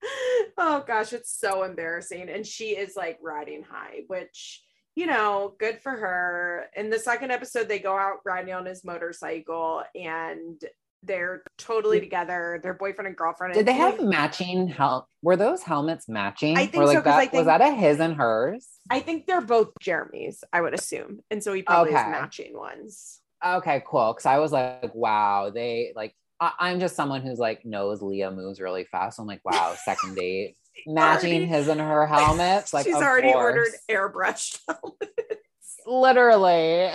oh 0.57 0.83
gosh, 0.87 1.11
it's 1.11 1.37
so 1.37 1.63
embarrassing. 1.63 2.29
And 2.29 2.47
she 2.47 2.69
is 2.69 2.95
like 2.95 3.19
riding 3.21 3.63
high, 3.63 4.03
which 4.07 4.63
you 4.95 5.05
know, 5.05 5.55
good 5.57 5.79
for 5.81 5.91
her. 5.91 6.65
In 6.75 6.89
the 6.89 6.99
second 6.99 7.31
episode, 7.31 7.67
they 7.67 7.79
go 7.79 7.97
out 7.97 8.17
riding 8.25 8.53
on 8.53 8.65
his 8.65 8.83
motorcycle 8.83 9.83
and 9.95 10.61
they're 11.03 11.43
totally 11.57 11.99
together. 11.99 12.59
They're 12.61 12.73
boyfriend 12.73 13.07
and 13.07 13.17
girlfriend. 13.17 13.53
Did 13.53 13.65
they 13.65 13.73
have 13.73 14.01
matching 14.01 14.67
help? 14.67 15.07
Were 15.21 15.35
those 15.35 15.63
helmets 15.63 16.07
matching? 16.07 16.57
I 16.57 16.65
think 16.65 16.83
like 16.83 16.97
so. 16.97 17.01
That, 17.01 17.15
I 17.15 17.19
think, 17.21 17.33
was 17.33 17.45
that 17.45 17.61
a 17.61 17.71
his 17.71 17.99
and 17.99 18.15
hers? 18.15 18.67
I 18.89 18.99
think 18.99 19.25
they're 19.25 19.41
both 19.41 19.69
Jeremy's, 19.79 20.43
I 20.53 20.61
would 20.61 20.73
assume. 20.73 21.21
And 21.31 21.43
so 21.43 21.53
he 21.53 21.63
probably 21.63 21.93
okay. 21.93 22.01
has 22.01 22.11
matching 22.11 22.57
ones. 22.57 23.19
Okay, 23.43 23.83
cool. 23.87 24.13
Cause 24.13 24.25
I 24.25 24.37
was 24.37 24.51
like, 24.51 24.93
wow, 24.93 25.49
they 25.49 25.93
like 25.95 26.15
I, 26.41 26.71
am 26.71 26.79
just 26.79 26.95
someone 26.95 27.21
who's 27.21 27.37
like 27.37 27.65
knows 27.65 28.01
Leah 28.01 28.31
moves 28.31 28.59
really 28.59 28.85
fast. 28.85 29.19
I'm 29.19 29.27
like, 29.27 29.41
wow, 29.45 29.75
second 29.83 30.15
date. 30.15 30.57
Matching 30.87 31.47
his 31.47 31.67
and 31.67 31.79
her 31.79 32.07
helmets. 32.07 32.73
Like 32.73 32.85
she's 32.85 32.95
already 32.95 33.31
course. 33.31 33.69
ordered 33.89 34.13
airbrushed 34.15 34.59
helmets. 34.67 35.77
Literally. 35.85 36.89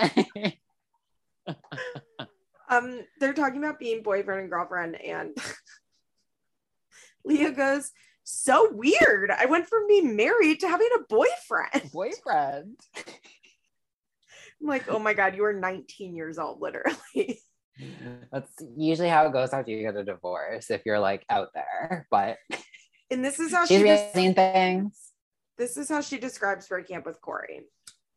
um, 2.69 3.01
they're 3.19 3.33
talking 3.33 3.63
about 3.63 3.79
being 3.79 4.03
boyfriend 4.03 4.41
and 4.41 4.49
girlfriend, 4.49 4.99
and 5.01 5.37
Leah 7.25 7.51
goes, 7.51 7.91
So 8.23 8.69
weird. 8.71 9.31
I 9.31 9.45
went 9.45 9.67
from 9.67 9.87
being 9.87 10.15
married 10.15 10.59
to 10.61 10.67
having 10.67 10.89
a 10.95 11.03
boyfriend. 11.07 11.91
Boyfriend. 11.91 12.79
I'm 14.61 14.67
like, 14.67 14.89
oh 14.89 14.99
my 14.99 15.13
God, 15.13 15.35
you 15.35 15.43
were 15.43 15.53
19 15.53 16.15
years 16.15 16.39
old, 16.39 16.61
literally. 16.61 17.41
That's 18.31 18.51
usually 18.75 19.09
how 19.09 19.27
it 19.27 19.33
goes 19.33 19.53
after 19.53 19.71
you 19.71 19.83
get 19.83 19.95
a 19.95 20.03
divorce 20.03 20.71
if 20.71 20.81
you're 20.85 20.99
like 20.99 21.23
out 21.29 21.49
there. 21.53 22.07
But 22.09 22.37
and 23.11 23.23
this 23.23 23.39
is 23.39 23.53
how 23.53 23.65
she's 23.65 23.81
she 23.81 24.33
things. 24.33 24.99
This 25.59 25.77
is 25.77 25.89
how 25.89 26.01
she 26.01 26.17
describes 26.17 26.67
breaking 26.67 26.97
up 26.97 27.05
with 27.05 27.21
Corey. 27.21 27.61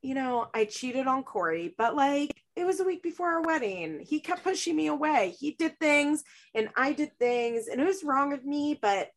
You 0.01 0.15
know, 0.15 0.49
I 0.55 0.65
cheated 0.65 1.07
on 1.07 1.25
Corey, 1.25 1.75
but 1.77 1.95
like 1.95 2.40
it 2.57 2.65
was 2.65 2.81
a 2.81 2.85
week 2.85 3.03
before 3.03 3.33
our 3.33 3.43
wedding. 3.43 4.01
He 4.01 4.21
kept 4.21 4.43
pushing 4.43 4.77
me 4.77 4.89
away. 4.89 5.35
He 5.39 5.53
did 5.53 5.79
things 5.79 6.25
and 6.55 6.69
I 6.77 6.93
did 6.93 7.17
things, 7.19 7.69
and 7.69 7.81
it 7.81 7.87
was 7.87 8.05
wrong 8.05 8.33
of 8.33 8.45
me, 8.45 8.79
but 8.81 9.09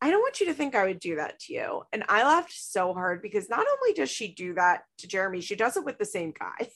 I 0.00 0.10
don't 0.10 0.20
want 0.20 0.40
you 0.40 0.46
to 0.46 0.54
think 0.54 0.74
I 0.74 0.84
would 0.84 1.00
do 1.00 1.16
that 1.16 1.38
to 1.40 1.54
you. 1.54 1.82
And 1.92 2.04
I 2.08 2.24
laughed 2.24 2.52
so 2.52 2.92
hard 2.92 3.22
because 3.22 3.48
not 3.48 3.64
only 3.66 3.94
does 3.94 4.10
she 4.10 4.28
do 4.28 4.54
that 4.54 4.82
to 4.98 5.08
Jeremy, 5.08 5.40
she 5.40 5.56
does 5.56 5.76
it 5.76 5.84
with 5.84 5.98
the 5.98 6.04
same 6.04 6.32
guy. 6.38 6.68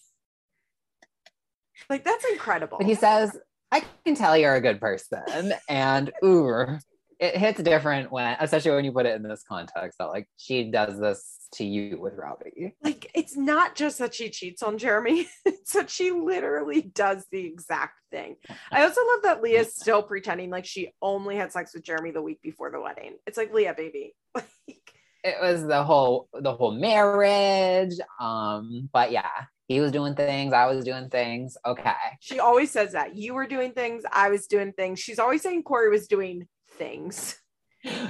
like 1.90 2.04
that's 2.04 2.24
incredible. 2.24 2.78
But 2.78 2.86
he 2.86 2.94
says, 2.94 3.36
I 3.70 3.84
can 4.04 4.14
tell 4.14 4.36
you're 4.36 4.54
a 4.54 4.62
good 4.62 4.80
person. 4.80 5.52
And 5.68 6.10
ooh, 6.24 6.78
it 7.18 7.36
hits 7.36 7.62
different 7.62 8.12
when, 8.12 8.36
especially 8.40 8.72
when 8.72 8.84
you 8.84 8.92
put 8.92 9.06
it 9.06 9.16
in 9.16 9.22
this 9.22 9.44
context 9.48 9.98
that 9.98 10.06
like 10.06 10.28
she 10.36 10.70
does 10.70 10.98
this 10.98 11.48
to 11.54 11.64
you 11.64 11.98
with 11.98 12.14
Robbie. 12.16 12.74
Like 12.82 13.10
it's 13.14 13.36
not 13.36 13.74
just 13.74 13.98
that 13.98 14.14
she 14.14 14.30
cheats 14.30 14.62
on 14.62 14.78
Jeremy, 14.78 15.28
it's 15.44 15.72
that 15.72 15.90
she 15.90 16.10
literally 16.10 16.82
does 16.82 17.24
the 17.30 17.44
exact 17.44 18.00
thing. 18.10 18.36
I 18.70 18.84
also 18.84 19.00
love 19.06 19.22
that 19.24 19.42
Leah's 19.42 19.74
still 19.74 20.02
pretending 20.02 20.50
like 20.50 20.66
she 20.66 20.92
only 21.02 21.36
had 21.36 21.52
sex 21.52 21.74
with 21.74 21.84
Jeremy 21.84 22.10
the 22.10 22.22
week 22.22 22.40
before 22.42 22.70
the 22.70 22.80
wedding. 22.80 23.14
It's 23.26 23.38
like 23.38 23.52
Leah, 23.52 23.74
baby. 23.74 24.14
Like 24.68 24.92
it 25.24 25.36
was 25.42 25.66
the 25.66 25.82
whole 25.82 26.28
the 26.32 26.54
whole 26.54 26.70
marriage. 26.70 27.94
Um, 28.20 28.88
but 28.92 29.10
yeah, 29.10 29.28
he 29.66 29.80
was 29.80 29.92
doing 29.92 30.14
things, 30.14 30.52
I 30.52 30.66
was 30.66 30.84
doing 30.84 31.08
things. 31.10 31.56
Okay. 31.66 31.92
She 32.20 32.38
always 32.38 32.70
says 32.70 32.92
that. 32.92 33.16
You 33.16 33.34
were 33.34 33.46
doing 33.46 33.72
things, 33.72 34.04
I 34.12 34.30
was 34.30 34.46
doing 34.46 34.72
things. 34.72 35.00
She's 35.00 35.18
always 35.18 35.42
saying 35.42 35.64
Corey 35.64 35.90
was 35.90 36.06
doing 36.06 36.46
things. 36.78 37.36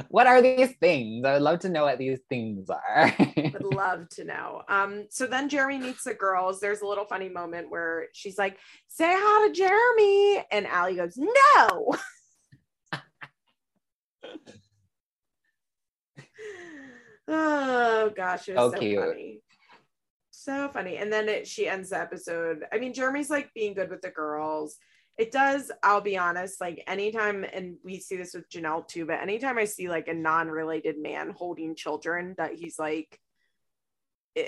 What 0.09 0.27
are 0.27 0.41
these 0.41 0.73
things? 0.81 1.27
I 1.27 1.35
would 1.35 1.43
love 1.43 1.59
to 1.61 1.69
know 1.69 1.85
what 1.85 1.99
these 1.99 2.21
things 2.29 2.71
are. 2.71 3.15
I 3.19 3.53
would 3.53 3.75
love 3.75 4.09
to 4.11 4.25
know. 4.25 4.63
Um, 4.69 5.07
so 5.11 5.27
then 5.27 5.49
Jeremy 5.51 5.79
meets 5.79 6.05
the 6.05 6.15
girls. 6.15 6.59
There's 6.59 6.81
a 6.81 6.87
little 6.87 7.05
funny 7.05 7.29
moment 7.29 7.71
where 7.71 8.07
she's 8.15 8.39
like, 8.39 8.57
say 8.89 9.13
hi 9.15 9.49
to 9.49 9.53
Jeremy. 9.53 10.45
And 10.51 10.67
Ali 10.67 10.97
goes, 10.97 11.19
no. 11.19 11.95
oh 17.29 18.11
gosh, 18.17 18.49
it 18.49 18.57
was 18.57 18.73
so, 18.73 18.81
so 18.81 18.97
funny 18.97 19.43
so 20.49 20.69
funny. 20.69 20.97
And 20.97 21.13
then 21.13 21.29
it, 21.29 21.47
she 21.47 21.69
ends 21.69 21.91
the 21.91 22.01
episode. 22.01 22.65
I 22.73 22.79
mean, 22.79 22.95
Jeremy's 22.95 23.29
like 23.29 23.53
being 23.55 23.75
good 23.75 23.91
with 23.91 24.01
the 24.01 24.09
girls 24.09 24.77
it 25.19 25.33
does 25.33 25.71
i'll 25.83 26.01
be 26.01 26.17
honest 26.17 26.61
like 26.61 26.83
anytime 26.87 27.45
and 27.53 27.77
we 27.85 27.99
see 27.99 28.17
this 28.17 28.35
with 28.35 28.49
jenelle 28.49 28.87
too 28.87 29.05
but 29.05 29.21
anytime 29.21 29.59
i 29.59 29.65
see 29.65 29.89
like 29.89 30.09
a 30.09 30.15
non-related 30.15 30.97
man 30.99 31.35
holding 31.37 31.75
children 31.75 32.35
that 32.39 32.55
he's 32.55 32.79
like 32.79 33.21
eh, 34.37 34.47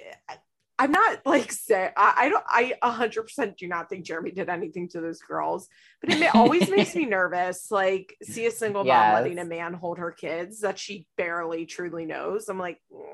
i'm 0.78 0.92
not 0.92 1.26
like 1.26 1.50
say 1.50 1.90
I, 1.96 2.14
I 2.16 2.28
don't 2.28 2.44
i 2.46 2.74
100% 2.82 3.56
do 3.56 3.66
not 3.66 3.90
think 3.90 4.06
jeremy 4.06 4.30
did 4.30 4.48
anything 4.48 4.88
to 4.90 5.00
those 5.00 5.20
girls 5.20 5.68
but 6.00 6.12
it 6.12 6.34
always 6.34 6.70
makes 6.70 6.94
me 6.94 7.04
nervous 7.06 7.70
like 7.70 8.16
see 8.22 8.46
a 8.46 8.50
single 8.50 8.86
yes. 8.86 9.12
mom 9.12 9.22
letting 9.22 9.38
a 9.40 9.44
man 9.44 9.74
hold 9.74 9.98
her 9.98 10.12
kids 10.12 10.60
that 10.60 10.78
she 10.78 11.06
barely 11.18 11.66
truly 11.66 12.06
knows 12.06 12.48
i'm 12.48 12.58
like 12.58 12.78
mm 12.92 13.09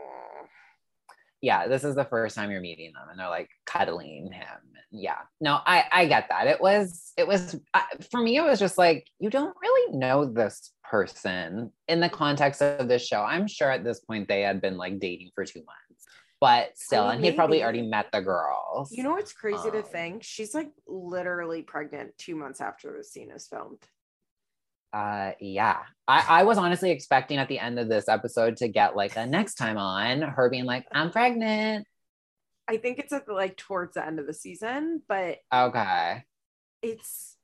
yeah, 1.40 1.68
this 1.68 1.84
is 1.84 1.94
the 1.94 2.04
first 2.04 2.34
time 2.34 2.50
you're 2.50 2.60
meeting 2.60 2.92
them 2.92 3.08
and 3.10 3.18
they're 3.18 3.28
like 3.28 3.50
cuddling 3.66 4.32
him. 4.32 4.58
Yeah, 4.90 5.18
no, 5.40 5.58
I, 5.66 5.84
I 5.92 6.06
get 6.06 6.28
that. 6.30 6.46
It 6.46 6.60
was, 6.60 7.12
it 7.16 7.26
was, 7.26 7.60
for 8.10 8.22
me, 8.22 8.36
it 8.36 8.42
was 8.42 8.58
just 8.58 8.78
like, 8.78 9.06
you 9.18 9.28
don't 9.30 9.54
really 9.60 9.98
know 9.98 10.24
this 10.24 10.72
person 10.88 11.72
in 11.88 12.00
the 12.00 12.08
context 12.08 12.62
of 12.62 12.88
this 12.88 13.06
show. 13.06 13.22
I'm 13.22 13.46
sure 13.46 13.70
at 13.70 13.84
this 13.84 14.00
point 14.00 14.28
they 14.28 14.42
had 14.42 14.60
been 14.60 14.76
like 14.76 14.98
dating 15.00 15.30
for 15.34 15.44
two 15.44 15.58
months, 15.60 16.06
but 16.40 16.78
still, 16.78 17.02
I 17.02 17.08
mean, 17.08 17.16
and 17.16 17.24
he'd 17.24 17.36
probably 17.36 17.62
already 17.62 17.82
met 17.82 18.06
the 18.12 18.22
girls. 18.22 18.92
You 18.92 19.02
know 19.02 19.10
what's 19.10 19.32
crazy 19.32 19.68
um, 19.68 19.72
to 19.72 19.82
think? 19.82 20.22
She's 20.22 20.54
like 20.54 20.70
literally 20.86 21.62
pregnant 21.62 22.16
two 22.16 22.36
months 22.36 22.60
after 22.60 22.96
the 22.96 23.04
scene 23.04 23.30
is 23.30 23.48
filmed. 23.48 23.82
Uh, 24.96 25.32
yeah, 25.40 25.80
I, 26.08 26.24
I 26.26 26.42
was 26.44 26.56
honestly 26.56 26.90
expecting 26.90 27.36
at 27.36 27.48
the 27.48 27.58
end 27.58 27.78
of 27.78 27.86
this 27.86 28.08
episode 28.08 28.56
to 28.58 28.68
get 28.68 28.96
like 28.96 29.14
a 29.16 29.26
next 29.26 29.56
time 29.56 29.76
on 29.76 30.22
her 30.22 30.48
being 30.48 30.64
like, 30.64 30.86
I'm 30.90 31.10
pregnant. 31.10 31.86
I 32.66 32.78
think 32.78 32.98
it's 32.98 33.12
at 33.12 33.26
the, 33.26 33.34
like 33.34 33.58
towards 33.58 33.92
the 33.92 34.06
end 34.06 34.18
of 34.18 34.26
the 34.26 34.32
season, 34.32 35.02
but 35.06 35.40
okay, 35.52 36.24
it's 36.80 37.36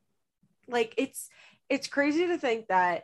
like 0.66 0.94
it's 0.96 1.28
it's 1.68 1.88
crazy 1.88 2.26
to 2.28 2.38
think 2.38 2.68
that 2.68 3.02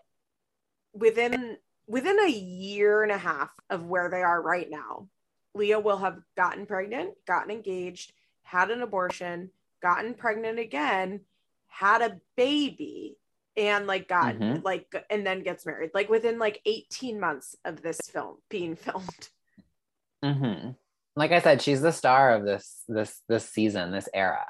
within 0.95 1.59
within 1.87 2.19
a 2.19 2.31
year 2.31 3.03
and 3.03 3.13
a 3.13 3.19
half 3.19 3.51
of 3.69 3.85
where 3.85 4.09
they 4.09 4.23
are 4.23 4.41
right 4.41 4.71
now, 4.71 5.09
Leah 5.55 5.79
will 5.79 5.99
have 5.99 6.21
gotten 6.39 6.65
pregnant, 6.65 7.11
gotten 7.27 7.51
engaged, 7.51 8.15
had 8.45 8.71
an 8.71 8.81
abortion, 8.81 9.51
gotten 9.83 10.15
pregnant 10.15 10.59
again, 10.59 11.21
had 11.67 12.01
a 12.01 12.19
baby, 12.35 13.19
and 13.59 13.89
like 13.89 14.09
got 14.09 14.37
mm-hmm. 14.37 14.63
like 14.65 14.87
and 15.11 15.27
then 15.27 15.43
gets 15.43 15.67
married 15.67 15.91
like 15.93 16.09
within 16.09 16.39
like 16.39 16.61
18 16.65 17.19
months 17.19 17.57
of 17.65 17.83
this 17.83 18.01
film 18.11 18.37
being 18.49 18.77
filmed. 18.77 19.29
Mm-hmm. 20.25 20.71
like 21.15 21.31
i 21.31 21.41
said 21.41 21.63
she's 21.63 21.81
the 21.81 21.93
star 21.93 22.35
of 22.35 22.45
this 22.45 22.83
this 22.89 23.21
this 23.29 23.49
season 23.49 23.93
this 23.93 24.09
era. 24.15 24.47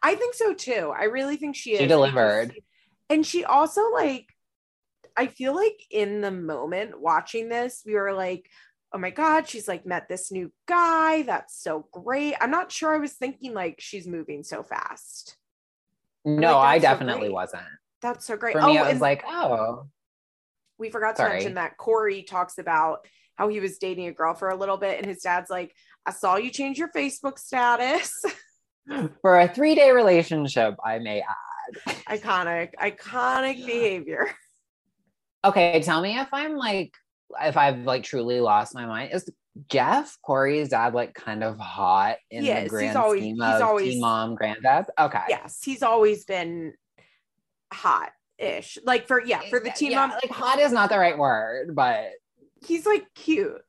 I 0.00 0.14
think 0.14 0.34
so 0.34 0.54
too. 0.54 0.92
I 0.96 1.04
really 1.04 1.36
think 1.36 1.56
she 1.56 1.76
she 1.76 1.86
delivered. 1.86 2.54
And 3.10 3.26
she 3.26 3.44
also 3.44 3.90
like 3.92 4.26
i 5.16 5.26
feel 5.26 5.54
like 5.54 5.80
in 5.90 6.20
the 6.20 6.30
moment 6.30 7.00
watching 7.00 7.48
this 7.48 7.82
we 7.84 7.94
were 7.94 8.12
like 8.12 8.48
oh 8.92 8.98
my 8.98 9.10
god 9.10 9.48
she's 9.48 9.68
like 9.68 9.86
met 9.86 10.08
this 10.08 10.32
new 10.32 10.52
guy. 10.66 11.22
That's 11.22 11.60
so 11.62 11.86
great. 11.92 12.34
I'm 12.40 12.50
not 12.50 12.72
sure 12.72 12.94
i 12.94 12.98
was 12.98 13.12
thinking 13.12 13.52
like 13.54 13.76
she's 13.78 14.06
moving 14.06 14.42
so 14.42 14.62
fast. 14.62 15.36
No 16.24 16.58
like, 16.58 16.68
i 16.68 16.78
definitely 16.78 17.28
so 17.28 17.34
wasn't 17.34 17.77
that's 18.02 18.26
so 18.26 18.36
great. 18.36 18.52
For 18.52 18.62
me, 18.62 18.78
oh, 18.78 18.82
I 18.82 18.92
was 18.92 19.00
like, 19.00 19.24
oh. 19.26 19.86
We 20.78 20.90
forgot 20.90 21.16
to 21.16 21.22
Sorry. 21.22 21.32
mention 21.34 21.54
that 21.54 21.76
Corey 21.76 22.22
talks 22.22 22.58
about 22.58 23.06
how 23.36 23.48
he 23.48 23.60
was 23.60 23.78
dating 23.78 24.06
a 24.06 24.12
girl 24.12 24.34
for 24.34 24.50
a 24.50 24.56
little 24.56 24.76
bit, 24.76 24.98
and 24.98 25.06
his 25.06 25.22
dad's 25.22 25.50
like, 25.50 25.74
I 26.06 26.12
saw 26.12 26.36
you 26.36 26.50
change 26.50 26.78
your 26.78 26.90
Facebook 26.90 27.38
status. 27.38 28.24
for 29.22 29.38
a 29.38 29.48
three 29.48 29.74
day 29.74 29.90
relationship, 29.90 30.76
I 30.84 30.98
may 30.98 31.20
add. 31.20 31.96
iconic, 32.08 32.70
iconic 32.80 33.64
behavior. 33.64 34.30
Okay, 35.44 35.80
tell 35.82 36.00
me 36.00 36.18
if 36.18 36.28
I'm 36.32 36.56
like, 36.56 36.94
if 37.40 37.56
I've 37.56 37.80
like 37.80 38.04
truly 38.04 38.40
lost 38.40 38.74
my 38.74 38.86
mind. 38.86 39.12
Is 39.12 39.30
Jeff 39.68 40.16
Corey's 40.22 40.70
dad 40.70 40.94
like 40.94 41.14
kind 41.14 41.42
of 41.42 41.58
hot 41.58 42.16
in 42.30 42.44
yes, 42.44 42.64
the 42.64 42.68
grand 42.68 42.88
he's 42.88 42.96
always, 42.96 43.22
scheme 43.22 43.40
of 43.40 43.52
he's 43.52 43.62
always, 43.62 44.00
mom 44.00 44.34
granddad? 44.34 44.86
Okay. 44.98 45.22
Yes, 45.28 45.60
he's 45.64 45.82
always 45.82 46.24
been 46.24 46.74
hot 47.72 48.10
ish. 48.38 48.78
Like 48.84 49.06
for 49.06 49.24
yeah, 49.24 49.40
for 49.50 49.60
the 49.60 49.70
team 49.70 49.92
yeah, 49.92 50.06
mom. 50.06 50.10
Like 50.10 50.30
hot 50.30 50.58
is 50.58 50.72
not 50.72 50.90
the 50.90 50.98
right 50.98 51.18
word, 51.18 51.74
but 51.74 52.10
he's 52.66 52.86
like 52.86 53.06
cute. 53.14 53.60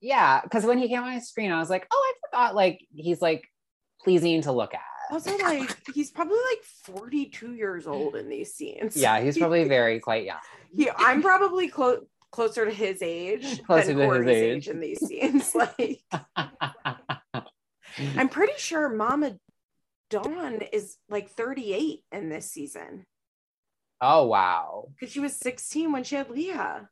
Yeah, 0.00 0.42
because 0.42 0.64
when 0.64 0.78
he 0.78 0.88
came 0.88 1.02
on 1.02 1.14
my 1.14 1.18
screen, 1.20 1.50
I 1.50 1.58
was 1.58 1.70
like, 1.70 1.86
oh, 1.90 2.12
I 2.12 2.28
forgot. 2.28 2.54
Like 2.54 2.86
he's 2.94 3.22
like 3.22 3.48
pleasing 4.02 4.42
to 4.42 4.52
look 4.52 4.74
at. 4.74 4.80
Also, 5.10 5.36
like 5.42 5.76
he's 5.94 6.10
probably 6.10 6.36
like 6.36 6.62
42 6.96 7.54
years 7.54 7.86
old 7.86 8.16
in 8.16 8.28
these 8.28 8.54
scenes. 8.54 8.96
Yeah, 8.96 9.20
he's 9.20 9.38
probably 9.38 9.64
very 9.68 10.00
quite 10.00 10.24
young. 10.24 10.38
Yeah, 10.74 10.94
I'm 10.96 11.22
probably 11.22 11.68
close 11.68 12.00
closer 12.32 12.64
to 12.64 12.72
his 12.72 13.00
age 13.00 13.62
closer 13.66 13.94
than 13.94 14.08
Corey's 14.08 14.28
age. 14.28 14.56
age 14.56 14.68
in 14.68 14.80
these 14.80 14.98
scenes. 14.98 15.54
like, 15.54 16.00
I'm 18.16 18.28
pretty 18.28 18.54
sure 18.56 18.88
Mama 18.88 19.36
Dawn 20.22 20.60
is 20.72 20.96
like 21.08 21.30
38 21.30 22.00
in 22.12 22.28
this 22.28 22.50
season. 22.50 23.04
Oh 24.00 24.26
wow! 24.26 24.88
Because 24.94 25.12
she 25.12 25.20
was 25.20 25.36
16 25.36 25.92
when 25.92 26.04
she 26.04 26.16
had 26.16 26.30
Leah, 26.30 26.88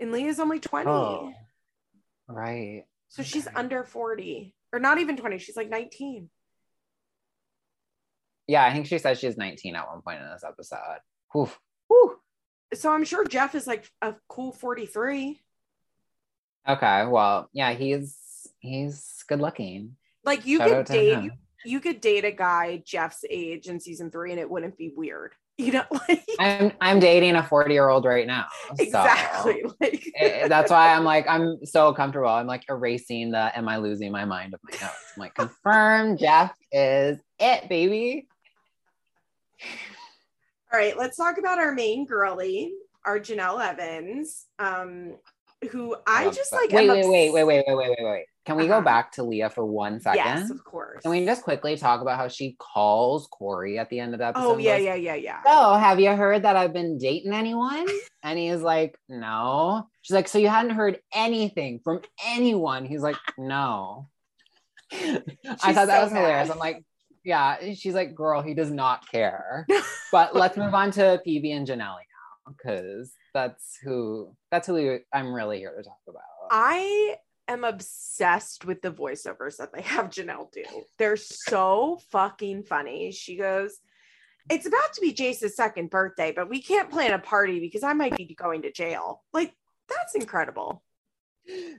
and 0.00 0.12
Leah's 0.12 0.40
only 0.40 0.60
20. 0.60 0.90
Oh, 0.90 1.32
right. 2.28 2.84
So 3.08 3.20
okay. 3.20 3.28
she's 3.28 3.48
under 3.54 3.84
40, 3.84 4.54
or 4.72 4.80
not 4.80 4.98
even 4.98 5.16
20. 5.16 5.38
She's 5.38 5.56
like 5.56 5.70
19. 5.70 6.28
Yeah, 8.46 8.64
I 8.64 8.72
think 8.72 8.86
she 8.86 8.98
says 8.98 9.18
she's 9.18 9.38
19 9.38 9.76
at 9.76 9.88
one 9.88 10.02
point 10.02 10.20
in 10.20 10.28
this 10.28 10.44
episode. 10.44 10.98
Whew. 11.32 11.50
So 12.74 12.90
I'm 12.90 13.04
sure 13.04 13.24
Jeff 13.24 13.54
is 13.54 13.66
like 13.66 13.88
a 14.02 14.14
cool 14.28 14.52
43. 14.52 15.40
Okay, 16.66 17.06
well, 17.06 17.48
yeah, 17.52 17.72
he's 17.72 18.48
he's 18.58 19.22
good 19.28 19.40
looking. 19.40 19.96
Like 20.24 20.46
you 20.46 20.58
Shout 20.58 20.68
could 20.68 20.86
date 20.86 21.22
you, 21.24 21.32
you 21.64 21.80
could 21.80 22.00
date 22.00 22.24
a 22.24 22.30
guy 22.30 22.82
Jeff's 22.84 23.24
age 23.28 23.66
in 23.66 23.80
season 23.80 24.10
three 24.10 24.30
and 24.30 24.40
it 24.40 24.50
wouldn't 24.50 24.76
be 24.76 24.92
weird. 24.94 25.32
You 25.56 25.72
know, 25.72 25.84
like 26.08 26.24
I'm 26.38 26.72
I'm 26.80 27.00
dating 27.00 27.36
a 27.36 27.42
40 27.42 27.72
year 27.72 27.88
old 27.88 28.04
right 28.04 28.26
now. 28.26 28.46
Exactly. 28.78 29.62
So 29.62 29.74
like 29.80 30.02
it, 30.14 30.48
that's 30.48 30.70
why 30.70 30.94
I'm 30.94 31.04
like, 31.04 31.26
I'm 31.28 31.64
so 31.64 31.92
comfortable. 31.92 32.28
I'm 32.28 32.46
like 32.46 32.64
erasing 32.68 33.30
the 33.30 33.56
am 33.56 33.68
I 33.68 33.76
losing 33.76 34.10
my 34.10 34.24
mind 34.24 34.54
of 34.54 34.60
my 34.64 34.72
notes. 34.72 35.12
I'm 35.16 35.20
like, 35.20 35.34
confirm 35.36 36.16
Jeff 36.16 36.52
is 36.72 37.18
it, 37.38 37.68
baby. 37.68 38.26
All 40.72 40.78
right, 40.78 40.98
let's 40.98 41.16
talk 41.16 41.38
about 41.38 41.60
our 41.60 41.72
main 41.72 42.04
girly, 42.04 42.72
our 43.04 43.20
Jenelle 43.20 43.64
Evans, 43.64 44.46
um, 44.58 45.14
who 45.70 45.94
I, 46.04 46.26
I 46.26 46.30
just 46.32 46.52
like. 46.52 46.72
Wait, 46.72 46.88
wait, 46.88 47.06
wait, 47.06 47.32
wait, 47.32 47.44
wait, 47.44 47.64
wait, 47.64 47.76
wait, 47.76 47.96
wait, 47.96 48.04
wait. 48.04 48.24
Can 48.44 48.56
we 48.56 48.64
uh-huh. 48.64 48.80
go 48.80 48.84
back 48.84 49.12
to 49.12 49.22
Leah 49.22 49.48
for 49.48 49.64
one 49.64 50.00
second? 50.00 50.18
Yes, 50.24 50.50
of 50.50 50.62
course. 50.64 51.00
Can 51.02 51.10
we 51.10 51.24
just 51.24 51.42
quickly 51.42 51.78
talk 51.78 52.02
about 52.02 52.18
how 52.18 52.28
she 52.28 52.56
calls 52.58 53.26
Corey 53.28 53.78
at 53.78 53.88
the 53.88 53.98
end 53.98 54.12
of 54.12 54.18
the 54.18 54.26
episode? 54.26 54.44
Oh, 54.44 54.58
yeah, 54.58 54.76
yeah, 54.76 54.94
yeah, 54.94 55.14
yeah. 55.14 55.42
So, 55.44 55.74
have 55.74 55.98
you 55.98 56.10
heard 56.10 56.42
that 56.42 56.54
I've 56.54 56.74
been 56.74 56.98
dating 56.98 57.32
anyone? 57.32 57.86
and 58.22 58.38
he's 58.38 58.60
like, 58.60 58.98
no. 59.08 59.88
She's 60.02 60.14
like, 60.14 60.28
so 60.28 60.38
you 60.38 60.48
hadn't 60.48 60.72
heard 60.72 60.98
anything 61.14 61.80
from 61.82 62.02
anyone? 62.26 62.84
He's 62.84 63.00
like, 63.00 63.16
no. 63.38 64.08
I 64.92 65.22
thought 65.72 65.86
that 65.86 65.88
so 65.88 66.02
was 66.04 66.12
mad. 66.12 66.20
hilarious. 66.20 66.50
I'm 66.50 66.58
like, 66.58 66.84
yeah. 67.24 67.72
She's 67.74 67.94
like, 67.94 68.14
girl, 68.14 68.42
he 68.42 68.52
does 68.52 68.70
not 68.70 69.10
care. 69.10 69.66
but 70.12 70.36
let's 70.36 70.58
move 70.58 70.74
on 70.74 70.90
to 70.92 71.18
Phoebe 71.24 71.52
and 71.52 71.66
Jenelle 71.66 71.78
now, 71.78 72.52
because 72.58 73.12
that's 73.32 73.78
who 73.82 74.36
that's 74.50 74.66
who 74.66 74.74
we, 74.74 74.98
I'm 75.14 75.32
really 75.32 75.58
here 75.58 75.74
to 75.74 75.82
talk 75.82 75.98
about. 76.06 76.22
I 76.50 77.16
am 77.48 77.64
obsessed 77.64 78.64
with 78.64 78.82
the 78.82 78.90
voiceovers 78.90 79.56
that 79.56 79.72
they 79.72 79.82
have 79.82 80.10
Jenelle 80.10 80.50
do. 80.52 80.64
They're 80.98 81.16
so 81.16 82.00
fucking 82.10 82.64
funny. 82.64 83.12
She 83.12 83.36
goes, 83.36 83.78
It's 84.50 84.66
about 84.66 84.92
to 84.94 85.00
be 85.00 85.12
Jace's 85.12 85.56
second 85.56 85.90
birthday, 85.90 86.32
but 86.34 86.48
we 86.48 86.62
can't 86.62 86.90
plan 86.90 87.12
a 87.12 87.18
party 87.18 87.60
because 87.60 87.82
I 87.82 87.92
might 87.92 88.16
be 88.16 88.34
going 88.34 88.62
to 88.62 88.72
jail. 88.72 89.22
Like, 89.32 89.54
that's 89.88 90.14
incredible. 90.14 90.82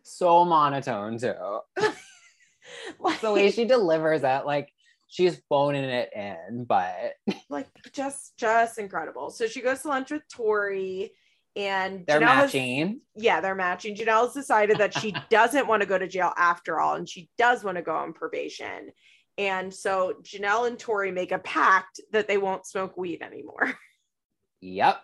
So 0.03 0.45
monotone, 0.45 1.17
too. 1.17 1.59
like, 2.99 3.21
the 3.21 3.31
way 3.31 3.51
she 3.51 3.65
delivers 3.65 4.23
it, 4.23 4.45
like, 4.45 4.71
she's 5.07 5.41
phoning 5.49 5.83
it 5.83 6.09
in, 6.15 6.65
but 6.65 7.13
like, 7.49 7.67
just, 7.93 8.37
just 8.37 8.77
incredible. 8.77 9.29
So 9.29 9.47
she 9.47 9.61
goes 9.61 9.81
to 9.81 9.87
lunch 9.87 10.11
with 10.11 10.27
Tori 10.29 11.13
and 11.55 12.05
they're 12.05 12.19
Jenelle 12.19 12.25
matching. 12.25 12.87
Has, 12.87 13.23
yeah, 13.23 13.41
they're 13.41 13.55
matching. 13.55 13.95
Jenelle's 13.95 14.33
decided 14.33 14.77
that 14.77 14.97
she 14.97 15.15
doesn't 15.29 15.67
want 15.67 15.81
to 15.81 15.87
go 15.87 15.97
to 15.97 16.07
jail 16.07 16.33
after 16.37 16.79
all, 16.79 16.95
and 16.95 17.07
she 17.07 17.29
does 17.37 17.63
want 17.63 17.77
to 17.77 17.83
go 17.83 17.95
on 17.95 18.13
probation. 18.13 18.91
And 19.37 19.73
so 19.73 20.15
Jenelle 20.21 20.67
and 20.67 20.79
Tori 20.79 21.11
make 21.11 21.31
a 21.31 21.39
pact 21.39 21.99
that 22.11 22.27
they 22.27 22.37
won't 22.37 22.65
smoke 22.65 22.97
weed 22.97 23.21
anymore. 23.21 23.77
Yep. 24.61 24.99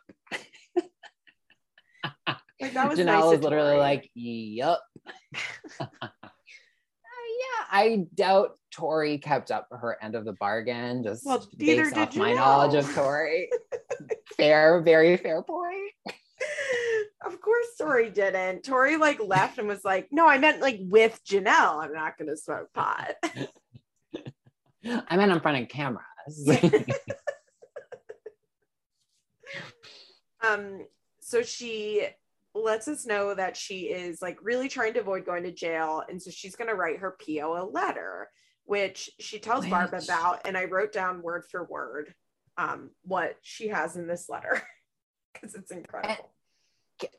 like 0.73 2.73
that 2.73 2.89
was 2.89 2.97
Jenelle 2.97 3.05
nice 3.05 3.23
was 3.25 3.41
literally 3.41 3.73
Tori. 3.73 3.79
like, 3.79 4.09
"Yep." 4.15 4.77
uh, 5.81 5.87
yeah, 6.11 7.65
I 7.69 8.05
doubt 8.15 8.57
Tori 8.73 9.19
kept 9.19 9.51
up 9.51 9.67
her 9.69 9.97
end 10.01 10.15
of 10.15 10.25
the 10.25 10.33
bargain. 10.33 11.03
Just 11.03 11.27
well, 11.27 11.45
based 11.57 11.95
off 11.95 12.15
my 12.15 12.33
knowledge 12.33 12.73
of 12.73 12.91
Tori. 12.95 13.51
fair, 14.35 14.81
very 14.81 15.15
fair 15.17 15.43
point 15.43 15.91
of 17.25 17.39
course 17.41 17.67
Tori 17.77 18.09
didn't. 18.09 18.63
Tori 18.63 18.97
like 18.97 19.19
left 19.19 19.57
and 19.57 19.67
was 19.67 19.83
like, 19.83 20.07
no, 20.11 20.27
I 20.27 20.37
meant 20.37 20.61
like 20.61 20.79
with 20.81 21.19
Jenelle. 21.25 21.83
I'm 21.83 21.93
not 21.93 22.17
gonna 22.17 22.37
smoke 22.37 22.73
pot. 22.73 23.15
I 24.83 25.17
meant 25.17 25.31
in 25.31 25.39
front 25.39 25.61
of 25.61 25.69
cameras. 25.69 26.03
um, 30.43 30.85
so 31.19 31.43
she 31.43 32.07
lets 32.53 32.87
us 32.87 33.05
know 33.05 33.33
that 33.33 33.55
she 33.55 33.83
is 33.83 34.21
like 34.21 34.37
really 34.41 34.67
trying 34.67 34.93
to 34.93 34.99
avoid 34.99 35.25
going 35.25 35.43
to 35.43 35.51
jail. 35.51 36.03
And 36.09 36.21
so 36.21 36.31
she's 36.31 36.55
gonna 36.55 36.75
write 36.75 36.99
her 36.99 37.15
PO 37.25 37.61
a 37.61 37.63
letter, 37.63 38.29
which 38.65 39.11
she 39.19 39.39
tells 39.39 39.65
which... 39.65 39.71
Barb 39.71 39.93
about. 39.93 40.41
And 40.45 40.57
I 40.57 40.65
wrote 40.65 40.91
down 40.91 41.21
word 41.21 41.45
for 41.49 41.63
word 41.63 42.13
um 42.57 42.89
what 43.03 43.37
she 43.41 43.69
has 43.69 43.95
in 43.95 44.07
this 44.07 44.27
letter 44.27 44.61
because 45.41 45.55
it's 45.55 45.71
incredible 45.71 46.31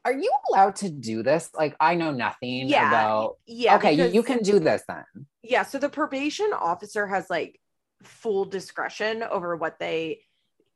are 0.05 0.13
you 0.13 0.31
allowed 0.51 0.77
to 0.77 0.91
do 0.91 1.23
this? 1.23 1.51
Like, 1.55 1.77
I 1.81 1.95
know 1.95 2.13
nothing 2.13 2.69
yeah, 2.69 2.89
about. 2.89 3.37
Yeah. 3.47 3.77
Okay, 3.77 3.97
because, 3.97 4.15
you 4.15 4.23
can 4.23 4.43
do 4.43 4.59
this 4.59 4.83
then. 4.89 5.05
Yeah. 5.43 5.63
So 5.63 5.79
the 5.79 5.89
probation 5.89 6.53
officer 6.53 7.07
has 7.07 7.29
like 7.31 7.61
full 8.03 8.45
discretion 8.45 9.23
over 9.23 9.57
what 9.57 9.79
they 9.79 10.21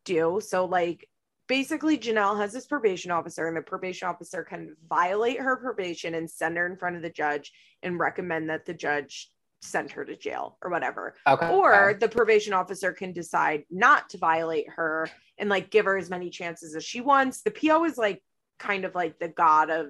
do. 0.05 0.41
So, 0.45 0.65
like, 0.65 1.09
basically, 1.49 1.99
Jenelle 1.99 2.39
has 2.39 2.53
this 2.53 2.67
probation 2.67 3.11
officer, 3.11 3.47
and 3.47 3.57
the 3.57 3.63
probation 3.63 4.09
officer 4.09 4.43
can 4.43 4.77
violate 4.89 5.41
her 5.41 5.57
probation 5.57 6.15
and 6.15 6.31
send 6.31 6.57
her 6.57 6.67
in 6.67 6.77
front 6.77 6.97
of 6.97 7.03
the 7.03 7.11
judge 7.11 7.53
and 7.83 7.99
recommend 7.99 8.51
that 8.51 8.67
the 8.67 8.75
judge 8.75 9.31
send 9.63 9.91
her 9.93 10.05
to 10.05 10.17
jail 10.17 10.59
or 10.63 10.71
whatever. 10.71 11.15
Okay. 11.27 11.49
Or 11.49 11.97
the 11.99 12.09
probation 12.09 12.53
officer 12.53 12.93
can 12.93 13.13
decide 13.13 13.65
not 13.71 14.11
to 14.11 14.19
violate 14.19 14.69
her 14.71 15.09
and 15.39 15.49
like 15.49 15.71
give 15.71 15.87
her 15.87 15.97
as 15.97 16.11
many 16.11 16.31
chances 16.31 16.75
as 16.75 16.85
she 16.85 17.01
wants. 17.01 17.43
The 17.43 17.51
PO 17.51 17.85
is 17.85 17.99
like 17.99 18.23
kind 18.59 18.85
of 18.85 18.95
like 18.95 19.19
the 19.19 19.29
god 19.29 19.71
of 19.71 19.89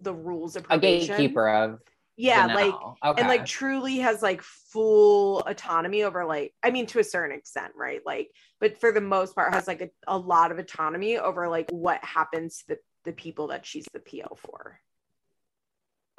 the 0.00 0.14
rules 0.14 0.56
of 0.56 0.64
probation. 0.64 1.14
A 1.14 1.18
gatekeeper 1.18 1.48
of 1.48 1.80
yeah, 2.20 2.46
like 2.46 2.74
okay. 3.02 3.20
and 3.20 3.28
like 3.28 3.46
truly 3.46 3.98
has 3.98 4.20
like 4.22 4.42
full 4.42 5.40
autonomy 5.40 6.02
over 6.02 6.26
like 6.26 6.52
I 6.62 6.70
mean 6.70 6.84
to 6.86 6.98
a 6.98 7.04
certain 7.04 7.34
extent, 7.34 7.72
right? 7.74 8.00
Like, 8.04 8.30
but 8.60 8.78
for 8.78 8.92
the 8.92 9.00
most 9.00 9.34
part 9.34 9.54
has 9.54 9.66
like 9.66 9.80
a, 9.80 9.88
a 10.06 10.18
lot 10.18 10.52
of 10.52 10.58
autonomy 10.58 11.16
over 11.16 11.48
like 11.48 11.70
what 11.70 12.04
happens 12.04 12.58
to 12.58 12.64
the, 12.68 12.78
the 13.06 13.12
people 13.12 13.46
that 13.46 13.64
she's 13.64 13.86
the 13.94 14.00
PO 14.00 14.36
for. 14.36 14.78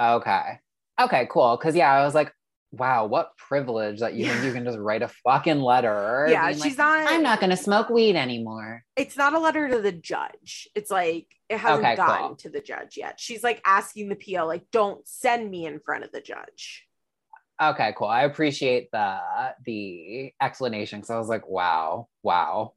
Okay. 0.02 0.60
Okay, 1.00 1.28
cool. 1.30 1.56
Cause 1.58 1.76
yeah, 1.76 1.92
I 1.92 2.04
was 2.04 2.16
like, 2.16 2.34
wow, 2.72 3.06
what 3.06 3.36
privilege 3.38 4.00
that 4.00 4.14
you 4.14 4.26
yeah. 4.26 4.34
think 4.34 4.46
you 4.46 4.54
can 4.54 4.64
just 4.64 4.78
write 4.78 5.02
a 5.02 5.08
fucking 5.08 5.60
letter. 5.62 6.28
Yeah, 6.30 6.52
she's 6.52 6.64
like, 6.66 6.78
not. 6.78 7.12
I'm 7.12 7.22
not 7.22 7.40
going 7.40 7.50
to 7.50 7.58
smoke 7.58 7.90
weed 7.90 8.16
anymore. 8.16 8.84
It's 8.96 9.18
not 9.18 9.34
a 9.34 9.40
letter 9.40 9.68
to 9.70 9.82
the 9.82 9.92
judge. 9.92 10.70
It's 10.74 10.90
like 10.90 11.28
it 11.50 11.58
hasn't 11.58 11.86
okay, 11.86 11.96
gotten 11.96 12.28
cool. 12.28 12.36
to 12.38 12.50
the 12.50 12.62
judge 12.62 12.98
yet. 12.98 13.20
She's 13.20 13.44
like 13.44 13.62
asking 13.66 14.10
the 14.10 14.16
PO, 14.16 14.46
like, 14.46 14.66
don't 14.72 15.06
send 15.08 15.50
me 15.50 15.66
in 15.66 15.80
front 15.80 16.04
of 16.04 16.12
the 16.12 16.22
judge. 16.22 16.88
Okay, 17.62 17.94
cool. 17.96 18.08
I 18.08 18.24
appreciate 18.24 18.90
the 18.92 19.20
the 19.66 20.34
explanation 20.42 21.00
because 21.00 21.12
I 21.12 21.20
was 21.20 21.28
like, 21.28 21.48
wow, 21.48 22.08
wow. 22.24 22.74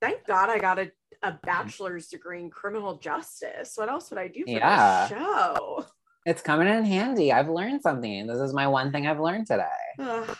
Thank 0.00 0.26
God 0.26 0.48
I 0.48 0.58
got 0.58 0.78
a, 0.78 0.92
a 1.22 1.32
mm. 1.32 1.42
bachelor's 1.42 2.08
degree 2.08 2.40
in 2.40 2.50
criminal 2.50 2.98
justice. 2.98 3.72
What 3.74 3.88
else 3.88 4.10
would 4.10 4.18
I 4.18 4.28
do 4.28 4.44
for 4.44 4.50
yeah. 4.50 5.08
the 5.08 5.14
show? 5.14 5.86
It's 6.26 6.40
coming 6.40 6.68
in 6.68 6.84
handy. 6.84 7.32
I've 7.32 7.50
learned 7.50 7.82
something. 7.82 8.26
This 8.26 8.38
is 8.40 8.54
my 8.54 8.66
one 8.66 8.92
thing 8.92 9.06
I've 9.06 9.20
learned 9.20 9.46
today. 9.46 9.66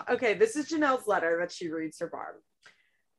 okay, 0.09 0.35
this 0.35 0.57
is 0.57 0.69
Jenelle's 0.69 1.07
letter 1.07 1.37
that 1.41 1.53
she 1.53 1.69
reads 1.69 1.99
to 1.99 2.07
Barb. 2.07 2.37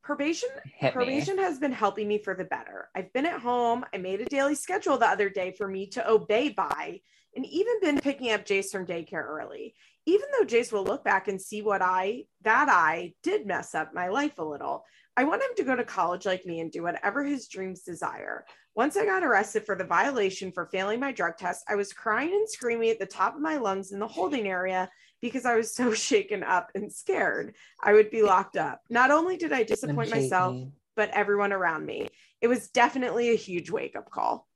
Probation 0.02 0.48
Hit 0.76 0.92
probation 0.92 1.36
me. 1.36 1.42
has 1.42 1.58
been 1.58 1.72
helping 1.72 2.06
me 2.06 2.18
for 2.18 2.34
the 2.34 2.44
better. 2.44 2.88
I've 2.94 3.12
been 3.12 3.26
at 3.26 3.40
home. 3.40 3.84
I 3.92 3.98
made 3.98 4.20
a 4.20 4.24
daily 4.24 4.54
schedule 4.54 4.98
the 4.98 5.08
other 5.08 5.28
day 5.28 5.52
for 5.56 5.66
me 5.66 5.86
to 5.88 6.08
obey 6.08 6.50
by, 6.50 7.00
and 7.34 7.44
even 7.46 7.80
been 7.80 8.00
picking 8.00 8.30
up 8.32 8.44
Jace 8.44 8.70
from 8.70 8.86
daycare 8.86 9.26
early. 9.26 9.74
Even 10.06 10.26
though 10.32 10.46
Jace 10.46 10.72
will 10.72 10.84
look 10.84 11.04
back 11.04 11.26
and 11.26 11.42
see 11.42 11.60
what 11.62 11.82
I 11.82 12.24
that 12.42 12.68
I 12.68 13.14
did 13.24 13.46
mess 13.46 13.74
up 13.74 13.94
my 13.94 14.08
life 14.08 14.38
a 14.38 14.44
little. 14.44 14.84
I 15.16 15.24
want 15.24 15.42
him 15.42 15.50
to 15.56 15.64
go 15.64 15.74
to 15.74 15.84
college 15.84 16.26
like 16.26 16.46
me 16.46 16.60
and 16.60 16.70
do 16.70 16.82
whatever 16.82 17.24
his 17.24 17.48
dreams 17.48 17.82
desire. 17.82 18.44
Once 18.76 18.94
I 18.94 19.06
got 19.06 19.24
arrested 19.24 19.64
for 19.64 19.74
the 19.74 19.84
violation 19.84 20.52
for 20.52 20.66
failing 20.66 21.00
my 21.00 21.10
drug 21.10 21.38
test, 21.38 21.64
I 21.66 21.76
was 21.76 21.94
crying 21.94 22.32
and 22.32 22.48
screaming 22.48 22.90
at 22.90 22.98
the 22.98 23.06
top 23.06 23.34
of 23.34 23.40
my 23.40 23.56
lungs 23.56 23.90
in 23.90 23.98
the 23.98 24.06
holding 24.06 24.46
area 24.46 24.90
because 25.22 25.46
I 25.46 25.56
was 25.56 25.74
so 25.74 25.92
shaken 25.94 26.44
up 26.44 26.70
and 26.74 26.92
scared 26.92 27.54
I 27.82 27.94
would 27.94 28.10
be 28.10 28.22
locked 28.22 28.58
up. 28.58 28.82
Not 28.90 29.10
only 29.10 29.38
did 29.38 29.50
I 29.50 29.62
disappoint 29.62 30.10
myself, 30.10 30.56
but 30.94 31.08
everyone 31.10 31.54
around 31.54 31.86
me. 31.86 32.08
It 32.42 32.48
was 32.48 32.68
definitely 32.68 33.30
a 33.30 33.34
huge 33.34 33.70
wake 33.70 33.96
up 33.96 34.10
call. 34.10 34.46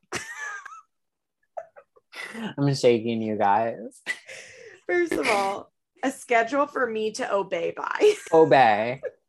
I'm 2.58 2.74
shaking 2.74 3.22
you 3.22 3.36
guys. 3.36 4.02
First 4.86 5.12
of 5.12 5.26
all, 5.28 5.72
a 6.02 6.10
schedule 6.10 6.66
for 6.66 6.86
me 6.86 7.12
to 7.12 7.34
obey 7.34 7.72
by. 7.74 8.14
obey. 8.32 9.00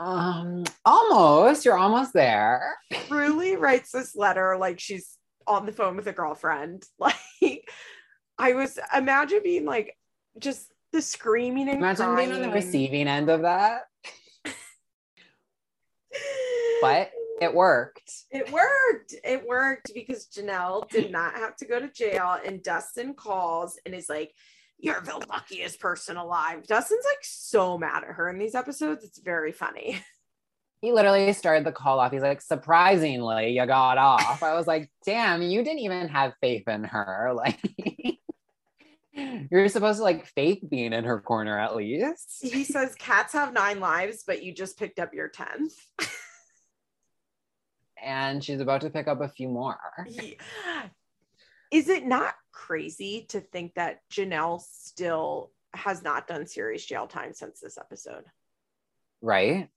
um, 0.00 0.64
almost. 0.84 1.64
You're 1.64 1.76
almost 1.76 2.12
there. 2.12 2.76
Truly 3.08 3.56
writes 3.56 3.92
this 3.92 4.16
letter 4.16 4.56
like 4.58 4.80
she's 4.80 5.18
on 5.46 5.66
the 5.66 5.72
phone 5.72 5.96
with 5.96 6.06
a 6.06 6.12
girlfriend. 6.12 6.84
Like, 7.42 7.68
I 8.38 8.52
was 8.54 8.78
imagine 8.96 9.40
being 9.42 9.64
like 9.64 9.96
just 10.38 10.72
the 10.92 11.02
screaming 11.02 11.68
and 11.68 11.78
imagine 11.78 12.06
crying. 12.06 12.30
being 12.30 12.42
on 12.42 12.48
the 12.48 12.54
receiving 12.54 13.08
end 13.08 13.30
of 13.30 13.42
that. 13.42 13.82
but 16.82 17.10
it 17.40 17.54
worked. 17.54 18.10
It 18.30 18.50
worked. 18.50 19.14
It 19.24 19.46
worked 19.46 19.92
because 19.94 20.26
Jenelle 20.26 20.88
did 20.90 21.10
not 21.10 21.34
have 21.34 21.56
to 21.56 21.66
go 21.66 21.80
to 21.80 21.88
jail. 21.88 22.38
And 22.44 22.62
Dustin 22.62 23.14
calls 23.14 23.78
and 23.84 23.94
is 23.94 24.08
like, 24.08 24.32
You're 24.82 25.00
the 25.00 25.24
luckiest 25.28 25.80
person 25.80 26.16
alive. 26.16 26.66
Dustin's 26.66 27.04
like 27.04 27.22
so 27.22 27.76
mad 27.76 28.02
at 28.04 28.14
her 28.14 28.28
in 28.28 28.38
these 28.38 28.54
episodes. 28.54 29.04
It's 29.04 29.18
very 29.20 29.52
funny. 29.52 30.02
He 30.82 30.92
literally 30.92 31.30
started 31.34 31.66
the 31.66 31.72
call 31.72 32.00
off. 32.00 32.10
He's 32.10 32.22
like, 32.22 32.40
Surprisingly, 32.40 33.50
you 33.50 33.66
got 33.66 33.98
off. 33.98 34.42
I 34.42 34.54
was 34.54 34.66
like, 34.66 34.90
Damn, 35.04 35.42
you 35.42 35.62
didn't 35.62 35.80
even 35.80 36.08
have 36.08 36.32
faith 36.40 36.66
in 36.68 36.84
her. 36.84 37.32
Like, 37.34 37.60
you're 39.50 39.68
supposed 39.68 39.98
to 39.98 40.04
like 40.04 40.26
fake 40.26 40.68
being 40.68 40.92
in 40.92 41.04
her 41.04 41.20
corner 41.20 41.58
at 41.58 41.76
least. 41.76 42.38
He 42.40 42.64
says 42.64 42.94
cats 42.94 43.32
have 43.32 43.52
nine 43.52 43.80
lives, 43.80 44.24
but 44.26 44.42
you 44.42 44.54
just 44.54 44.78
picked 44.78 44.98
up 44.98 45.12
your 45.12 45.28
10th. 45.28 45.74
and 48.02 48.42
she's 48.42 48.60
about 48.60 48.82
to 48.82 48.90
pick 48.90 49.08
up 49.08 49.20
a 49.20 49.28
few 49.28 49.48
more. 49.48 49.78
Is 51.70 51.88
it 51.88 52.04
not 52.04 52.34
crazy 52.52 53.26
to 53.30 53.40
think 53.40 53.74
that 53.74 54.00
Jenelle 54.12 54.60
still 54.60 55.50
has 55.74 56.02
not 56.02 56.26
done 56.26 56.46
serious 56.46 56.84
jail 56.84 57.06
time 57.06 57.32
since 57.32 57.60
this 57.60 57.78
episode? 57.78 58.24
Right. 59.22 59.68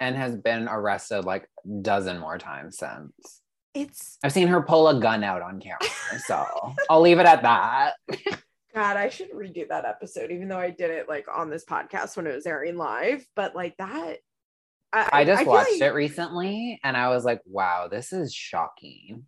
And 0.00 0.16
has 0.16 0.36
been 0.36 0.68
arrested 0.68 1.24
like 1.24 1.48
a 1.64 1.82
dozen 1.82 2.18
more 2.18 2.38
times 2.38 2.78
since. 2.78 3.40
It's 3.72 4.18
I've 4.22 4.32
seen 4.32 4.48
her 4.48 4.62
pull 4.62 4.88
a 4.88 5.00
gun 5.00 5.22
out 5.22 5.42
on 5.42 5.60
camera. 5.60 5.78
So 6.26 6.44
I'll 6.88 7.00
leave 7.00 7.20
it 7.20 7.26
at 7.26 7.42
that. 7.42 7.92
God, 8.74 8.96
I 8.96 9.10
should 9.10 9.30
redo 9.30 9.68
that 9.68 9.84
episode, 9.84 10.32
even 10.32 10.48
though 10.48 10.58
I 10.58 10.70
did 10.70 10.90
it 10.90 11.08
like 11.08 11.26
on 11.32 11.50
this 11.50 11.64
podcast 11.64 12.16
when 12.16 12.26
it 12.26 12.34
was 12.34 12.46
airing 12.46 12.76
live. 12.76 13.24
But 13.36 13.54
like 13.54 13.76
that 13.76 14.18
I, 14.92 15.08
I 15.12 15.24
just 15.24 15.42
I 15.42 15.44
watched 15.44 15.72
like 15.72 15.82
it 15.82 15.94
recently 15.94 16.80
and 16.82 16.96
I 16.96 17.08
was 17.08 17.24
like, 17.24 17.40
wow, 17.46 17.88
this 17.88 18.12
is 18.12 18.34
shocking. 18.34 19.24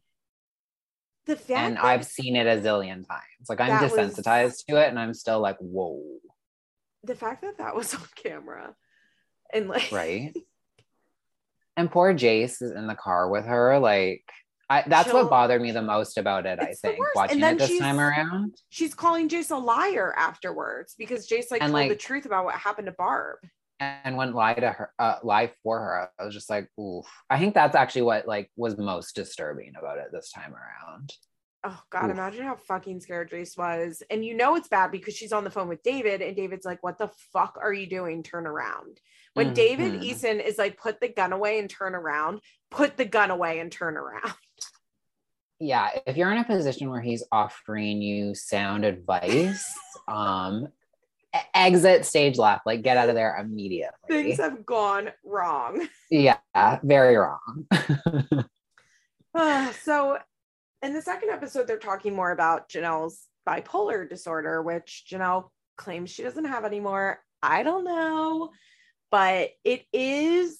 The 1.27 1.36
fact 1.36 1.51
and 1.51 1.78
I've 1.78 2.05
seen 2.05 2.36
it 2.36 2.47
a 2.47 2.61
zillion 2.61 3.07
times. 3.07 3.49
Like 3.49 3.61
I'm 3.61 3.78
desensitized 3.78 4.44
was, 4.44 4.65
to 4.69 4.77
it 4.77 4.89
and 4.89 4.99
I'm 4.99 5.15
still 5.15 5.40
like, 5.40 5.57
whoa. 5.59 6.03
The 7.05 7.15
fact 7.15 7.43
that 7.43 7.59
that 7.59 7.77
was 7.77 7.94
on 7.94 8.03
camera 8.16 8.74
and 9.53 9.69
like, 9.69 9.93
right. 9.93 10.36
and 11.77 11.90
poor 11.90 12.12
Jace 12.15 12.62
is 12.62 12.73
in 12.73 12.86
the 12.86 12.94
car 12.94 13.28
with 13.28 13.44
her. 13.44 13.78
Like, 13.78 14.24
I, 14.69 14.85
that's 14.86 15.11
She'll, 15.11 15.23
what 15.23 15.31
bothered 15.31 15.61
me 15.61 15.70
the 15.70 15.82
most 15.82 16.16
about 16.16 16.47
it. 16.47 16.59
I 16.59 16.73
think 16.73 16.99
watching 17.15 17.43
it 17.43 17.59
this 17.59 17.78
time 17.78 18.01
around. 18.01 18.57
She's 18.70 18.94
calling 18.94 19.28
Jace 19.28 19.51
a 19.51 19.57
liar 19.57 20.15
afterwards 20.16 20.94
because 20.97 21.28
Jace 21.28 21.51
like 21.51 21.62
and 21.62 21.70
told 21.70 21.82
like, 21.82 21.89
the 21.90 21.97
truth 21.97 22.24
about 22.27 22.47
what 22.47 22.55
happened 22.55 22.86
to 22.86 22.93
Barb 22.93 23.39
and 24.04 24.16
went 24.16 24.34
lie 24.34 24.54
to 24.54 24.70
her 24.70 24.92
uh, 24.98 25.16
lie 25.22 25.50
for 25.62 25.78
her 25.78 26.10
i 26.18 26.24
was 26.24 26.34
just 26.34 26.50
like 26.50 26.68
oof. 26.78 27.06
I 27.30 27.38
think 27.38 27.54
that's 27.54 27.76
actually 27.76 28.02
what 28.02 28.26
like 28.26 28.50
was 28.56 28.76
most 28.76 29.14
disturbing 29.14 29.72
about 29.78 29.98
it 29.98 30.09
this 30.12 30.30
time 30.30 30.54
around. 30.54 31.12
Oh 31.64 31.80
god 31.90 32.06
oof. 32.06 32.10
imagine 32.12 32.44
how 32.44 32.56
fucking 32.56 33.00
scared 33.00 33.30
Jace 33.30 33.56
was. 33.56 34.02
And 34.10 34.24
you 34.24 34.34
know 34.34 34.56
it's 34.56 34.68
bad 34.68 34.90
because 34.90 35.14
she's 35.14 35.32
on 35.32 35.44
the 35.44 35.50
phone 35.50 35.68
with 35.68 35.82
david 35.82 36.20
and 36.20 36.36
david's 36.36 36.66
like 36.66 36.82
what 36.82 36.98
the 36.98 37.10
fuck 37.32 37.59
are 37.60 37.72
you 37.72 37.86
doing? 37.86 38.22
Turn 38.22 38.46
around. 38.46 39.00
When 39.34 39.46
mm-hmm. 39.46 39.54
david 39.54 40.02
eason 40.02 40.44
is 40.44 40.59
like 40.59 40.78
put 40.78 41.00
the 41.00 41.09
gun 41.09 41.32
away 41.32 41.59
and 41.59 41.70
turn 41.70 41.94
around. 41.94 42.40
Put 42.70 42.96
the 42.96 43.04
gun 43.04 43.30
away 43.30 43.59
and 43.60 43.70
turn 43.70 43.96
around. 43.96 44.34
Yeah 45.59 45.90
if 46.06 46.16
you're 46.16 46.32
in 46.32 46.38
a 46.38 46.44
position 46.44 46.90
where 46.90 47.00
he's 47.00 47.24
offering 47.30 48.02
you 48.02 48.34
sound 48.34 48.84
advice 48.84 49.64
um 50.09 50.68
exit 51.54 52.04
stage 52.04 52.36
left 52.36 52.66
like 52.66 52.82
get 52.82 52.96
out 52.96 53.09
of 53.09 53.14
there 53.14 53.36
immediately. 53.38 53.96
Things 54.09 54.38
have 54.38 54.64
gone 54.66 55.10
wrong. 55.24 55.88
Yeah 56.10 56.36
very 56.82 57.16
wrong. 57.16 57.66
Uh, 59.34 59.72
so 59.82 60.18
in 60.82 60.92
the 60.92 61.00
second 61.00 61.30
episode 61.30 61.66
they're 61.66 61.78
talking 61.78 62.14
more 62.14 62.32
about 62.32 62.68
jenelle's 62.68 63.28
bipolar 63.48 64.06
disorder 64.06 64.62
which 64.62 65.06
jenelle 65.10 65.48
claims 65.78 66.10
she 66.10 66.22
doesn't 66.22 66.44
have 66.44 66.66
anymore. 66.66 67.18
I 67.42 67.62
don't 67.62 67.84
know 67.84 68.50
but 69.10 69.50
it 69.64 69.84
is 69.90 70.59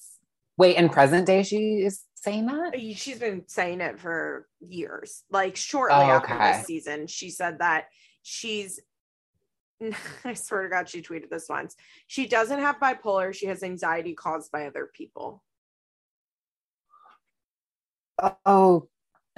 wait 0.57 0.77
in 0.77 0.89
present 0.89 1.27
day 1.27 1.43
she 1.43 1.83
is 1.83 2.01
saying 2.15 2.47
that? 2.47 2.79
She's 2.95 3.19
been 3.19 3.43
saying 3.47 3.79
it 3.81 3.99
for 3.99 4.47
years. 4.59 5.23
Like 5.29 5.55
shortly 5.55 5.97
oh, 5.97 6.15
okay. 6.17 6.33
after 6.33 6.57
this 6.57 6.65
season 6.65 7.05
she 7.05 7.29
said 7.29 7.59
that 7.59 7.85
she's 8.23 8.79
I 10.25 10.33
swear 10.33 10.63
to 10.63 10.69
God, 10.69 10.89
she 10.89 11.01
tweeted 11.01 11.29
this 11.29 11.47
once. 11.49 11.75
She 12.07 12.27
doesn't 12.27 12.59
have 12.59 12.79
bipolar. 12.79 13.33
She 13.33 13.47
has 13.47 13.63
anxiety 13.63 14.13
caused 14.13 14.51
by 14.51 14.67
other 14.67 14.89
people. 14.93 15.43
Oh, 18.45 18.87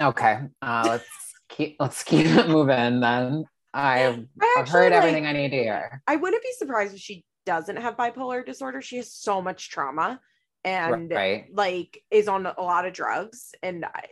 okay. 0.00 0.40
Uh, 0.62 0.84
let's 0.86 1.08
keep 1.48 1.76
let's 1.80 2.02
keep 2.04 2.26
it 2.26 2.48
moving 2.48 3.00
then. 3.00 3.44
I've, 3.72 4.24
I've 4.56 4.68
heard 4.68 4.92
like, 4.92 5.02
everything 5.02 5.26
I 5.26 5.32
need 5.32 5.50
to 5.50 5.56
hear. 5.56 6.02
I 6.06 6.16
wouldn't 6.16 6.42
be 6.42 6.52
surprised 6.56 6.94
if 6.94 7.00
she 7.00 7.24
doesn't 7.44 7.76
have 7.76 7.96
bipolar 7.96 8.44
disorder. 8.44 8.80
She 8.80 8.96
has 8.96 9.12
so 9.12 9.42
much 9.42 9.70
trauma 9.70 10.20
and 10.64 11.10
right. 11.10 11.46
like 11.52 12.02
is 12.10 12.26
on 12.26 12.46
a 12.46 12.60
lot 12.60 12.86
of 12.86 12.92
drugs 12.92 13.54
and 13.62 13.84
I, 13.84 14.04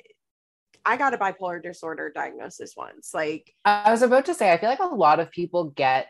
I 0.87 0.97
got 0.97 1.15
a 1.15 1.19
bipolar 1.19 1.63
disorder 1.63 2.13
diagnosis 2.15 2.75
once. 2.77 3.11
Like 3.15 3.53
I 3.65 3.91
was 3.91 4.03
about 4.03 4.27
to 4.27 4.35
say, 4.35 4.53
I 4.53 4.59
feel 4.59 4.69
like 4.69 4.81
a 4.81 4.87
lot 4.87 5.21
of 5.21 5.31
people 5.31 5.71
get 5.71 6.09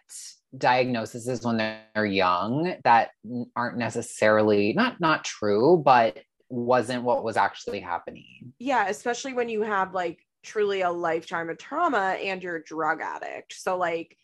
diagnoses 0.57 1.45
when 1.45 1.57
they're 1.57 2.07
young 2.07 2.77
that 2.85 3.11
aren't 3.57 3.79
necessarily 3.79 4.73
not 4.73 5.01
not 5.01 5.25
true, 5.25 5.81
but 5.85 6.19
wasn't 6.49 7.05
what 7.05 7.25
was 7.25 7.37
actually 7.37 7.81
happening. 7.81 8.53
Yeah, 8.59 8.89
especially 8.89 9.33
when 9.33 9.49
you 9.49 9.63
have 9.63 9.95
like 9.95 10.21
truly 10.43 10.83
a 10.83 10.91
lifetime 10.91 11.51
of 11.51 11.59
trauma 11.59 12.17
and 12.23 12.43
you're 12.43 12.57
a 12.57 12.65
drug 12.65 13.01
addict. 13.01 13.55
So 13.55 13.77
like 13.77 14.17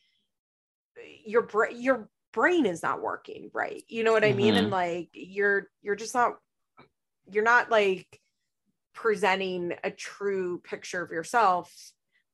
your 1.25 1.43
brain 1.43 1.81
your 1.81 2.09
brain 2.33 2.67
is 2.67 2.83
not 2.83 3.03
working 3.03 3.51
right. 3.53 3.83
You 3.89 4.05
know 4.05 4.13
what 4.13 4.25
I 4.25 4.33
mean? 4.33 4.55
Mm-hmm. 4.55 4.65
And 4.65 4.71
like 4.71 5.09
you're 5.13 5.69
you're 5.83 5.97
just 5.97 6.15
not 6.15 6.35
you're 7.31 7.45
not 7.45 7.71
like 7.71 8.07
presenting 9.01 9.73
a 9.83 9.91
true 9.91 10.61
picture 10.63 11.03
of 11.03 11.11
yourself 11.11 11.73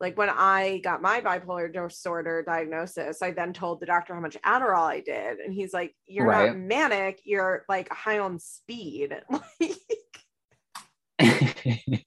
like 0.01 0.19
when 0.19 0.29
I 0.29 0.79
got 0.85 1.01
my 1.01 1.21
bipolar 1.23 1.73
disorder 1.73 2.43
diagnosis, 2.47 3.23
I 3.23 3.31
then 3.31 3.55
told 3.55 3.81
the 3.81 3.87
doctor 3.87 4.15
how 4.15 4.21
much 4.21 4.37
Adderall 4.45 4.87
I 4.87 5.01
did. 5.01 5.39
And 5.39 5.55
he's 5.55 5.73
like, 5.73 5.95
You're 6.07 6.27
right. 6.27 6.49
not 6.49 6.59
manic, 6.59 7.21
you're 7.25 7.65
like 7.67 7.91
high 7.91 8.19
on 8.19 8.39
speed. 8.39 9.17
I 11.19 12.03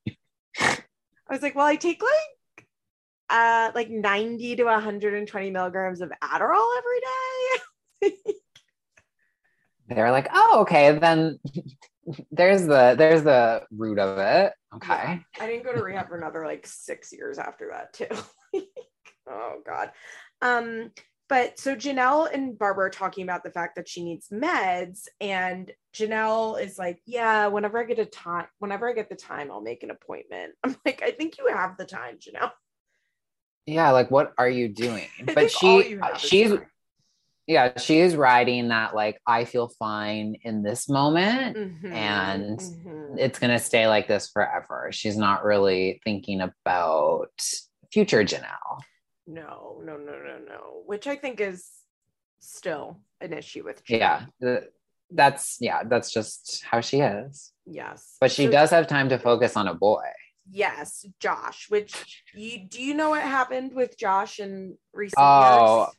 was 1.32 1.42
like, 1.42 1.56
Well, 1.56 1.66
I 1.66 1.78
take 1.78 2.04
like 2.04 2.68
uh 3.32 3.72
like 3.74 3.90
90 3.90 4.58
to 4.58 4.64
120 4.66 5.50
milligrams 5.50 6.02
of 6.02 6.12
Adderall 6.24 6.78
every 6.78 8.12
day. 8.12 8.34
They're 9.88 10.12
like, 10.12 10.30
oh, 10.32 10.60
okay, 10.62 10.98
then 11.00 11.40
there's 12.32 12.66
the 12.66 12.96
there's 12.98 13.24
the 13.24 13.64
root 13.72 14.00
of 14.00 14.18
it. 14.18 14.54
Okay. 14.76 14.94
Yeah. 14.94 15.20
I 15.40 15.48
didn't 15.48 15.66
go 15.66 15.74
to 15.74 15.84
rehab 15.84 16.08
for 16.08 16.18
another 16.18 16.46
like 16.46 16.66
six 16.66 17.12
years 17.12 17.38
after 17.38 17.72
that 17.72 17.94
too. 17.94 18.62
oh 19.30 19.62
God. 19.66 19.92
Um, 20.42 20.92
but 21.28 21.60
so 21.60 21.76
Jenelle 21.76 22.34
and 22.34 22.58
Barbara 22.58 22.88
are 22.88 22.90
talking 22.90 23.24
about 23.24 23.44
the 23.44 23.52
fact 23.52 23.76
that 23.76 23.88
she 23.88 24.04
needs 24.04 24.30
meds, 24.30 25.08
and 25.22 25.72
Jenelle 25.94 26.62
is 26.62 26.80
like, 26.80 27.00
Yeah, 27.06 27.48
whenever 27.48 27.80
I 27.80 27.84
get 27.84 28.00
a 28.00 28.06
time, 28.06 28.48
whenever 28.58 28.90
I 28.90 28.94
get 28.94 29.10
the 29.10 29.16
time, 29.16 29.52
I'll 29.52 29.62
make 29.62 29.84
an 29.84 29.92
appointment. 29.92 30.54
I'm 30.64 30.76
like, 30.86 31.02
I 31.04 31.12
think 31.12 31.38
you 31.38 31.48
have 31.54 31.78
the 31.78 31.86
time, 31.86 32.18
Jenelle. 32.18 32.52
Yeah, 33.68 33.92
like 33.92 34.10
what 34.10 34.34
are 34.38 34.50
you 34.50 34.70
doing? 34.70 35.08
But 35.36 35.52
she 35.52 36.00
she's 36.18 36.54
yeah 37.50 37.78
she 37.78 38.00
is 38.00 38.16
riding 38.16 38.70
that 38.70 38.96
like 38.96 39.20
i 39.28 39.44
feel 39.44 39.68
fine 39.78 40.36
in 40.44 40.64
this 40.64 40.88
moment 40.88 41.58
mm-hmm, 41.58 41.92
and 41.92 42.60
mm-hmm. 42.60 43.18
it's 43.18 43.40
going 43.40 43.52
to 43.52 43.60
stay 43.60 43.88
like 43.88 44.08
this 44.08 44.30
forever 44.30 44.90
she's 44.92 45.18
not 45.18 45.44
really 45.44 46.00
thinking 46.06 46.40
about 46.40 47.34
future 47.92 48.24
jenelle 48.24 48.80
no 49.28 49.82
no 49.84 49.98
no 49.98 50.14
no 50.14 50.38
no 50.48 50.82
which 50.86 51.08
i 51.08 51.16
think 51.16 51.42
is 51.42 51.68
still 52.40 53.00
an 53.20 53.34
issue 53.34 53.66
with 53.66 53.84
jenelle. 53.84 54.28
yeah 54.40 54.60
that's 55.12 55.58
yeah 55.60 55.82
that's 55.84 56.12
just 56.12 56.64
how 56.64 56.80
she 56.80 57.02
is 57.02 57.52
Yes. 57.72 58.18
But 58.20 58.32
she 58.32 58.46
so, 58.46 58.52
does 58.52 58.70
have 58.72 58.88
time 58.88 59.10
to 59.10 59.20
focus 59.20 59.56
on 59.56 59.68
a 59.68 59.74
boy. 59.74 60.04
Yes, 60.52 61.06
Josh, 61.20 61.68
which 61.70 62.24
you 62.34 62.68
do 62.68 62.82
you 62.82 62.96
know 62.96 63.12
what 63.12 63.22
happened 63.22 63.74
with 63.74 63.98
Josh 63.98 64.40
in 64.40 64.78
recent 64.94 65.20
oh, 65.20 65.78
years? 65.78 65.90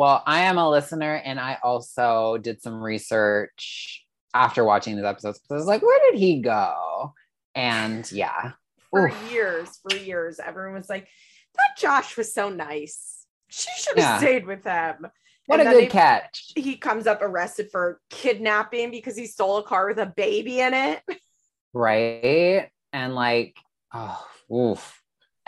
Well, 0.00 0.22
I 0.26 0.44
am 0.44 0.56
a 0.56 0.66
listener 0.66 1.16
and 1.26 1.38
I 1.38 1.58
also 1.62 2.38
did 2.38 2.62
some 2.62 2.82
research 2.82 4.02
after 4.32 4.64
watching 4.64 4.96
these 4.96 5.04
episodes 5.04 5.38
because 5.38 5.50
I 5.52 5.56
was 5.56 5.66
like, 5.66 5.82
where 5.82 6.10
did 6.10 6.18
he 6.18 6.40
go? 6.40 7.12
And 7.54 8.10
yeah. 8.10 8.52
For 8.88 9.08
Oof. 9.08 9.30
years, 9.30 9.78
for 9.82 9.94
years, 9.94 10.40
everyone 10.42 10.78
was 10.78 10.88
like, 10.88 11.06
that 11.54 11.76
Josh 11.78 12.16
was 12.16 12.32
so 12.32 12.48
nice. 12.48 13.26
She 13.48 13.68
should 13.76 13.98
have 13.98 14.12
yeah. 14.12 14.18
stayed 14.20 14.46
with 14.46 14.64
him. 14.64 15.06
What 15.44 15.60
and 15.60 15.68
a 15.68 15.72
good 15.72 15.82
he, 15.82 15.88
catch. 15.90 16.52
He 16.56 16.78
comes 16.78 17.06
up 17.06 17.20
arrested 17.20 17.68
for 17.70 18.00
kidnapping 18.08 18.90
because 18.90 19.18
he 19.18 19.26
stole 19.26 19.58
a 19.58 19.62
car 19.62 19.86
with 19.86 19.98
a 19.98 20.06
baby 20.06 20.60
in 20.60 20.72
it. 20.72 21.02
Right. 21.74 22.70
And 22.94 23.14
like, 23.14 23.58
oh, 23.92 24.26
oof. 24.50 24.99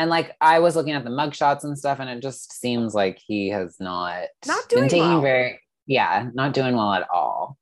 And 0.03 0.11
like 0.11 0.35
I 0.41 0.59
was 0.59 0.75
looking 0.75 0.95
at 0.95 1.05
the 1.05 1.11
mugshots 1.11 1.63
and 1.63 1.79
stuff, 1.79 2.01
and 2.01 2.11
it 2.11 2.21
just 2.21 2.53
seems 2.53 2.93
like 2.93 3.21
he 3.25 3.51
has 3.51 3.77
not 3.79 4.25
not 4.49 4.69
doing 4.69 4.83
been 4.83 4.91
taking 4.91 5.09
well. 5.09 5.21
very 5.21 5.61
yeah, 5.87 6.29
not 6.35 6.55
doing 6.55 6.75
well 6.75 6.93
at 6.93 7.09
all. 7.09 7.57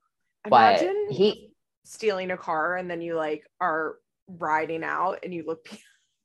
Imagine 0.47 1.07
but 1.09 1.15
he 1.15 1.51
stealing 1.85 2.31
a 2.31 2.39
car 2.39 2.79
and 2.79 2.91
then 2.91 3.03
you 3.03 3.15
like 3.15 3.45
are 3.61 3.97
riding 4.27 4.83
out 4.83 5.19
and 5.23 5.35
you 5.35 5.45
look 5.47 5.69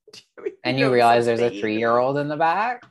and 0.63 0.79
you 0.79 0.89
realize 0.89 1.25
there's 1.25 1.41
a 1.41 1.59
three 1.59 1.77
year 1.77 1.97
old 1.97 2.17
in 2.17 2.29
the 2.29 2.37
back. 2.37 2.85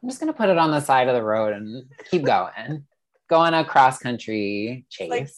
I'm 0.00 0.08
just 0.08 0.20
gonna 0.20 0.32
put 0.32 0.48
it 0.48 0.58
on 0.58 0.70
the 0.70 0.80
side 0.80 1.08
of 1.08 1.14
the 1.16 1.24
road 1.24 1.54
and 1.54 1.86
keep 2.08 2.22
going. 2.22 2.84
Go 3.28 3.40
on 3.40 3.52
a 3.52 3.64
cross 3.64 3.98
country 3.98 4.86
chase. 4.88 5.10
Like, 5.10 5.28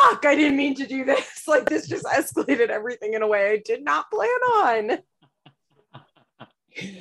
fuck, 0.00 0.24
I 0.26 0.34
didn't 0.34 0.56
mean 0.56 0.74
to 0.76 0.86
do 0.86 1.04
this. 1.04 1.32
Like 1.46 1.68
this 1.68 1.86
just 1.86 2.04
escalated 2.06 2.70
everything 2.70 3.14
in 3.14 3.22
a 3.22 3.26
way 3.28 3.52
I 3.52 3.62
did 3.64 3.84
not 3.84 4.10
plan 4.10 4.28
on. 4.28 4.98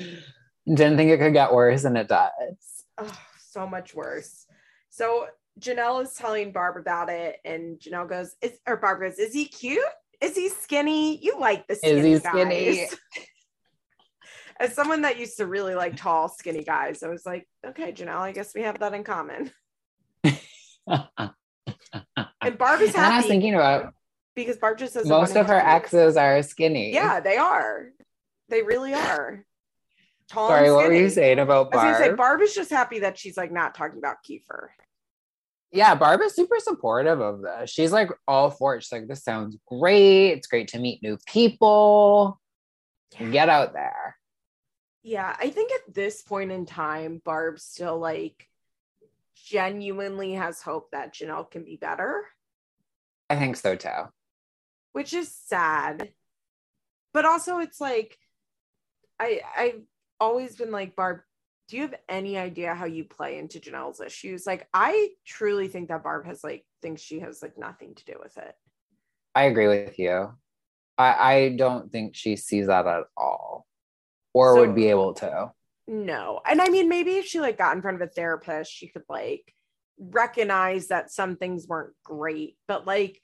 Didn't 0.68 0.98
think 0.98 1.10
it 1.10 1.18
could 1.18 1.34
get 1.34 1.52
worse, 1.52 1.84
and 1.84 1.98
it 1.98 2.08
does. 2.08 2.86
Oh, 3.00 3.20
so 3.40 3.66
much 3.66 3.96
worse. 3.96 4.46
So 4.90 5.26
Jenelle 5.60 6.04
is 6.04 6.14
telling 6.14 6.52
Barb 6.52 6.78
about 6.78 7.10
it, 7.10 7.38
and 7.44 7.80
Jenelle 7.80 8.08
goes, 8.08 8.36
"Is 8.42 8.60
or 8.68 8.78
Barb 8.78 9.02
goes, 9.02 9.18
is 9.18 9.34
he 9.34 9.46
cute? 9.46 9.82
Is 10.22 10.36
he 10.36 10.50
skinny? 10.50 11.18
You 11.18 11.40
like 11.40 11.68
the 11.68 11.76
skinny 11.76 12.12
is 12.12 12.24
he 12.24 12.30
skinny? 12.30 12.76
guys?" 12.76 12.96
As 14.60 14.74
someone 14.74 15.02
that 15.02 15.20
used 15.20 15.38
to 15.38 15.48
really 15.48 15.74
like 15.76 15.98
tall, 15.98 16.30
skinny 16.30 16.64
guys, 16.64 17.02
I 17.02 17.10
was 17.10 17.26
like, 17.26 17.48
"Okay, 17.66 17.92
Jenelle, 17.92 18.20
I 18.20 18.32
guess 18.32 18.54
we 18.54 18.62
have 18.62 18.80
that 18.80 18.94
in 18.94 19.04
common." 19.04 19.52
And 22.42 22.58
Barb 22.58 22.82
is 22.82 22.96
happy. 22.96 23.14
I 23.14 23.18
was 23.18 23.26
thinking 23.26 23.56
about 23.56 23.94
because 24.36 24.58
Barb 24.58 24.78
just 24.78 24.94
says 24.94 25.06
most 25.06 25.36
of 25.36 25.48
her 25.48 25.60
exes 25.60 26.18
are 26.18 26.42
skinny. 26.44 26.94
Yeah, 26.94 27.20
they 27.20 27.38
are. 27.38 27.90
They 28.50 28.62
really 28.62 28.94
are. 28.94 29.46
Tall 30.28 30.50
Sorry, 30.50 30.72
what 30.72 30.88
were 30.88 30.94
you 30.94 31.10
saying 31.10 31.40
about 31.40 31.72
Barb? 31.72 31.86
I 31.86 31.90
was 31.90 31.98
gonna 32.00 32.12
say 32.12 32.16
Barb 32.16 32.42
is 32.42 32.54
just 32.54 32.72
happy 32.72 33.00
that 33.00 33.18
she's 33.18 33.38
like 33.38 33.52
not 33.52 33.76
talking 33.76 34.00
about 34.00 34.18
Kiefer. 34.28 34.70
Yeah, 35.72 35.94
Barb 35.96 36.22
is 36.22 36.34
super 36.34 36.58
supportive 36.60 37.20
of 37.20 37.42
this. 37.42 37.70
She's 37.70 37.92
like 37.92 38.10
all 38.28 38.50
for 38.50 38.76
it. 38.76 38.84
She's 38.84 38.92
like, 38.92 39.08
this 39.08 39.24
sounds 39.24 39.58
great. 39.68 40.32
It's 40.32 40.48
great 40.48 40.70
to 40.70 40.80
meet 40.80 41.04
new 41.04 41.18
people. 41.26 42.40
Yeah. 43.20 43.30
Get 43.30 43.50
out 43.50 43.74
there. 43.74 44.18
Yeah, 45.04 45.36
I 45.40 45.50
think 45.50 45.72
at 45.72 45.94
this 45.94 46.22
point 46.22 46.52
in 46.52 46.66
time, 46.66 47.22
Barb's 47.24 47.64
still 47.64 48.00
like 48.00 48.48
genuinely 49.46 50.34
has 50.34 50.62
hope 50.62 50.92
that 50.92 51.14
Jenelle 51.14 51.50
can 51.50 51.64
be 51.64 51.78
better. 51.78 52.26
I 53.30 53.36
think 53.36 53.56
so 53.56 53.76
too. 53.76 54.10
Which 54.94 55.14
is 55.14 55.34
sad. 55.34 56.10
But 57.14 57.26
also 57.26 57.60
it's 57.60 57.80
like 57.80 58.18
I 59.20 59.42
I've 59.56 59.82
always 60.20 60.56
been 60.56 60.72
like 60.72 60.96
Barb, 60.96 61.20
do 61.68 61.78
you 61.78 61.84
have 61.84 61.96
any 62.10 62.38
idea 62.38 62.74
how 62.74 62.86
you 62.86 63.06
play 63.06 63.38
into 63.38 63.60
Jenelle's 63.60 64.02
issues? 64.02 64.46
Like 64.46 64.68
I 64.74 65.10
truly 65.26 65.68
think 65.68 65.90
that 65.90 66.04
Barb 66.04 66.26
has 66.26 66.44
like 66.44 66.66
thinks 66.82 67.02
she 67.02 67.20
has 67.20 67.42
like 67.42 67.58
nothing 67.58 67.96
to 67.96 68.06
do 68.06 68.16
with 68.22 68.38
it. 68.38 68.54
I 69.34 69.44
agree 69.44 69.68
with 69.68 70.00
you. 70.00 70.34
I 70.98 71.34
I 71.34 71.56
don't 71.56 71.92
think 71.92 72.16
she 72.16 72.36
sees 72.36 72.68
that 72.68 72.88
at 72.88 73.04
all 73.16 73.68
or 74.34 74.56
so, 74.56 74.62
would 74.62 74.76
be 74.76 74.90
able 74.90 75.14
to. 75.16 75.52
No. 75.88 76.42
And 76.46 76.62
I 76.62 76.70
mean, 76.70 76.90
maybe 76.90 77.18
if 77.18 77.26
she 77.26 77.40
like 77.40 77.58
got 77.58 77.76
in 77.76 77.82
front 77.82 78.02
of 78.02 78.08
a 78.08 78.12
therapist, 78.12 78.72
she 78.72 78.88
could 78.88 79.04
like 79.08 79.54
recognize 80.00 80.88
that 80.88 81.12
some 81.12 81.36
things 81.36 81.68
weren't 81.68 81.94
great. 82.04 82.58
But 82.68 82.88
like, 82.88 83.22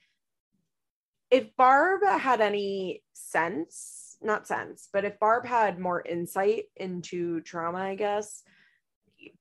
if 1.30 1.56
Barb 1.56 2.02
had 2.04 2.42
any 2.42 3.04
sense, 3.14 4.18
not 4.22 4.48
sense, 4.48 4.90
but 4.92 5.06
if 5.06 5.18
Barb 5.20 5.46
had 5.46 5.80
more 5.80 6.02
insight 6.02 6.66
into 6.76 7.42
trauma, 7.42 7.80
I 7.80 7.96
guess, 7.96 8.44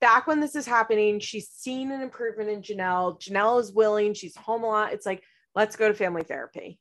back 0.00 0.26
when 0.26 0.40
this 0.40 0.54
is 0.54 0.66
happening, 0.66 1.18
she's 1.18 1.48
seen 1.48 1.90
an 1.90 2.00
improvement 2.00 2.48
in 2.48 2.62
Jenelle. 2.62 3.20
Jenelle 3.20 3.60
is 3.60 3.72
willing, 3.72 4.14
she's 4.14 4.36
home 4.36 4.62
a 4.62 4.68
lot. 4.68 4.92
It's 4.92 5.06
like, 5.06 5.22
let's 5.54 5.76
go 5.76 5.88
to 5.88 5.94
family 5.94 6.22
therapy, 6.22 6.78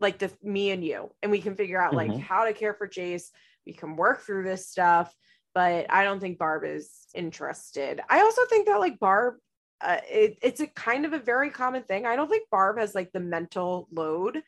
like 0.00 0.18
the 0.18 0.30
me 0.42 0.70
and 0.70 0.84
you, 0.84 1.12
and 1.22 1.32
we 1.32 1.40
can 1.40 1.56
figure 1.56 1.82
out 1.82 1.92
mm-hmm. 1.92 2.12
like 2.12 2.20
how 2.20 2.44
to 2.44 2.52
care 2.52 2.74
for 2.74 2.86
Jace. 2.86 3.30
We 3.66 3.72
can 3.72 3.96
work 3.96 4.22
through 4.22 4.44
this 4.44 4.68
stuff 4.68 5.12
but 5.54 5.86
I 5.90 6.04
don't 6.04 6.20
think 6.20 6.38
Barb 6.38 6.64
is 6.64 6.90
interested. 7.14 8.00
I 8.08 8.20
also 8.20 8.42
think 8.46 8.66
that 8.66 8.80
like 8.80 8.98
Barb, 8.98 9.34
uh, 9.80 9.98
it, 10.08 10.38
it's 10.42 10.60
a 10.60 10.66
kind 10.66 11.04
of 11.04 11.12
a 11.12 11.18
very 11.18 11.50
common 11.50 11.82
thing. 11.82 12.06
I 12.06 12.16
don't 12.16 12.30
think 12.30 12.48
Barb 12.50 12.78
has 12.78 12.94
like 12.94 13.12
the 13.12 13.20
mental 13.20 13.88
load 13.92 14.42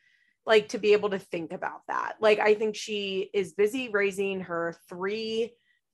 like 0.45 0.69
to 0.69 0.77
be 0.77 0.93
able 0.93 1.09
to 1.09 1.19
think 1.19 1.51
about 1.51 1.81
that. 1.87 2.13
Like 2.19 2.39
I 2.39 2.53
think 2.53 2.75
she 2.75 3.29
is 3.33 3.53
busy 3.53 3.89
raising 3.89 4.41
her 4.41 4.75
three 4.87 5.53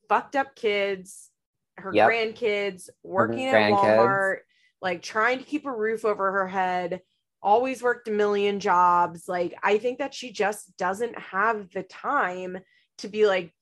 fucked 0.09 0.35
up 0.35 0.55
kids, 0.55 1.29
her 1.77 1.93
yep. 1.93 2.09
grandkids, 2.09 2.89
working 3.03 3.47
her 3.47 3.57
at 3.57 3.71
Walmart, 3.71 4.37
like 4.81 5.01
trying 5.01 5.39
to 5.39 5.45
keep 5.45 5.65
a 5.65 5.71
roof 5.71 6.03
over 6.03 6.31
her 6.33 6.47
head, 6.47 7.01
always 7.41 7.81
worked 7.81 8.07
a 8.07 8.11
million 8.11 8.59
jobs. 8.59 9.27
Like 9.27 9.53
I 9.63 9.77
think 9.77 9.99
that 9.99 10.13
she 10.13 10.31
just 10.31 10.75
doesn't 10.77 11.17
have 11.17 11.71
the 11.71 11.83
time 11.83 12.59
to 12.99 13.07
be 13.07 13.25
like 13.25 13.53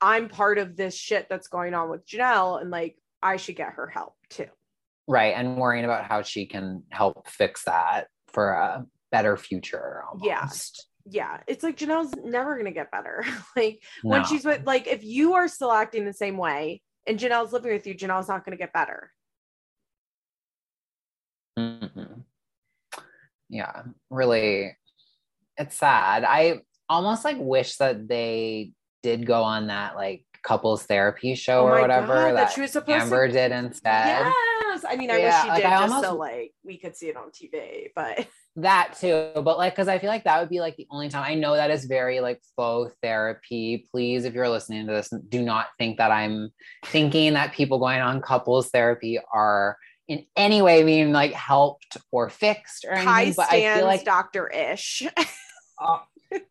I'm 0.00 0.28
part 0.28 0.58
of 0.58 0.76
this 0.76 0.94
shit 0.94 1.28
that's 1.28 1.48
going 1.48 1.74
on 1.74 1.90
with 1.90 2.06
Jenelle 2.06 2.60
and 2.60 2.70
like 2.70 2.96
I 3.22 3.36
should 3.36 3.56
get 3.56 3.74
her 3.74 3.88
help 3.88 4.14
too. 4.30 4.46
Right. 5.06 5.34
And 5.34 5.56
worrying 5.56 5.84
about 5.84 6.04
how 6.04 6.22
she 6.22 6.46
can 6.46 6.84
help 6.90 7.28
fix 7.28 7.64
that 7.64 8.08
for 8.28 8.50
a 8.50 8.86
better 9.10 9.36
future. 9.36 10.02
Almost. 10.06 10.86
Yeah. 11.06 11.10
Yeah. 11.10 11.40
It's 11.46 11.62
like 11.62 11.78
Jenelle's 11.78 12.14
never 12.22 12.54
going 12.54 12.66
to 12.66 12.72
get 12.72 12.90
better. 12.90 13.24
like 13.56 13.82
no. 14.04 14.10
when 14.10 14.24
she's 14.26 14.44
with, 14.44 14.66
like, 14.66 14.86
if 14.86 15.02
you 15.02 15.34
are 15.34 15.48
still 15.48 15.72
acting 15.72 16.04
the 16.04 16.12
same 16.12 16.36
way 16.36 16.82
and 17.06 17.18
Jenelle's 17.18 17.52
living 17.52 17.72
with 17.72 17.86
you, 17.86 17.94
Jenelle's 17.94 18.28
not 18.28 18.44
going 18.44 18.56
to 18.56 18.62
get 18.62 18.74
better. 18.74 19.10
Mm-hmm. 21.58 22.20
Yeah. 23.48 23.82
Really, 24.10 24.76
it's 25.56 25.76
sad. 25.76 26.24
I 26.24 26.60
almost 26.88 27.24
like 27.24 27.38
wish 27.38 27.76
that 27.76 28.08
they 28.08 28.72
did 29.02 29.26
go 29.26 29.42
on 29.42 29.68
that 29.68 29.96
like 29.96 30.24
couples 30.42 30.84
therapy 30.84 31.34
show 31.34 31.60
oh 31.60 31.66
or 31.66 31.80
whatever 31.80 32.14
God, 32.14 32.24
that, 32.24 32.34
that, 32.34 32.52
she 32.52 32.60
was 32.60 32.70
supposed 32.70 33.02
Amber 33.02 33.26
to... 33.26 33.32
did 33.32 33.52
instead. 33.52 34.32
Yes, 34.70 34.84
I 34.88 34.96
mean, 34.96 35.10
I 35.10 35.18
yeah, 35.18 35.44
wish 35.44 35.54
she 35.54 35.62
did 35.62 35.66
I 35.66 35.78
just 35.80 35.92
almost... 35.92 36.08
so 36.08 36.16
like 36.16 36.52
we 36.64 36.78
could 36.78 36.96
see 36.96 37.08
it 37.08 37.16
on 37.16 37.30
TV, 37.30 37.88
but 37.94 38.26
that 38.56 38.96
too. 39.00 39.30
But 39.34 39.58
like, 39.58 39.74
because 39.74 39.88
I 39.88 39.98
feel 39.98 40.10
like 40.10 40.24
that 40.24 40.40
would 40.40 40.48
be 40.48 40.60
like 40.60 40.76
the 40.76 40.86
only 40.90 41.08
time 41.08 41.24
I 41.24 41.34
know 41.34 41.54
that 41.54 41.70
is 41.70 41.84
very 41.84 42.20
like 42.20 42.40
faux 42.56 42.94
therapy. 43.02 43.86
Please, 43.90 44.24
if 44.24 44.34
you're 44.34 44.48
listening 44.48 44.86
to 44.86 44.92
this, 44.92 45.12
do 45.28 45.42
not 45.42 45.66
think 45.78 45.98
that 45.98 46.10
I'm 46.10 46.50
thinking 46.86 47.34
that 47.34 47.52
people 47.52 47.78
going 47.78 48.00
on 48.00 48.20
couples 48.20 48.70
therapy 48.70 49.18
are 49.32 49.76
in 50.08 50.24
any 50.36 50.62
way 50.62 50.82
being 50.82 51.12
like 51.12 51.32
helped 51.32 51.98
or 52.10 52.30
fixed 52.30 52.84
or 52.84 52.92
anything. 52.92 53.06
Kai 53.06 53.32
but 53.36 53.52
I 53.52 53.76
feel 53.76 53.86
like 53.86 54.04
Doctor 54.04 54.48
Ish. 54.48 55.06
uh, 55.78 55.98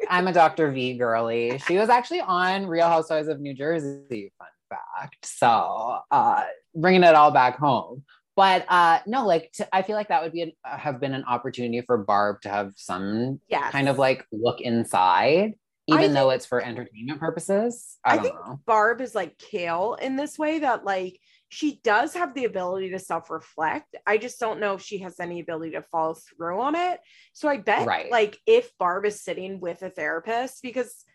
I'm 0.10 0.28
a 0.28 0.34
Dr. 0.34 0.72
V 0.72 0.98
girly. 0.98 1.58
She 1.68 1.78
was 1.78 1.90
actually 1.90 2.22
on 2.22 2.68
Real 2.68 2.88
Housewives 2.88 3.28
of 3.28 3.40
New 3.40 3.54
Jersey, 3.54 4.32
fun 4.38 4.48
fact. 4.70 5.26
So, 5.26 6.00
uh, 6.12 6.44
bringing 6.76 7.04
it 7.04 7.16
all 7.16 7.32
back 7.32 7.58
home. 7.58 8.04
But 8.36 8.66
uh, 8.70 9.00
no, 9.08 9.26
like 9.26 9.52
to, 9.54 9.76
I 9.76 9.82
feel 9.82 9.96
like 9.96 10.10
that 10.10 10.22
would 10.22 10.32
be 10.32 10.44
an, 10.44 10.52
uh, 10.64 10.78
have 10.78 11.00
been 11.00 11.16
an 11.16 11.24
opportunity 11.26 11.82
for 11.82 11.98
Barb 11.98 12.42
to 12.42 12.50
have 12.50 12.74
some 12.76 13.42
yes. 13.50 13.72
kind 13.72 13.90
of 13.90 13.98
like 13.98 14.26
look 14.32 14.62
inside, 14.62 15.56
even 15.88 16.02
think, 16.02 16.14
though 16.14 16.30
it's 16.30 16.46
for 16.46 16.62
entertainment 16.62 17.20
purposes. 17.20 17.98
I, 18.06 18.16
I 18.16 18.18
think 18.20 18.36
know. 18.36 18.60
Barb 18.68 19.02
is 19.02 19.16
like 19.16 19.40
Kail 19.40 19.98
in 20.00 20.18
this 20.18 20.38
way 20.38 20.60
that 20.60 20.86
like 20.86 21.20
she 21.50 21.80
does 21.84 22.14
have 22.14 22.34
the 22.34 22.46
ability 22.46 22.90
to 22.92 23.00
self-reflect. 23.00 23.96
I 24.06 24.18
just 24.18 24.40
don't 24.40 24.60
know 24.60 24.74
if 24.74 24.82
she 24.82 25.00
has 25.00 25.20
any 25.20 25.40
ability 25.40 25.72
to 25.72 25.82
follow 25.82 26.14
through 26.14 26.60
on 26.62 26.76
it. 26.76 27.00
So 27.34 27.48
I 27.48 27.58
bet 27.58 27.88
right. 27.88 28.12
like 28.12 28.38
if 28.46 28.70
Barb 28.78 29.06
is 29.06 29.24
sitting 29.24 29.60
with 29.60 29.82
a 29.82 29.90
therapist, 29.90 30.62
because 30.62 31.06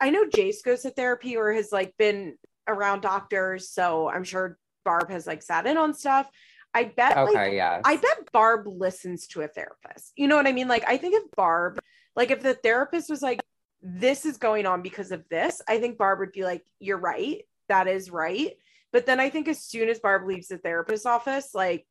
I 0.00 0.10
know 0.10 0.26
Jace 0.26 0.64
goes 0.64 0.82
to 0.82 0.90
therapy 0.90 1.36
or 1.36 1.52
has 1.52 1.72
like 1.72 1.94
been 1.98 2.36
around 2.66 3.02
doctors. 3.02 3.70
So 3.70 4.08
I'm 4.08 4.24
sure 4.24 4.58
Barb 4.84 5.10
has 5.10 5.26
like 5.26 5.42
sat 5.42 5.66
in 5.66 5.76
on 5.76 5.94
stuff. 5.94 6.28
I 6.74 6.84
bet. 6.84 7.16
Okay, 7.16 7.32
like, 7.32 7.52
yeah. 7.54 7.80
I 7.84 7.96
bet 7.96 8.30
Barb 8.32 8.66
listens 8.66 9.26
to 9.28 9.40
a 9.42 9.48
therapist. 9.48 10.12
You 10.16 10.28
know 10.28 10.36
what 10.36 10.46
I 10.46 10.52
mean? 10.52 10.68
Like, 10.68 10.84
I 10.86 10.98
think 10.98 11.14
if 11.14 11.30
Barb, 11.34 11.78
like, 12.14 12.30
if 12.30 12.42
the 12.42 12.52
therapist 12.52 13.08
was 13.08 13.22
like, 13.22 13.40
"This 13.80 14.26
is 14.26 14.36
going 14.36 14.66
on 14.66 14.82
because 14.82 15.10
of 15.10 15.24
this," 15.30 15.62
I 15.66 15.80
think 15.80 15.96
Barb 15.96 16.18
would 16.18 16.32
be 16.32 16.44
like, 16.44 16.62
"You're 16.78 16.98
right. 16.98 17.42
That 17.70 17.88
is 17.88 18.10
right." 18.10 18.58
But 18.92 19.06
then 19.06 19.20
I 19.20 19.30
think 19.30 19.48
as 19.48 19.62
soon 19.62 19.88
as 19.88 19.98
Barb 19.98 20.26
leaves 20.26 20.48
the 20.48 20.58
therapist's 20.58 21.06
office, 21.06 21.50
like, 21.54 21.86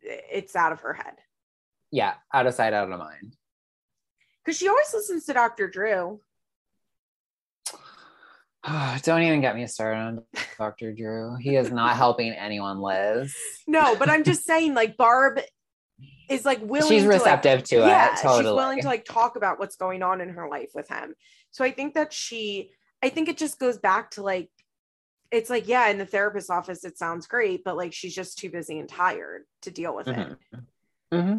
it's 0.00 0.56
out 0.56 0.72
of 0.72 0.80
her 0.80 0.92
head. 0.92 1.14
Yeah, 1.90 2.14
out 2.32 2.46
of 2.46 2.54
sight, 2.54 2.72
out 2.72 2.90
of 2.90 2.98
mind. 2.98 3.36
Because 4.44 4.58
she 4.58 4.68
always 4.68 4.92
listens 4.92 5.26
to 5.26 5.32
Dr. 5.32 5.68
Drew. 5.68 6.20
Don't 9.02 9.22
even 9.22 9.40
get 9.40 9.56
me 9.56 9.66
started 9.66 10.00
on 10.00 10.22
Dr. 10.58 10.92
Drew. 10.92 11.36
He 11.36 11.56
is 11.56 11.70
not 11.70 11.96
helping 11.96 12.32
anyone, 12.32 12.80
Liz. 12.80 13.34
No, 13.66 13.96
but 13.96 14.08
I'm 14.10 14.24
just 14.24 14.44
saying, 14.44 14.74
like 14.74 14.96
Barb 14.96 15.40
is 16.28 16.44
like 16.44 16.60
willing. 16.62 16.88
She's 16.88 17.04
receptive 17.04 17.62
to, 17.64 17.80
like, 17.80 17.84
to 17.84 17.90
yeah, 17.90 18.12
it. 18.12 18.22
Totally. 18.22 18.44
She's 18.44 18.52
willing 18.52 18.80
to 18.82 18.86
like 18.86 19.04
talk 19.04 19.36
about 19.36 19.58
what's 19.58 19.76
going 19.76 20.02
on 20.02 20.20
in 20.20 20.30
her 20.30 20.48
life 20.48 20.70
with 20.74 20.88
him. 20.88 21.14
So 21.50 21.64
I 21.64 21.70
think 21.70 21.94
that 21.94 22.12
she, 22.12 22.70
I 23.02 23.08
think 23.10 23.28
it 23.28 23.38
just 23.38 23.58
goes 23.58 23.78
back 23.78 24.12
to 24.12 24.22
like, 24.22 24.50
it's 25.34 25.50
like 25.50 25.68
yeah 25.68 25.88
in 25.88 25.98
the 25.98 26.06
therapist's 26.06 26.50
office 26.50 26.84
it 26.84 26.96
sounds 26.96 27.26
great 27.26 27.64
but 27.64 27.76
like 27.76 27.92
she's 27.92 28.14
just 28.14 28.38
too 28.38 28.50
busy 28.50 28.78
and 28.78 28.88
tired 28.88 29.42
to 29.62 29.70
deal 29.70 29.94
with 29.94 30.06
mm-hmm. 30.06 30.32
it 30.32 30.38
mm-hmm. 31.12 31.38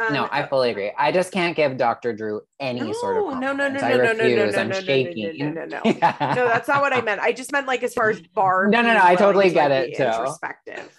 Um, 0.00 0.12
no 0.12 0.28
i 0.30 0.46
fully 0.46 0.70
agree 0.70 0.92
i 0.96 1.10
just 1.10 1.32
can't 1.32 1.56
give 1.56 1.76
dr 1.76 2.12
drew 2.14 2.40
any 2.60 2.80
no, 2.80 2.92
sort 2.92 3.16
of 3.16 3.40
no 3.40 3.52
no 3.52 3.68
no 3.68 3.80
no 3.80 3.96
no, 3.96 4.12
no 4.12 4.12
no 4.12 4.58
I'm 4.58 4.68
no, 4.68 4.80
shaking. 4.80 5.38
no 5.38 5.50
no 5.50 5.64
no 5.64 5.64
no 5.64 5.80
yeah. 5.84 6.34
no 6.36 6.46
that's 6.46 6.68
not 6.68 6.80
what 6.80 6.92
i 6.92 7.00
meant 7.00 7.20
i 7.20 7.32
just 7.32 7.52
meant 7.52 7.66
like 7.66 7.82
as 7.82 7.92
far 7.92 8.10
as 8.10 8.20
bar 8.20 8.68
no 8.68 8.80
no 8.82 8.94
no 8.94 9.00
i 9.02 9.16
totally 9.16 9.50
get 9.50 9.70
it 9.70 9.96
too 9.96 10.04
introspective 10.04 10.96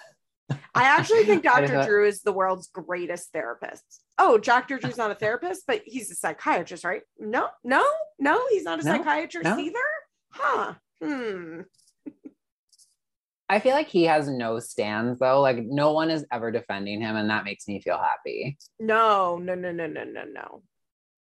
I 0.73 0.83
actually 0.83 1.23
think 1.23 1.43
Dr. 1.43 1.83
Drew 1.85 2.05
is 2.05 2.21
the 2.21 2.33
world's 2.33 2.67
greatest 2.67 3.31
therapist. 3.31 4.03
Oh, 4.17 4.37
Dr. 4.37 4.79
Drew's 4.79 4.97
not 4.97 5.11
a 5.11 5.15
therapist, 5.15 5.63
but 5.65 5.81
he's 5.85 6.11
a 6.11 6.15
psychiatrist, 6.15 6.83
right? 6.83 7.03
No, 7.17 7.47
no, 7.63 7.85
no, 8.19 8.41
he's 8.49 8.63
not 8.63 8.81
a 8.81 8.83
no, 8.83 8.91
psychiatrist 8.91 9.45
no. 9.45 9.57
either. 9.57 9.79
Huh. 10.31 10.73
Hmm. 11.01 11.61
I 13.51 13.59
feel 13.59 13.73
like 13.73 13.89
he 13.89 14.05
has 14.05 14.29
no 14.29 14.59
stands 14.59 15.19
though. 15.19 15.41
Like 15.41 15.57
no 15.57 15.91
one 15.91 16.09
is 16.09 16.25
ever 16.31 16.51
defending 16.51 17.01
him, 17.01 17.17
and 17.17 17.29
that 17.29 17.43
makes 17.43 17.67
me 17.67 17.81
feel 17.81 17.97
happy. 17.97 18.57
No, 18.79 19.37
no, 19.37 19.55
no, 19.55 19.73
no, 19.73 19.87
no, 19.87 20.05
no, 20.05 20.23
no. 20.23 20.63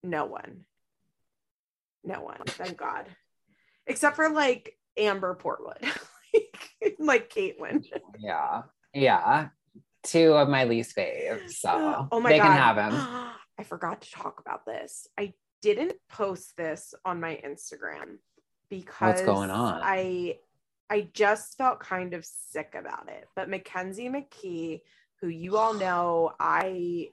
No 0.03 0.25
one. 0.25 0.65
No 2.03 2.21
one. 2.21 2.41
Thank 2.45 2.75
God. 2.75 3.05
Except 3.85 4.17
for 4.17 4.29
like 4.29 4.77
Amber 4.97 5.37
Portwood. 5.41 5.89
like 6.99 7.29
Caitlyn. 7.29 7.85
Yeah. 8.19 8.63
Yeah. 8.93 9.47
Two 10.03 10.33
of 10.33 10.49
my 10.49 10.65
least 10.65 10.97
faves. 10.97 11.51
So 11.51 12.09
oh 12.11 12.19
my 12.19 12.29
they 12.29 12.39
God. 12.39 12.43
can 12.43 12.57
have 12.57 12.77
him. 12.77 13.31
I 13.57 13.63
forgot 13.63 14.01
to 14.01 14.11
talk 14.11 14.41
about 14.41 14.65
this. 14.65 15.07
I 15.17 15.33
didn't 15.61 15.93
post 16.09 16.57
this 16.57 16.93
on 17.05 17.21
my 17.21 17.39
Instagram 17.45 18.17
because 18.69 19.15
what's 19.15 19.21
going 19.21 19.49
on? 19.49 19.79
I 19.81 20.39
I 20.89 21.09
just 21.13 21.57
felt 21.57 21.79
kind 21.79 22.13
of 22.13 22.25
sick 22.25 22.75
about 22.77 23.09
it. 23.09 23.27
But 23.35 23.49
Mackenzie 23.49 24.09
McKee, 24.09 24.81
who 25.21 25.27
you 25.27 25.57
all 25.57 25.73
know, 25.73 26.33
I 26.39 27.09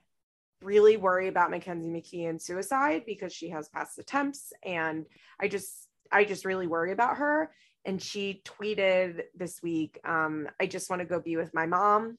really 0.61 0.97
worry 0.97 1.27
about 1.27 1.51
Mackenzie 1.51 1.89
McKee 1.89 2.29
and 2.29 2.41
suicide 2.41 3.03
because 3.05 3.33
she 3.33 3.49
has 3.49 3.69
past 3.69 3.99
attempts 3.99 4.51
and 4.63 5.05
I 5.39 5.47
just 5.47 5.87
I 6.11 6.23
just 6.23 6.45
really 6.45 6.67
worry 6.67 6.91
about 6.91 7.17
her. 7.17 7.51
And 7.83 8.01
she 8.01 8.41
tweeted 8.45 9.23
this 9.35 9.61
week, 9.61 9.99
um, 10.03 10.47
I 10.59 10.65
just 10.65 10.89
want 10.89 11.01
to 11.01 11.05
go 11.05 11.19
be 11.19 11.35
with 11.35 11.53
my 11.53 11.67
mom, 11.67 12.17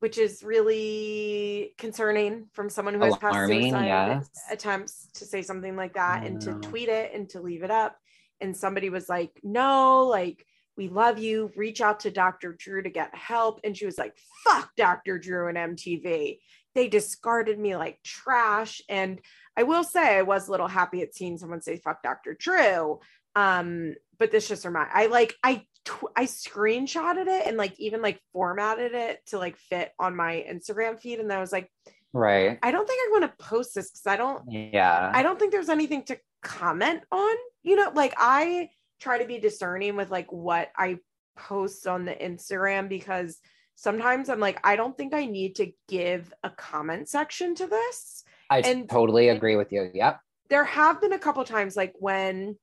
which 0.00 0.16
is 0.16 0.42
really 0.42 1.74
concerning 1.76 2.46
from 2.52 2.70
someone 2.70 2.94
who 2.94 3.04
has 3.04 3.16
Alarming, 3.16 3.72
past 3.72 3.72
suicide 3.72 3.86
yes. 3.86 4.30
attempts 4.50 5.08
to 5.14 5.26
say 5.26 5.42
something 5.42 5.76
like 5.76 5.94
that 5.94 6.24
and 6.24 6.40
to 6.42 6.54
tweet 6.54 6.88
it 6.88 7.12
and 7.14 7.28
to 7.30 7.40
leave 7.40 7.62
it 7.62 7.70
up 7.70 7.96
and 8.40 8.56
somebody 8.56 8.90
was 8.90 9.08
like, 9.08 9.32
no, 9.42 10.06
like, 10.06 10.44
we 10.78 10.88
love 10.88 11.18
you. 11.18 11.50
Reach 11.56 11.80
out 11.80 12.00
to 12.00 12.10
Dr. 12.10 12.52
Drew 12.52 12.82
to 12.82 12.88
get 12.88 13.14
help. 13.14 13.60
And 13.64 13.76
she 13.76 13.84
was 13.84 13.98
like, 13.98 14.16
fuck 14.44 14.70
Dr. 14.76 15.18
Drew 15.18 15.48
and 15.48 15.76
MTV. 15.76 16.38
They 16.74 16.88
discarded 16.88 17.58
me 17.58 17.76
like 17.76 18.00
trash. 18.04 18.80
And 18.88 19.20
I 19.56 19.64
will 19.64 19.82
say, 19.82 20.18
I 20.18 20.22
was 20.22 20.46
a 20.46 20.52
little 20.52 20.68
happy 20.68 21.02
at 21.02 21.14
seeing 21.14 21.36
someone 21.36 21.60
say, 21.60 21.78
fuck 21.78 22.02
Dr. 22.02 22.36
Drew. 22.38 23.00
Um, 23.34 23.96
but 24.20 24.30
this 24.30 24.48
just 24.48 24.64
reminded 24.64 24.92
I 24.94 25.06
like, 25.06 25.34
I, 25.42 25.66
tw- 25.84 26.12
I 26.16 26.26
screenshotted 26.26 27.26
it 27.26 27.46
and 27.46 27.56
like 27.56 27.78
even 27.80 28.00
like 28.00 28.20
formatted 28.32 28.94
it 28.94 29.20
to 29.26 29.38
like 29.38 29.56
fit 29.56 29.90
on 29.98 30.14
my 30.14 30.46
Instagram 30.48 31.00
feed. 31.00 31.18
And 31.18 31.32
I 31.32 31.40
was 31.40 31.52
like, 31.52 31.68
right. 32.12 32.58
I 32.62 32.70
don't 32.70 32.86
think 32.86 33.00
I'm 33.04 33.20
going 33.20 33.30
to 33.30 33.36
post 33.44 33.74
this 33.74 33.90
because 33.90 34.06
I 34.06 34.16
don't, 34.16 34.50
yeah, 34.50 35.10
I 35.14 35.22
don't 35.22 35.38
think 35.38 35.52
there's 35.52 35.68
anything 35.68 36.04
to 36.04 36.18
comment 36.42 37.02
on 37.10 37.36
you 37.62 37.76
know 37.76 37.90
like 37.94 38.14
i 38.16 38.68
try 39.00 39.18
to 39.18 39.26
be 39.26 39.38
discerning 39.38 39.96
with 39.96 40.10
like 40.10 40.30
what 40.30 40.70
i 40.76 40.98
post 41.36 41.86
on 41.86 42.04
the 42.04 42.14
instagram 42.14 42.88
because 42.88 43.38
sometimes 43.74 44.28
i'm 44.28 44.40
like 44.40 44.60
i 44.64 44.76
don't 44.76 44.96
think 44.96 45.14
i 45.14 45.24
need 45.24 45.56
to 45.56 45.72
give 45.88 46.32
a 46.42 46.50
comment 46.50 47.08
section 47.08 47.54
to 47.54 47.66
this. 47.66 48.24
I 48.50 48.60
and 48.60 48.88
totally 48.88 49.28
agree 49.28 49.56
with 49.56 49.72
you. 49.72 49.90
Yep. 49.92 50.20
There 50.48 50.64
have 50.64 51.02
been 51.02 51.12
a 51.12 51.18
couple 51.18 51.44
times 51.44 51.76
like 51.76 51.92
when 51.98 52.56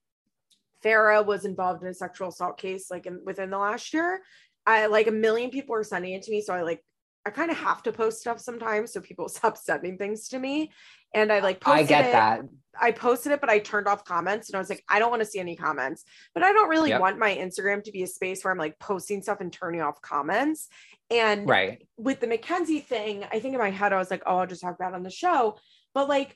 Farah 0.83 1.23
was 1.23 1.45
involved 1.45 1.83
in 1.83 1.89
a 1.89 1.93
sexual 1.93 2.29
assault 2.29 2.57
case 2.57 2.89
like 2.89 3.05
in, 3.05 3.21
within 3.23 3.49
the 3.49 3.57
last 3.57 3.93
year 3.93 4.21
i 4.65 4.87
like 4.87 5.07
a 5.07 5.11
million 5.11 5.49
people 5.51 5.75
are 5.75 5.83
sending 5.83 6.13
it 6.13 6.23
to 6.23 6.31
me 6.31 6.41
so 6.41 6.53
i 6.53 6.63
like 6.63 6.83
I 7.25 7.31
kind 7.31 7.49
of 7.49 7.57
have 7.57 7.81
to 7.83 7.91
post 7.91 8.19
stuff 8.19 8.39
sometimes 8.39 8.93
so 8.93 9.01
people 9.01 9.27
stop 9.29 9.57
sending 9.57 9.97
things 9.97 10.29
to 10.29 10.39
me. 10.39 10.71
And 11.13 11.31
I 11.31 11.39
like 11.39 11.61
posted 11.61 11.85
I 11.85 11.87
get 11.87 12.05
it. 12.05 12.11
that. 12.11 12.41
I 12.79 12.91
posted 12.91 13.31
it, 13.31 13.39
but 13.39 13.49
I 13.49 13.59
turned 13.59 13.87
off 13.87 14.03
comments 14.03 14.49
and 14.49 14.55
I 14.57 14.59
was 14.59 14.69
like, 14.69 14.83
I 14.89 14.99
don't 14.99 15.09
want 15.09 15.21
to 15.21 15.25
see 15.25 15.39
any 15.39 15.55
comments. 15.55 16.03
But 16.33 16.43
I 16.43 16.51
don't 16.51 16.67
really 16.67 16.89
yep. 16.89 16.99
want 16.99 17.17
my 17.17 17.33
Instagram 17.33 17.83
to 17.83 17.91
be 17.91 18.03
a 18.03 18.07
space 18.07 18.43
where 18.43 18.51
I'm 18.51 18.57
like 18.57 18.77
posting 18.79 19.21
stuff 19.21 19.39
and 19.39 19.51
turning 19.51 19.81
off 19.81 20.01
comments. 20.01 20.67
And 21.09 21.47
right 21.47 21.87
with 21.97 22.19
the 22.19 22.27
Mackenzie 22.27 22.81
thing, 22.81 23.23
I 23.31 23.39
think 23.39 23.53
in 23.53 23.59
my 23.59 23.69
head, 23.69 23.93
I 23.93 23.97
was 23.97 24.11
like, 24.11 24.23
oh, 24.25 24.37
I'll 24.37 24.47
just 24.47 24.61
talk 24.61 24.75
about 24.75 24.91
it 24.91 24.95
on 24.95 25.03
the 25.03 25.09
show. 25.09 25.57
But 25.93 26.09
like 26.09 26.35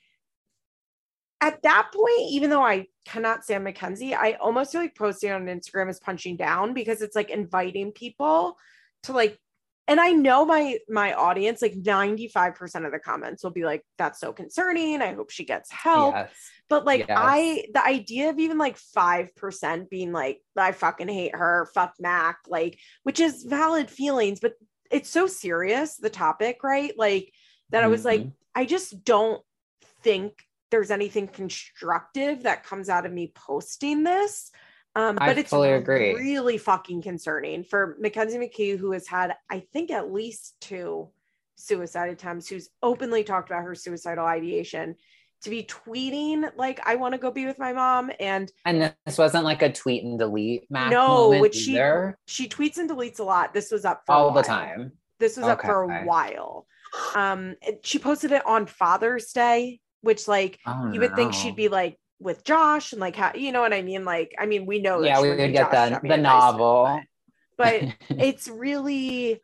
at 1.41 1.61
that 1.63 1.91
point, 1.93 2.31
even 2.31 2.49
though 2.49 2.63
I 2.63 2.87
cannot 3.05 3.43
stand 3.43 3.63
Mackenzie, 3.63 4.13
I 4.13 4.33
almost 4.33 4.71
feel 4.71 4.81
like 4.81 4.95
posting 4.95 5.31
on 5.31 5.45
Instagram 5.45 5.89
is 5.89 5.99
punching 5.99 6.37
down 6.37 6.73
because 6.73 7.01
it's 7.01 7.15
like 7.15 7.29
inviting 7.29 7.91
people 7.91 8.57
to 9.03 9.13
like 9.13 9.37
and 9.89 9.99
I 9.99 10.11
know 10.11 10.45
my 10.45 10.77
my 10.87 11.13
audience, 11.13 11.63
like 11.63 11.73
95% 11.73 12.85
of 12.85 12.91
the 12.91 12.99
comments 12.99 13.43
will 13.43 13.49
be 13.49 13.65
like, 13.65 13.83
that's 13.97 14.19
so 14.19 14.31
concerning. 14.31 15.01
I 15.01 15.13
hope 15.13 15.31
she 15.31 15.45
gets 15.45 15.71
help. 15.71 16.13
Yes. 16.13 16.31
But 16.69 16.85
like 16.85 17.07
yes. 17.07 17.17
I 17.19 17.65
the 17.73 17.83
idea 17.83 18.29
of 18.29 18.37
even 18.37 18.59
like 18.59 18.77
5% 18.77 19.89
being 19.89 20.11
like, 20.11 20.41
I 20.55 20.73
fucking 20.73 21.07
hate 21.07 21.35
her, 21.35 21.67
fuck 21.73 21.95
Mac, 21.99 22.37
like, 22.47 22.77
which 23.01 23.19
is 23.19 23.43
valid 23.43 23.89
feelings, 23.89 24.39
but 24.39 24.53
it's 24.91 25.09
so 25.09 25.25
serious, 25.25 25.97
the 25.97 26.11
topic, 26.11 26.63
right? 26.63 26.93
Like 26.95 27.33
that 27.71 27.79
mm-hmm. 27.79 27.85
I 27.85 27.87
was 27.87 28.05
like, 28.05 28.21
mm-hmm. 28.21 28.29
I 28.53 28.65
just 28.65 29.03
don't 29.03 29.41
think 30.03 30.33
there's 30.69 30.91
anything 30.91 31.27
constructive 31.27 32.43
that 32.43 32.63
comes 32.63 32.89
out 32.89 33.07
of 33.07 33.11
me 33.11 33.31
posting 33.33 34.03
this. 34.03 34.51
Um, 34.99 35.15
but 35.15 35.37
I 35.37 35.39
it's 35.39 35.53
agree. 35.53 36.13
really 36.13 36.57
fucking 36.57 37.01
concerning 37.01 37.63
for 37.63 37.95
Mackenzie 38.01 38.37
McKee, 38.37 38.77
who 38.77 38.91
has 38.91 39.07
had, 39.07 39.33
I 39.49 39.61
think, 39.71 39.91
at 39.91 40.11
least 40.11 40.55
two 40.59 41.09
suicide 41.55 42.09
attempts, 42.09 42.49
who's 42.49 42.69
openly 42.83 43.23
talked 43.23 43.49
about 43.49 43.63
her 43.63 43.75
suicidal 43.75 44.25
ideation, 44.25 44.95
to 45.43 45.49
be 45.49 45.63
tweeting 45.63 46.51
like, 46.57 46.81
"I 46.85 46.95
want 46.95 47.13
to 47.13 47.17
go 47.17 47.31
be 47.31 47.45
with 47.45 47.57
my 47.57 47.71
mom," 47.71 48.11
and 48.19 48.51
and 48.65 48.93
this 49.05 49.17
wasn't 49.17 49.45
like 49.45 49.61
a 49.61 49.71
tweet 49.71 50.03
and 50.03 50.19
delete. 50.19 50.69
Mac 50.69 50.91
no, 50.91 51.29
which 51.39 51.69
either. 51.69 52.17
she 52.25 52.43
she 52.43 52.49
tweets 52.49 52.77
and 52.77 52.89
deletes 52.89 53.19
a 53.19 53.23
lot. 53.23 53.53
This 53.53 53.71
was 53.71 53.85
up 53.85 54.03
for 54.05 54.11
all 54.13 54.31
the 54.31 54.41
time. 54.41 54.91
This 55.19 55.37
was 55.37 55.45
okay. 55.45 55.53
up 55.53 55.61
for 55.61 55.83
a 55.83 56.03
while. 56.03 56.67
Um, 57.15 57.55
she 57.83 57.99
posted 57.99 58.33
it 58.33 58.45
on 58.45 58.65
Father's 58.65 59.31
Day, 59.31 59.79
which 60.01 60.27
like 60.27 60.59
oh, 60.67 60.91
you 60.91 60.99
would 60.99 61.11
no. 61.11 61.15
think 61.15 61.33
she'd 61.33 61.55
be 61.55 61.69
like 61.69 61.97
with 62.19 62.43
Josh 62.43 62.91
and 62.91 63.01
like 63.01 63.15
how 63.15 63.31
you 63.33 63.51
know 63.51 63.61
what 63.61 63.73
I 63.73 63.81
mean? 63.81 64.05
Like, 64.05 64.35
I 64.37 64.45
mean, 64.45 64.65
we 64.65 64.79
know 64.79 65.01
yeah, 65.01 65.21
we 65.21 65.29
would 65.29 65.53
get 65.53 65.71
the 65.71 65.99
the 66.03 66.17
novel, 66.17 67.01
but, 67.57 67.81
but 67.81 67.95
it's 68.09 68.47
really 68.47 69.41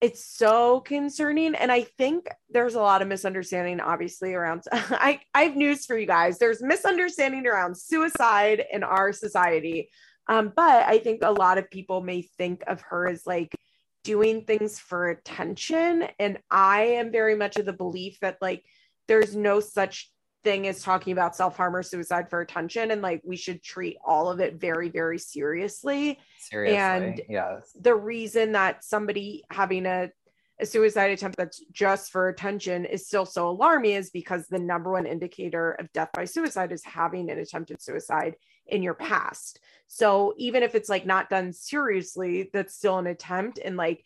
it's 0.00 0.24
so 0.24 0.80
concerning 0.80 1.54
and 1.54 1.72
i 1.72 1.82
think 1.82 2.28
there's 2.50 2.74
a 2.74 2.80
lot 2.80 3.02
of 3.02 3.08
misunderstanding 3.08 3.80
obviously 3.80 4.34
around 4.34 4.62
i 4.72 5.20
i 5.34 5.42
have 5.42 5.56
news 5.56 5.86
for 5.86 5.98
you 5.98 6.06
guys 6.06 6.38
there's 6.38 6.62
misunderstanding 6.62 7.46
around 7.46 7.76
suicide 7.76 8.64
in 8.72 8.82
our 8.84 9.12
society 9.12 9.90
um, 10.28 10.52
but 10.54 10.86
i 10.86 10.98
think 10.98 11.20
a 11.22 11.32
lot 11.32 11.58
of 11.58 11.70
people 11.70 12.00
may 12.00 12.22
think 12.22 12.62
of 12.66 12.80
her 12.82 13.08
as 13.08 13.26
like 13.26 13.52
doing 14.04 14.44
things 14.44 14.78
for 14.78 15.08
attention 15.08 16.04
and 16.18 16.38
i 16.50 16.82
am 16.82 17.10
very 17.10 17.34
much 17.34 17.56
of 17.56 17.66
the 17.66 17.72
belief 17.72 18.18
that 18.20 18.38
like 18.40 18.64
there's 19.08 19.34
no 19.34 19.58
such 19.58 20.10
thing 20.44 20.66
is 20.66 20.82
talking 20.82 21.12
about 21.12 21.34
self-harm 21.34 21.74
or 21.74 21.82
suicide 21.82 22.30
for 22.30 22.40
attention 22.40 22.90
and 22.90 23.02
like 23.02 23.20
we 23.24 23.36
should 23.36 23.62
treat 23.62 23.96
all 24.04 24.30
of 24.30 24.40
it 24.40 24.54
very 24.54 24.88
very 24.88 25.18
seriously 25.18 26.18
seriously 26.38 26.76
and 26.76 27.22
yes 27.28 27.76
the 27.80 27.94
reason 27.94 28.52
that 28.52 28.84
somebody 28.84 29.42
having 29.50 29.84
a 29.84 30.08
a 30.60 30.66
suicide 30.66 31.10
attempt 31.10 31.36
that's 31.36 31.62
just 31.70 32.10
for 32.10 32.28
attention 32.28 32.84
is 32.84 33.06
still 33.06 33.24
so 33.24 33.48
alarming 33.48 33.92
is 33.92 34.10
because 34.10 34.46
the 34.48 34.58
number 34.58 34.90
one 34.92 35.06
indicator 35.06 35.72
of 35.72 35.92
death 35.92 36.10
by 36.12 36.24
suicide 36.24 36.72
is 36.72 36.84
having 36.84 37.30
an 37.30 37.38
attempted 37.38 37.80
suicide 37.80 38.34
in 38.66 38.82
your 38.82 38.94
past. 38.94 39.60
So 39.86 40.34
even 40.36 40.62
if 40.62 40.74
it's 40.74 40.88
like 40.88 41.06
not 41.06 41.30
done 41.30 41.52
seriously, 41.52 42.50
that's 42.52 42.74
still 42.74 42.98
an 42.98 43.06
attempt. 43.06 43.58
And 43.64 43.76
like, 43.76 44.04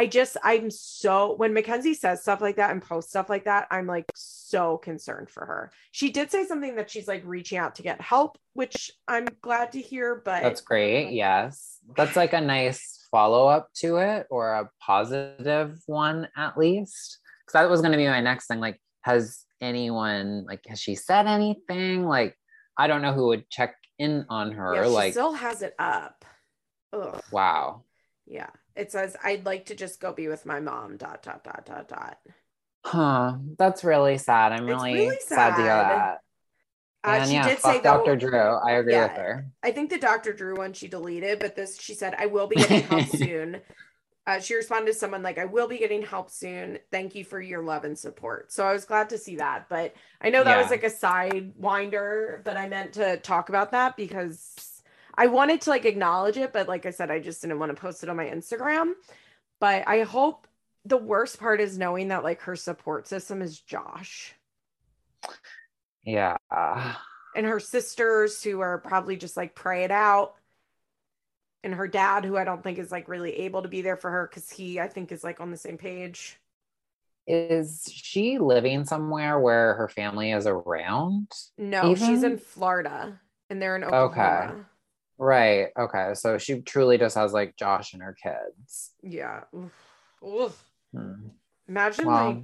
I 0.00 0.06
just, 0.06 0.38
I'm 0.42 0.70
so, 0.70 1.34
when 1.34 1.52
Mackenzie 1.52 1.92
says 1.92 2.22
stuff 2.22 2.40
like 2.40 2.56
that 2.56 2.70
and 2.70 2.80
posts 2.80 3.10
stuff 3.10 3.28
like 3.28 3.44
that, 3.44 3.66
I'm 3.70 3.86
like 3.86 4.06
so 4.14 4.78
concerned 4.78 5.28
for 5.28 5.44
her. 5.44 5.72
She 5.92 6.08
did 6.08 6.30
say 6.30 6.46
something 6.46 6.76
that 6.76 6.90
she's 6.90 7.06
like 7.06 7.22
reaching 7.26 7.58
out 7.58 7.74
to 7.74 7.82
get 7.82 8.00
help, 8.00 8.38
which 8.54 8.90
I'm 9.06 9.26
glad 9.42 9.72
to 9.72 9.80
hear, 9.82 10.22
but 10.24 10.42
that's 10.42 10.62
great. 10.62 11.12
Yes. 11.12 11.80
That's 11.98 12.16
like 12.16 12.32
a 12.32 12.40
nice 12.40 13.06
follow 13.10 13.46
up 13.46 13.68
to 13.74 13.96
it 13.96 14.26
or 14.30 14.54
a 14.54 14.70
positive 14.80 15.82
one 15.86 16.28
at 16.34 16.56
least 16.56 17.18
because 17.44 17.52
that 17.52 17.68
was 17.68 17.80
going 17.82 17.92
to 17.92 17.98
be 17.98 18.06
my 18.06 18.20
next 18.20 18.46
thing 18.46 18.60
like 18.60 18.80
has 19.02 19.44
anyone 19.60 20.44
like 20.46 20.64
has 20.68 20.80
she 20.80 20.94
said 20.94 21.26
anything 21.26 22.06
like 22.06 22.36
i 22.78 22.86
don't 22.86 23.02
know 23.02 23.12
who 23.12 23.26
would 23.26 23.50
check 23.50 23.74
in 23.98 24.24
on 24.28 24.52
her 24.52 24.76
yeah, 24.76 24.86
like 24.86 25.12
still 25.12 25.32
has 25.32 25.62
it 25.62 25.74
up 25.80 26.24
Ugh. 26.92 27.20
wow 27.32 27.82
yeah 28.26 28.50
it 28.80 28.90
says 28.90 29.16
i'd 29.24 29.44
like 29.44 29.66
to 29.66 29.74
just 29.74 30.00
go 30.00 30.12
be 30.12 30.28
with 30.28 30.46
my 30.46 30.60
mom 30.60 30.96
dot 30.96 31.22
dot 31.22 31.44
dot 31.44 31.64
dot 31.66 31.88
dot 31.88 32.18
huh 32.84 33.36
that's 33.58 33.84
really 33.84 34.18
sad 34.18 34.52
i'm 34.52 34.66
really, 34.66 34.94
really 34.94 35.16
sad. 35.20 35.36
sad 35.36 35.56
to 35.56 35.62
hear 35.62 35.66
that 35.66 36.18
uh, 37.02 37.08
and 37.08 37.28
she 37.28 37.34
yeah, 37.34 37.48
did 37.48 37.58
say 37.60 37.80
Dr. 37.80 38.14
Drew. 38.14 38.38
I 38.38 38.72
agree 38.72 38.92
yeah, 38.92 39.04
with 39.04 39.16
her. 39.16 39.46
I 39.62 39.70
think 39.70 39.88
the 39.88 39.98
Dr. 39.98 40.34
Drew 40.34 40.56
one 40.56 40.74
she 40.74 40.86
deleted, 40.86 41.38
but 41.38 41.56
this 41.56 41.80
she 41.80 41.94
said, 41.94 42.14
I 42.18 42.26
will 42.26 42.46
be 42.46 42.56
getting 42.56 42.82
help 42.82 43.06
soon. 43.06 43.60
Uh, 44.26 44.38
she 44.38 44.54
responded 44.54 44.92
to 44.92 44.98
someone 44.98 45.22
like, 45.22 45.38
I 45.38 45.46
will 45.46 45.66
be 45.66 45.78
getting 45.78 46.02
help 46.02 46.30
soon. 46.30 46.78
Thank 46.90 47.14
you 47.14 47.24
for 47.24 47.40
your 47.40 47.62
love 47.64 47.84
and 47.84 47.98
support. 47.98 48.52
So 48.52 48.66
I 48.66 48.72
was 48.72 48.84
glad 48.84 49.08
to 49.10 49.18
see 49.18 49.36
that. 49.36 49.68
But 49.70 49.94
I 50.20 50.28
know 50.28 50.44
that 50.44 50.56
yeah. 50.56 50.62
was 50.62 50.70
like 50.70 50.84
a 50.84 50.90
side 50.90 51.52
winder, 51.56 52.42
but 52.44 52.56
I 52.56 52.68
meant 52.68 52.92
to 52.94 53.16
talk 53.16 53.48
about 53.48 53.70
that 53.70 53.96
because 53.96 54.52
I 55.20 55.26
wanted 55.26 55.60
to 55.62 55.70
like 55.70 55.84
acknowledge 55.84 56.38
it. 56.38 56.50
But 56.50 56.66
like 56.66 56.86
I 56.86 56.90
said, 56.90 57.10
I 57.10 57.18
just 57.18 57.42
didn't 57.42 57.58
want 57.58 57.76
to 57.76 57.80
post 57.80 58.02
it 58.02 58.08
on 58.08 58.16
my 58.16 58.24
Instagram. 58.24 58.94
But 59.60 59.86
I 59.86 60.02
hope 60.04 60.46
the 60.86 60.96
worst 60.96 61.38
part 61.38 61.60
is 61.60 61.76
knowing 61.76 62.08
that 62.08 62.24
like 62.24 62.40
her 62.40 62.56
support 62.56 63.06
system 63.06 63.42
is 63.42 63.60
Josh. 63.60 64.34
Yeah. 66.04 66.36
And 67.36 67.44
her 67.44 67.60
sisters 67.60 68.42
who 68.42 68.60
are 68.60 68.78
probably 68.78 69.18
just 69.18 69.36
like 69.36 69.54
pray 69.54 69.84
it 69.84 69.90
out. 69.90 70.36
And 71.62 71.74
her 71.74 71.86
dad, 71.86 72.24
who 72.24 72.38
I 72.38 72.44
don't 72.44 72.62
think 72.62 72.78
is 72.78 72.90
like 72.90 73.06
really 73.06 73.40
able 73.40 73.60
to 73.60 73.68
be 73.68 73.82
there 73.82 73.98
for 73.98 74.10
her 74.10 74.26
because 74.26 74.48
he, 74.48 74.80
I 74.80 74.88
think, 74.88 75.12
is 75.12 75.22
like 75.22 75.38
on 75.38 75.50
the 75.50 75.58
same 75.58 75.76
page. 75.76 76.40
Is 77.26 77.86
she 77.92 78.38
living 78.38 78.86
somewhere 78.86 79.38
where 79.38 79.74
her 79.74 79.86
family 79.86 80.32
is 80.32 80.46
around? 80.46 81.30
No, 81.58 81.90
even? 81.90 82.08
she's 82.08 82.22
in 82.22 82.38
Florida 82.38 83.20
and 83.50 83.60
they're 83.60 83.76
in 83.76 83.84
Oklahoma. 83.84 84.52
Okay. 84.52 84.60
Right. 85.20 85.68
Okay. 85.78 86.12
So 86.14 86.38
she 86.38 86.62
truly 86.62 86.96
just 86.96 87.14
has 87.14 87.34
like 87.34 87.54
Josh 87.56 87.92
and 87.92 88.02
her 88.02 88.16
kids. 88.20 88.92
Yeah. 89.02 89.42
Oof. 89.54 89.72
Oof. 90.26 90.64
Hmm. 90.94 91.28
Imagine 91.68 92.06
well, 92.06 92.26
like 92.26 92.42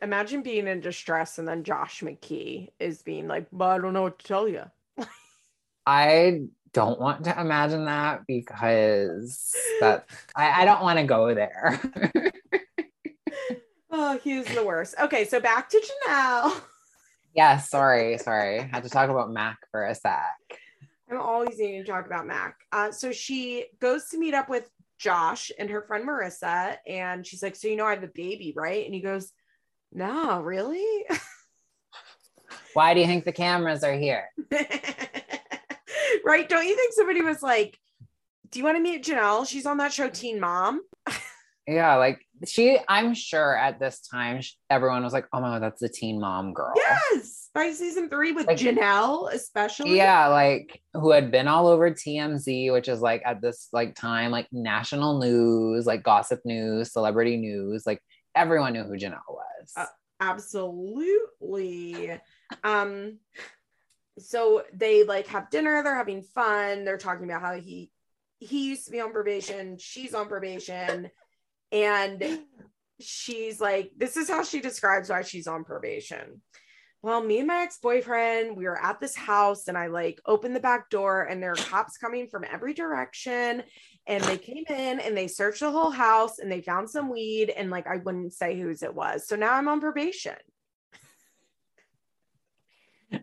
imagine 0.00 0.42
being 0.42 0.66
in 0.66 0.80
distress 0.80 1.38
and 1.38 1.46
then 1.46 1.64
Josh 1.64 2.00
McKee 2.00 2.70
is 2.80 3.02
being 3.02 3.28
like, 3.28 3.46
but 3.52 3.66
I 3.66 3.78
don't 3.78 3.92
know 3.92 4.02
what 4.02 4.18
to 4.18 4.26
tell 4.26 4.48
you. 4.48 4.62
I 5.86 6.44
don't 6.72 6.98
want 6.98 7.24
to 7.24 7.38
imagine 7.38 7.84
that 7.84 8.22
because 8.26 9.54
that 9.80 10.06
I, 10.34 10.62
I 10.62 10.64
don't 10.64 10.82
want 10.82 10.98
to 10.98 11.04
go 11.04 11.34
there. 11.34 11.78
oh, 13.90 14.18
he's 14.24 14.46
the 14.46 14.64
worst. 14.64 14.94
Okay, 14.98 15.26
so 15.26 15.40
back 15.40 15.68
to 15.68 15.82
Jenelle. 16.08 16.60
Yeah, 17.36 17.58
sorry, 17.58 18.16
sorry. 18.18 18.60
I 18.60 18.62
had 18.62 18.84
to 18.84 18.88
talk 18.88 19.10
about 19.10 19.28
Mac 19.28 19.58
for 19.72 19.84
a 19.84 19.92
sec. 19.92 20.22
I'm 21.10 21.20
always 21.20 21.58
needing 21.58 21.84
to 21.84 21.90
talk 21.90 22.06
about 22.06 22.26
Mac. 22.26 22.56
Uh, 22.72 22.90
so 22.90 23.12
she 23.12 23.66
goes 23.80 24.08
to 24.08 24.18
meet 24.18 24.34
up 24.34 24.48
with 24.48 24.70
Josh 24.98 25.50
and 25.58 25.68
her 25.70 25.82
friend 25.82 26.08
Marissa, 26.08 26.76
and 26.86 27.26
she's 27.26 27.42
like, 27.42 27.56
"So 27.56 27.68
you 27.68 27.76
know 27.76 27.86
I 27.86 27.94
have 27.94 28.02
a 28.02 28.08
baby, 28.08 28.52
right?" 28.56 28.84
And 28.84 28.94
he 28.94 29.00
goes, 29.00 29.32
no, 29.94 30.40
really? 30.40 31.06
Why 32.74 32.94
do 32.94 33.00
you 33.00 33.06
think 33.06 33.24
the 33.24 33.32
cameras 33.32 33.84
are 33.84 33.94
here? 33.94 34.28
right? 36.24 36.48
Don't 36.48 36.66
you 36.66 36.76
think 36.76 36.92
somebody 36.92 37.22
was 37.22 37.42
like, 37.42 37.78
Do 38.50 38.58
you 38.58 38.64
want 38.64 38.76
to 38.76 38.82
meet 38.82 39.04
Jenelle? 39.04 39.46
She's 39.46 39.66
on 39.66 39.78
that 39.78 39.92
show 39.92 40.10
Teen 40.10 40.40
Mom. 40.40 40.82
yeah, 41.68 41.94
like 41.94 42.26
she, 42.44 42.78
I'm 42.88 43.14
sure 43.14 43.56
at 43.56 43.78
this 43.78 44.00
time, 44.00 44.40
everyone 44.68 45.04
was 45.04 45.12
like, 45.12 45.28
Oh 45.32 45.40
my 45.40 45.54
God, 45.54 45.62
that's 45.62 45.80
the 45.80 45.88
Teen 45.88 46.20
Mom 46.20 46.52
girl. 46.52 46.72
Yes, 46.74 47.43
by 47.54 47.70
season 47.70 48.08
three 48.10 48.32
with 48.32 48.48
like, 48.48 48.58
Jenelle, 48.58 49.32
especially. 49.32 49.96
Yeah, 49.96 50.26
like 50.26 50.82
who 50.92 51.12
had 51.12 51.30
been 51.30 51.46
all 51.46 51.68
over 51.68 51.90
TMZ, 51.90 52.72
which 52.72 52.88
is 52.88 53.00
like 53.00 53.22
at 53.24 53.40
this 53.40 53.68
like 53.72 53.94
time, 53.94 54.32
like 54.32 54.48
national 54.52 55.20
news, 55.20 55.86
like 55.86 56.02
gossip 56.02 56.40
news, 56.44 56.92
celebrity 56.92 57.36
news, 57.36 57.86
like 57.86 58.02
everyone 58.34 58.72
knew 58.72 58.82
who 58.82 58.96
Jenelle 58.96 59.20
was. 59.28 59.72
Uh, 59.76 59.86
absolutely. 60.20 62.10
um, 62.64 63.18
so 64.18 64.64
they 64.72 65.04
like 65.04 65.28
have 65.28 65.50
dinner, 65.50 65.82
they're 65.82 65.94
having 65.94 66.22
fun, 66.22 66.84
they're 66.84 66.98
talking 66.98 67.24
about 67.24 67.40
how 67.40 67.54
he 67.54 67.90
he 68.38 68.68
used 68.68 68.84
to 68.86 68.90
be 68.90 69.00
on 69.00 69.12
probation, 69.12 69.78
she's 69.78 70.12
on 70.12 70.26
probation, 70.26 71.08
and 71.70 72.40
she's 73.00 73.60
like, 73.60 73.92
this 73.96 74.16
is 74.16 74.28
how 74.28 74.42
she 74.42 74.60
describes 74.60 75.08
why 75.08 75.22
she's 75.22 75.46
on 75.46 75.64
probation 75.64 76.42
well, 77.04 77.22
me 77.22 77.40
and 77.40 77.48
my 77.48 77.60
ex 77.64 77.76
boyfriend, 77.76 78.56
we 78.56 78.64
were 78.64 78.82
at 78.82 78.98
this 78.98 79.14
house 79.14 79.68
and 79.68 79.76
I 79.76 79.88
like 79.88 80.22
opened 80.24 80.56
the 80.56 80.60
back 80.60 80.88
door 80.88 81.24
and 81.24 81.42
there 81.42 81.52
are 81.52 81.56
cops 81.56 81.98
coming 81.98 82.28
from 82.28 82.46
every 82.50 82.72
direction. 82.72 83.62
And 84.06 84.24
they 84.24 84.38
came 84.38 84.64
in 84.70 85.00
and 85.00 85.14
they 85.14 85.28
searched 85.28 85.60
the 85.60 85.70
whole 85.70 85.90
house 85.90 86.38
and 86.38 86.50
they 86.50 86.62
found 86.62 86.88
some 86.88 87.10
weed 87.10 87.50
and 87.50 87.68
like 87.68 87.86
I 87.86 87.98
wouldn't 87.98 88.32
say 88.32 88.58
whose 88.58 88.82
it 88.82 88.94
was. 88.94 89.28
So 89.28 89.36
now 89.36 89.52
I'm 89.52 89.68
on 89.68 89.82
probation. 89.82 90.36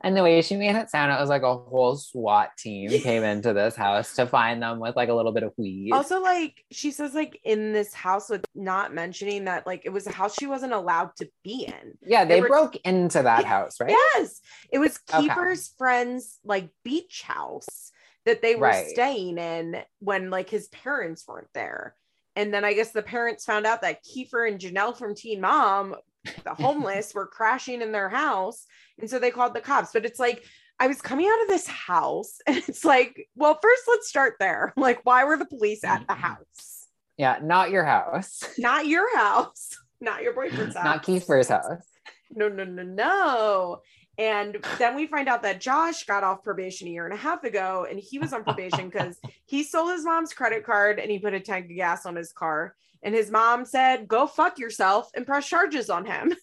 And 0.01 0.15
the 0.15 0.23
way 0.23 0.41
she 0.41 0.55
made 0.55 0.75
it 0.75 0.89
sound, 0.89 1.11
it 1.11 1.19
was 1.19 1.29
like 1.29 1.41
a 1.43 1.57
whole 1.57 1.95
SWAT 1.95 2.55
team 2.57 2.89
came 3.01 3.23
into 3.23 3.53
this 3.53 3.75
house 3.75 4.15
to 4.15 4.25
find 4.25 4.61
them 4.61 4.79
with 4.79 4.95
like 4.95 5.09
a 5.09 5.13
little 5.13 5.31
bit 5.31 5.43
of 5.43 5.53
weed. 5.57 5.91
Also, 5.91 6.21
like 6.21 6.63
she 6.71 6.91
says, 6.91 7.13
like 7.13 7.39
in 7.43 7.73
this 7.73 7.93
house, 7.93 8.29
with 8.29 8.45
not 8.55 8.93
mentioning 8.93 9.45
that, 9.45 9.65
like 9.67 9.83
it 9.85 9.89
was 9.89 10.07
a 10.07 10.11
house 10.11 10.35
she 10.37 10.47
wasn't 10.47 10.73
allowed 10.73 11.15
to 11.17 11.29
be 11.43 11.65
in. 11.65 11.97
Yeah, 12.05 12.25
they, 12.25 12.35
they 12.35 12.41
were, 12.41 12.47
broke 12.47 12.75
into 12.77 13.21
that 13.21 13.45
house, 13.45 13.79
right? 13.79 13.91
Yes, 13.91 14.41
it 14.71 14.79
was 14.79 14.97
Kiefer's 15.07 15.69
okay. 15.69 15.75
friend's 15.77 16.39
like 16.43 16.69
beach 16.83 17.23
house 17.23 17.91
that 18.25 18.41
they 18.41 18.55
were 18.55 18.67
right. 18.67 18.87
staying 18.87 19.37
in 19.37 19.77
when 19.99 20.29
like 20.29 20.49
his 20.49 20.67
parents 20.69 21.27
weren't 21.27 21.49
there. 21.53 21.95
And 22.35 22.53
then 22.53 22.63
I 22.63 22.73
guess 22.73 22.91
the 22.91 23.01
parents 23.01 23.43
found 23.43 23.65
out 23.65 23.81
that 23.81 24.05
Kiefer 24.05 24.47
and 24.47 24.59
Jenelle 24.59 24.97
from 24.97 25.15
Teen 25.15 25.41
Mom 25.41 25.95
the 26.43 26.53
homeless 26.59 27.13
were 27.13 27.27
crashing 27.27 27.81
in 27.81 27.91
their 27.91 28.09
house. 28.09 28.65
And 29.01 29.09
so 29.09 29.19
they 29.19 29.31
called 29.31 29.53
the 29.53 29.61
cops. 29.61 29.91
But 29.91 30.05
it's 30.05 30.19
like, 30.19 30.45
I 30.79 30.87
was 30.87 31.01
coming 31.01 31.27
out 31.27 31.41
of 31.43 31.47
this 31.47 31.67
house 31.67 32.39
and 32.47 32.57
it's 32.57 32.85
like, 32.85 33.27
well, 33.35 33.59
first 33.61 33.83
let's 33.87 34.07
start 34.07 34.35
there. 34.39 34.73
Like, 34.81 35.01
why 35.03 35.25
were 35.25 35.37
the 35.37 35.45
police 35.45 35.83
at 35.83 36.07
the 36.07 36.13
mm-hmm. 36.13 36.21
house? 36.21 36.87
Yeah, 37.17 37.37
not 37.41 37.69
your 37.69 37.83
house. 37.83 38.43
Not 38.57 38.87
your 38.87 39.15
house. 39.15 39.77
Not 39.99 40.23
your 40.23 40.33
boyfriend's 40.33 40.75
house. 40.75 40.85
Not 40.85 41.03
Kiefer's 41.03 41.49
house. 41.49 41.83
No, 42.31 42.47
no, 42.47 42.63
no, 42.63 42.81
no. 42.81 43.81
And 44.17 44.57
then 44.79 44.95
we 44.95 45.05
find 45.05 45.29
out 45.29 45.43
that 45.43 45.61
Josh 45.61 46.05
got 46.05 46.23
off 46.23 46.43
probation 46.43 46.87
a 46.87 46.91
year 46.91 47.05
and 47.05 47.13
a 47.13 47.17
half 47.17 47.43
ago, 47.43 47.85
and 47.87 47.99
he 47.99 48.17
was 48.17 48.33
on 48.33 48.43
probation 48.43 48.89
because 48.89 49.19
he 49.45 49.61
stole 49.61 49.89
his 49.89 50.03
mom's 50.03 50.33
credit 50.33 50.65
card 50.65 50.99
and 50.99 51.11
he 51.11 51.19
put 51.19 51.35
a 51.35 51.39
tank 51.39 51.65
of 51.65 51.75
gas 51.75 52.07
on 52.07 52.15
his 52.15 52.31
car. 52.31 52.75
And 53.03 53.13
his 53.13 53.29
mom 53.29 53.65
said, 53.65 54.07
Go 54.07 54.25
fuck 54.25 54.57
yourself 54.57 55.11
and 55.15 55.27
press 55.27 55.47
charges 55.47 55.91
on 55.91 56.05
him. 56.05 56.33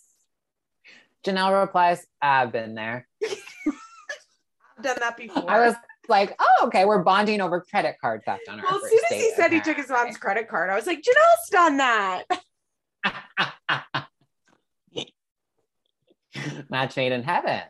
Jenelle 1.25 1.61
replies, 1.61 2.07
I've 2.23 2.53
been 2.53 2.75
there. 2.75 3.07
I've 3.25 4.85
done 4.85 4.97
that 5.01 5.17
before. 5.17 5.51
I 5.51 5.67
was 5.67 5.75
like, 6.09 6.35
oh, 6.39 6.67
okay, 6.67 6.85
we're 6.85 7.03
bonding 7.03 7.41
over 7.41 7.61
credit 7.61 7.97
card 8.01 8.23
theft 8.25 8.43
on 8.49 8.61
our 8.61 8.67
Well, 8.67 8.77
as 8.85 8.91
soon 8.91 9.01
as 9.11 9.17
he 9.17 9.33
said 9.35 9.53
he 9.53 9.61
took 9.61 9.77
his 9.77 9.89
mom's 9.89 10.17
credit 10.17 10.49
card, 10.49 10.71
I 10.71 10.77
was 10.77 10.87
like, 10.87 10.99
Jenelle's 10.99 11.49
done 11.51 11.77
that. 11.79 12.25
Match 16.71 16.97
made 16.97 17.13
in 17.13 17.23
heaven. 17.23 17.63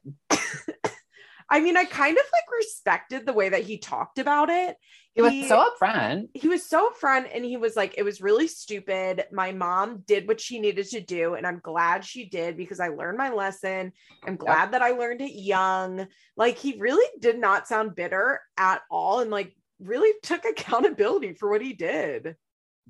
I 1.50 1.60
mean, 1.60 1.76
I 1.76 1.84
kind 1.84 2.16
of 2.16 2.24
like 2.32 2.58
respected 2.58 3.24
the 3.24 3.32
way 3.32 3.48
that 3.48 3.62
he 3.62 3.78
talked 3.78 4.18
about 4.18 4.50
it 4.50 4.76
he 5.18 5.40
was 5.40 5.48
so 5.48 5.70
upfront. 5.70 6.28
He 6.32 6.48
was 6.48 6.64
so 6.64 6.90
upfront 6.90 7.28
and 7.34 7.44
he 7.44 7.56
was 7.56 7.74
like, 7.74 7.94
it 7.98 8.04
was 8.04 8.20
really 8.20 8.46
stupid. 8.46 9.24
My 9.32 9.52
mom 9.52 10.04
did 10.06 10.28
what 10.28 10.40
she 10.40 10.60
needed 10.60 10.86
to 10.90 11.00
do. 11.00 11.34
And 11.34 11.46
I'm 11.46 11.60
glad 11.62 12.04
she 12.04 12.28
did 12.28 12.56
because 12.56 12.78
I 12.78 12.88
learned 12.88 13.18
my 13.18 13.30
lesson. 13.30 13.92
I'm 14.24 14.36
glad 14.36 14.64
yep. 14.64 14.72
that 14.72 14.82
I 14.82 14.90
learned 14.90 15.20
it 15.20 15.32
young. 15.32 16.06
Like 16.36 16.56
he 16.56 16.78
really 16.78 17.06
did 17.18 17.38
not 17.38 17.66
sound 17.66 17.96
bitter 17.96 18.40
at 18.56 18.82
all 18.90 19.20
and 19.20 19.30
like 19.30 19.54
really 19.80 20.12
took 20.22 20.44
accountability 20.44 21.34
for 21.34 21.50
what 21.50 21.62
he 21.62 21.72
did. 21.72 22.36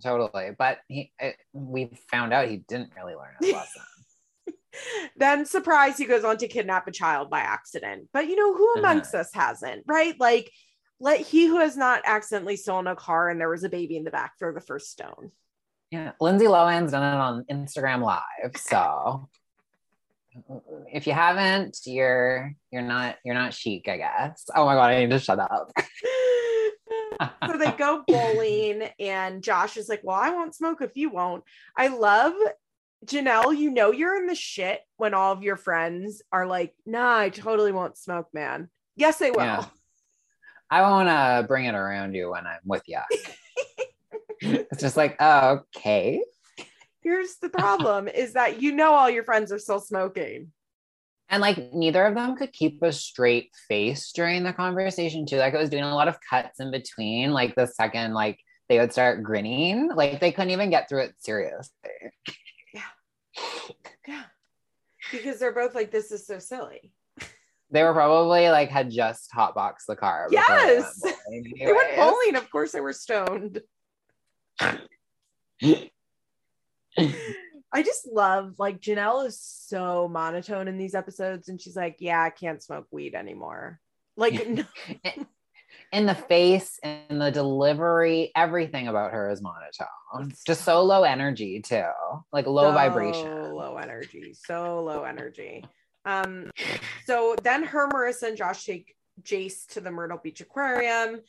Totally. 0.03 0.51
But 0.57 0.79
he 0.87 1.13
it, 1.19 1.37
we 1.53 1.91
found 2.11 2.33
out 2.33 2.49
he 2.49 2.59
didn't 2.69 2.93
really 2.97 3.15
learn 3.15 3.35
his 3.41 3.53
lesson. 3.53 3.83
then 5.17 5.45
surprise 5.47 5.99
he 5.99 6.05
goes 6.05 6.25
on 6.25 6.37
to 6.39 6.49
kidnap 6.49 6.87
a 6.87 6.93
child 6.93 7.31
by 7.31 7.41
accident. 7.41 8.09
But 8.13 8.29
you 8.29 8.37
know, 8.37 8.55
who 8.55 8.75
amongst 8.75 9.15
uh-huh. 9.15 9.23
us 9.23 9.31
hasn't, 9.33 9.85
right? 9.87 10.15
Like 10.21 10.51
let 11.01 11.20
he 11.20 11.47
who 11.47 11.59
has 11.59 11.77
not 11.77 12.03
accidentally 12.05 12.57
stolen 12.57 12.87
a 12.87 12.97
car 12.97 13.29
and 13.29 13.41
there 13.41 13.49
was 13.49 13.65
a 13.65 13.69
baby 13.69 13.97
in 13.97 14.05
the 14.05 14.11
back 14.11 14.39
throw 14.39 14.53
the 14.53 14.61
first 14.61 14.91
stone. 14.91 15.31
Yeah, 15.91 16.12
Lindsay 16.20 16.47
Lohan's 16.47 16.93
done 16.93 17.15
it 17.15 17.19
on 17.19 17.45
Instagram 17.51 18.03
Live. 18.03 18.57
So 18.57 19.29
if 20.93 21.07
you 21.07 21.12
haven't, 21.12 21.79
you're 21.87 22.55
you're 22.70 22.83
not 22.83 23.16
you're 23.25 23.35
not 23.35 23.55
chic, 23.55 23.89
I 23.89 23.97
guess. 23.97 24.45
Oh 24.55 24.66
my 24.66 24.75
god, 24.75 24.91
I 24.91 25.01
need 25.01 25.11
to 25.11 25.19
shut 25.19 25.39
up. 25.39 25.70
so 27.47 27.57
they 27.57 27.73
go 27.73 28.05
bowling, 28.07 28.89
and 28.99 29.43
Josh 29.43 29.77
is 29.77 29.89
like, 29.89 30.01
"Well, 30.03 30.16
I 30.16 30.31
won't 30.31 30.55
smoke 30.55 30.83
if 30.83 30.97
you 30.97 31.11
won't." 31.11 31.45
I 31.77 31.89
love 31.89 32.35
Jenelle. 33.07 33.57
You 33.57 33.70
know 33.70 33.93
you're 33.93 34.16
in 34.16 34.27
the 34.27 34.35
shit 34.35 34.81
when 34.97 35.15
all 35.15 35.33
of 35.33 35.43
your 35.43 35.57
friends 35.57 36.23
are 36.33 36.47
like, 36.47 36.75
"Nah, 36.85 37.19
I 37.19 37.31
totally 37.31 37.73
won't 37.73 37.97
smoke, 37.97 38.29
man." 38.33 38.69
Yes, 38.97 39.19
they 39.19 39.31
will. 39.31 39.45
Yeah. 39.45 39.65
I 40.70 40.82
won't 40.82 41.09
uh, 41.09 41.43
bring 41.43 41.65
it 41.65 41.74
around 41.74 42.15
you 42.15 42.31
when 42.31 42.47
I'm 42.47 42.61
with 42.65 42.82
you. 42.86 43.01
it's 44.40 44.81
just 44.81 44.97
like, 44.97 45.16
oh, 45.20 45.61
okay. 45.77 46.23
Here's 47.01 47.36
the 47.36 47.49
problem 47.49 48.09
is 48.09 48.35
that 48.35 48.61
you 48.61 48.73
know 48.73 48.93
all 48.93 49.09
your 49.09 49.24
friends 49.24 49.51
are 49.53 49.59
still 49.59 49.81
smoking. 49.81 50.53
And 51.31 51.40
like 51.40 51.73
neither 51.73 52.05
of 52.07 52.15
them 52.15 52.36
could 52.36 52.53
keep 52.53 52.82
a 52.82 52.93
straight 52.93 53.51
face 53.69 54.12
during 54.12 54.45
the 54.45 54.53
conversation 54.53 55.27
too. 55.27 55.36
Like 55.36 55.55
I 55.55 55.59
was 55.59 55.70
doing 55.70 55.85
a 55.85 55.95
lot 55.95 56.09
of 56.09 56.19
cuts 56.28 56.61
in 56.61 56.70
between. 56.70 57.32
Like 57.32 57.55
the 57.55 57.66
second 57.66 58.15
like 58.15 58.39
they 58.69 58.78
would 58.78 58.93
start 58.93 59.23
grinning, 59.23 59.90
like 59.95 60.20
they 60.20 60.32
couldn't 60.32 60.51
even 60.51 60.70
get 60.70 60.89
through 60.89 61.05
it 61.05 61.15
seriously. 61.19 61.70
Yeah. 62.74 62.82
Yeah. 64.07 64.24
Because 65.11 65.39
they're 65.39 65.53
both 65.53 65.74
like, 65.74 65.90
this 65.90 66.12
is 66.12 66.27
so 66.27 66.39
silly. 66.39 66.93
They 67.70 67.82
were 67.82 67.93
probably 67.93 68.49
like 68.49 68.70
had 68.70 68.90
just 68.90 69.31
hotboxed 69.31 69.86
the 69.86 69.97
car. 69.97 70.28
Yes. 70.31 71.01
They 71.03 71.11
went, 71.31 71.47
they 71.59 71.73
went 71.73 71.97
bowling. 71.97 72.36
Of 72.36 72.51
course, 72.51 72.73
they 72.73 72.81
were 72.81 72.93
stoned. 72.93 73.61
I 77.70 77.82
just 77.82 78.09
love 78.11 78.55
like 78.59 78.81
Jenelle 78.81 79.27
is 79.27 79.39
so 79.40 80.09
monotone 80.09 80.69
in 80.69 80.78
these 80.78 80.95
episodes, 80.95 81.49
and 81.49 81.61
she's 81.61 81.77
like, 81.77 81.97
"Yeah, 81.99 82.23
I 82.23 82.31
can't 82.31 82.62
smoke 82.62 82.86
weed 82.90 83.15
anymore." 83.15 83.81
Like, 84.16 84.35
in 85.93 86.07
the 86.07 86.15
face, 86.15 86.81
in 86.82 87.19
the 87.19 87.31
delivery, 87.31 88.32
everything 88.35 88.89
about 88.89 89.12
her 89.12 89.31
is 89.31 89.43
monotone. 89.43 90.32
Just 90.47 90.65
so 90.65 90.82
low 90.82 91.03
energy 91.03 91.61
too, 91.61 91.85
like 92.32 92.47
low 92.47 92.70
so 92.70 92.73
vibration, 92.73 93.53
low 93.53 93.77
energy, 93.77 94.35
so 94.35 94.82
low 94.82 95.05
energy. 95.05 95.65
Um, 96.09 96.51
so 97.05 97.37
then 97.43 97.65
her, 97.65 97.89
Marissa, 97.91 98.29
and 98.29 98.37
Josh 98.37 98.65
take 98.65 98.95
Jace 99.23 99.67
to 99.69 99.81
the 99.81 99.91
Myrtle 99.91 100.19
Beach 100.23 100.41
Aquarium. 100.41 101.21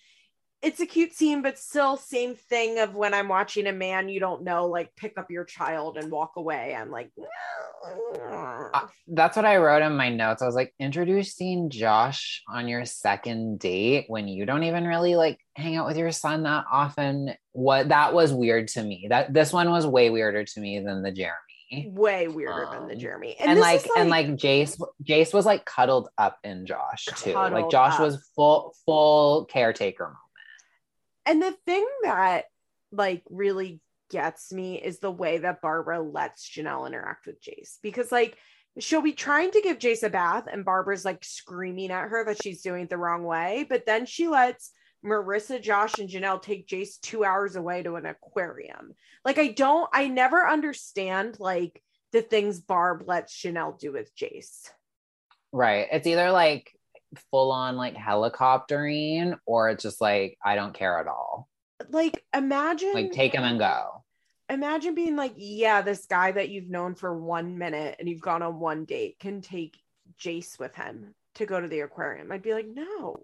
It's 0.61 0.79
a 0.79 0.85
cute 0.85 1.13
scene, 1.13 1.41
but 1.41 1.57
still 1.57 1.95
same 1.95 2.35
thing 2.35 2.79
of 2.79 2.93
when 2.93 3.13
I'm 3.13 3.29
watching 3.29 3.67
a 3.67 3.71
man 3.71 4.09
you 4.09 4.19
don't 4.19 4.43
know, 4.43 4.67
like 4.67 4.93
pick 4.97 5.17
up 5.17 5.31
your 5.31 5.45
child 5.45 5.97
and 5.97 6.11
walk 6.11 6.33
away. 6.35 6.75
I'm 6.75 6.91
like, 6.91 7.11
uh, 8.29 8.87
that's 9.07 9.37
what 9.37 9.45
I 9.45 9.57
wrote 9.57 9.83
in 9.83 9.95
my 9.95 10.09
notes. 10.09 10.41
I 10.41 10.45
was 10.45 10.55
like, 10.55 10.73
introducing 10.79 11.69
Josh 11.69 12.43
on 12.49 12.67
your 12.67 12.83
second 12.83 13.59
date 13.59 14.05
when 14.07 14.27
you 14.27 14.45
don't 14.45 14.63
even 14.63 14.85
really 14.85 15.15
like 15.15 15.39
hang 15.55 15.77
out 15.77 15.87
with 15.87 15.97
your 15.97 16.11
son 16.11 16.43
that 16.43 16.65
often. 16.69 17.33
What 17.53 17.89
that 17.89 18.13
was 18.13 18.33
weird 18.33 18.67
to 18.69 18.83
me. 18.83 19.07
That 19.09 19.33
this 19.33 19.53
one 19.53 19.71
was 19.71 19.87
way 19.87 20.09
weirder 20.09 20.43
to 20.43 20.59
me 20.59 20.79
than 20.79 21.03
the 21.03 21.11
Jeremy 21.11 21.48
way 21.71 22.27
weirder 22.27 22.67
um, 22.67 22.73
than 22.73 22.87
the 22.87 22.93
um, 22.93 22.99
Jeremy. 22.99 23.35
And, 23.39 23.51
and 23.51 23.59
like, 23.59 23.81
like, 23.81 23.97
and 23.97 24.09
like 24.09 24.27
Jace 24.27 24.79
Jace 25.03 25.33
was 25.33 25.45
like 25.45 25.65
cuddled 25.65 26.09
up 26.17 26.37
in 26.43 26.65
Josh 26.65 27.05
too. 27.17 27.33
Like 27.33 27.69
Josh 27.69 27.95
up. 27.95 28.01
was 28.01 28.29
full 28.35 28.75
full 28.85 29.45
caretaker 29.45 30.05
moment. 30.05 30.17
And 31.25 31.41
the 31.41 31.55
thing 31.65 31.87
that 32.03 32.45
like 32.91 33.23
really 33.29 33.81
gets 34.09 34.51
me 34.51 34.75
is 34.75 34.99
the 34.99 35.11
way 35.11 35.37
that 35.37 35.61
Barbara 35.61 36.01
lets 36.01 36.49
Jenelle 36.49 36.87
interact 36.87 37.27
with 37.27 37.41
Jace 37.41 37.77
because 37.83 38.11
like 38.11 38.37
she'll 38.79 39.01
be 39.01 39.13
trying 39.13 39.51
to 39.51 39.61
give 39.61 39.77
Jace 39.77 40.03
a 40.03 40.09
bath 40.09 40.45
and 40.51 40.65
Barbara's 40.65 41.05
like 41.05 41.23
screaming 41.23 41.91
at 41.91 42.09
her 42.09 42.25
that 42.25 42.41
she's 42.41 42.61
doing 42.61 42.83
it 42.83 42.89
the 42.89 42.97
wrong 42.97 43.23
way, 43.23 43.65
but 43.69 43.85
then 43.85 44.05
she 44.05 44.27
lets 44.27 44.71
Marissa, 45.05 45.61
Josh, 45.61 45.99
and 45.99 46.09
Jenelle 46.09 46.41
take 46.41 46.67
Jace 46.67 46.99
two 46.99 47.23
hours 47.23 47.55
away 47.55 47.83
to 47.83 47.95
an 47.95 48.05
aquarium. 48.05 48.93
Like, 49.23 49.37
I 49.37 49.47
don't, 49.49 49.89
I 49.93 50.07
never 50.07 50.47
understand 50.47 51.37
like 51.39 51.81
the 52.11 52.21
things 52.21 52.59
Barb 52.59 53.03
lets 53.07 53.35
Jenelle 53.35 53.79
do 53.79 53.93
with 53.93 54.15
Jace. 54.15 54.69
Right. 55.51 55.87
It's 55.91 56.07
either 56.07 56.31
like 56.31 56.71
full 57.31 57.51
on 57.51 57.75
like 57.75 57.95
helicoptering 57.95 59.37
or 59.45 59.69
it's 59.69 59.83
just 59.83 60.01
like, 60.01 60.37
I 60.43 60.55
don't 60.55 60.73
care 60.73 60.99
at 60.99 61.07
all. 61.07 61.47
Like, 61.89 62.23
imagine 62.35 62.93
like 62.93 63.11
take 63.11 63.33
him 63.33 63.43
and 63.43 63.59
go. 63.59 64.03
Imagine 64.49 64.95
being 64.95 65.15
like, 65.15 65.33
yeah, 65.37 65.81
this 65.81 66.07
guy 66.07 66.31
that 66.31 66.49
you've 66.49 66.69
known 66.69 66.95
for 66.95 67.17
one 67.17 67.57
minute 67.57 67.95
and 67.99 68.09
you've 68.09 68.21
gone 68.21 68.41
on 68.41 68.59
one 68.59 68.85
date 68.85 69.19
can 69.19 69.41
take 69.41 69.77
Jace 70.19 70.59
with 70.59 70.75
him 70.75 71.13
to 71.35 71.45
go 71.45 71.61
to 71.61 71.67
the 71.67 71.81
aquarium. 71.81 72.31
I'd 72.31 72.41
be 72.41 72.53
like, 72.53 72.67
no. 72.67 73.23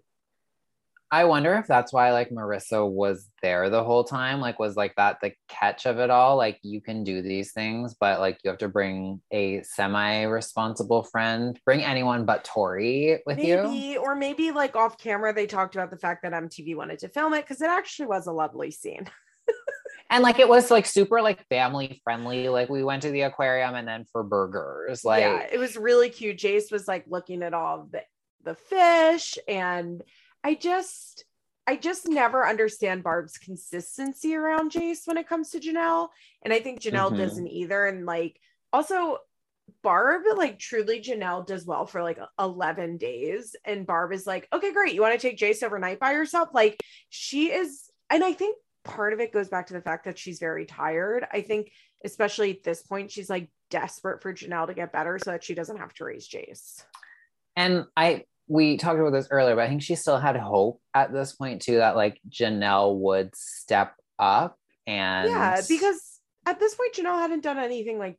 I 1.10 1.24
wonder 1.24 1.54
if 1.54 1.68
that's 1.68 1.92
why 1.92 2.12
like 2.12 2.30
Marissa 2.30 2.88
was 2.88 3.30
there 3.40 3.70
the 3.70 3.84
whole 3.84 4.02
time. 4.02 4.40
Like, 4.40 4.58
was 4.58 4.76
like 4.76 4.94
that 4.96 5.18
the 5.20 5.32
catch 5.48 5.86
of 5.86 5.98
it 5.98 6.10
all? 6.10 6.36
Like, 6.36 6.58
you 6.62 6.80
can 6.80 7.04
do 7.04 7.22
these 7.22 7.52
things, 7.52 7.94
but 7.98 8.18
like 8.18 8.38
you 8.42 8.50
have 8.50 8.58
to 8.58 8.68
bring 8.68 9.20
a 9.30 9.62
semi-responsible 9.62 11.04
friend. 11.04 11.58
Bring 11.64 11.84
anyone 11.84 12.24
but 12.24 12.42
Tori 12.44 13.22
with 13.24 13.36
maybe, 13.36 13.76
you, 13.76 13.98
or 13.98 14.16
maybe 14.16 14.50
like 14.50 14.74
off 14.74 14.98
camera 14.98 15.32
they 15.32 15.46
talked 15.46 15.76
about 15.76 15.90
the 15.90 15.98
fact 15.98 16.22
that 16.22 16.32
MTV 16.32 16.76
wanted 16.76 16.98
to 17.00 17.08
film 17.08 17.34
it 17.34 17.42
because 17.42 17.62
it 17.62 17.70
actually 17.70 18.06
was 18.06 18.26
a 18.26 18.32
lovely 18.32 18.72
scene. 18.72 19.08
and 20.10 20.24
like 20.24 20.40
it 20.40 20.48
was 20.48 20.72
like 20.72 20.86
super 20.86 21.22
like 21.22 21.46
family 21.48 22.00
friendly. 22.02 22.48
Like 22.48 22.68
we 22.68 22.82
went 22.82 23.02
to 23.02 23.12
the 23.12 23.22
aquarium 23.22 23.76
and 23.76 23.86
then 23.86 24.06
for 24.10 24.24
burgers. 24.24 25.04
Like 25.04 25.20
yeah, 25.20 25.46
it 25.52 25.58
was 25.58 25.76
really 25.76 26.10
cute. 26.10 26.38
Jace 26.38 26.72
was 26.72 26.88
like 26.88 27.04
looking 27.06 27.44
at 27.44 27.54
all 27.54 27.88
the 27.92 28.02
the 28.42 28.54
fish 28.54 29.38
and 29.46 30.02
I 30.44 30.54
just 30.54 31.24
I 31.66 31.76
just 31.76 32.08
never 32.08 32.46
understand 32.46 33.02
Barb's 33.02 33.38
consistency 33.38 34.36
around 34.36 34.70
Jace 34.70 35.06
when 35.06 35.16
it 35.16 35.28
comes 35.28 35.50
to 35.50 35.60
Jenelle. 35.60 36.08
And 36.42 36.52
I 36.52 36.60
think 36.60 36.80
Jenelle 36.80 37.08
mm-hmm. 37.08 37.18
doesn't 37.18 37.48
either. 37.48 37.86
And 37.86 38.06
like 38.06 38.38
also 38.72 39.18
Barb, 39.82 40.22
like 40.36 40.60
truly 40.60 41.00
Jenelle 41.00 41.44
does 41.44 41.66
well 41.66 41.86
for 41.86 42.02
like 42.02 42.20
11 42.38 42.98
days. 42.98 43.56
And 43.64 43.86
Barb 43.86 44.12
is 44.12 44.26
like, 44.26 44.46
okay, 44.52 44.72
great. 44.72 44.94
You 44.94 45.02
want 45.02 45.18
to 45.18 45.28
take 45.28 45.38
Jace 45.38 45.64
overnight 45.64 45.98
by 45.98 46.12
yourself? 46.12 46.50
Like 46.54 46.80
she 47.08 47.50
is, 47.50 47.90
and 48.10 48.22
I 48.22 48.32
think 48.32 48.56
part 48.84 49.12
of 49.12 49.18
it 49.18 49.32
goes 49.32 49.48
back 49.48 49.66
to 49.66 49.74
the 49.74 49.80
fact 49.80 50.04
that 50.04 50.18
she's 50.18 50.38
very 50.38 50.66
tired. 50.66 51.26
I 51.32 51.40
think, 51.40 51.72
especially 52.04 52.52
at 52.52 52.62
this 52.62 52.82
point, 52.82 53.10
she's 53.10 53.28
like 53.28 53.50
desperate 53.70 54.22
for 54.22 54.32
Jenelle 54.32 54.68
to 54.68 54.74
get 54.74 54.92
better 54.92 55.18
so 55.18 55.32
that 55.32 55.42
she 55.42 55.54
doesn't 55.54 55.78
have 55.78 55.92
to 55.94 56.04
raise 56.04 56.28
Jace. 56.28 56.84
And 57.56 57.86
I 57.96 58.24
we 58.48 58.76
talked 58.76 59.00
about 59.00 59.12
this 59.12 59.28
earlier, 59.30 59.56
but 59.56 59.64
I 59.64 59.68
think 59.68 59.82
she 59.82 59.94
still 59.94 60.18
had 60.18 60.36
hope 60.36 60.80
at 60.94 61.12
this 61.12 61.32
point 61.32 61.62
too 61.62 61.76
that 61.76 61.96
like 61.96 62.20
Jenelle 62.28 62.96
would 62.96 63.34
step 63.34 63.94
up 64.18 64.58
and 64.86 65.28
yeah, 65.28 65.60
because 65.68 66.20
at 66.46 66.60
this 66.60 66.74
point 66.74 66.94
Jenelle 66.94 67.18
hadn't 67.18 67.42
done 67.42 67.58
anything 67.58 67.98
like 67.98 68.18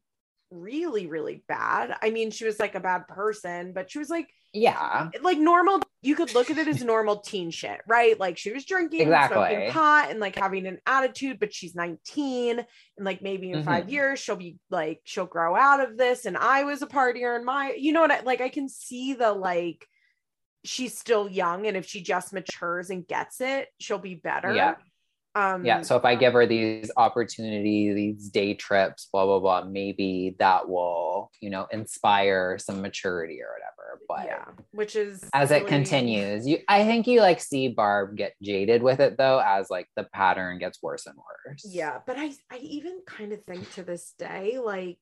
really, 0.52 1.08
really 1.08 1.44
bad. 1.48 1.96
I 2.02 2.10
mean, 2.10 2.32
she 2.32 2.46
was 2.46 2.60
like 2.60 2.76
a 2.76 2.80
bad 2.80 3.08
person, 3.08 3.74
but 3.74 3.92
she 3.92 4.00
was 4.00 4.10
like 4.10 4.28
yeah, 4.54 5.10
like 5.22 5.38
normal. 5.38 5.82
You 6.02 6.16
could 6.16 6.34
look 6.34 6.50
at 6.50 6.58
it 6.58 6.68
as 6.68 6.84
normal 6.84 7.18
teen 7.18 7.52
shit, 7.52 7.80
right? 7.88 8.20
Like 8.20 8.38
she 8.38 8.52
was 8.52 8.66
drinking, 8.66 9.02
exactly. 9.02 9.38
smoking 9.38 9.72
pot, 9.72 10.08
and 10.10 10.20
like 10.20 10.36
having 10.36 10.66
an 10.66 10.80
attitude, 10.86 11.40
but 11.40 11.54
she's 11.54 11.76
19, 11.76 12.60
and 12.60 12.68
like 13.06 13.22
maybe 13.22 13.52
in 13.52 13.58
mm-hmm. 13.58 13.66
five 13.66 13.90
years 13.90 14.20
she'll 14.20 14.36
be 14.36 14.58
like 14.70 15.02
she'll 15.04 15.26
grow 15.26 15.56
out 15.56 15.82
of 15.82 15.98
this. 15.98 16.26
And 16.26 16.38
I 16.38 16.64
was 16.64 16.82
a 16.82 16.88
partier, 16.88 17.36
and 17.36 17.46
my, 17.46 17.76
you 17.78 17.92
know 17.92 18.02
what? 18.02 18.12
I, 18.12 18.22
like 18.22 18.42
I 18.42 18.50
can 18.50 18.70
see 18.70 19.14
the 19.14 19.32
like 19.32 19.86
she's 20.68 20.98
still 20.98 21.30
young 21.30 21.66
and 21.68 21.78
if 21.78 21.86
she 21.86 22.02
just 22.02 22.34
matures 22.34 22.90
and 22.90 23.08
gets 23.08 23.42
it 23.42 23.68
she'll 23.80 23.98
be 23.98 24.16
better 24.16 24.54
yeah 24.54 24.76
Um, 25.36 25.64
yeah. 25.64 25.84
So 25.84 25.96
if 25.98 26.04
I 26.04 26.16
give 26.16 26.34
her 26.34 26.48
these 26.48 26.90
opportunities, 26.98 27.94
these 27.94 28.30
day 28.30 28.56
trips, 28.56 29.08
blah 29.12 29.26
blah 29.26 29.40
blah, 29.40 29.70
maybe 29.70 30.36
that 30.40 30.68
will, 30.68 31.30
you 31.42 31.52
know, 31.52 31.68
inspire 31.72 32.58
some 32.58 32.82
maturity 32.82 33.40
or 33.44 33.50
whatever. 33.54 34.02
But 34.08 34.26
yeah, 34.26 34.46
which 34.72 34.96
is 34.96 35.30
as 35.34 35.52
really... 35.52 35.62
it 35.62 35.68
continues, 35.68 36.48
you 36.48 36.60
I 36.68 36.86
think 36.86 37.06
you 37.06 37.22
like 37.22 37.40
see 37.40 37.68
Barb 37.68 38.18
get 38.18 38.34
jaded 38.42 38.82
with 38.82 39.00
it 39.00 39.18
though, 39.20 39.40
as 39.40 39.70
like 39.70 39.88
the 39.96 40.06
pattern 40.06 40.58
gets 40.58 40.82
worse 40.82 41.06
and 41.06 41.16
worse. 41.16 41.64
Yeah, 41.64 42.00
but 42.08 42.18
I 42.18 42.32
I 42.52 42.58
even 42.58 43.02
kind 43.06 43.32
of 43.32 43.44
think 43.44 43.72
to 43.74 43.84
this 43.84 44.16
day, 44.18 44.58
like, 44.58 44.98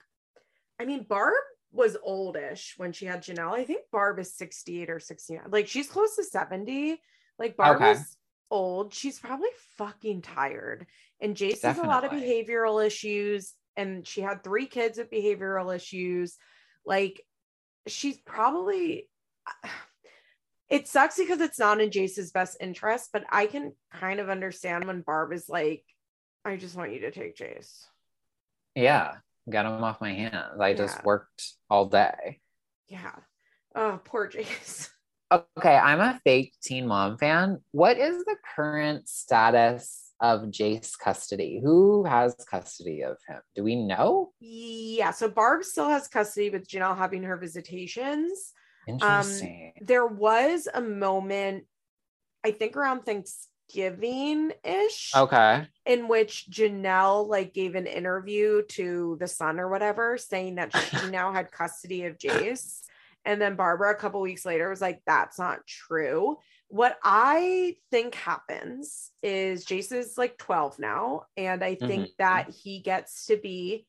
I 0.82 0.86
mean, 0.86 1.06
Barb 1.08 1.34
was 1.76 1.98
oldish 2.02 2.76
when 2.78 2.94
she 2.94 3.06
had 3.06 3.22
Jenelle. 3.22 3.54
I 3.54 3.66
think 3.66 3.82
Barb 3.92 4.20
is 4.20 4.34
68 4.36 4.90
or 4.90 5.00
69. 5.00 5.44
Like 5.50 5.68
she's 5.68 5.90
close 5.90 6.16
to 6.16 6.24
70. 6.24 7.02
Like 7.38 7.58
Barb 7.58 7.78
okay. 7.78 7.92
is 7.92 8.18
old. 8.50 8.94
She's 8.94 9.20
probably 9.20 9.50
fucking 9.78 10.22
tired. 10.22 10.88
And 11.20 11.36
Jace 11.36 11.62
has 11.64 11.78
a 11.78 11.84
lot 11.84 12.06
of 12.06 12.12
behavioral 12.12 12.86
issues. 12.86 13.54
And 13.76 14.08
she 14.08 14.22
had 14.22 14.44
three 14.44 14.68
kids 14.68 14.98
with 14.98 15.12
behavioral 15.12 15.76
issues. 15.76 16.38
Like 16.86 17.22
she's 17.88 18.18
probably 18.18 19.10
it 20.70 20.88
sucks 20.88 21.18
because 21.18 21.42
it's 21.42 21.60
not 21.60 21.82
in 21.82 21.90
Jace's 21.90 22.32
best 22.32 22.58
interest, 22.60 23.10
but 23.12 23.26
I 23.30 23.46
can 23.48 23.74
kind 23.92 24.20
of 24.20 24.30
understand 24.30 24.86
when 24.86 25.02
Barb 25.02 25.34
is 25.34 25.50
like, 25.50 25.84
I 26.44 26.56
just 26.56 26.76
want 26.76 26.94
you 26.94 27.02
to 27.02 27.12
take 27.12 27.36
Jace. 27.36 27.86
Yeah 28.76 29.16
got 29.50 29.66
him 29.66 29.84
off 29.84 30.02
my 30.02 30.14
hands. 30.14 30.60
I 30.60 30.70
yeah. 30.70 30.76
just 30.76 31.04
worked 31.04 31.54
all 31.70 31.86
day. 31.86 32.40
Yeah. 32.88 33.16
Oh, 33.76 34.00
poor 34.04 34.30
Jace. 34.30 34.90
Okay, 35.32 35.76
I'm 35.76 36.00
a 36.00 36.20
fake 36.24 36.54
teen 36.62 36.88
mom 36.88 37.18
fan. 37.18 37.60
What 37.72 37.98
is 37.98 38.24
the 38.26 38.36
current 38.56 39.10
status 39.10 40.14
of 40.22 40.44
Jace 40.44 40.98
custody? 40.98 41.60
Who 41.64 42.06
has 42.06 42.36
custody 42.50 43.02
of 43.04 43.18
him? 43.28 43.42
Do 43.56 43.64
we 43.64 43.76
know? 43.76 44.32
Yeah, 44.40 45.12
so 45.12 45.28
Barb 45.28 45.64
still 45.64 45.90
has 45.90 46.08
custody 46.08 46.50
with 46.52 46.68
Jenelle 46.68 46.98
having 46.98 47.24
her 47.24 47.38
visitations. 47.38 48.54
Um, 48.88 48.94
Interesting. 48.94 49.74
Um, 49.78 49.86
there 49.86 50.06
was 50.06 50.68
a 50.74 50.82
moment, 50.82 51.66
I 52.44 52.52
think 52.52 52.78
around 52.78 53.02
Thanksgiving 53.02 53.55
Thanksgiving 53.68 54.52
ish. 54.64 55.12
Okay. 55.16 55.68
In 55.86 56.08
which 56.08 56.48
Jenelle 56.50 57.28
like 57.28 57.54
gave 57.54 57.76
an 57.76 57.88
interview 57.88 58.64
to 58.70 59.18
the 59.20 59.28
Sun 59.28 59.60
or 59.60 59.70
whatever, 59.70 60.18
saying 60.18 60.56
that 60.56 60.76
she 60.76 61.10
now 61.10 61.32
had 61.32 61.52
custody 61.52 62.06
of 62.06 62.18
Jace. 62.18 62.82
And 63.24 63.42
then 63.42 63.56
Barbara, 63.56 63.92
a 63.92 63.96
couple 63.96 64.22
weeks 64.22 64.46
later, 64.46 64.70
was 64.70 64.82
like, 64.82 65.02
that's 65.06 65.40
not 65.40 65.66
true. 65.66 66.38
What 66.68 66.98
I 67.04 67.76
think 67.92 68.16
happens 68.16 69.12
is 69.24 69.66
Jace 69.66 69.92
is 69.92 70.18
like 70.18 70.38
12 70.38 70.80
now. 70.80 71.24
And 71.36 71.64
I 71.64 71.76
think 71.76 72.04
mm-hmm. 72.04 72.20
that 72.20 72.50
he 72.50 72.82
gets 72.82 73.26
to 73.28 73.38
be 73.38 73.88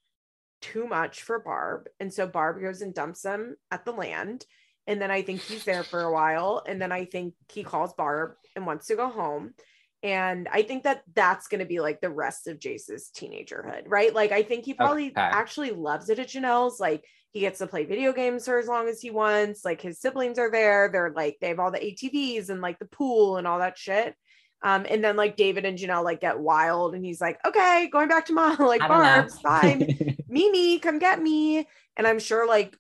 too 0.63 0.87
much 0.87 1.23
for 1.23 1.39
Barb. 1.39 1.89
And 2.01 2.13
so 2.13 2.27
Barb 2.27 2.61
goes 2.61 2.81
and 2.81 2.95
dumps 2.95 3.25
him 3.25 3.57
at 3.71 3.85
the 3.85 3.93
land. 3.93 4.47
And 4.87 5.01
then 5.01 5.11
I 5.11 5.23
think 5.23 5.41
he's 5.41 5.65
there 5.65 5.83
for 5.83 6.03
a 6.03 6.13
while. 6.13 6.63
And 6.67 6.81
then 6.81 6.93
I 6.93 7.05
think 7.05 7.35
he 7.53 7.65
calls 7.65 7.93
Barb 7.95 8.35
and 8.55 8.67
wants 8.67 8.87
to 8.87 8.97
go 8.97 9.09
home. 9.09 9.55
And 10.03 10.47
I 10.53 10.63
think 10.63 10.85
that 10.85 11.03
that's 11.15 11.49
going 11.49 11.59
to 11.59 11.67
be 11.67 11.81
like 11.81 12.01
the 12.01 12.11
rest 12.11 12.47
of 12.47 12.61
Jace's 12.61 13.11
teenagerhood, 13.17 13.85
right? 13.87 14.15
Like, 14.15 14.31
I 14.31 14.43
think 14.43 14.65
he 14.65 14.75
probably 14.75 15.09
okay. 15.09 15.21
actually 15.21 15.73
loves 15.73 16.11
it 16.11 16.19
at 16.19 16.29
Jenelle's. 16.29 16.79
Like, 16.79 17.05
he 17.33 17.41
gets 17.41 17.59
to 17.59 17.67
play 17.67 17.85
video 17.85 18.13
games 18.13 18.45
for 18.45 18.59
as 18.59 18.69
long 18.69 18.89
as 18.89 19.01
he 19.01 19.11
wants. 19.11 19.65
Like, 19.65 19.81
his 19.81 20.01
siblings 20.01 20.39
are 20.39 20.51
there. 20.51 20.91
They're 20.93 21.13
like, 21.15 21.39
they 21.41 21.49
have 21.49 21.59
all 21.59 21.73
the 21.73 21.79
ATVs 21.79 22.51
and 22.51 22.61
like 22.61 22.79
the 22.79 22.87
pool 22.87 23.37
and 23.37 23.47
all 23.47 23.59
that 23.59 23.79
shit. 23.79 24.15
Um, 24.63 24.87
and 24.89 25.05
then 25.05 25.17
like 25.17 25.37
David 25.37 25.65
and 25.65 25.79
Jenelle 25.79 26.05
like 26.05 26.21
get 26.21 26.39
wild, 26.39 26.95
and 26.95 27.05
he's 27.05 27.21
like, 27.21 27.39
okay, 27.45 27.89
going 27.93 28.09
back 28.09 28.27
to 28.27 28.33
mom, 28.33 28.57
like 28.61 28.81
Barb's 28.81 29.39
fine. 29.39 30.17
Mimi, 30.29 30.79
come 30.79 30.99
get 30.99 31.21
me. 31.21 31.67
And 31.97 32.07
I'm 32.07 32.19
sure 32.19 32.47
like 32.47 32.77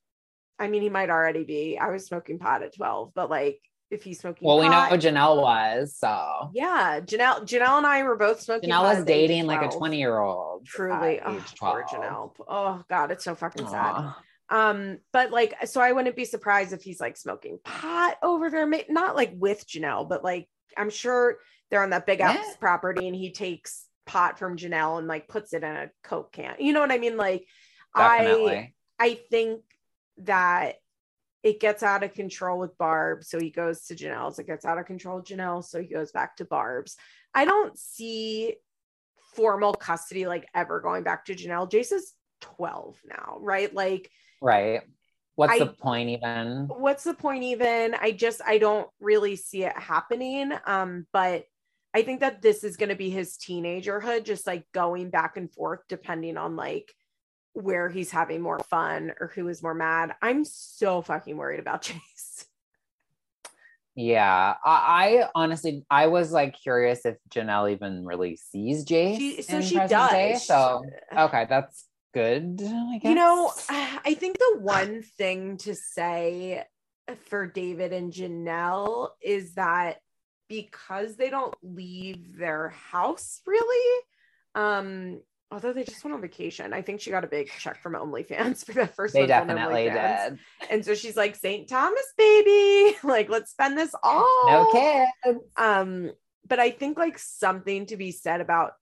I 0.59 0.69
mean, 0.69 0.83
he 0.83 0.89
might 0.89 1.11
already 1.11 1.45
be. 1.45 1.79
I 1.79 1.91
was 1.91 2.07
smoking 2.07 2.39
pot 2.39 2.63
at 2.63 2.75
12, 2.75 3.13
but 3.15 3.31
like 3.31 3.61
if 3.91 4.03
he's 4.03 4.19
smoking 4.19 4.47
well, 4.47 4.59
pot, 4.61 4.91
we 4.91 4.97
know 4.97 5.03
Jenelle 5.03 5.41
was. 5.41 5.97
So 5.97 6.51
yeah, 6.55 7.01
Jenelle, 7.01 7.43
Jenelle 7.43 7.79
and 7.79 7.87
I 7.87 8.03
were 8.03 8.17
both 8.17 8.41
smoking. 8.41 8.71
Jenelle 8.71 8.97
was 8.97 9.05
dating 9.05 9.47
like 9.47 9.63
a 9.63 9.75
20 9.75 9.99
year 9.99 10.19
old. 10.19 10.67
Truly. 10.67 11.21
Oh, 11.25 11.43
poor 11.59 11.85
Jenelle. 11.91 12.33
Oh 12.49 12.83
God, 12.89 13.11
it's 13.11 13.25
so 13.25 13.35
fucking 13.35 13.67
Aww. 13.67 13.71
sad. 13.71 14.15
Um, 14.49 14.99
but 15.13 15.31
like, 15.31 15.55
so 15.67 15.81
I 15.81 15.93
wouldn't 15.93 16.17
be 16.17 16.25
surprised 16.25 16.73
if 16.73 16.83
he's 16.83 17.01
like 17.01 17.17
smoking 17.17 17.59
pot 17.65 18.17
over 18.23 18.49
there, 18.51 18.69
not 18.89 19.17
like 19.17 19.33
with 19.35 19.67
Jenelle, 19.67 20.09
but 20.09 20.25
like 20.25 20.49
I'm 20.77 20.91
sure 20.91 21.39
they're 21.71 21.83
on 21.83 21.91
that 21.91 22.07
big 22.07 22.21
house 22.21 22.37
yeah. 22.37 22.55
property 22.61 23.07
and 23.07 23.17
he 23.17 23.33
takes 23.33 23.87
pot 24.07 24.39
from 24.39 24.57
Jenelle 24.57 24.99
and 24.99 25.09
like 25.09 25.29
puts 25.29 25.53
it 25.53 25.65
in 25.65 25.77
a 25.77 25.91
Coke 26.03 26.33
can. 26.33 26.55
You 26.59 26.73
know 26.73 26.81
what 26.81 26.93
I 26.93 26.99
mean? 26.99 27.17
Like 27.17 27.47
Definitely. 27.97 28.57
I 28.57 28.73
I 28.99 29.19
think 29.31 29.63
that 30.19 30.77
it 31.43 31.61
gets 31.61 31.83
out 31.83 32.03
of 32.03 32.13
control 32.13 32.59
with 32.59 32.77
Barb. 32.77 33.23
So 33.23 33.39
he 33.39 33.51
goes 33.51 33.87
to 33.87 33.95
Jenelle's. 33.95 34.39
It 34.39 34.47
gets 34.47 34.65
out 34.65 34.79
of 34.79 34.87
control 34.87 35.23
Jenelle. 35.23 35.65
So 35.65 35.81
he 35.81 35.87
goes 35.87 36.11
back 36.11 36.37
to 36.37 36.45
Barb's. 36.45 36.97
I 37.35 37.45
don't 37.45 37.79
see 37.79 38.57
formal 39.35 39.75
custody 39.75 40.27
like 40.27 40.49
ever 40.55 40.81
going 40.81 41.05
back 41.05 41.27
to 41.27 41.35
Jenelle. 41.35 41.71
Jace 41.71 41.93
is 41.93 42.13
12 42.41 42.99
now, 43.09 43.39
right? 43.41 43.73
Like, 43.73 44.11
right. 44.43 44.83
What's 45.37 45.53
I, 45.53 45.59
the 45.61 45.67
point 45.67 46.09
even? 46.09 46.67
What's 46.67 47.05
the 47.05 47.15
point 47.15 47.45
even? 47.45 47.95
I 47.95 48.11
just, 48.11 48.41
I 48.45 48.59
don't 48.59 48.89
really 48.99 49.37
see 49.37 49.65
it 49.65 49.79
happening. 49.79 50.51
Um, 50.67 51.07
but 51.13 51.45
I 51.95 52.03
think 52.03 52.21
that 52.21 52.43
this 52.43 52.65
is 52.65 52.77
going 52.77 52.89
to 52.89 52.97
be 52.97 53.11
his 53.11 53.37
teenagerhood, 53.37 54.25
just 54.25 54.47
like 54.47 54.65
going 54.73 55.11
back 55.11 55.37
and 55.37 55.53
forth 55.53 55.81
depending 55.89 56.39
on 56.39 56.57
like 56.57 56.93
where 57.57 57.89
he's 57.89 58.11
having 58.11 58.43
more 58.43 58.59
fun 58.59 59.13
or 59.19 59.29
who 59.29 59.49
is 59.49 59.63
more 59.63 59.73
mad. 59.73 60.15
I'm 60.21 60.45
so 60.45 61.01
fucking 61.01 61.37
worried 61.37 61.59
about 61.59 61.83
Jace. 61.85 62.45
Yeah, 63.95 64.55
I, 64.63 65.23
I, 65.25 65.29
honestly, 65.35 65.87
I 65.91 66.09
was 66.09 66.31
like 66.31 66.61
curious 66.61 67.07
if 67.07 67.17
Jenelle 67.31 67.73
even 67.73 68.05
really 68.05 68.37
sees 68.37 68.85
Jace. 68.85 69.17
She, 69.17 69.41
so 69.41 69.63
she 69.63 69.77
does. 69.77 70.11
Day, 70.11 70.37
so 70.39 70.85
okay, 71.17 71.47
that's 71.49 71.87
good. 72.13 72.61
You 72.61 73.15
know, 73.15 73.51
I 73.71 74.15
think 74.21 74.37
the 74.39 74.59
one 74.61 75.03
thing 75.03 75.57
to 75.59 75.75
say 75.75 76.63
for 77.25 77.47
David 77.47 77.95
and 77.95 78.13
Jenelle 78.13 79.11
is 79.23 79.55
that 79.55 80.01
because 80.47 81.17
they 81.17 81.31
don't 81.31 81.55
leave 81.63 82.37
their 82.37 82.69
house 82.69 83.41
really, 83.47 84.03
um, 84.55 85.23
although 85.51 85.73
they 85.73 85.85
just 85.85 86.03
went 86.05 86.15
on 86.15 86.21
vacation. 86.21 86.73
I 86.73 86.83
think 86.83 87.01
she 87.01 87.11
got 87.11 87.25
a 87.25 87.29
big 87.29 87.49
check 87.59 87.83
from 87.83 87.95
OnlyFans 87.95 88.65
for 88.67 88.73
the 88.73 88.87
first. 88.87 89.15
They 89.15 89.27
definitely 89.27 89.85
did. 89.85 90.39
And 90.71 90.85
so 90.85 90.95
she's 90.95 91.17
like, 91.17 91.37
St. 91.37 91.69
Thomas, 91.69 92.07
baby, 92.17 92.97
like 93.05 93.29
let's 93.29 93.51
spend 93.51 93.79
this 93.79 93.95
all. 94.03 94.47
No 94.47 94.71
kids. 94.73 95.45
Um, 95.57 96.11
but 96.47 96.59
I 96.59 96.71
think 96.71 96.99
like 96.99 97.19
something 97.19 97.87
to 97.87 97.97
be 97.97 98.13
said 98.13 98.41
about 98.41 98.73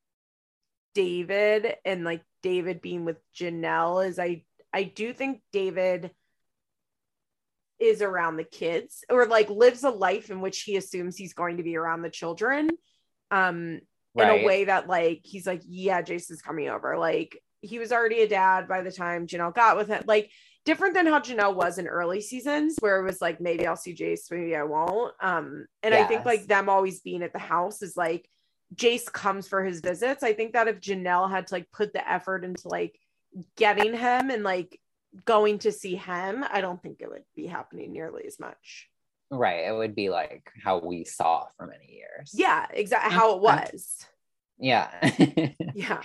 David 0.94 1.74
and 1.84 2.04
like 2.04 2.22
David 2.42 2.80
being 2.80 3.04
with 3.04 3.18
Jenelle 3.34 4.06
is 4.06 4.18
I 4.18 4.44
I 4.72 4.84
do 4.84 5.12
think 5.12 5.40
David 5.52 6.10
is 7.78 8.02
around 8.02 8.36
the 8.36 8.44
kids 8.44 9.04
or 9.10 9.26
like 9.26 9.50
lives 9.50 9.84
a 9.84 9.90
life 9.90 10.30
in 10.30 10.40
which 10.40 10.62
he 10.62 10.76
assumes 10.76 11.16
he's 11.16 11.34
going 11.34 11.56
to 11.56 11.62
be 11.62 11.76
around 11.76 12.02
the 12.02 12.10
children. 12.10 12.70
Um, 13.30 13.80
right. 14.14 14.38
in 14.38 14.44
a 14.44 14.46
way 14.46 14.64
that 14.64 14.88
like 14.88 15.20
he's 15.24 15.46
like, 15.46 15.62
yeah, 15.66 16.02
Jason's 16.02 16.42
coming 16.42 16.68
over. 16.68 16.96
Like 16.96 17.38
he 17.60 17.78
was 17.78 17.92
already 17.92 18.20
a 18.20 18.28
dad 18.28 18.68
by 18.68 18.82
the 18.82 18.92
time 18.92 19.26
Jenelle 19.26 19.54
got 19.54 19.76
with 19.76 19.88
him. 19.88 20.02
Like 20.06 20.30
different 20.64 20.94
than 20.94 21.06
how 21.06 21.20
Jenelle 21.20 21.54
was 21.54 21.78
in 21.78 21.86
early 21.86 22.20
seasons, 22.20 22.76
where 22.80 23.00
it 23.00 23.04
was 23.04 23.20
like 23.20 23.40
maybe 23.40 23.66
I'll 23.66 23.76
see 23.76 23.94
Jace, 23.94 24.30
maybe 24.30 24.56
I 24.56 24.64
won't. 24.64 25.14
Um, 25.20 25.66
and 25.82 25.92
yes. 25.94 26.04
I 26.04 26.08
think 26.08 26.24
like 26.24 26.46
them 26.46 26.68
always 26.68 27.00
being 27.00 27.22
at 27.22 27.32
the 27.32 27.38
house 27.38 27.82
is 27.82 27.96
like 27.96 28.28
Jace 28.74 29.10
comes 29.10 29.48
for 29.48 29.64
his 29.64 29.80
visits. 29.80 30.22
I 30.22 30.32
think 30.32 30.52
that 30.52 30.68
if 30.68 30.80
Jenelle 30.80 31.30
had 31.30 31.46
to 31.48 31.54
like 31.54 31.70
put 31.72 31.92
the 31.92 32.08
effort 32.08 32.44
into 32.44 32.68
like 32.68 32.98
getting 33.56 33.94
him 33.94 34.30
and 34.30 34.42
like 34.42 34.80
going 35.24 35.58
to 35.60 35.72
see 35.72 35.96
him, 35.96 36.44
I 36.50 36.60
don't 36.60 36.82
think 36.82 37.00
it 37.00 37.10
would 37.10 37.24
be 37.36 37.46
happening 37.46 37.92
nearly 37.92 38.24
as 38.26 38.40
much. 38.40 38.88
Right. 39.36 39.66
It 39.66 39.74
would 39.74 39.94
be 39.94 40.10
like 40.10 40.50
how 40.62 40.78
we 40.78 41.04
saw 41.04 41.46
for 41.56 41.66
many 41.66 41.92
years. 41.92 42.32
Yeah, 42.34 42.66
exactly 42.70 43.10
mm-hmm. 43.10 43.18
how 43.18 43.30
it 43.30 43.42
mm-hmm. 43.42 43.72
was. 43.72 44.06
Yeah. 44.58 45.52
yeah. 45.74 46.02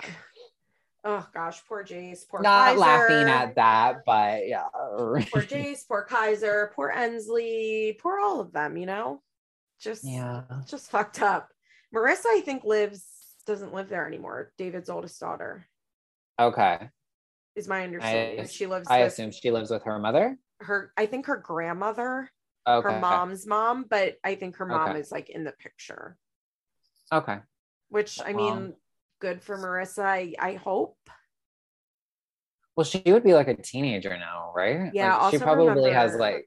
Oh 1.02 1.26
gosh, 1.32 1.62
poor 1.66 1.82
Jace, 1.82 2.28
poor 2.28 2.42
Not 2.42 2.76
Kaiser. 2.76 2.78
laughing 2.78 3.28
at 3.28 3.54
that, 3.54 4.04
but 4.04 4.46
yeah. 4.46 4.64
poor 4.74 5.42
Jace, 5.42 5.88
poor 5.88 6.04
Kaiser, 6.04 6.72
poor 6.74 6.90
Ensley, 6.90 7.98
poor 8.02 8.20
all 8.20 8.40
of 8.40 8.52
them, 8.52 8.76
you 8.76 8.86
know? 8.86 9.22
Just 9.80 10.04
yeah, 10.04 10.42
just 10.68 10.90
fucked 10.90 11.22
up. 11.22 11.48
Marissa, 11.94 12.26
I 12.26 12.42
think, 12.44 12.64
lives 12.64 13.06
doesn't 13.46 13.72
live 13.72 13.88
there 13.88 14.06
anymore. 14.06 14.52
David's 14.58 14.90
oldest 14.90 15.18
daughter. 15.18 15.66
Okay. 16.38 16.90
Is 17.56 17.66
my 17.66 17.82
understanding. 17.82 18.40
I, 18.40 18.46
she 18.46 18.66
lives 18.66 18.86
I 18.88 19.00
with, 19.00 19.12
assume 19.12 19.32
she 19.32 19.50
lives 19.50 19.70
with 19.70 19.84
her 19.84 19.98
mother. 19.98 20.36
Her 20.60 20.92
I 20.96 21.06
think 21.06 21.26
her 21.26 21.38
grandmother 21.38 22.30
okay. 22.66 22.92
her 22.92 23.00
mom's 23.00 23.46
mom, 23.46 23.86
but 23.88 24.16
I 24.22 24.34
think 24.34 24.56
her 24.56 24.66
mom 24.66 24.90
okay. 24.90 25.00
is 25.00 25.10
like 25.10 25.30
in 25.30 25.44
the 25.44 25.52
picture. 25.52 26.16
Okay. 27.12 27.38
which 27.90 28.18
I 28.24 28.32
mean, 28.32 28.52
um, 28.52 28.74
good 29.20 29.42
for 29.42 29.58
Marissa. 29.58 30.04
I, 30.04 30.34
I 30.38 30.54
hope. 30.54 30.96
Well, 32.76 32.84
she 32.84 33.02
would 33.06 33.24
be 33.24 33.34
like 33.34 33.48
a 33.48 33.54
teenager 33.54 34.16
now, 34.16 34.52
right? 34.54 34.90
Yeah. 34.94 35.16
Like, 35.16 35.32
she 35.32 35.38
probably 35.38 35.68
remember, 35.68 35.92
has 35.92 36.14
like. 36.14 36.46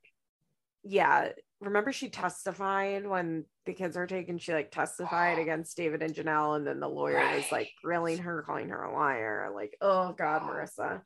Yeah. 0.84 1.30
Remember, 1.60 1.94
she 1.94 2.10
testified 2.10 3.06
when 3.08 3.46
the 3.66 3.74
kids 3.74 3.96
are 3.96 4.08
taken. 4.08 4.38
She 4.38 4.54
like 4.54 4.72
testified 4.72 5.38
against 5.38 5.78
David 5.78 6.02
and 6.02 6.16
Jenelle, 6.16 6.56
and 6.56 6.66
then 6.66 6.80
the 6.80 6.90
lawyer 6.90 7.16
right. 7.16 7.36
was 7.36 7.52
like 7.52 7.70
grilling 7.84 8.18
her, 8.20 8.42
calling 8.42 8.70
her 8.70 8.84
a 8.84 8.94
liar. 8.94 9.52
Like, 9.54 9.78
oh 9.80 10.14
God, 10.18 10.42
Marissa. 10.42 11.02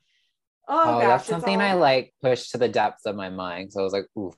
Oh, 0.70 0.82
oh 0.82 1.00
gosh, 1.00 1.02
that's 1.02 1.26
something 1.26 1.60
all... 1.60 1.68
I 1.68 1.72
like 1.74 2.14
pushed 2.22 2.52
to 2.52 2.58
the 2.58 2.68
depths 2.68 3.06
of 3.06 3.16
my 3.16 3.28
mind. 3.28 3.72
So 3.72 3.80
I 3.80 3.84
was 3.84 3.92
like, 3.92 4.06
oof. 4.16 4.34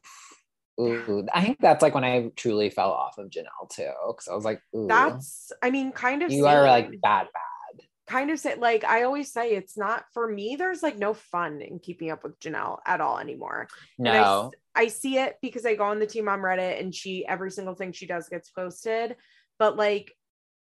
Ooh, 0.80 1.26
I 1.34 1.44
think 1.44 1.58
that's 1.60 1.82
like 1.82 1.94
when 1.94 2.04
I 2.04 2.30
truly 2.36 2.70
fell 2.70 2.90
off 2.90 3.18
of 3.18 3.28
Jenelle 3.28 3.68
too. 3.68 3.90
Cause 4.06 4.28
I 4.30 4.34
was 4.34 4.44
like, 4.44 4.62
Ooh, 4.74 4.86
that's, 4.88 5.52
I 5.62 5.70
mean, 5.70 5.92
kind 5.92 6.22
of, 6.22 6.32
you 6.32 6.46
are 6.46 6.62
like 6.62 6.88
bad, 7.02 7.26
bad. 7.32 7.86
Kind 8.06 8.30
of 8.30 8.40
say, 8.40 8.56
like, 8.56 8.82
I 8.82 9.02
always 9.02 9.32
say 9.32 9.50
it's 9.52 9.76
not 9.76 10.04
for 10.14 10.26
me. 10.26 10.56
There's 10.56 10.82
like 10.82 10.98
no 10.98 11.14
fun 11.14 11.60
in 11.60 11.78
keeping 11.78 12.10
up 12.10 12.24
with 12.24 12.40
Jenelle 12.40 12.78
at 12.86 13.00
all 13.00 13.18
anymore. 13.18 13.68
No, 13.98 14.50
I, 14.74 14.82
I 14.84 14.88
see 14.88 15.18
it 15.18 15.36
because 15.42 15.66
I 15.66 15.74
go 15.74 15.84
on 15.84 16.00
the 16.00 16.06
Teen 16.06 16.24
Mom 16.24 16.40
Reddit 16.40 16.80
and 16.80 16.94
she, 16.94 17.26
every 17.26 17.50
single 17.50 17.74
thing 17.74 17.92
she 17.92 18.06
does 18.06 18.28
gets 18.28 18.50
posted. 18.50 19.16
But 19.58 19.76
like, 19.76 20.12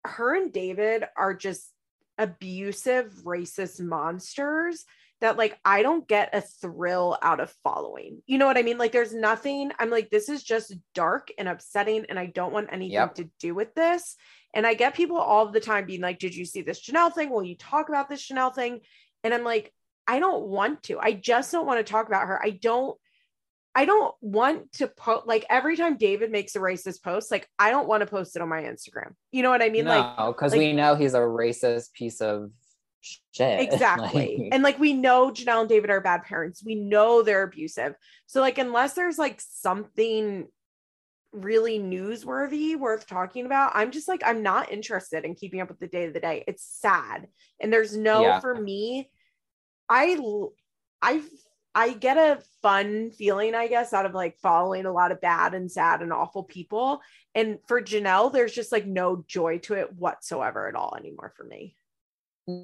her 0.05 0.35
and 0.35 0.53
David 0.53 1.05
are 1.16 1.35
just 1.35 1.70
abusive, 2.19 3.12
racist 3.24 3.81
monsters 3.81 4.85
that 5.21 5.37
like 5.37 5.59
I 5.65 5.83
don't 5.83 6.07
get 6.07 6.35
a 6.35 6.41
thrill 6.41 7.19
out 7.23 7.41
of 7.41 7.55
following. 7.63 8.23
You 8.27 8.39
know 8.39 8.47
what 8.47 8.59
I 8.59 8.63
mean? 8.63 8.79
Like 8.79 8.93
there's 8.93 9.15
nothing. 9.15 9.71
I'm 9.79 9.91
like 9.91 10.11
this 10.11 10.29
is 10.29 10.43
just 10.43 10.75
dark 10.95 11.29
and 11.39 11.49
upsetting 11.49 12.07
and 12.09 12.19
I 12.19 12.27
don't 12.27 12.53
want 12.53 12.73
anything 12.73 12.93
yep. 12.93 13.15
to 13.17 13.31
do 13.39 13.55
with 13.55 13.75
this. 13.75 14.17
And 14.55 14.67
I 14.67 14.75
get 14.75 14.95
people 14.95 15.19
all 15.19 15.51
the 15.51 15.61
time 15.61 15.87
being 15.87 16.01
like, 16.01 16.19
"Did 16.19 16.35
you 16.35 16.45
see 16.45 16.63
this 16.63 16.83
Jenelle 16.83 17.15
thing? 17.15 17.31
Will 17.31 17.45
you 17.45 17.57
talk 17.57 17.89
about 17.89 18.09
this 18.09 18.27
Jenelle 18.27 18.55
thing?" 18.55 18.81
And 19.23 19.33
I'm 19.33 19.45
like, 19.45 19.73
I 20.07 20.19
don't 20.19 20.47
want 20.47 20.83
to. 20.85 20.99
I 20.99 21.13
just 21.13 21.53
don't 21.53 21.67
want 21.67 21.85
to 21.85 21.91
talk 21.91 22.09
about 22.09 22.27
her. 22.27 22.43
I 22.43 22.51
don't 22.51 22.99
I 23.75 23.85
don't 23.85 24.15
want 24.21 24.73
to 24.75 24.89
post 24.89 25.29
like 25.29 25.47
every 25.49 25.77
time 25.77 25.97
David 25.97 26.33
makes 26.33 26.57
a 26.57 26.59
racist 26.59 27.03
post, 27.03 27.31
like 27.31 27.49
I 27.59 27.71
don't 27.71 27.87
want 27.87 28.01
to 28.01 28.07
post 28.07 28.35
it 28.35 28.43
on 28.43 28.49
my 28.49 28.63
Instagram. 28.63 29.13
You 29.31 29.45
know 29.45 29.51
what 29.51 29.63
I 29.63 29.69
mean? 29.69 29.85
No, 29.85 29.91
like 29.91 30.35
because 30.35 30.53
like, 30.53 30.59
we 30.59 30.73
know 30.73 30.97
he's 30.97 31.15
a 31.15 31.19
racist 31.19 31.93
piece 31.93 32.21
of 32.21 32.51
shit. 33.01 33.60
Exactly. 33.72 34.39
like, 34.39 34.48
and 34.52 34.62
like 34.62 34.78
we 34.78 34.93
know 34.93 35.31
Jenelle 35.31 35.60
and 35.60 35.68
David 35.68 35.90
are 35.90 36.01
bad 36.01 36.22
parents. 36.24 36.62
We 36.64 36.74
know 36.74 37.22
they're 37.22 37.43
abusive. 37.43 37.94
So 38.27 38.40
like 38.40 38.59
unless 38.59 38.94
there's 38.94 39.18
like 39.18 39.40
something 39.40 40.48
really 41.32 41.78
newsworthy 41.78 42.77
worth 42.77 43.06
talking 43.06 43.47
about, 43.47 43.72
I'm 43.74 43.90
just 43.90 44.09
like 44.09 44.22
I'm 44.24 44.43
not 44.43 44.72
interested 44.72 45.24
in 45.24 45.35
keeping 45.35 45.60
up 45.60 45.68
with 45.68 45.78
the 45.78 45.86
day 45.86 46.06
of 46.06 46.14
the 46.14 46.20
day. 46.20 46.44
It's 46.47 46.64
sad. 46.64 47.28
And 47.60 47.72
there's 47.72 47.97
no 47.97 48.22
yeah. 48.22 48.40
for 48.40 48.55
me 48.55 49.10
I 49.90 50.16
I 51.02 51.22
I 51.74 51.93
get 51.93 52.16
a 52.16 52.43
fun 52.62 53.10
feeling, 53.10 53.55
I 53.55 53.68
guess, 53.68 53.93
out 53.93 54.06
of 54.06 54.14
like 54.14 54.39
following 54.39 54.86
a 54.86 54.93
lot 54.93 55.12
of 55.12 55.20
bad 55.20 55.55
and 55.55 55.70
sad 55.70 56.02
and 56.02 56.12
awful 56.12 56.43
people. 56.43 57.01
And 57.35 57.59
for 57.66 57.81
Jenelle, 57.81 58.32
there's 58.32 58.52
just 58.52 58.72
like 58.72 58.86
no 58.86 59.24
joy 59.27 59.59
to 59.59 59.74
it 59.74 59.93
whatsoever 59.93 60.68
at 60.68 60.74
all 60.74 60.97
anymore 60.98 61.32
for 61.36 61.44
me. 61.44 61.77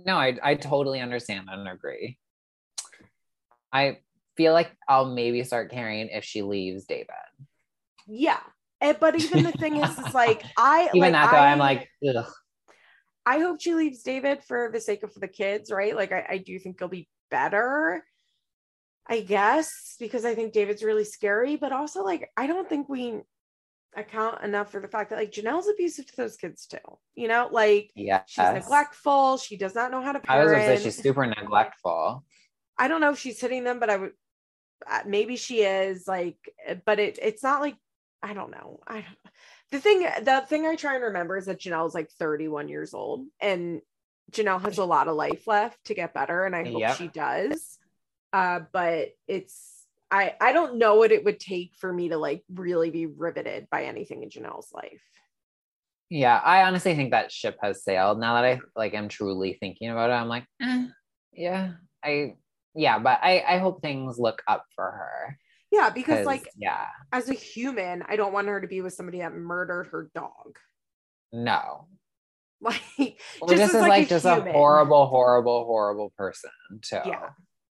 No, 0.07 0.17
I 0.17 0.39
I 0.43 0.55
totally 0.55 1.01
understand 1.01 1.49
and 1.51 1.69
agree. 1.69 2.19
I 3.73 3.99
feel 4.37 4.53
like 4.53 4.71
I'll 4.89 5.07
maybe 5.07 5.43
start 5.45 5.71
caring 5.71 6.09
if 6.09 6.25
she 6.25 6.43
leaves 6.43 6.85
David. 6.85 7.09
Yeah. 8.07 8.41
And, 8.81 8.99
but 9.01 9.17
even 9.21 9.45
the 9.45 9.53
thing 9.53 9.77
is, 9.77 9.99
is 9.99 10.15
like 10.15 10.43
I 10.57 10.89
even 10.95 11.01
like, 11.01 11.13
that 11.13 11.31
though, 11.31 11.39
I, 11.39 11.53
I'm 11.53 11.59
like, 11.59 11.89
ugh. 12.07 12.27
I 13.25 13.41
hope 13.41 13.61
she 13.61 13.75
leaves 13.75 14.03
David 14.03 14.45
for 14.45 14.71
the 14.73 14.81
sake 14.81 15.03
of 15.03 15.13
the 15.15 15.29
kids, 15.29 15.71
right? 15.71 15.97
Like 15.97 16.13
I, 16.13 16.27
I 16.29 16.39
do 16.39 16.59
think 16.59 16.79
he'll 16.79 16.89
be 16.89 17.09
better. 17.31 18.05
I 19.09 19.21
guess 19.21 19.97
because 20.01 20.25
I 20.25 20.35
think 20.35 20.53
David's 20.53 20.83
really 20.83 21.05
scary, 21.05 21.57
but 21.57 21.73
also 21.73 22.03
like 22.03 22.31
I 22.37 22.47
don't 22.47 22.69
think 22.69 22.89
we 22.89 23.21
account 23.97 24.45
enough 24.45 24.71
for 24.71 24.81
the 24.81 24.89
fact 24.89 25.11
that 25.11 25.19
like 25.19 25.33
Jenelle's 25.33 25.69
abusive 25.69 26.07
to 26.07 26.17
those 26.17 26.37
kids 26.37 26.67
too. 26.67 26.79
You 27.15 27.29
know, 27.29 27.49
like 27.51 27.91
yeah, 27.95 28.23
she's 28.27 28.45
neglectful. 28.45 29.39
She 29.39 29.57
does 29.57 29.75
not 29.75 29.91
know 29.91 30.03
how 30.03 30.13
to 30.13 30.21
parent. 30.21 30.41
I 30.41 30.45
was 30.45 30.53
gonna 30.53 30.77
say 30.79 30.85
she's 30.85 31.03
super 31.03 31.27
neglectful. 31.27 32.25
I 32.79 32.89
don't 32.89 33.01
know 33.01 33.13
if 33.13 33.19
she's 33.19 33.41
hitting 33.41 33.65
them, 33.65 33.81
but 33.81 33.91
I 33.91 33.97
would 33.97 34.13
uh, 34.89 35.01
maybe 35.07 35.37
she 35.37 35.63
is 35.63 36.07
like, 36.07 36.39
but 36.85 36.99
it 36.99 37.19
it's 37.21 37.43
not 37.43 37.61
like 37.61 37.77
I 38.23 38.35
don't 38.35 38.51
know. 38.51 38.81
I 38.87 38.95
don't, 38.95 39.33
the 39.73 39.81
thing 39.81 40.01
the 40.01 40.45
thing 40.49 40.67
I 40.67 40.77
try 40.77 40.95
and 40.95 41.05
remember 41.05 41.37
is 41.37 41.47
that 41.47 41.61
Jenelle's 41.61 41.95
like 41.95 42.11
31 42.11 42.69
years 42.69 42.95
old 42.95 43.27
and 43.41 43.81
Jenelle 44.33 44.63
has 44.63 44.79
a 44.79 44.85
lot 44.85 45.09
of 45.09 45.17
life 45.17 45.47
left 45.47 45.85
to 45.85 45.95
get 45.95 46.15
better, 46.15 46.45
and 46.45 46.55
I 46.55 46.65
hope 46.65 46.81
yep. 46.81 46.97
she 46.97 47.09
does. 47.09 47.79
Uh, 48.33 48.61
but 48.73 49.11
it's 49.29 49.76
I 50.11 50.35
I 50.41 50.53
don't 50.53 50.79
know 50.79 50.97
what 50.97 51.13
it 51.13 51.25
would 51.25 51.41
take 51.41 51.73
for 51.79 51.93
me 51.93 52.11
to 52.11 52.17
like 52.17 52.45
really 52.53 52.91
be 52.91 53.07
riveted 53.07 53.69
by 53.71 53.85
anything 53.85 54.23
in 54.23 54.31
Jenelle's 54.31 54.73
life. 54.73 55.03
Yeah, 56.09 56.37
I 56.37 56.63
honestly 56.63 56.95
think 56.95 57.11
that 57.11 57.33
ship 57.33 57.59
has 57.63 57.83
sailed. 57.83 58.21
Now 58.21 58.35
that 58.35 58.45
I 58.45 58.61
like 58.77 58.95
am 58.95 59.09
truly 59.09 59.55
thinking 59.59 59.91
about 59.91 60.11
it, 60.11 60.15
I'm 60.15 60.29
like, 60.29 60.45
eh, 60.63 60.87
yeah, 61.33 61.73
I 62.05 62.35
yeah, 62.75 62.99
but 62.99 63.19
I 63.23 63.43
I 63.47 63.59
hope 63.59 63.83
things 63.83 64.19
look 64.19 64.43
up 64.47 64.65
for 64.75 64.85
her. 64.85 65.39
Yeah, 65.73 65.91
because 65.91 66.25
like 66.25 66.49
yeah, 66.57 66.87
as 67.13 67.29
a 67.29 67.35
human, 67.35 68.05
I 68.09 68.15
don't 68.15 68.33
want 68.33 68.47
her 68.47 68.61
to 68.61 68.69
be 68.69 68.81
with 68.83 68.95
somebody 68.95 69.19
that 69.19 69.35
murdered 69.35 69.89
her 69.89 70.11
dog. 70.15 70.59
No. 71.33 71.89
Like 72.59 73.19
well, 73.39 73.49
this 73.49 73.69
is 73.69 73.75
like, 73.75 73.91
like 73.91 74.07
a 74.07 74.09
just 74.09 74.25
human. 74.25 74.49
a 74.49 74.53
horrible, 74.53 75.07
horrible, 75.09 75.67
horrible 75.67 76.11
person 76.17 76.51
too. 76.81 77.01
Yeah. 77.05 77.29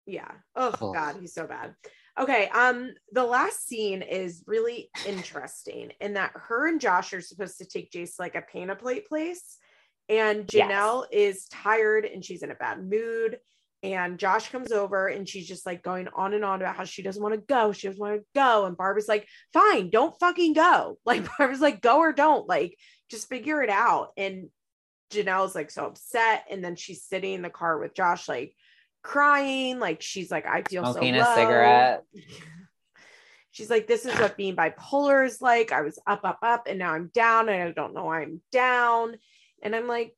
Yeah. 0.06 0.32
Oh 0.58 0.92
God, 0.94 1.16
he's 1.22 1.34
so 1.34 1.48
bad. 1.48 1.74
Okay, 2.20 2.48
um, 2.50 2.92
the 3.12 3.24
last 3.24 3.68
scene 3.68 4.04
is 4.04 4.44
really 4.46 4.90
interesting 5.08 5.92
in 6.00 6.14
that 6.14 6.32
her 6.36 6.68
and 6.68 6.80
Josh 6.80 7.12
are 7.14 7.22
supposed 7.22 7.58
to 7.58 7.66
take 7.66 7.92
Jace 7.92 8.20
like 8.20 8.36
a 8.36 8.42
paint 8.42 8.70
a 8.70 8.76
plate 8.76 9.08
place, 9.08 9.58
and 10.10 10.46
Jenelle 10.46 11.06
yes. 11.12 11.38
is 11.38 11.48
tired 11.48 12.06
and 12.06 12.24
she's 12.24 12.44
in 12.44 12.52
a 12.52 12.56
bad 12.56 12.84
mood. 12.84 13.40
And 13.82 14.18
Josh 14.18 14.50
comes 14.50 14.72
over 14.72 15.08
and 15.08 15.28
she's 15.28 15.46
just 15.46 15.66
like 15.66 15.84
going 15.84 16.08
on 16.16 16.34
and 16.34 16.46
on 16.46 16.62
about 16.62 16.78
how 16.78 16.86
she 16.86 17.02
doesn't 17.02 17.22
want 17.22 17.36
to 17.36 17.42
go. 17.42 17.74
She 17.74 17.88
doesn't 17.88 18.00
want 18.00 18.16
to 18.16 18.26
go. 18.34 18.66
And 18.66 18.78
Barbara's 18.78 19.10
like, 19.10 19.28
fine, 19.52 19.90
don't 19.90 20.18
fucking 20.20 20.54
go. 20.54 20.98
Like 21.06 21.28
Barbara's 21.38 21.60
like, 21.60 21.82
go 21.82 22.00
or 22.00 22.14
don't. 22.14 22.48
Like, 22.48 22.78
just 23.12 23.28
figure 23.28 23.62
it 23.62 23.70
out. 23.70 24.12
And 24.16 24.50
Jenelle's 25.12 25.54
like 25.54 25.70
so 25.70 25.88
upset. 25.88 26.46
And 26.50 26.64
then 26.64 26.78
she's 26.78 27.04
sitting 27.04 27.34
in 27.34 27.42
the 27.42 27.50
car 27.50 27.78
with 27.78 27.94
Josh, 27.94 28.30
like, 28.30 28.56
crying. 29.04 29.80
Like 29.80 30.02
she's 30.02 30.32
like, 30.32 30.48
I 30.48 30.64
feel 30.64 30.84
Smoking 30.84 31.14
so 31.14 31.20
low. 31.20 31.32
a 31.32 31.36
cigarette. 31.36 32.04
she's 33.52 33.70
like, 33.70 33.88
this 33.88 34.06
is 34.06 34.20
what 34.20 34.36
being 34.36 34.56
bipolar 34.56 35.26
is 35.26 35.42
like. 35.42 35.72
I 35.72 35.82
was 35.82 36.00
up, 36.08 36.22
up, 36.24 36.40
up, 36.42 36.68
and 36.68 36.80
now 36.80 36.94
I'm 36.94 37.12
down, 37.14 37.50
and 37.50 37.62
I 37.62 37.72
don't 37.72 37.94
know 37.94 38.06
why 38.06 38.22
I'm 38.24 38.42
down. 38.52 39.16
And 39.62 39.76
I'm 39.76 39.88
like, 39.88 40.16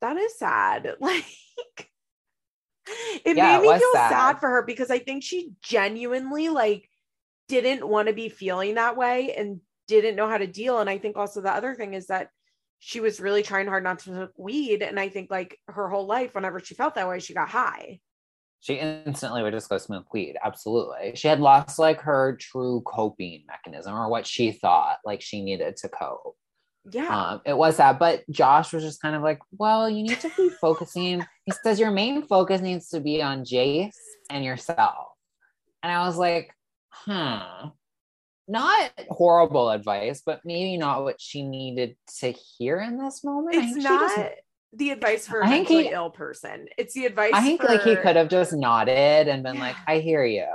that 0.00 0.16
is 0.16 0.38
sad. 0.38 0.96
Like 1.00 1.24
it 3.24 3.36
yeah, 3.36 3.58
made 3.58 3.62
me 3.62 3.78
feel 3.78 3.92
sad. 3.94 4.10
sad 4.10 4.38
for 4.38 4.48
her 4.48 4.62
because 4.62 4.92
I 4.92 5.00
think 5.00 5.24
she 5.24 5.50
genuinely 5.60 6.48
like 6.50 6.88
didn't 7.48 7.86
want 7.86 8.06
to 8.06 8.14
be 8.14 8.28
feeling 8.28 8.76
that 8.76 8.96
way 8.96 9.34
and 9.36 9.60
didn't 9.88 10.14
know 10.14 10.28
how 10.28 10.38
to 10.38 10.46
deal. 10.46 10.78
And 10.78 10.88
I 10.88 10.98
think 10.98 11.16
also 11.16 11.40
the 11.40 11.52
other 11.52 11.74
thing 11.74 11.94
is 11.94 12.06
that 12.06 12.30
she 12.78 13.00
was 13.00 13.20
really 13.20 13.42
trying 13.42 13.66
hard 13.66 13.84
not 13.84 13.98
to 14.00 14.04
smoke 14.04 14.32
weed. 14.36 14.82
And 14.82 14.98
I 14.98 15.08
think 15.08 15.30
like 15.30 15.58
her 15.68 15.88
whole 15.88 16.06
life, 16.06 16.34
whenever 16.34 16.60
she 16.60 16.74
felt 16.74 16.94
that 16.94 17.08
way, 17.08 17.18
she 17.18 17.34
got 17.34 17.48
high. 17.48 18.00
She 18.60 18.74
instantly 18.74 19.42
would 19.42 19.52
just 19.52 19.68
go 19.68 19.78
smoke 19.78 20.12
weed. 20.12 20.36
Absolutely. 20.42 21.12
She 21.14 21.28
had 21.28 21.40
lost 21.40 21.78
like 21.78 22.00
her 22.00 22.36
true 22.40 22.82
coping 22.86 23.44
mechanism 23.46 23.94
or 23.94 24.08
what 24.08 24.26
she 24.26 24.52
thought 24.52 24.98
like 25.04 25.20
she 25.20 25.42
needed 25.42 25.76
to 25.78 25.88
cope. 25.88 26.36
Yeah. 26.90 27.30
Um, 27.32 27.40
it 27.44 27.56
was 27.56 27.78
that. 27.78 27.98
But 27.98 28.28
Josh 28.30 28.72
was 28.72 28.82
just 28.82 29.02
kind 29.02 29.16
of 29.16 29.22
like, 29.22 29.40
well, 29.52 29.88
you 29.90 30.02
need 30.02 30.20
to 30.20 30.30
be 30.36 30.50
focusing. 30.60 31.24
he 31.44 31.52
says 31.62 31.80
your 31.80 31.90
main 31.90 32.26
focus 32.26 32.60
needs 32.60 32.88
to 32.90 33.00
be 33.00 33.22
on 33.22 33.44
Jace 33.44 33.90
and 34.30 34.44
yourself. 34.44 35.08
And 35.82 35.92
I 35.92 36.06
was 36.06 36.16
like, 36.16 36.52
huh 36.90 37.70
not 38.48 38.90
horrible 39.08 39.70
advice, 39.70 40.22
but 40.24 40.40
maybe 40.44 40.76
not 40.76 41.02
what 41.02 41.20
she 41.20 41.42
needed 41.42 41.96
to 42.18 42.32
hear 42.32 42.80
in 42.80 42.98
this 42.98 43.24
moment. 43.24 43.56
It's 43.56 43.76
not 43.76 44.30
the 44.72 44.90
advice 44.90 45.26
for 45.26 45.40
a 45.40 45.48
mentally 45.48 45.84
he, 45.84 45.90
ill 45.90 46.10
person. 46.10 46.66
It's 46.76 46.94
the 46.94 47.06
advice. 47.06 47.32
I 47.34 47.42
think 47.42 47.62
for... 47.62 47.68
like 47.68 47.82
he 47.82 47.96
could 47.96 48.16
have 48.16 48.28
just 48.28 48.52
nodded 48.52 49.28
and 49.28 49.42
been 49.42 49.56
yeah. 49.56 49.60
like, 49.60 49.76
"I 49.86 49.98
hear 49.98 50.24
you," 50.24 50.46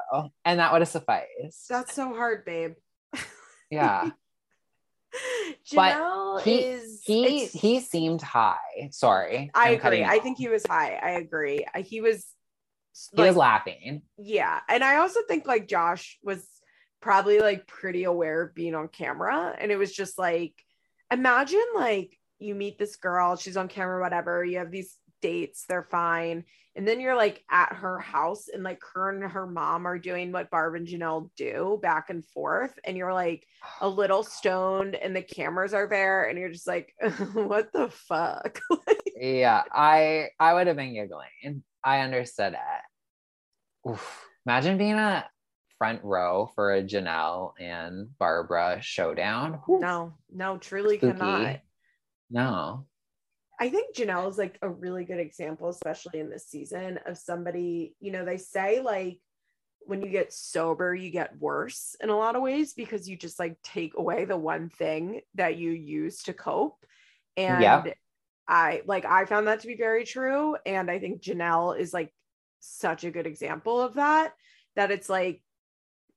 and 0.46 0.60
that 0.60 0.72
would 0.72 0.82
have 0.82 0.90
sufficed. 0.90 1.68
That's 1.70 1.94
so 1.94 2.14
hard, 2.14 2.46
babe. 2.46 2.74
Yeah. 3.70 4.10
Jenelle 5.70 6.36
but 6.36 6.44
he, 6.44 6.60
is 6.60 7.02
he 7.04 7.46
he 7.48 7.80
seemed 7.82 8.22
high. 8.22 8.90
Sorry, 8.92 9.52
I 9.54 9.70
I'm 9.70 9.76
agree. 9.76 10.04
I 10.04 10.20
think 10.20 10.38
he 10.38 10.48
was 10.48 10.66
high. 10.66 10.94
I 10.96 11.12
agree. 11.12 11.66
He 11.84 12.02
was. 12.02 12.26
He 13.14 13.18
like, 13.22 13.28
was 13.30 13.38
laughing. 13.38 14.02
Yeah, 14.18 14.60
and 14.70 14.84
I 14.84 14.98
also 14.98 15.22
think 15.28 15.48
like 15.48 15.68
Josh 15.68 16.18
was 16.24 16.46
probably 17.02 17.40
like 17.40 17.68
pretty 17.68 18.04
aware 18.04 18.44
of 18.44 18.56
being 18.56 18.76
on 18.76 18.88
camera. 18.88 19.56
And 19.60 19.72
it 19.72 19.78
was 19.78 19.92
just 19.92 20.18
like, 20.18 20.54
imagine 21.12 21.66
like 21.76 22.18
you 22.40 22.56
meet 22.56 22.78
this 22.78 22.96
girl, 22.96 23.36
she's 23.36 23.58
on 23.58 23.68
camera, 23.68 24.02
whatever. 24.02 24.44
You 24.44 24.60
have 24.60 24.72
these 24.72 24.98
dates, 25.22 25.66
they're 25.68 25.84
fine. 25.84 26.44
And 26.76 26.88
then 26.88 27.02
you're 27.02 27.18
like 27.18 27.44
at 27.52 27.74
her 27.74 28.00
house, 28.00 28.48
and 28.48 28.64
like 28.64 28.82
her 28.94 29.10
and 29.10 29.22
her 29.24 29.46
mom 29.46 29.86
are 29.86 30.00
doing 30.00 30.32
what 30.32 30.50
Barb 30.50 30.76
and 30.76 30.88
Jenelle 30.88 31.30
do 31.36 31.78
back 31.82 32.10
and 32.10 32.26
forth. 32.26 32.80
And 32.86 32.96
you're 32.96 33.14
like 33.14 33.46
a 33.82 33.90
little 33.90 34.24
stoned, 34.24 34.96
and 34.96 35.14
the 35.16 35.22
cameras 35.22 35.74
are 35.74 35.88
there, 35.88 36.30
and 36.30 36.40
you're 36.40 36.52
just 36.52 36.68
like, 36.68 36.96
what 37.34 37.74
the 37.74 37.90
fuck? 37.90 38.62
yeah, 39.18 39.64
I 39.70 40.30
I 40.40 40.54
would 40.54 40.68
have 40.68 40.78
been 40.78 40.94
giggling. 40.94 41.64
I 41.84 42.02
understood 42.02 42.54
it. 42.54 43.90
Oof. 43.90 44.26
Imagine 44.46 44.78
being 44.78 44.94
a 44.94 45.30
front 45.82 46.04
row 46.04 46.48
for 46.54 46.76
a 46.76 46.84
Jenelle 46.84 47.54
and 47.60 48.16
Barbara 48.20 48.78
showdown. 48.82 49.60
Oof. 49.68 49.82
No, 49.82 50.14
no, 50.32 50.60
truly 50.60 50.98
Spooky. 50.98 51.18
cannot. 51.18 51.60
No. 52.30 52.86
I 53.60 53.70
think 53.70 53.96
Jenelle 53.96 54.30
is 54.30 54.38
like 54.38 54.60
a 54.62 54.70
really 54.70 55.06
good 55.06 55.18
example, 55.20 55.70
especially 55.70 56.20
in 56.20 56.30
this 56.30 56.46
season, 56.46 57.00
of 57.08 57.18
somebody, 57.18 57.96
you 58.00 58.12
know, 58.12 58.24
they 58.24 58.38
say 58.38 58.80
like 58.80 59.18
when 59.80 60.04
you 60.04 60.10
get 60.10 60.32
sober, 60.32 60.94
you 60.94 61.10
get 61.10 61.40
worse 61.40 61.96
in 62.00 62.10
a 62.10 62.16
lot 62.16 62.36
of 62.36 62.44
ways 62.44 62.74
because 62.74 63.10
you 63.10 63.18
just 63.18 63.40
like 63.40 63.60
take 63.64 63.98
away 63.98 64.26
the 64.26 64.38
one 64.38 64.70
thing 64.70 65.22
that 65.34 65.58
you 65.58 65.72
use 65.72 66.22
to 66.24 66.34
cope. 66.34 66.86
And 67.38 67.64
yeah. 67.64 67.84
I 68.48 68.84
like, 68.86 69.06
I 69.06 69.26
found 69.26 69.48
that 69.48 69.62
to 69.62 69.68
be 69.68 69.78
very 69.78 70.06
true. 70.06 70.58
And 70.64 70.92
I 70.92 71.00
think 71.00 71.24
Jenelle 71.24 71.76
is 71.76 71.92
like 71.92 72.14
such 72.60 73.04
a 73.04 73.10
good 73.10 73.26
example 73.26 73.82
of 73.82 73.96
that, 73.96 74.36
that 74.76 74.92
it's 74.92 75.10
like, 75.10 75.42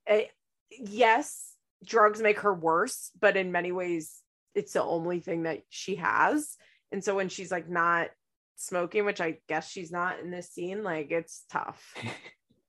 eh, 0.07 0.25
yes, 0.71 1.53
drugs 1.85 2.21
make 2.21 2.39
her 2.39 2.53
worse, 2.53 3.11
but 3.19 3.37
in 3.37 3.51
many 3.51 3.71
ways, 3.71 4.21
it's 4.53 4.73
the 4.73 4.83
only 4.83 5.19
thing 5.19 5.43
that 5.43 5.61
she 5.69 5.95
has 5.95 6.57
and 6.95 7.03
so 7.03 7.15
when 7.15 7.29
she's 7.29 7.51
like 7.51 7.69
not 7.69 8.07
smoking, 8.55 9.03
which 9.05 9.21
I 9.21 9.39
guess 9.49 9.69
she's 9.69 9.91
not 9.91 10.19
in 10.19 10.31
this 10.31 10.49
scene, 10.49 10.83
like 10.83 11.11
it's 11.11 11.43
tough. 11.49 11.93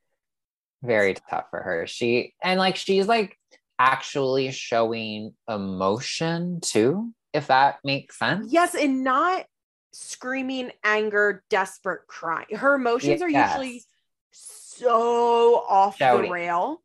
Very 0.82 1.14
tough 1.30 1.46
for 1.50 1.62
her. 1.62 1.86
She 1.86 2.34
and 2.42 2.58
like 2.58 2.76
she's 2.76 3.06
like 3.06 3.38
actually 3.78 4.50
showing 4.50 5.34
emotion 5.48 6.60
too, 6.60 7.12
if 7.32 7.48
that 7.48 7.78
makes 7.84 8.18
sense. 8.18 8.52
Yes, 8.52 8.74
and 8.74 9.04
not 9.04 9.44
screaming 9.92 10.72
anger, 10.84 11.44
desperate 11.48 12.08
crying. 12.08 12.56
Her 12.56 12.74
emotions 12.74 13.20
yes. 13.20 13.22
are 13.22 13.28
usually 13.30 13.84
so 14.32 15.64
off 15.68 15.98
Shouting. 15.98 16.26
the 16.26 16.32
rail. 16.32 16.82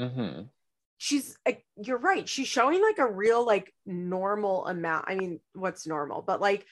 Mm-hmm. 0.00 0.42
She's 0.98 1.36
you're 1.76 1.98
right. 1.98 2.28
She's 2.28 2.48
showing 2.48 2.82
like 2.82 2.98
a 2.98 3.10
real 3.10 3.44
like 3.44 3.72
normal 3.86 4.66
amount 4.66 5.04
i 5.08 5.14
mean 5.14 5.40
what's 5.52 5.86
normal 5.86 6.22
but 6.22 6.40
like 6.40 6.66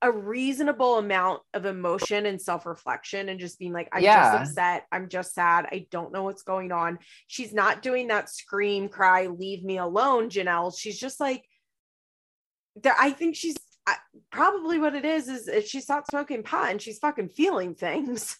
a 0.00 0.12
reasonable 0.12 0.98
amount 0.98 1.42
of 1.54 1.66
emotion 1.66 2.24
and 2.24 2.40
self-reflection 2.40 3.28
and 3.28 3.40
just 3.40 3.58
being 3.58 3.72
like 3.72 3.88
i'm 3.92 4.02
yeah. 4.02 4.38
just 4.38 4.50
upset. 4.50 4.86
I'm 4.92 5.08
just 5.08 5.34
sad. 5.34 5.66
I 5.72 5.88
don't 5.90 6.12
know 6.12 6.22
what's 6.22 6.42
going 6.42 6.70
on. 6.70 7.00
She's 7.26 7.52
not 7.52 7.82
doing 7.82 8.08
that 8.08 8.30
scream 8.30 8.88
cry 8.88 9.26
leave 9.26 9.64
me 9.64 9.78
alone 9.78 10.30
jenelle. 10.30 10.72
She's 10.76 10.98
just 10.98 11.18
like 11.20 11.44
i 12.86 13.10
think 13.10 13.34
she's 13.34 13.56
probably 14.30 14.78
what 14.78 14.94
it 14.94 15.04
is 15.04 15.28
is 15.28 15.68
she 15.68 15.80
stopped 15.80 16.08
smoking 16.10 16.44
pot 16.44 16.70
and 16.70 16.80
she's 16.80 16.98
fucking 16.98 17.28
feeling 17.28 17.74
things. 17.74 18.36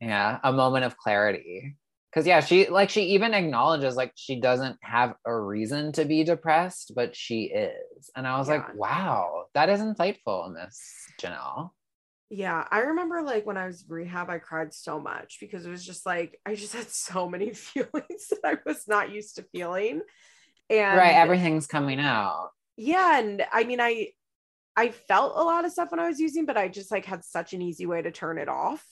Yeah 0.00 0.38
a 0.44 0.52
moment 0.52 0.84
of 0.84 0.96
clarity 0.96 1.76
because 2.10 2.26
yeah 2.26 2.40
she 2.40 2.68
like 2.68 2.90
she 2.90 3.02
even 3.02 3.34
acknowledges 3.34 3.96
like 3.96 4.12
she 4.14 4.40
doesn't 4.40 4.76
have 4.82 5.14
a 5.24 5.38
reason 5.38 5.92
to 5.92 6.04
be 6.04 6.24
depressed 6.24 6.92
but 6.94 7.14
she 7.14 7.44
is. 7.44 8.10
And 8.16 8.26
i 8.26 8.38
was 8.38 8.48
yeah. 8.48 8.54
like 8.54 8.76
wow 8.76 9.44
that 9.54 9.68
is 9.68 9.80
insightful 9.80 10.52
miss 10.52 10.80
jenelle. 11.20 11.70
Yeah 12.30 12.66
i 12.70 12.80
remember 12.80 13.22
like 13.22 13.46
when 13.46 13.56
i 13.56 13.66
was 13.66 13.84
rehab 13.88 14.30
i 14.30 14.38
cried 14.38 14.72
so 14.72 15.00
much 15.00 15.38
because 15.40 15.66
it 15.66 15.70
was 15.70 15.84
just 15.84 16.06
like 16.06 16.38
i 16.46 16.54
just 16.54 16.74
had 16.74 16.88
so 16.88 17.28
many 17.28 17.52
feelings 17.54 18.28
that 18.30 18.44
i 18.44 18.56
was 18.66 18.86
not 18.88 19.12
used 19.12 19.36
to 19.36 19.42
feeling. 19.54 20.02
And 20.70 20.98
right 20.98 21.14
everything's 21.14 21.66
coming 21.66 22.00
out. 22.00 22.50
Yeah 22.76 23.18
and 23.18 23.44
i 23.52 23.64
mean 23.64 23.80
i 23.80 24.08
i 24.76 24.90
felt 24.90 25.34
a 25.36 25.42
lot 25.42 25.64
of 25.64 25.72
stuff 25.72 25.90
when 25.90 26.00
i 26.00 26.08
was 26.08 26.20
using 26.20 26.46
but 26.46 26.56
i 26.56 26.68
just 26.68 26.90
like 26.90 27.04
had 27.04 27.24
such 27.24 27.52
an 27.52 27.62
easy 27.62 27.86
way 27.86 28.00
to 28.00 28.10
turn 28.10 28.38
it 28.38 28.48
off 28.48 28.84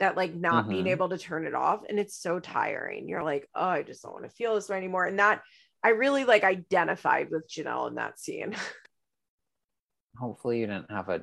that 0.00 0.16
like 0.16 0.34
not 0.34 0.64
mm-hmm. 0.64 0.70
being 0.70 0.86
able 0.88 1.08
to 1.08 1.18
turn 1.18 1.46
it 1.46 1.54
off 1.54 1.80
and 1.88 1.98
it's 1.98 2.16
so 2.16 2.40
tiring. 2.40 3.08
You're 3.08 3.22
like 3.22 3.48
oh 3.54 3.68
i 3.68 3.82
just 3.82 4.02
don't 4.02 4.12
want 4.12 4.24
to 4.24 4.30
feel 4.30 4.54
this 4.54 4.68
way 4.68 4.76
anymore. 4.76 5.06
And 5.06 5.18
that 5.18 5.42
i 5.82 5.90
really 5.90 6.24
like 6.24 6.44
identified 6.44 7.30
with 7.30 7.48
jenelle 7.48 7.88
in 7.88 7.96
that 7.96 8.18
scene. 8.18 8.54
Hopefully 10.18 10.60
you 10.60 10.66
didn't 10.66 10.90
have 10.90 11.08
a 11.08 11.22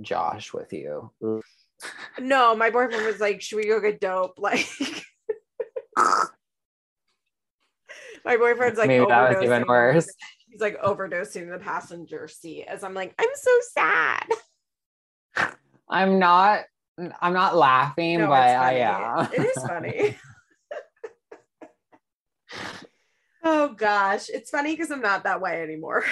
josh 0.00 0.52
with 0.52 0.72
you. 0.72 1.12
No 2.18 2.54
my 2.54 2.70
boyfriend 2.70 3.06
was 3.06 3.20
like 3.20 3.42
should 3.42 3.56
we 3.56 3.66
go 3.66 3.80
get 3.80 4.00
dope? 4.00 4.38
Like 4.38 4.66
my 8.24 8.36
boyfriend's 8.36 8.76
like 8.78 8.88
maybe 8.88 9.06
that 9.06 9.36
was 9.36 9.44
even 9.44 9.64
worse. 9.66 10.12
he's 10.48 10.60
like 10.60 10.80
overdosing 10.82 11.42
in 11.42 11.50
the 11.50 11.58
passenger 11.58 12.28
seat 12.28 12.64
as 12.66 12.82
i'm 12.82 12.92
like 12.92 13.14
i'm 13.18 13.28
so 13.34 13.50
sad. 13.72 14.26
I'm 15.88 16.18
not 16.18 16.64
I'm 16.98 17.34
not 17.34 17.56
laughing, 17.56 18.18
no, 18.18 18.28
but 18.28 18.34
I 18.34 18.78
yeah. 18.78 19.28
It 19.32 19.56
is 19.56 19.64
funny. 19.64 20.16
oh 23.44 23.74
gosh, 23.74 24.28
it's 24.30 24.50
funny 24.50 24.72
because 24.72 24.90
I'm 24.90 25.02
not 25.02 25.24
that 25.24 25.40
way 25.40 25.62
anymore. 25.62 26.04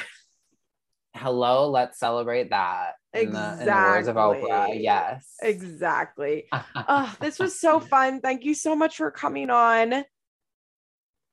Hello, 1.16 1.70
let's 1.70 1.98
celebrate 1.98 2.50
that. 2.50 2.94
In 3.12 3.28
exactly. 3.28 3.56
The, 3.56 3.60
in 3.60 3.66
the 3.66 3.88
words 3.88 4.08
of 4.08 4.16
Oprah, 4.16 4.82
yes. 4.82 5.34
Exactly. 5.40 6.46
oh, 6.74 7.14
this 7.20 7.38
was 7.38 7.58
so 7.58 7.80
fun. 7.80 8.20
Thank 8.20 8.44
you 8.44 8.54
so 8.54 8.74
much 8.74 8.96
for 8.96 9.10
coming 9.10 9.48
on. 9.48 10.04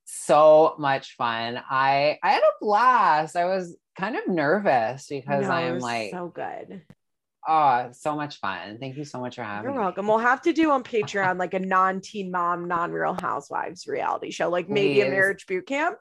So 0.06 0.76
much 0.78 1.16
fun. 1.16 1.62
I 1.70 2.20
I 2.22 2.32
had 2.32 2.44
a 2.44 2.52
blast. 2.62 3.36
I 3.36 3.46
was 3.46 3.76
kind 3.98 4.16
of 4.16 4.28
nervous 4.28 5.08
because 5.10 5.46
no, 5.46 5.52
I'm 5.52 5.80
like 5.80 6.12
so 6.12 6.28
good. 6.28 6.84
Oh, 7.48 7.90
so 7.94 8.16
much 8.16 8.40
fun. 8.40 8.78
Thank 8.80 8.98
you 8.98 9.06
so 9.06 9.20
much 9.20 9.36
for 9.36 9.44
having 9.44 9.64
You're 9.64 9.74
me. 9.74 9.80
welcome. 9.80 10.08
We'll 10.08 10.20
have 10.20 10.42
to 10.44 10.54
do 10.54 10.72
on 10.72 10.84
Patreon 10.84 11.40
like 11.40 11.54
a 11.54 11.60
non-teen 11.60 12.32
mom, 12.32 12.68
non-real 12.68 13.18
housewives 13.20 13.88
reality 13.88 14.32
show, 14.32 14.50
like 14.50 14.70
maybe 14.70 14.96
Please. 14.96 15.04
a 15.04 15.10
marriage 15.10 15.46
boot 15.48 15.66
camp. 15.66 15.98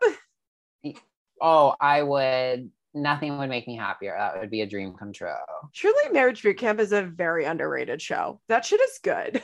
Oh, 1.40 1.74
I 1.80 2.02
would 2.02 2.70
nothing 2.94 3.38
would 3.38 3.48
make 3.48 3.66
me 3.66 3.76
happier. 3.76 4.14
That 4.16 4.40
would 4.40 4.50
be 4.50 4.62
a 4.62 4.66
dream 4.66 4.94
come 4.98 5.12
true. 5.12 5.32
Truly 5.74 6.10
Marriage 6.12 6.42
Boot 6.42 6.58
Camp 6.58 6.80
is 6.80 6.92
a 6.92 7.02
very 7.02 7.44
underrated 7.44 8.02
show. 8.02 8.40
That 8.48 8.64
shit 8.64 8.80
is 8.80 8.98
good. 9.02 9.42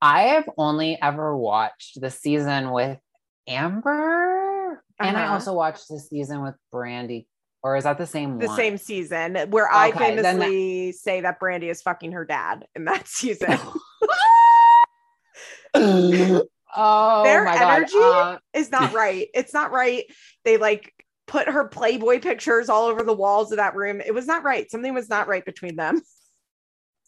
I 0.00 0.22
have 0.22 0.48
only 0.56 0.98
ever 1.00 1.36
watched 1.36 2.00
the 2.00 2.10
season 2.10 2.70
with 2.70 2.98
Amber. 3.46 4.72
Uh-huh. 4.72 5.08
And 5.08 5.16
I 5.16 5.24
uh-huh. 5.24 5.34
also 5.34 5.54
watched 5.54 5.88
the 5.88 5.98
season 5.98 6.42
with 6.42 6.54
Brandi 6.72 7.26
or 7.62 7.76
is 7.76 7.84
that 7.84 7.98
the 7.98 8.06
same 8.06 8.38
the 8.38 8.46
one? 8.46 8.56
same 8.56 8.78
season 8.78 9.36
where 9.50 9.66
okay, 9.66 9.76
I 9.76 9.92
famously 9.92 10.90
that... 10.90 10.98
say 10.98 11.20
that 11.20 11.40
Brandi 11.40 11.70
is 11.70 11.82
fucking 11.82 12.12
her 12.12 12.24
dad 12.24 12.66
in 12.74 12.84
that 12.84 13.06
season. 13.08 13.58
oh, 15.74 17.22
their 17.24 17.46
energy 17.46 17.92
uh... 17.96 18.38
is 18.54 18.70
not 18.70 18.92
right. 18.92 19.28
It's 19.34 19.52
not 19.52 19.70
right. 19.72 20.04
They 20.44 20.56
like 20.56 20.92
put 21.26 21.48
her 21.48 21.68
Playboy 21.68 22.20
pictures 22.20 22.68
all 22.68 22.86
over 22.86 23.02
the 23.02 23.12
walls 23.12 23.52
of 23.52 23.58
that 23.58 23.76
room. 23.76 24.00
It 24.00 24.14
was 24.14 24.26
not 24.26 24.44
right. 24.44 24.70
Something 24.70 24.94
was 24.94 25.08
not 25.08 25.28
right 25.28 25.44
between 25.44 25.76
them. 25.76 26.00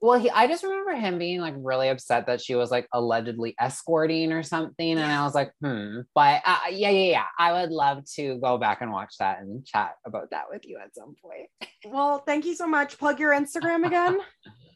Well, 0.03 0.19
he, 0.19 0.31
I 0.31 0.47
just 0.47 0.65
remember 0.65 0.93
him 0.93 1.19
being 1.19 1.41
like 1.41 1.55
really 1.59 1.89
upset 1.89 2.27
that 2.27 2.41
she 2.41 2.55
was 2.55 2.71
like 2.71 2.89
allegedly 2.93 3.55
escorting 3.61 4.33
or 4.33 4.43
something, 4.43 4.93
and 4.93 5.13
I 5.13 5.25
was 5.25 5.35
like, 5.35 5.53
hmm. 5.61 6.01
But 6.15 6.41
uh, 6.47 6.59
yeah, 6.71 6.89
yeah, 6.89 7.11
yeah. 7.11 7.25
I 7.39 7.53
would 7.53 7.71
love 7.71 8.05
to 8.17 8.39
go 8.39 8.57
back 8.57 8.81
and 8.81 8.93
watch 8.93 9.17
that 9.19 9.41
and 9.41 9.65
chat 9.67 9.97
about 10.07 10.31
that 10.31 10.45
with 10.51 10.67
you 10.67 10.79
at 10.83 10.95
some 10.95 11.15
point. 11.23 11.49
Well, 11.85 12.21
thank 12.21 12.47
you 12.47 12.55
so 12.55 12.67
much. 12.67 12.99
Plug 12.99 13.21
your 13.21 13.33
Instagram 13.33 13.87
again. 13.87 14.19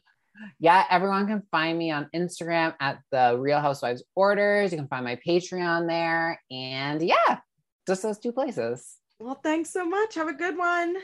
yeah, 0.59 0.85
everyone 0.91 1.25
can 1.25 1.41
find 1.49 1.77
me 1.77 1.89
on 1.89 2.07
Instagram 2.15 2.75
at 2.79 2.99
the 3.11 3.35
Real 3.39 3.59
Housewives 3.59 4.03
Orders. 4.15 4.71
You 4.71 4.77
can 4.77 4.87
find 4.87 5.03
my 5.03 5.17
Patreon 5.27 5.87
there, 5.87 6.39
and 6.51 7.01
yeah, 7.01 7.39
just 7.87 8.03
those 8.03 8.19
two 8.19 8.31
places. 8.31 8.97
Well, 9.19 9.39
thanks 9.43 9.71
so 9.71 9.85
much. 9.85 10.13
Have 10.15 10.27
a 10.27 10.33
good 10.33 10.55
one. 10.55 10.97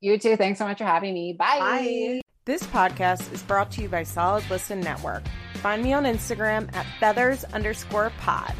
You 0.00 0.18
too. 0.18 0.36
Thanks 0.36 0.58
so 0.58 0.66
much 0.66 0.78
for 0.78 0.84
having 0.84 1.12
me. 1.12 1.34
Bye. 1.34 1.58
Bye. 1.58 2.20
This 2.46 2.62
podcast 2.62 3.30
is 3.34 3.42
brought 3.42 3.70
to 3.72 3.82
you 3.82 3.88
by 3.90 4.02
Solid 4.02 4.48
Listen 4.48 4.80
Network. 4.80 5.22
Find 5.56 5.82
me 5.82 5.92
on 5.92 6.04
Instagram 6.04 6.74
at 6.74 6.86
feathers 6.98 7.44
underscore 7.44 8.10
pod. 8.18 8.54